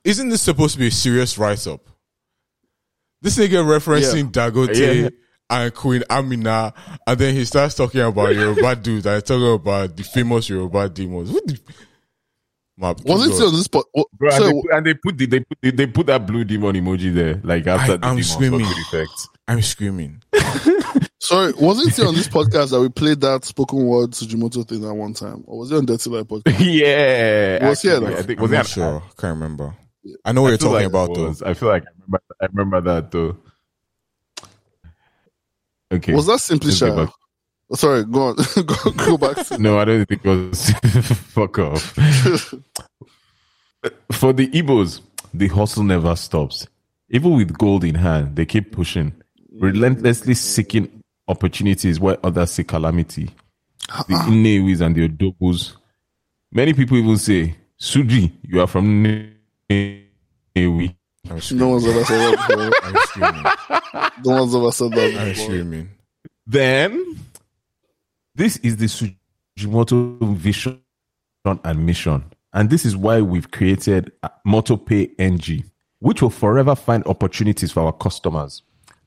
Isn't 0.05 0.29
this 0.31 0.43
supposed 0.43 0.75
to 0.75 0.79
be 0.81 0.89
a 0.89 0.91
serious 0.91 1.39
write 1.39 1.67
up? 1.67 1.89
This 3.23 3.37
nigga 3.39 3.65
referencing 3.65 4.31
Dangote 4.33 4.75
Yeah. 5.03 5.09
And 5.51 5.75
Queen 5.75 6.03
Amina, 6.11 6.73
and 7.07 7.19
then 7.19 7.35
he 7.35 7.45
starts 7.45 7.75
talking 7.75 8.01
about 8.03 8.35
Yoruba 8.35 8.77
dudes 8.83 9.07
and 9.07 9.25
talking 9.25 9.53
about 9.55 9.97
the 9.97 10.03
famous 10.03 10.49
Yoruba 10.49 10.89
demons. 10.89 11.31
What 11.31 11.47
the? 11.47 11.59
My 12.81 12.91
Was 12.91 13.25
it 13.27 13.29
God. 13.31 13.35
still 13.35 13.49
on 13.49 13.55
this 13.55 13.65
spot? 13.65 13.85
Oh, 13.97 14.05
Bro, 14.13 14.31
and, 14.31 14.45
they, 14.45 14.53
put- 14.53 14.71
and 14.73 14.87
they 14.87 14.95
put 14.95 15.19
the, 15.19 15.27
they 15.27 15.41
put 15.41 15.59
the, 15.63 15.71
they 15.73 15.87
put 15.89 16.07
that 16.07 16.27
blue 16.27 16.45
demon 16.45 16.77
emoji 16.77 17.13
there, 17.13 17.41
like 17.43 17.67
after 17.67 17.95
I- 17.95 17.97
the 17.97 18.07
I'm 18.07 18.23
screaming. 18.23 18.61
effect. 18.67 19.29
I'm 19.49 19.63
screaming. 19.63 20.23
sorry. 21.21 21.53
wasn't 21.55 21.99
it 21.99 22.05
on 22.07 22.15
this 22.15 22.29
podcast 22.29 22.71
that 22.71 22.81
we 22.81 22.89
played 22.91 23.21
that 23.23 23.45
spoken 23.45 23.85
word 23.87 24.11
Sujimoto 24.11 24.69
thing 24.69 24.85
at 24.85 24.95
one 24.95 25.15
time, 25.15 25.43
or 25.47 25.59
was 25.61 25.73
it 25.73 25.77
on 25.77 25.87
Dirty 25.87 26.11
Life 26.11 26.27
podcast? 26.27 26.57
yeah, 26.61 27.67
Was 27.69 27.83
he 27.83 27.91
actually, 27.91 28.07
at- 28.07 28.13
I 28.19 28.23
think 28.23 28.39
I'm 28.39 28.43
was 28.43 28.51
not 28.53 28.65
it 28.67 28.69
sure. 28.69 29.03
Can't 29.19 29.35
remember. 29.35 29.75
I 30.25 30.33
know 30.33 30.43
what 30.43 30.49
I 30.49 30.51
you're 30.51 30.59
talking 30.59 30.73
like 30.75 30.87
about 30.87 31.11
it 31.11 31.15
though. 31.39 31.47
I 31.51 31.55
feel 31.55 31.69
like 31.71 31.83
I 31.83 31.91
remember. 32.07 32.23
I 32.41 32.47
remember 32.47 32.81
that 32.83 33.11
though. 33.11 33.37
Okay. 35.93 36.15
Was 36.15 36.27
that 36.27 36.41
simply 36.41 36.69
Let's 36.69 36.79
shy? 36.79 37.09
Sorry, 37.75 38.05
go 38.05 38.29
on. 38.29 38.37
go, 38.67 38.91
go 38.93 39.19
back. 39.19 39.47
To, 39.47 39.59
No, 39.59 39.79
I 39.79 39.85
don't 39.85 40.07
think 40.07 40.25
it 40.25 40.29
was. 40.29 40.71
Fuck 41.33 41.59
off. 41.59 41.83
For 44.13 44.33
the 44.33 44.49
Igbos, 44.49 45.03
the 45.35 45.49
hustle 45.49 45.85
never 45.85 46.17
stops. 46.17 46.67
Even 47.11 47.37
with 47.37 47.57
gold 47.57 47.85
in 47.85 47.95
hand, 47.95 48.37
they 48.37 48.47
keep 48.47 48.73
pushing, 48.73 49.13
relentlessly 49.53 50.35
seeking 50.35 51.03
opportunities 51.27 52.01
where 52.01 52.19
others 52.25 52.53
see 52.53 52.65
calamity. 52.65 53.31
The 53.87 54.15
ah. 54.15 54.29
Inewis 54.29 54.81
and 54.81 54.95
the 54.95 55.09
Odobos. 55.09 55.77
Many 56.53 56.73
people 56.73 56.97
even 56.99 57.17
say, 57.19 57.57
Suji, 57.81 58.33
you 58.43 58.61
are 58.61 58.67
from 58.67 59.05
Nnewi. 59.71 60.95
I'm 61.31 61.41
screaming. 61.41 61.67
no 61.67 61.73
one's 61.73 61.87
ever 61.87 62.05
said 62.05 62.19
that 62.19 62.49
before. 62.49 62.71
I'm 62.83 62.97
screaming. 63.07 64.25
No 64.25 64.41
one's 64.41 64.55
ever 64.55 64.73
said 64.73 64.93
that 64.93 65.21
I'm 65.21 65.35
screaming. 65.35 65.89
Then, 66.47 67.19
this 68.35 68.57
is 68.59 68.77
the 68.77 68.87
Sujimoto 69.59 70.37
vision 70.37 70.81
and 71.45 71.87
mission. 71.87 72.25
And 72.53 72.71
this 72.71 72.85
is 72.85 72.97
why 72.97 73.21
we've 73.21 73.51
created 73.51 74.13
uh, 74.23 74.29
MotoPay 74.47 75.11
NG, 75.19 75.65
which 76.01 76.23
will 76.23 76.31
forever 76.31 76.75
find 76.75 77.05
opportunities 77.07 77.73
for 77.73 77.81
our 77.81 77.93
customers. 77.93 78.63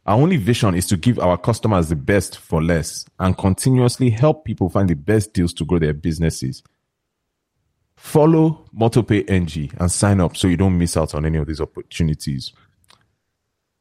Our 0.06 0.18
only 0.20 0.38
vision 0.38 0.76
is 0.76 0.88
to 0.88 0.98
give 0.98 1.20
our 1.20 1.38
customers 1.38 1.90
the 1.90 1.96
best 1.96 2.38
for 2.38 2.62
less 2.62 3.06
and 3.20 3.38
continuously 3.38 4.10
help 4.10 4.46
people 4.46 4.70
find 4.70 4.90
the 4.90 4.96
best 4.96 5.34
deals 5.34 5.54
to 5.54 5.66
grow 5.66 5.80
their 5.80 5.94
businesses. 5.94 6.64
Follow 8.02 8.66
MotoPay 8.76 9.30
NG 9.30 9.72
and 9.80 9.92
sign 9.92 10.20
up 10.20 10.36
so 10.36 10.48
you 10.48 10.58
don't 10.58 10.76
miss 10.78 10.98
out 10.98 11.14
on 11.14 11.24
any 11.24 11.38
of 11.38 11.46
these 11.46 11.62
opportunities. 11.62 12.52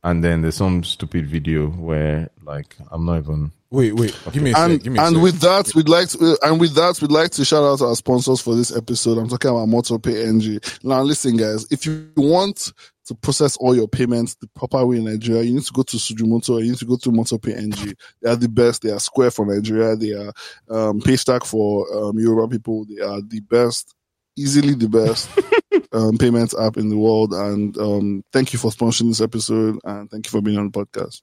And 0.04 0.22
then 0.22 0.42
there's 0.42 0.56
some 0.56 0.84
stupid 0.84 1.26
video 1.26 1.68
where, 1.68 2.28
like, 2.44 2.76
I'm 2.90 3.06
not 3.06 3.18
even 3.18 3.50
Wait, 3.70 3.94
wait. 3.94 4.16
Give 4.32 4.42
me 4.42 4.52
a 4.52 4.56
And 4.58 4.72
sec. 4.74 4.82
Give 4.82 4.92
me 4.92 4.98
a 4.98 5.02
and 5.04 5.14
sec. 5.16 5.22
with 5.22 5.40
that, 5.40 5.72
we'd 5.74 5.88
like 5.88 6.08
to, 6.10 6.32
uh, 6.32 6.36
and 6.48 6.60
with 6.60 6.74
that, 6.74 7.00
we'd 7.00 7.10
like 7.12 7.30
to 7.32 7.44
shout 7.44 7.64
out 7.64 7.80
our 7.84 7.94
sponsors 7.96 8.40
for 8.40 8.54
this 8.54 8.76
episode. 8.76 9.16
I'm 9.16 9.28
talking 9.28 9.50
about 9.50 9.68
MotoPay 9.68 10.26
NG. 10.28 10.60
Now, 10.82 11.02
listen, 11.02 11.36
guys, 11.36 11.66
if 11.70 11.86
you 11.86 12.10
want 12.16 12.72
to 13.06 13.14
process 13.14 13.56
all 13.56 13.74
your 13.74 13.88
payments 13.88 14.34
the 14.36 14.48
proper 14.48 14.84
way 14.84 14.96
in 14.98 15.04
Nigeria, 15.04 15.42
you 15.42 15.54
need 15.54 15.62
to 15.64 15.72
go 15.72 15.82
to 15.84 15.96
Sujimoto. 15.96 16.60
You 16.62 16.70
need 16.72 16.78
to 16.78 16.84
go 16.84 16.96
to 16.96 17.10
MotoPay 17.10 17.56
NG. 17.56 17.94
They 18.22 18.30
are 18.30 18.36
the 18.36 18.48
best. 18.48 18.82
They 18.82 18.90
are 18.90 19.00
Square 19.00 19.30
for 19.32 19.46
Nigeria. 19.46 19.96
They 19.96 20.12
are 20.12 20.32
um, 20.68 21.00
Paystack 21.00 21.44
for 21.46 21.86
um, 21.96 22.18
Yoruba 22.18 22.48
people. 22.48 22.84
They 22.86 23.00
are 23.02 23.20
the 23.22 23.40
best, 23.40 23.94
easily 24.40 24.74
the 24.74 24.88
best 24.88 25.28
um, 25.92 26.16
payments 26.18 26.54
app 26.58 26.76
in 26.76 26.88
the 26.88 26.96
world. 26.96 27.32
And 27.32 27.76
um, 27.78 28.24
thank 28.32 28.52
you 28.52 28.58
for 28.58 28.70
sponsoring 28.70 29.08
this 29.08 29.20
episode, 29.20 29.78
and 29.84 30.10
thank 30.10 30.26
you 30.26 30.30
for 30.30 30.40
being 30.40 30.58
on 30.58 30.70
the 30.70 30.84
podcast. 30.84 31.22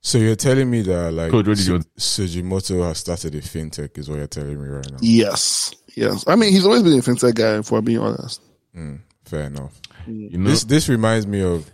So 0.00 0.18
you're 0.18 0.36
telling 0.36 0.70
me 0.70 0.82
that 0.82 1.12
like 1.12 1.30
Code, 1.32 1.48
what 1.48 1.58
Su- 1.58 1.80
Sujimoto 1.98 2.86
has 2.86 2.98
started 2.98 3.34
a 3.34 3.40
fintech 3.40 3.98
is 3.98 4.08
what 4.08 4.16
you're 4.18 4.26
telling 4.28 4.60
me 4.62 4.68
right 4.68 4.90
now. 4.90 4.98
Yes, 5.00 5.74
yes. 5.96 6.24
I 6.26 6.36
mean, 6.36 6.52
he's 6.52 6.64
always 6.64 6.82
been 6.82 6.98
a 6.98 7.02
fintech 7.02 7.34
guy. 7.34 7.62
For 7.62 7.82
being 7.82 7.98
honest. 7.98 8.40
Mm, 8.76 9.00
fair 9.24 9.42
enough. 9.44 9.80
you 10.06 10.38
know 10.38 10.50
This 10.50 10.64
this 10.64 10.88
reminds 10.88 11.26
me 11.26 11.42
of 11.42 11.68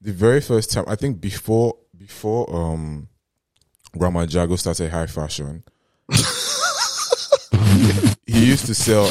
the 0.00 0.12
very 0.12 0.40
first 0.40 0.72
time 0.72 0.84
I 0.88 0.96
think 0.96 1.20
before 1.20 1.76
before 1.96 2.52
um 2.54 3.08
Rahman 3.94 4.28
Jago 4.28 4.56
started 4.56 4.90
high 4.90 5.06
fashion. 5.06 5.62
he 8.26 8.46
used 8.46 8.66
to 8.66 8.74
sell 8.74 9.08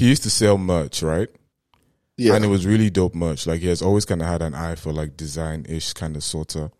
he 0.00 0.08
used 0.08 0.22
to 0.22 0.30
sell 0.30 0.56
merch, 0.56 1.02
right? 1.02 1.28
Yeah. 2.16 2.34
And 2.34 2.42
it 2.42 2.48
was 2.48 2.64
really 2.64 2.88
dope 2.88 3.14
merch. 3.14 3.46
Like 3.46 3.60
he 3.60 3.66
has 3.66 3.82
always 3.82 4.06
kind 4.06 4.22
of 4.22 4.28
had 4.28 4.40
an 4.40 4.54
eye 4.54 4.74
for 4.74 4.94
like 4.94 5.14
design 5.14 5.66
ish 5.68 5.92
kind 5.92 6.16
of 6.16 6.24
sort 6.24 6.56
of. 6.56 6.72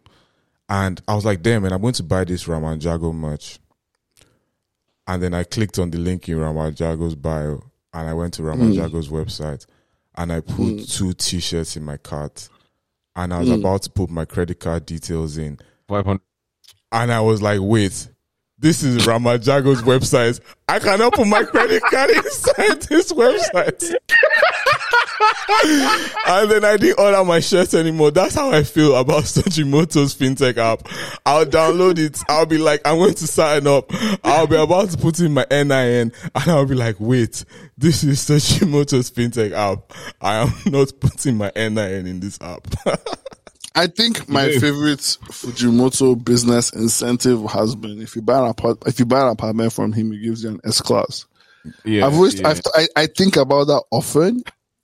And 0.71 1.03
I 1.07 1.15
was 1.15 1.27
like, 1.27 1.43
damn, 1.43 1.63
man, 1.63 1.75
I'm 1.75 1.83
going 1.83 1.93
to 1.95 2.03
buy 2.03 2.25
this 2.25 2.49
Rahman 2.49 2.81
Jago 2.81 3.13
merch. 3.13 3.59
And 5.07 5.23
then 5.23 5.35
I 5.35 5.45
clicked 5.45 5.79
on 5.79 5.91
the 5.91 5.99
link 5.99 6.31
in 6.31 6.39
Rahman 6.39 6.75
Jago's 6.75 7.15
bio 7.15 7.63
and 7.93 8.09
I 8.09 8.15
went 8.15 8.35
to 8.35 8.43
Rahman 8.43 8.73
Jago's 8.73 9.09
mm. 9.09 9.23
website 9.23 9.67
and 10.15 10.33
I 10.33 10.41
put 10.41 10.57
mm. 10.57 10.97
two 10.97 11.13
t 11.13 11.41
shirts 11.41 11.77
in 11.77 11.85
my 11.85 11.99
cart. 11.99 12.49
And 13.17 13.35
I 13.35 13.41
was 13.41 13.51
mm. 13.51 13.59
about 13.59 13.83
to 13.83 13.91
put 13.91 14.09
my 14.09 14.25
credit 14.25 14.61
card 14.61 14.87
details 14.87 15.37
in. 15.37 15.59
500. 15.89 16.23
And 16.93 17.13
I 17.13 17.21
was 17.21 17.43
like, 17.43 17.61
wait, 17.61 18.09
this 18.61 18.83
is 18.83 19.07
Rahman 19.07 19.41
Jago's 19.41 19.83
website. 19.83 20.41
I 20.69 20.79
cannot 20.79 21.15
put 21.15 21.27
my 21.27 21.45
credit 21.45 21.83
card 21.91 22.11
inside 22.11 22.83
this 22.83 23.11
website. 23.13 23.83
and 26.27 26.51
then 26.51 26.65
I 26.65 26.77
didn't 26.77 27.01
order 27.01 27.25
my 27.25 27.41
shirts 27.41 27.73
anymore. 27.75 28.11
That's 28.11 28.35
how 28.35 28.51
I 28.51 28.63
feel 28.63 28.95
about 28.97 29.25
Sujimoto's 29.25 30.15
fintech 30.15 30.59
app. 30.59 30.87
I'll 31.25 31.47
download 31.47 31.99
it. 31.99 32.21
I'll 32.29 32.47
be 32.47 32.59
like, 32.59 32.83
I'm 32.85 32.99
going 32.99 33.15
to 33.15 33.27
sign 33.27 33.67
up. 33.67 33.91
I'll 34.25 34.47
be 34.47 34.57
about 34.57 34.91
to 34.91 34.99
put 34.99 35.21
in 35.21 35.33
my 35.33 35.47
NIN 35.51 35.71
and 35.71 36.13
I'll 36.35 36.67
be 36.67 36.75
like, 36.75 36.97
wait, 36.99 37.45
this 37.79 38.05
is 38.05 38.21
Sujimoto's 38.21 39.11
fintech 39.11 39.53
app. 39.53 39.93
I 40.21 40.37
am 40.37 40.53
not 40.67 40.93
putting 41.01 41.37
my 41.37 41.51
NIN 41.57 42.07
in 42.07 42.21
this 42.21 42.39
app. 42.43 42.69
I 43.75 43.87
think 43.87 44.29
my 44.29 44.49
favorite 44.59 44.99
Sujimoto 44.99 46.23
business 46.23 46.71
incentive 46.73 47.45
has 47.51 47.75
been 47.77 48.01
if 48.03 48.17
you 48.17 48.23
buy 48.23 48.39
an 48.41 48.51
apart- 48.51 48.83
if 48.87 48.99
you 48.99 49.07
buy 49.07 49.23
an 49.23 49.29
apartment 49.29 49.73
from 49.73 49.93
him, 49.93 50.11
he 50.13 50.19
gives 50.19 50.43
you 50.43 50.51
an 50.51 50.61
S 50.65 50.81
class. 50.81 51.27
Yeah, 51.85 52.07
I've 52.07 52.15
always 52.15 52.41
yeah. 52.41 52.49
I've, 52.49 52.61
I 52.75 52.89
I 52.97 53.07
think 53.07 53.37
about 53.37 53.67
that 53.69 53.85
often, 53.91 54.43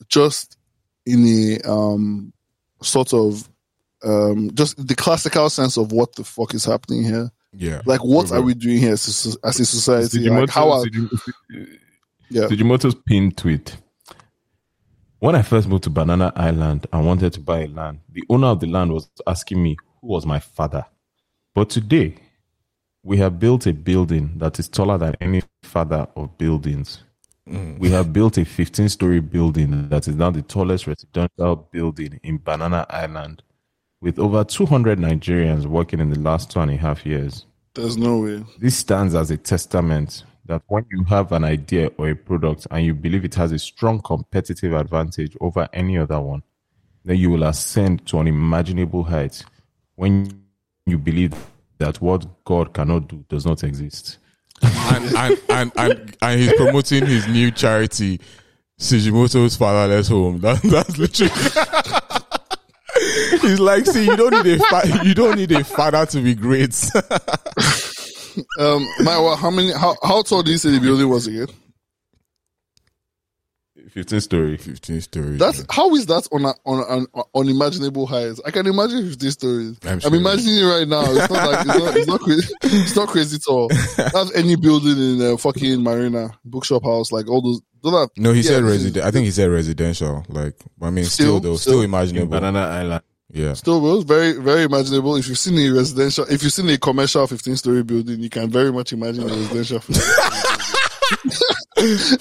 just 0.08 0.56
in 1.04 1.24
a 1.26 1.68
um 1.70 2.32
sort 2.82 3.12
of 3.14 3.48
um 4.04 4.50
just 4.54 4.86
the 4.86 4.94
classical 4.94 5.48
sense 5.50 5.76
of 5.76 5.90
what 5.90 6.14
the 6.14 6.22
fuck 6.24 6.54
is 6.54 6.64
happening 6.64 7.02
here. 7.02 7.30
yeah. 7.54 7.80
Like, 7.86 8.04
what 8.04 8.30
are 8.30 8.42
we 8.42 8.54
doing 8.54 8.78
here 8.78 8.92
as 8.92 9.36
a, 9.42 9.46
as 9.46 9.58
a 9.58 9.64
society? 9.66 10.28
Like, 10.28 10.50
how 10.50 10.70
are 10.70 10.84
yeah 12.30 12.42
Sujimoto's 12.48 12.94
pinned 13.06 13.36
tweet. 13.36 13.76
When 15.26 15.34
I 15.34 15.42
first 15.42 15.66
moved 15.66 15.82
to 15.82 15.90
Banana 15.90 16.32
Island 16.36 16.86
and 16.92 17.04
wanted 17.04 17.32
to 17.32 17.40
buy 17.40 17.62
a 17.62 17.66
land, 17.66 17.98
the 18.12 18.22
owner 18.30 18.46
of 18.46 18.60
the 18.60 18.68
land 18.68 18.92
was 18.92 19.10
asking 19.26 19.60
me 19.60 19.76
who 20.00 20.06
was 20.06 20.24
my 20.24 20.38
father. 20.38 20.86
But 21.52 21.68
today, 21.68 22.14
we 23.02 23.16
have 23.16 23.40
built 23.40 23.66
a 23.66 23.72
building 23.72 24.34
that 24.36 24.60
is 24.60 24.68
taller 24.68 24.98
than 24.98 25.16
any 25.20 25.42
father 25.64 26.06
of 26.14 26.38
buildings. 26.38 27.02
Mm. 27.50 27.76
We 27.80 27.90
have 27.90 28.12
built 28.12 28.38
a 28.38 28.44
15 28.44 28.88
story 28.88 29.18
building 29.18 29.88
that 29.88 30.06
is 30.06 30.14
now 30.14 30.30
the 30.30 30.42
tallest 30.42 30.86
residential 30.86 31.56
building 31.72 32.20
in 32.22 32.38
Banana 32.38 32.86
Island 32.88 33.42
with 34.00 34.20
over 34.20 34.44
200 34.44 34.96
Nigerians 34.96 35.66
working 35.66 35.98
in 35.98 36.10
the 36.10 36.20
last 36.20 36.52
two 36.52 36.60
and 36.60 36.70
a 36.70 36.76
half 36.76 37.04
years. 37.04 37.46
There's 37.74 37.96
no 37.96 38.20
way. 38.20 38.44
This 38.60 38.76
stands 38.76 39.16
as 39.16 39.32
a 39.32 39.36
testament 39.36 40.22
that 40.46 40.62
when 40.68 40.86
you 40.90 41.04
have 41.04 41.32
an 41.32 41.44
idea 41.44 41.90
or 41.98 42.10
a 42.10 42.16
product 42.16 42.66
and 42.70 42.84
you 42.84 42.94
believe 42.94 43.24
it 43.24 43.34
has 43.34 43.52
a 43.52 43.58
strong 43.58 44.00
competitive 44.00 44.72
advantage 44.72 45.36
over 45.40 45.68
any 45.72 45.98
other 45.98 46.20
one, 46.20 46.42
then 47.04 47.16
you 47.16 47.30
will 47.30 47.44
ascend 47.44 48.06
to 48.06 48.18
unimaginable 48.18 49.04
heights 49.04 49.44
when 49.94 50.42
you 50.86 50.98
believe 50.98 51.34
that 51.78 52.00
what 52.00 52.44
God 52.44 52.72
cannot 52.72 53.08
do 53.08 53.24
does 53.28 53.46
not 53.46 53.62
exist. 53.64 54.18
and, 54.62 55.16
and, 55.16 55.40
and, 55.48 55.72
and, 55.76 56.16
and 56.22 56.40
he's 56.40 56.52
promoting 56.54 57.06
his 57.06 57.26
new 57.28 57.50
charity, 57.50 58.20
Sujimoto's 58.80 59.56
Fatherless 59.56 60.08
Home. 60.08 60.40
That, 60.40 60.62
that's 60.62 60.96
literally. 60.96 61.32
he's 63.40 63.60
like, 63.60 63.86
see, 63.86 64.04
you 64.04 64.16
don't 64.16 64.44
need 64.44 64.60
a 64.60 64.64
fa- 64.64 65.00
you 65.04 65.14
don't 65.14 65.36
need 65.36 65.52
a 65.52 65.64
father 65.64 66.06
to 66.06 66.22
be 66.22 66.34
great. 66.34 66.70
Um, 68.58 68.86
Mayowa, 69.00 69.36
how 69.38 69.50
many? 69.50 69.72
How 69.72 69.96
how 70.02 70.22
tall 70.22 70.42
do 70.42 70.50
you 70.50 70.58
say 70.58 70.70
the 70.70 70.80
building 70.80 71.08
was 71.08 71.26
again? 71.26 71.46
15 73.90 74.20
story. 74.20 74.56
15 74.58 75.00
stories. 75.00 75.38
That's 75.38 75.64
how 75.70 75.94
is 75.94 76.06
that 76.06 76.28
on 76.32 76.44
a, 76.44 76.52
on 76.66 76.84
an 76.90 77.06
unimaginable 77.34 78.06
heights? 78.06 78.40
I 78.44 78.50
can 78.50 78.66
imagine 78.66 79.08
15 79.08 79.30
stories. 79.30 79.78
I'm 79.84 80.00
I'm, 80.04 80.12
imagining 80.14 80.58
it 80.58 80.64
right 80.64 80.86
now. 80.88 81.02
It's 81.02 81.30
not 81.30 81.50
like 81.50 81.66
it's 81.66 81.78
not, 81.78 81.96
it's 81.96 82.06
not 82.06 82.20
crazy. 82.20 82.54
It's 82.62 82.96
not 82.96 83.08
crazy 83.08 83.36
at 83.36 83.50
all. 83.50 83.68
That's 83.68 84.34
any 84.34 84.56
building 84.56 84.98
in 84.98 85.22
uh, 85.32 85.36
fucking 85.38 85.82
Marina 85.82 86.30
bookshop 86.44 86.84
house, 86.84 87.10
like 87.12 87.28
all 87.30 87.40
those. 87.40 87.60
those 87.82 87.94
are, 87.94 88.08
no, 88.18 88.32
he 88.32 88.40
yeah, 88.40 88.48
said 88.50 88.64
this 88.64 88.70
resident. 88.72 89.04
I 89.06 89.10
think 89.10 89.24
he 89.24 89.30
said 89.30 89.50
residential. 89.50 90.24
Like, 90.28 90.56
I 90.82 90.90
mean, 90.90 91.04
still, 91.04 91.38
Still- 91.38 91.40
though, 91.40 91.56
still, 91.56 91.72
still- 91.72 91.78
In 91.80 91.84
imaginable. 91.86 92.28
Banana 92.28 92.58
Island. 92.60 93.02
Yeah. 93.32 93.54
Still, 93.54 93.80
bro, 93.80 93.96
it's 93.96 94.04
very, 94.04 94.32
very 94.34 94.62
imaginable. 94.62 95.16
If 95.16 95.28
you've 95.28 95.38
seen 95.38 95.58
a 95.58 95.74
residential, 95.74 96.24
if 96.30 96.42
you've 96.42 96.52
seen 96.52 96.68
a 96.70 96.78
commercial 96.78 97.26
15 97.26 97.56
story 97.56 97.82
building, 97.82 98.20
you 98.20 98.30
can 98.30 98.48
very 98.50 98.72
much 98.72 98.92
imagine 98.92 99.24
a 99.24 99.26
residential. 99.26 99.80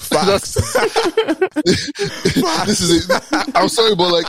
Facts. 0.00 0.54
this 2.66 2.80
is 2.80 3.08
it. 3.08 3.22
I'm 3.54 3.68
sorry, 3.68 3.94
but 3.94 4.12
like, 4.12 4.26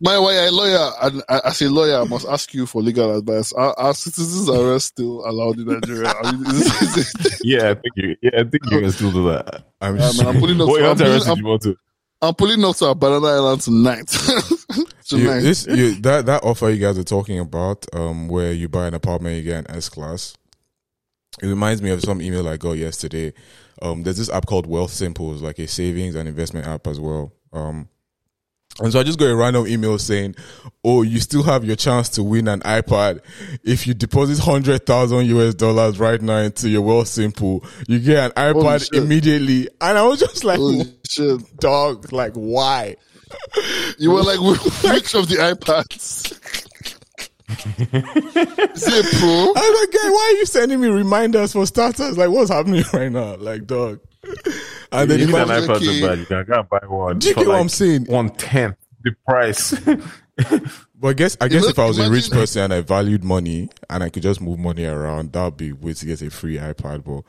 my 0.00 0.18
why 0.18 0.34
a 0.34 0.50
lawyer, 0.50 0.90
and 1.02 1.22
as 1.28 1.60
a 1.60 1.68
lawyer, 1.68 2.00
I 2.00 2.04
must 2.04 2.26
ask 2.28 2.54
you 2.54 2.66
for 2.66 2.80
legal 2.80 3.18
advice. 3.18 3.52
Are, 3.52 3.74
are 3.78 3.92
citizens 3.94 4.48
arrest 4.48 4.86
still 4.86 5.28
allowed 5.28 5.58
in 5.58 5.66
Nigeria? 5.66 6.12
I 6.22 6.32
mean, 6.32 6.46
is, 6.46 6.82
is, 6.82 6.96
is, 6.96 7.40
Yeah, 7.44 7.70
I 7.70 7.74
think 7.74 7.92
you, 7.96 8.16
yeah, 8.22 8.30
I 8.34 8.44
think 8.44 8.70
you 8.70 8.80
can 8.80 8.92
still 8.92 9.10
do 9.10 9.24
that. 9.28 9.64
I'm 9.80 9.96
Yeah, 9.96 10.12
man, 10.16 10.26
I'm 10.28 10.40
pulling 10.40 10.60
up. 10.60 10.68
What 10.68 10.78
to, 10.78 10.90
I'm, 10.90 10.96
to 10.96 11.04
pulling, 11.04 11.38
you 11.38 11.46
want 11.46 11.62
to? 11.62 11.76
I'm, 12.22 12.28
I'm 12.28 12.34
pulling 12.34 12.64
up 12.64 12.76
to 12.76 12.86
a 12.86 12.94
Banana 12.94 13.26
Island 13.26 13.60
tonight. 13.62 14.08
you, 15.16 15.24
tonight. 15.24 15.40
this 15.40 15.66
you, 15.66 15.94
that 16.02 16.26
that 16.26 16.44
offer 16.44 16.70
you 16.70 16.78
guys 16.78 16.98
are 16.98 17.04
talking 17.04 17.38
about, 17.38 17.86
um, 17.94 18.28
where 18.28 18.52
you 18.52 18.68
buy 18.68 18.86
an 18.86 18.94
apartment, 18.94 19.36
you 19.36 19.42
get 19.42 19.68
an 19.68 19.76
S 19.76 19.88
class. 19.88 20.36
It 21.42 21.46
reminds 21.46 21.82
me 21.82 21.90
of 21.90 22.00
some 22.00 22.20
email 22.20 22.48
I 22.48 22.56
got 22.56 22.72
yesterday. 22.72 23.32
Um, 23.80 24.02
there's 24.02 24.16
this 24.16 24.30
app 24.30 24.46
called 24.46 24.68
Wealthsimple, 24.68 25.32
it's 25.32 25.42
like 25.42 25.58
a 25.58 25.68
savings 25.68 26.14
and 26.14 26.28
investment 26.28 26.66
app 26.66 26.86
as 26.86 26.98
well. 26.98 27.32
Um, 27.52 27.88
and 28.80 28.92
so 28.92 29.00
I 29.00 29.02
just 29.02 29.18
got 29.18 29.26
a 29.26 29.34
random 29.34 29.66
email 29.66 29.98
saying, 29.98 30.36
"Oh, 30.84 31.02
you 31.02 31.18
still 31.18 31.42
have 31.42 31.64
your 31.64 31.74
chance 31.74 32.08
to 32.10 32.22
win 32.22 32.46
an 32.46 32.60
iPad 32.60 33.20
if 33.64 33.88
you 33.88 33.94
deposit 33.94 34.38
hundred 34.38 34.86
thousand 34.86 35.26
US 35.26 35.54
dollars 35.54 35.98
right 35.98 36.20
now 36.22 36.38
into 36.38 36.68
your 36.68 36.82
Wealthsimple. 36.82 37.66
You 37.88 37.98
get 37.98 38.26
an 38.36 38.54
iPad 38.54 38.92
immediately." 38.92 39.68
And 39.80 39.98
I 39.98 40.04
was 40.04 40.20
just 40.20 40.44
like, 40.44 40.60
"Dog, 41.58 42.12
like 42.12 42.34
why?" 42.34 42.96
You 43.98 44.10
were 44.12 44.22
like, 44.22 44.40
which 44.40 45.14
of 45.14 45.28
the 45.28 45.36
iPads? 45.36 46.32
Is 47.50 48.84
it 48.86 49.16
pro? 49.18 49.28
I 49.28 49.70
was 49.70 49.80
like, 49.80 49.92
guy, 49.92 50.10
why 50.10 50.32
are 50.32 50.38
you 50.38 50.46
sending 50.46 50.80
me 50.80 50.88
reminders 50.88 51.52
for 51.52 51.66
starters? 51.66 52.18
Like, 52.18 52.30
what's 52.30 52.50
happening 52.50 52.84
right 52.92 53.10
now? 53.10 53.36
Like, 53.36 53.66
dog. 53.66 54.00
And 54.92 55.10
then 55.10 55.18
you 55.18 55.24
if 55.24 55.30
need 55.30 55.36
I 55.36 55.42
an 55.42 55.48
was 55.48 55.68
iPad 55.68 55.76
okay. 55.76 55.84
so 55.84 55.90
you 56.12 56.26
can 56.26 56.44
go 56.44 56.60
and 56.60 56.68
buy 56.68 56.80
one. 56.86 57.18
Do 57.18 57.28
you 57.28 57.34
for 57.34 57.40
get 57.40 57.48
what 57.48 57.54
like 57.54 57.62
I'm 57.62 57.68
saying? 57.68 58.04
One 58.06 58.30
tenth 58.30 58.76
the 59.02 59.14
price. 59.26 59.74
But 61.00 61.08
I 61.08 61.12
guess 61.12 61.36
I 61.40 61.48
guess 61.48 61.62
know, 61.62 61.68
if 61.68 61.78
I 61.78 61.86
was 61.86 61.98
a 61.98 62.10
rich 62.10 62.30
person 62.30 62.62
and 62.62 62.74
I 62.74 62.80
valued 62.80 63.22
money 63.22 63.70
and 63.88 64.02
I 64.02 64.08
could 64.08 64.24
just 64.24 64.40
move 64.40 64.58
money 64.58 64.84
around, 64.84 65.32
that 65.32 65.44
would 65.44 65.56
be 65.56 65.70
a 65.70 65.74
way 65.74 65.94
to 65.94 66.06
get 66.06 66.22
a 66.22 66.30
free 66.30 66.56
iPad. 66.56 67.04
But 67.04 67.22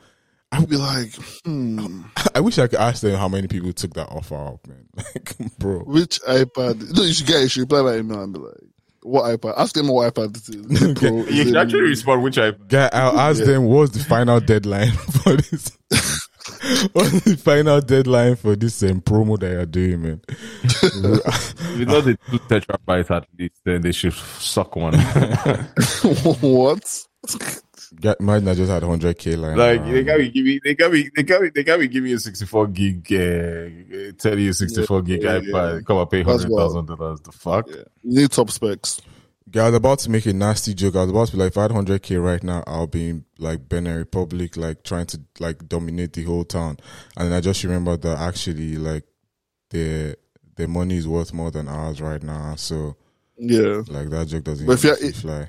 I'd 0.52 0.68
be 0.68 0.76
like, 0.76 1.14
hmm, 1.44 2.02
I 2.34 2.40
wish 2.40 2.58
I 2.58 2.66
could 2.66 2.80
ask 2.80 3.02
them 3.02 3.16
how 3.16 3.28
many 3.28 3.46
people 3.46 3.72
took 3.72 3.94
that 3.94 4.08
offer 4.08 4.34
up, 4.34 4.66
man. 4.66 4.86
Like, 4.96 5.58
bro. 5.58 5.80
which 5.80 6.20
iPad? 6.22 6.94
No, 6.94 7.02
you 7.02 7.12
should 7.14 7.26
get. 7.26 7.42
You 7.42 7.48
should 7.48 7.60
reply 7.60 7.82
by 7.82 7.96
email 7.98 8.22
and 8.22 8.32
be 8.32 8.40
like, 8.40 8.54
what 9.02 9.24
iPad? 9.24 9.54
Ask 9.56 9.74
them 9.74 9.88
what 9.88 10.12
iPad 10.12 10.36
it 10.36 10.54
is. 10.54 10.66
Is 10.66 10.82
it 10.82 10.98
pro? 10.98 11.18
Is 11.18 11.34
you 11.34 11.44
can 11.44 11.56
actually 11.56 11.80
mini? 11.80 11.90
respond 11.90 12.22
which 12.22 12.38
I 12.38 12.50
Guy, 12.50 12.90
I'll 12.92 13.18
ask 13.18 13.42
them 13.42 13.64
what's 13.64 13.92
the 13.92 14.04
final 14.04 14.40
deadline 14.40 14.90
for 15.22 15.36
this. 15.36 15.78
what's 16.92 17.20
the 17.24 17.36
final 17.36 17.80
deadline 17.80 18.36
for 18.36 18.56
this 18.56 18.82
um, 18.82 19.00
promo 19.00 19.38
that 19.38 19.50
you're 19.52 19.66
doing, 19.66 20.02
man? 20.02 20.20
if 20.28 21.80
it's 21.80 21.90
not 21.90 22.06
a 22.06 22.16
two 22.30 22.38
terabytes 22.40 23.10
at 23.10 23.26
least, 23.38 23.60
then 23.64 23.80
they 23.82 23.92
should 23.92 24.12
suck 24.12 24.76
one. 24.76 24.94
what? 26.40 27.04
Guy, 28.00 28.14
imagine 28.20 28.48
I 28.48 28.54
just 28.54 28.70
had 28.70 28.82
100k 28.84 29.36
line. 29.38 29.56
like 29.56 29.80
around. 29.80 29.92
they 29.92 30.04
can't 30.04 30.18
be 30.20 30.30
giving 30.30 30.60
they 30.62 30.74
can't 30.76 30.92
be 30.92 31.10
they 31.16 31.24
can't 31.24 31.42
be 31.42 31.50
they 31.50 31.64
can't 31.64 31.80
be 31.80 31.88
giving 31.88 32.10
you 32.10 32.16
a 32.16 32.20
sixty 32.20 32.46
four 32.46 32.66
gig 32.68 32.98
uh, 33.12 34.12
tell 34.16 34.38
you 34.38 34.52
sixty 34.52 34.86
four 34.86 35.02
gig 35.02 35.22
yeah, 35.22 35.40
iPad 35.40 35.74
yeah. 35.74 35.80
come 35.84 35.98
and 35.98 36.10
pay 36.10 36.22
hundred 36.22 36.50
thousand 36.50 36.86
dollars. 36.86 37.20
The 37.22 37.32
fuck? 37.32 37.68
Yeah. 37.68 37.76
You 38.02 38.20
need 38.20 38.30
top 38.30 38.50
specs. 38.50 39.00
Guy, 39.50 39.62
I 39.64 39.70
was 39.70 39.74
about 39.74 39.98
to 40.00 40.10
make 40.10 40.26
a 40.26 40.32
nasty 40.32 40.74
joke. 40.74 40.94
I 40.94 41.00
was 41.02 41.10
about 41.10 41.26
to 41.28 41.32
be 41.32 41.38
like, 41.38 41.50
if 41.50 41.58
I 41.58 41.62
had 41.62 41.72
100k 41.72 42.22
right 42.24 42.40
now, 42.44 42.62
I'll 42.68 42.86
be 42.86 43.08
in 43.08 43.24
like 43.38 43.68
Benin 43.68 43.96
Republic, 43.96 44.56
like 44.56 44.84
trying 44.84 45.06
to 45.06 45.20
like 45.40 45.66
dominate 45.68 46.12
the 46.12 46.22
whole 46.22 46.44
town. 46.44 46.76
And 47.16 47.26
then 47.26 47.32
I 47.32 47.40
just 47.40 47.64
remember 47.64 47.96
that 47.96 48.18
actually, 48.18 48.76
like, 48.76 49.02
their 49.70 50.14
their 50.54 50.68
money 50.68 50.98
is 50.98 51.08
worth 51.08 51.32
more 51.32 51.50
than 51.50 51.66
ours 51.66 52.00
right 52.00 52.22
now. 52.22 52.54
So, 52.54 52.94
Yeah. 53.38 53.82
like, 53.88 54.10
that 54.10 54.28
joke 54.28 54.44
doesn't 54.44 54.66
But 54.66 54.74
if 54.74 54.84
you're- 54.84 54.92
actually 54.94 55.12
fly. 55.12 55.48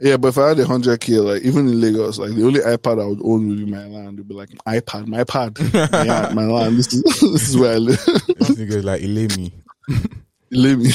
Yeah, 0.00 0.16
but 0.16 0.28
if 0.28 0.38
I 0.38 0.48
had 0.50 0.60
a 0.60 0.66
hundred 0.66 1.00
k, 1.00 1.14
like 1.18 1.42
even 1.42 1.66
in 1.68 1.80
Lagos, 1.80 2.18
like 2.18 2.32
the 2.34 2.44
only 2.44 2.60
iPad 2.60 3.02
I 3.02 3.06
would 3.06 3.20
own 3.22 3.48
would 3.48 3.58
be 3.58 3.64
my 3.66 3.84
land. 3.86 4.18
Would 4.18 4.28
be 4.28 4.34
like 4.34 4.50
iPad, 4.66 5.06
my 5.08 5.24
pad, 5.24 5.56
yeah, 5.74 6.30
my 6.34 6.44
land. 6.46 6.76
This 6.78 6.92
is 6.94 7.02
this 7.32 7.48
is 7.48 7.56
where 7.56 7.74
I 7.74 7.78
live. 7.78 8.04
This 8.04 8.50
nigga 8.50 8.74
is 8.76 8.84
like, 8.84 9.02
Ilemi. 9.02 9.52
Leave 10.50 10.78
me. 10.78 10.90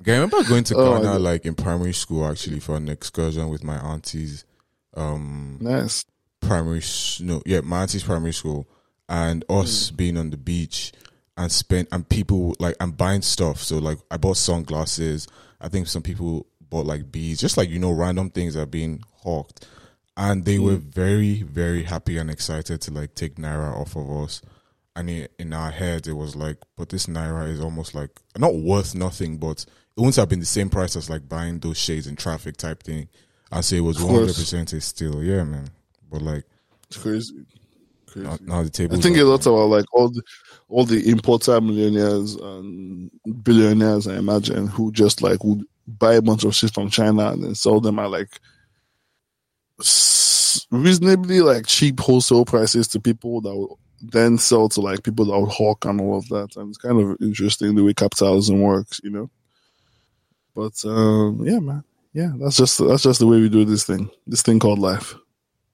Okay, 0.00 0.12
I 0.12 0.16
remember 0.20 0.44
going 0.44 0.64
to 0.64 0.76
Oh, 0.76 0.92
Ghana 0.96 1.04
God. 1.14 1.20
like 1.22 1.44
in 1.46 1.54
primary 1.54 1.92
school 1.92 2.26
actually 2.26 2.60
for 2.60 2.76
an 2.76 2.88
excursion 2.88 3.48
with 3.48 3.64
my 3.64 3.76
aunties. 3.76 4.44
Um, 4.96 5.58
nice. 5.60 6.04
primary 6.40 6.82
no 7.20 7.42
yeah 7.46 7.62
my 7.62 7.82
auntie's 7.82 8.04
primary 8.04 8.32
school 8.32 8.68
and 9.08 9.44
us 9.48 9.88
Hmm. 9.88 9.96
being 9.96 10.16
on 10.16 10.30
the 10.30 10.36
beach 10.36 10.92
and 11.36 11.50
spend 11.50 11.88
and 11.90 12.08
people 12.08 12.54
like 12.60 12.76
and 12.78 12.96
buying 12.96 13.22
stuff 13.22 13.60
so 13.60 13.78
like 13.78 13.98
i 14.12 14.16
bought 14.16 14.36
sunglasses 14.36 15.26
i 15.60 15.68
think 15.68 15.88
some 15.88 16.02
people 16.02 16.46
bought 16.74 16.86
like 16.86 17.12
bees, 17.12 17.40
just 17.40 17.56
like 17.56 17.68
you 17.68 17.78
know 17.78 17.92
random 17.92 18.30
things 18.30 18.56
are 18.56 18.66
being 18.66 19.02
hawked 19.22 19.66
and 20.16 20.44
they 20.44 20.58
were 20.58 20.76
mm. 20.76 20.82
very 20.82 21.42
very 21.42 21.82
happy 21.82 22.18
and 22.18 22.30
excited 22.30 22.80
to 22.80 22.92
like 22.92 23.14
take 23.14 23.36
naira 23.36 23.74
off 23.76 23.96
of 23.96 24.10
us 24.10 24.42
and 24.96 25.10
it, 25.10 25.32
in 25.38 25.52
our 25.52 25.70
heads 25.70 26.06
it 26.06 26.12
was 26.12 26.36
like 26.36 26.58
but 26.76 26.88
this 26.88 27.06
naira 27.06 27.48
is 27.48 27.60
almost 27.60 27.94
like 27.94 28.20
not 28.38 28.54
worth 28.54 28.94
nothing 28.94 29.38
but 29.38 29.64
it 29.96 30.00
wouldn't 30.00 30.16
have 30.16 30.28
been 30.28 30.40
the 30.40 30.46
same 30.46 30.70
price 30.70 30.96
as 30.96 31.10
like 31.10 31.28
buying 31.28 31.58
those 31.60 31.78
shades 31.78 32.06
in 32.06 32.16
traffic 32.16 32.56
type 32.56 32.82
thing 32.82 33.08
i 33.50 33.60
say 33.60 33.78
it 33.78 33.80
was 33.80 34.00
Of 34.00 34.08
100% 34.08 34.72
is 34.72 34.84
still 34.84 35.22
yeah 35.22 35.42
man 35.44 35.68
but 36.10 36.22
like 36.22 36.44
It's 36.88 36.96
crazy. 36.96 37.44
Crazy. 38.06 38.28
now, 38.28 38.38
now 38.40 38.62
the 38.62 38.70
table. 38.70 38.96
I 38.96 39.00
think 39.00 39.16
a 39.16 39.24
lot 39.24 39.44
about 39.44 39.70
like 39.70 39.86
all 39.92 40.08
the 40.08 40.22
all 40.68 40.84
the 40.84 41.10
importer 41.10 41.60
millionaires 41.60 42.36
and 42.36 43.10
billionaires. 43.42 44.06
I 44.06 44.16
imagine 44.16 44.68
who 44.68 44.92
just 44.92 45.20
like 45.20 45.42
would 45.42 45.64
buy 45.86 46.14
a 46.14 46.22
bunch 46.22 46.44
of 46.44 46.54
shit 46.54 46.72
from 46.72 46.90
China 46.90 47.32
and 47.32 47.42
then 47.42 47.54
sell 47.54 47.80
them 47.80 47.98
at 47.98 48.10
like 48.10 48.40
reasonably 50.70 51.40
like 51.40 51.66
cheap 51.66 52.00
wholesale 52.00 52.44
prices 52.44 52.88
to 52.88 53.00
people 53.00 53.40
that 53.40 53.54
would 53.54 53.70
then 54.00 54.38
sell 54.38 54.68
to 54.68 54.80
like 54.80 55.02
people 55.02 55.24
that 55.24 55.38
would 55.38 55.50
hawk 55.50 55.84
and 55.84 56.00
all 56.00 56.18
of 56.18 56.28
that. 56.28 56.56
And 56.56 56.68
it's 56.68 56.78
kind 56.78 57.00
of 57.00 57.16
interesting 57.20 57.74
the 57.74 57.84
way 57.84 57.94
capitalism 57.94 58.60
works, 58.60 59.00
you 59.02 59.10
know. 59.10 59.30
But 60.54 60.84
um, 60.84 61.42
yeah, 61.44 61.58
man, 61.58 61.84
yeah, 62.12 62.32
that's 62.38 62.56
just 62.56 62.78
that's 62.78 63.02
just 63.02 63.20
the 63.20 63.26
way 63.26 63.40
we 63.40 63.48
do 63.48 63.64
this 63.64 63.84
thing. 63.84 64.10
This 64.26 64.42
thing 64.42 64.58
called 64.58 64.78
life. 64.78 65.14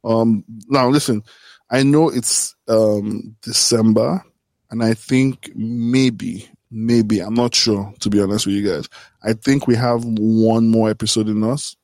Um, 0.05 0.45
now 0.69 0.89
listen, 0.89 1.23
I 1.71 1.83
know 1.83 2.09
it's 2.09 2.55
um 2.69 3.37
December 3.43 4.25
and 4.71 4.83
I 4.83 4.95
think 4.95 5.51
maybe, 5.55 6.49
maybe 6.71 7.21
I'm 7.21 7.35
not 7.35 7.55
sure 7.55 7.93
to 8.01 8.11
be 8.11 8.21
honest 8.21 8.47
with 8.47 8.55
you 8.55 8.69
guys. 8.69 8.89
I 9.23 9.33
think 9.33 9.67
we 9.67 9.77
have 9.77 10.05
one 10.05 10.69
more 10.69 10.91
episode 10.91 11.29
in 11.29 11.43
us 11.45 11.77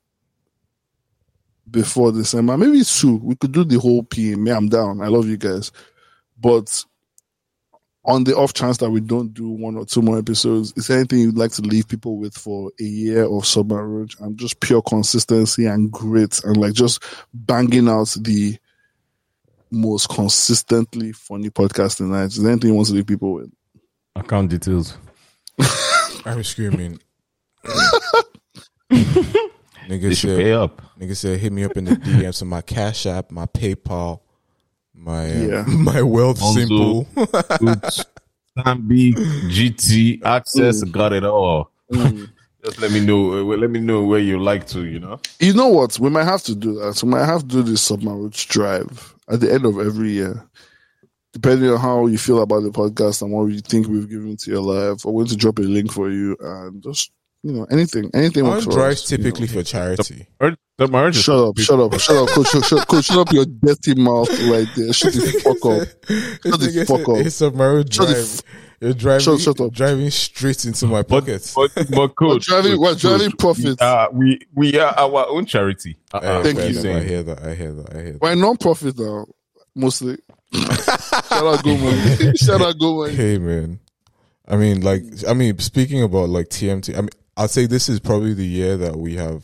before 1.69 2.11
December. 2.11 2.57
Maybe 2.57 2.83
two. 2.83 3.17
We 3.17 3.35
could 3.35 3.51
do 3.51 3.63
the 3.63 3.79
whole 3.79 4.03
PM. 4.03 4.47
I'm 4.47 4.69
down. 4.69 5.01
I 5.01 5.07
love 5.07 5.27
you 5.27 5.37
guys, 5.37 5.71
but 6.39 6.83
on 8.07 8.23
the 8.23 8.35
off 8.35 8.53
chance 8.53 8.77
that 8.77 8.89
we 8.89 9.01
don't 9.01 9.33
do 9.33 9.49
one 9.49 9.75
or 9.75 9.85
two 9.85 10.01
more 10.01 10.17
episodes, 10.17 10.73
is 10.77 10.87
there 10.87 10.97
anything 10.97 11.19
you'd 11.19 11.37
like 11.37 11.51
to 11.51 11.61
leave 11.61 11.89
people 11.89 12.17
with 12.17 12.33
for 12.37 12.71
a 12.79 12.83
year 12.83 13.25
of 13.25 13.45
Rouge 13.69 14.15
and 14.21 14.37
just 14.37 14.61
pure 14.61 14.81
consistency 14.81 15.65
and 15.65 15.91
grit 15.91 16.41
and 16.45 16.55
like 16.55 16.73
just 16.73 17.03
banging 17.33 17.89
out 17.89 18.15
the 18.21 18.57
most 19.69 20.07
consistently 20.07 21.11
funny 21.11 21.49
podcast 21.49 21.97
tonight? 21.97 22.27
Is 22.27 22.41
there 22.41 22.51
anything 22.51 22.69
you 22.69 22.75
want 22.75 22.87
to 22.87 22.93
leave 22.93 23.07
people 23.07 23.33
with? 23.33 23.51
Account 24.19 24.49
details. 24.49 24.97
I'm 26.25 26.43
screaming. 26.43 26.99
They 28.89 28.97
nigga 29.89 30.15
should 30.15 30.37
pay 30.37 30.43
said, 30.51 30.53
up. 30.53 30.81
nigga 30.99 31.15
said, 31.15 31.39
hit 31.39 31.51
me 31.53 31.63
up 31.63 31.77
in 31.77 31.85
the 31.85 31.91
DMs 31.95 32.41
on 32.41 32.47
my 32.49 32.61
Cash 32.61 33.05
App, 33.05 33.31
my 33.31 33.45
PayPal, 33.45 34.21
my 34.93 35.29
uh, 35.57 35.63
my 35.67 36.01
wealth 36.01 36.41
Also- 36.41 36.59
symbol. 36.59 37.07
Oops. 37.17 38.05
GT, 38.57 40.23
Access, 40.25 40.83
got 40.85 41.13
it 41.13 41.23
all. 41.23 41.69
Just 41.91 42.79
let 42.81 42.91
me 42.91 43.05
know. 43.05 43.31
uh, 43.51 43.55
Let 43.55 43.69
me 43.69 43.79
know 43.79 44.03
where 44.03 44.19
you 44.19 44.39
like 44.39 44.65
to. 44.67 44.83
You 44.85 44.99
know. 44.99 45.19
You 45.39 45.53
know 45.53 45.67
what? 45.67 45.99
We 45.99 46.09
might 46.09 46.23
have 46.25 46.41
to 46.43 46.55
do 46.55 46.73
that. 46.79 47.01
We 47.03 47.09
might 47.09 47.25
have 47.25 47.41
to 47.41 47.47
do 47.47 47.61
this 47.61 47.81
Summer 47.83 48.15
Rouge 48.15 48.45
drive 48.47 49.13
at 49.29 49.41
the 49.41 49.53
end 49.53 49.63
of 49.65 49.77
every 49.79 50.09
year. 50.11 50.43
Depending 51.41 51.69
on 51.69 51.77
how 51.79 52.07
you 52.07 52.17
feel 52.17 52.41
about 52.41 52.61
the 52.63 52.69
podcast 52.71 53.21
and 53.21 53.31
what 53.31 53.45
you 53.45 53.59
think 53.59 53.87
we've 53.87 54.09
given 54.09 54.35
to 54.37 54.49
your 54.51 54.61
life, 54.61 55.05
we're 55.05 55.13
going 55.13 55.27
to 55.27 55.35
drop 55.35 55.59
a 55.59 55.61
link 55.61 55.91
for 55.91 56.09
you 56.09 56.35
and 56.39 56.81
just 56.81 57.11
you 57.43 57.51
know 57.51 57.67
anything, 57.69 58.09
anything. 58.15 58.43
On 58.45 58.51
works 58.53 58.65
for 58.65 58.71
drives 58.71 59.03
us, 59.03 59.11
you 59.11 59.17
know. 59.19 59.23
typically 59.23 59.47
for 59.47 59.61
charity. 59.63 60.27
Heard- 60.41 60.57
the 60.79 60.87
marriage 60.87 61.15
Shut 61.15 61.35
up, 61.39 61.57
shut 61.57 61.79
up, 61.79 61.99
shut 61.99 62.15
up, 62.17 62.29
Koj, 62.29 62.45
shut, 62.51 62.65
shut, 62.65 62.87
Koj, 62.87 63.03
shut 63.03 63.17
up 63.17 63.31
your 63.33 63.45
dirty 63.45 63.95
mouth 63.95 64.29
right 64.49 64.67
there. 64.75 64.93
Shut 64.93 65.11
the 65.13 65.21
fuck 65.43 65.65
up. 65.65 65.87
Shut 66.43 66.59
the 66.59 66.85
fuck 66.87 67.09
up. 67.09 67.25
It's 67.25 67.41
a 67.41 67.49
marrow 67.51 67.79
Shut 67.81 68.07
drive. 68.07 68.17
f- 68.17 68.41
You're 68.79 68.93
driving, 68.93 69.23
Shut- 69.25 69.39
shut 69.41 69.59
up. 69.61 69.73
driving 69.73 70.09
straight 70.11 70.65
into 70.65 70.85
my 70.85 71.01
But, 71.01 71.07
pockets. 71.25 71.55
but, 71.55 71.71
but 71.75 72.13
We're 72.21 72.37
driving, 72.39 72.79
we're 72.79 72.93
driving 72.93 73.31
coach, 73.31 73.39
profits. 73.39 73.81
We 73.81 73.87
are, 73.87 74.11
we, 74.11 74.39
we 74.53 74.79
are 74.79 74.93
our 74.97 75.27
own 75.29 75.45
charity. 75.47 75.97
Uh, 76.13 76.17
uh, 76.17 76.43
Thank 76.43 76.59
you. 76.59 76.79
enough. 76.79 76.85
I 76.85 77.03
hear 77.07 77.23
that. 77.23 77.43
I 77.43 77.55
hear 77.55 77.73
that. 77.73 77.95
I 77.95 78.01
hear 78.01 78.11
that. 78.13 78.21
We're 78.21 78.35
non-profit 78.35 78.99
now, 78.99 79.25
mostly. 79.75 80.17
Shout 81.37 81.45
out, 81.59 81.63
go 81.63 81.77
money. 81.77 82.37
Shout 82.37 82.61
out, 82.61 82.79
go 82.79 82.95
money. 82.97 83.13
Hey 83.15 83.37
man, 83.37 83.79
I 84.47 84.55
mean, 84.55 84.81
like, 84.81 85.03
I 85.27 85.33
mean, 85.33 85.57
speaking 85.59 86.01
about 86.03 86.29
like 86.29 86.47
TMT, 86.49 86.93
I 86.97 87.01
mean, 87.01 87.09
I'd 87.35 87.49
say 87.49 87.65
this 87.65 87.89
is 87.89 87.99
probably 87.99 88.33
the 88.33 88.45
year 88.45 88.77
that 88.77 88.95
we 88.95 89.15
have, 89.15 89.43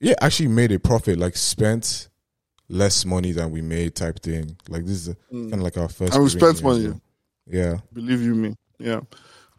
yeah, 0.00 0.14
actually 0.20 0.48
made 0.48 0.72
a 0.72 0.78
profit. 0.78 1.18
Like, 1.18 1.36
spent 1.36 2.08
less 2.68 3.04
money 3.04 3.32
than 3.32 3.50
we 3.50 3.60
made, 3.62 3.94
type 3.94 4.20
thing. 4.20 4.56
Like, 4.68 4.84
this 4.86 5.08
is 5.08 5.14
kind 5.30 5.54
of 5.54 5.60
like 5.62 5.76
our 5.76 5.88
first. 5.88 6.14
And 6.14 6.22
we 6.22 6.30
spent 6.30 6.62
money. 6.62 6.86
so- 6.86 7.00
Yeah, 7.46 7.78
Believe 7.92 8.22
you 8.22 8.34
me. 8.34 8.54
Yeah. 8.78 9.00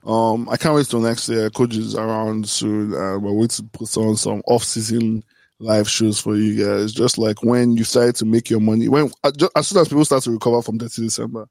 Um, 0.06 0.48
I 0.48 0.56
can't 0.56 0.74
wait 0.76 0.88
till 0.88 1.02
next 1.02 1.28
year. 1.28 1.50
Coach 1.50 1.76
is 1.76 1.94
around 1.96 2.48
soon. 2.48 2.94
Uh, 2.94 3.18
we're 3.20 3.34
waiting 3.34 3.50
to 3.50 3.64
put 3.64 3.98
on 3.98 4.16
some 4.16 4.42
off-season 4.48 5.24
live 5.60 5.90
shows 5.90 6.20
for 6.20 6.36
you 6.36 6.66
guys. 6.66 6.94
Just 6.94 7.18
like 7.18 7.44
when 7.44 7.78
you 7.78 7.84
started 7.84 8.16
to 8.16 8.26
make 8.26 8.50
your 8.50 8.60
money, 8.60 8.88
when 8.88 9.12
uh, 9.24 9.32
as 9.56 9.68
soon 9.68 9.82
as 9.82 9.88
people 9.88 10.06
start 10.06 10.24
to 10.24 10.32
recover 10.32 10.62
from 10.62 10.80
30 10.80 11.04
December, 11.04 11.48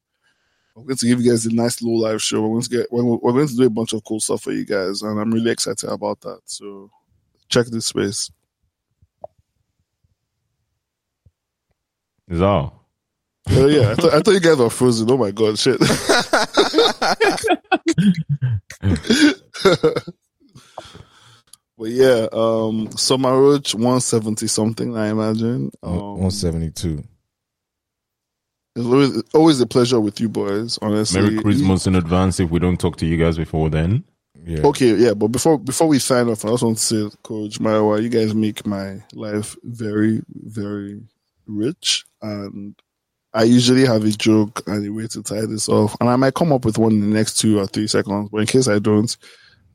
I'm 0.76 0.84
going 0.84 0.96
to 0.96 1.06
give 1.06 1.20
you 1.20 1.30
guys 1.30 1.46
a 1.46 1.54
nice 1.54 1.82
little 1.82 2.00
live 2.00 2.22
show. 2.22 2.40
We're 2.40 2.48
going 2.48 2.62
to 2.62 2.70
get 2.70 2.86
we're, 2.90 3.32
going 3.32 3.48
to 3.48 3.56
do 3.56 3.66
a 3.66 3.70
bunch 3.70 3.92
of 3.92 4.04
cool 4.04 4.20
stuff 4.20 4.42
for 4.42 4.52
you 4.52 4.64
guys, 4.64 5.02
and 5.02 5.20
I'm 5.20 5.32
really 5.32 5.50
excited 5.50 5.88
about 5.88 6.20
that. 6.22 6.40
So 6.44 6.90
check 7.48 7.66
this 7.66 7.86
space. 7.86 8.30
Is 12.28 12.42
all. 12.42 12.86
Oh 13.50 13.66
yeah, 13.66 13.92
I, 13.92 13.94
thought 13.94 14.12
I 14.12 14.20
thought 14.20 14.34
you 14.34 14.40
guys 14.40 14.58
were 14.58 14.68
frozen. 14.68 15.10
Oh 15.10 15.16
my 15.16 15.30
god, 15.30 15.58
shit. 15.58 15.80
but 21.78 21.90
yeah, 21.90 22.26
um, 22.32 22.90
Summer 22.96 23.40
Roach, 23.40 23.74
one 23.74 24.00
seventy 24.00 24.48
something. 24.48 24.96
I 24.96 25.08
imagine. 25.08 25.70
Um, 25.82 26.18
one 26.18 26.30
seventy 26.32 26.70
two. 26.70 27.04
it's 28.74 28.84
always, 28.84 29.22
always 29.32 29.60
a 29.60 29.66
pleasure 29.66 30.00
with 30.00 30.20
you 30.20 30.28
boys. 30.28 30.78
Honestly, 30.82 31.20
Merry 31.20 31.42
Christmas 31.42 31.86
in 31.86 31.94
advance 31.94 32.40
if 32.40 32.50
we 32.50 32.58
don't 32.58 32.80
talk 32.80 32.96
to 32.96 33.06
you 33.06 33.16
guys 33.16 33.36
before 33.36 33.70
then. 33.70 34.04
Yeah. 34.44 34.66
Okay, 34.66 34.94
yeah, 34.94 35.14
but 35.14 35.28
before 35.28 35.58
before 35.58 35.86
we 35.86 35.98
sign 35.98 36.28
off, 36.28 36.44
I 36.44 36.48
just 36.48 36.62
want 36.64 36.78
to 36.78 36.84
say, 36.84 37.16
Koj 37.22 37.58
Mayowa, 37.58 38.02
you 38.02 38.08
guys 38.08 38.34
make 38.34 38.66
my 38.66 39.02
life 39.12 39.56
very, 39.62 40.22
very 40.28 41.00
rich, 41.46 42.04
and 42.22 42.74
I 43.32 43.44
usually 43.44 43.84
have 43.86 44.04
a 44.04 44.10
joke 44.10 44.62
and 44.66 44.86
a 44.86 44.92
way 44.92 45.06
to 45.08 45.22
tie 45.22 45.46
this 45.46 45.68
off, 45.68 45.96
and 46.00 46.08
I 46.08 46.16
might 46.16 46.34
come 46.34 46.52
up 46.52 46.64
with 46.64 46.78
one 46.78 46.92
in 46.92 47.00
the 47.00 47.16
next 47.16 47.38
two 47.38 47.60
or 47.60 47.66
three 47.66 47.86
seconds. 47.86 48.30
But 48.32 48.38
in 48.38 48.46
case 48.46 48.68
I 48.68 48.78
don't, 48.78 49.14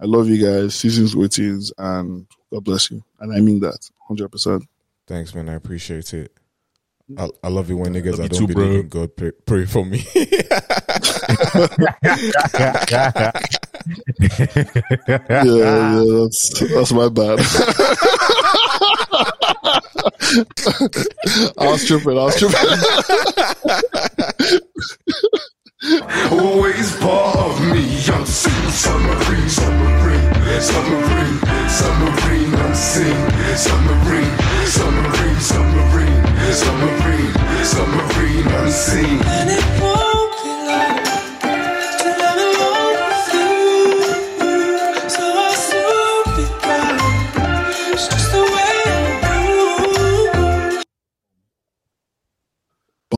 I 0.03 0.05
love 0.05 0.27
you 0.27 0.45
guys, 0.45 0.75
seasons 0.75 1.15
greetings, 1.15 1.71
and 1.77 2.27
God 2.51 2.65
bless 2.65 2.91
you, 2.91 3.01
and 3.21 3.33
I 3.33 3.39
mean 3.39 3.61
that 3.61 3.89
hundred 4.05 4.27
percent. 4.33 4.65
Thanks, 5.07 5.33
man. 5.33 5.47
I 5.47 5.53
appreciate 5.53 6.13
it. 6.13 6.33
Mm. 7.09 7.21
I, 7.21 7.29
I 7.47 7.49
love 7.49 7.71
it 7.71 7.75
when 7.75 7.93
niggas 7.93 8.11
Love 8.11 8.19
I 8.19 8.23
you 8.23 8.29
don't 8.29 8.39
too, 8.39 8.47
believe 8.47 8.71
bro. 8.71 8.79
in 8.81 8.89
God 8.89 9.15
pray, 9.15 9.31
pray 9.45 9.65
for 9.65 9.85
me. 9.85 10.05
Yeah, 14.19 15.43
yeah, 15.43 16.03
that's 16.05 16.59
that's 16.59 16.91
my 16.93 17.09
bad. 17.09 17.39
I 21.57 21.67
was 21.67 21.85
tripping. 21.85 22.17
I 22.17 22.23
was 22.23 22.39
tripping. 22.39 22.57
Always 25.83 26.95
part 26.95 27.35
of 27.35 27.59
me. 27.59 27.83
Singing 27.99 28.71
submarine, 28.71 29.49
submarine, 29.49 30.33
submarine, 30.61 31.39
submarine. 31.67 32.73
Singing 32.73 33.57
submarine, 33.57 34.37
submarine, 34.65 35.39
submarine, 35.41 36.23
submarine, 36.39 37.33
submarine. 37.63 38.47
I'm 39.25 40.22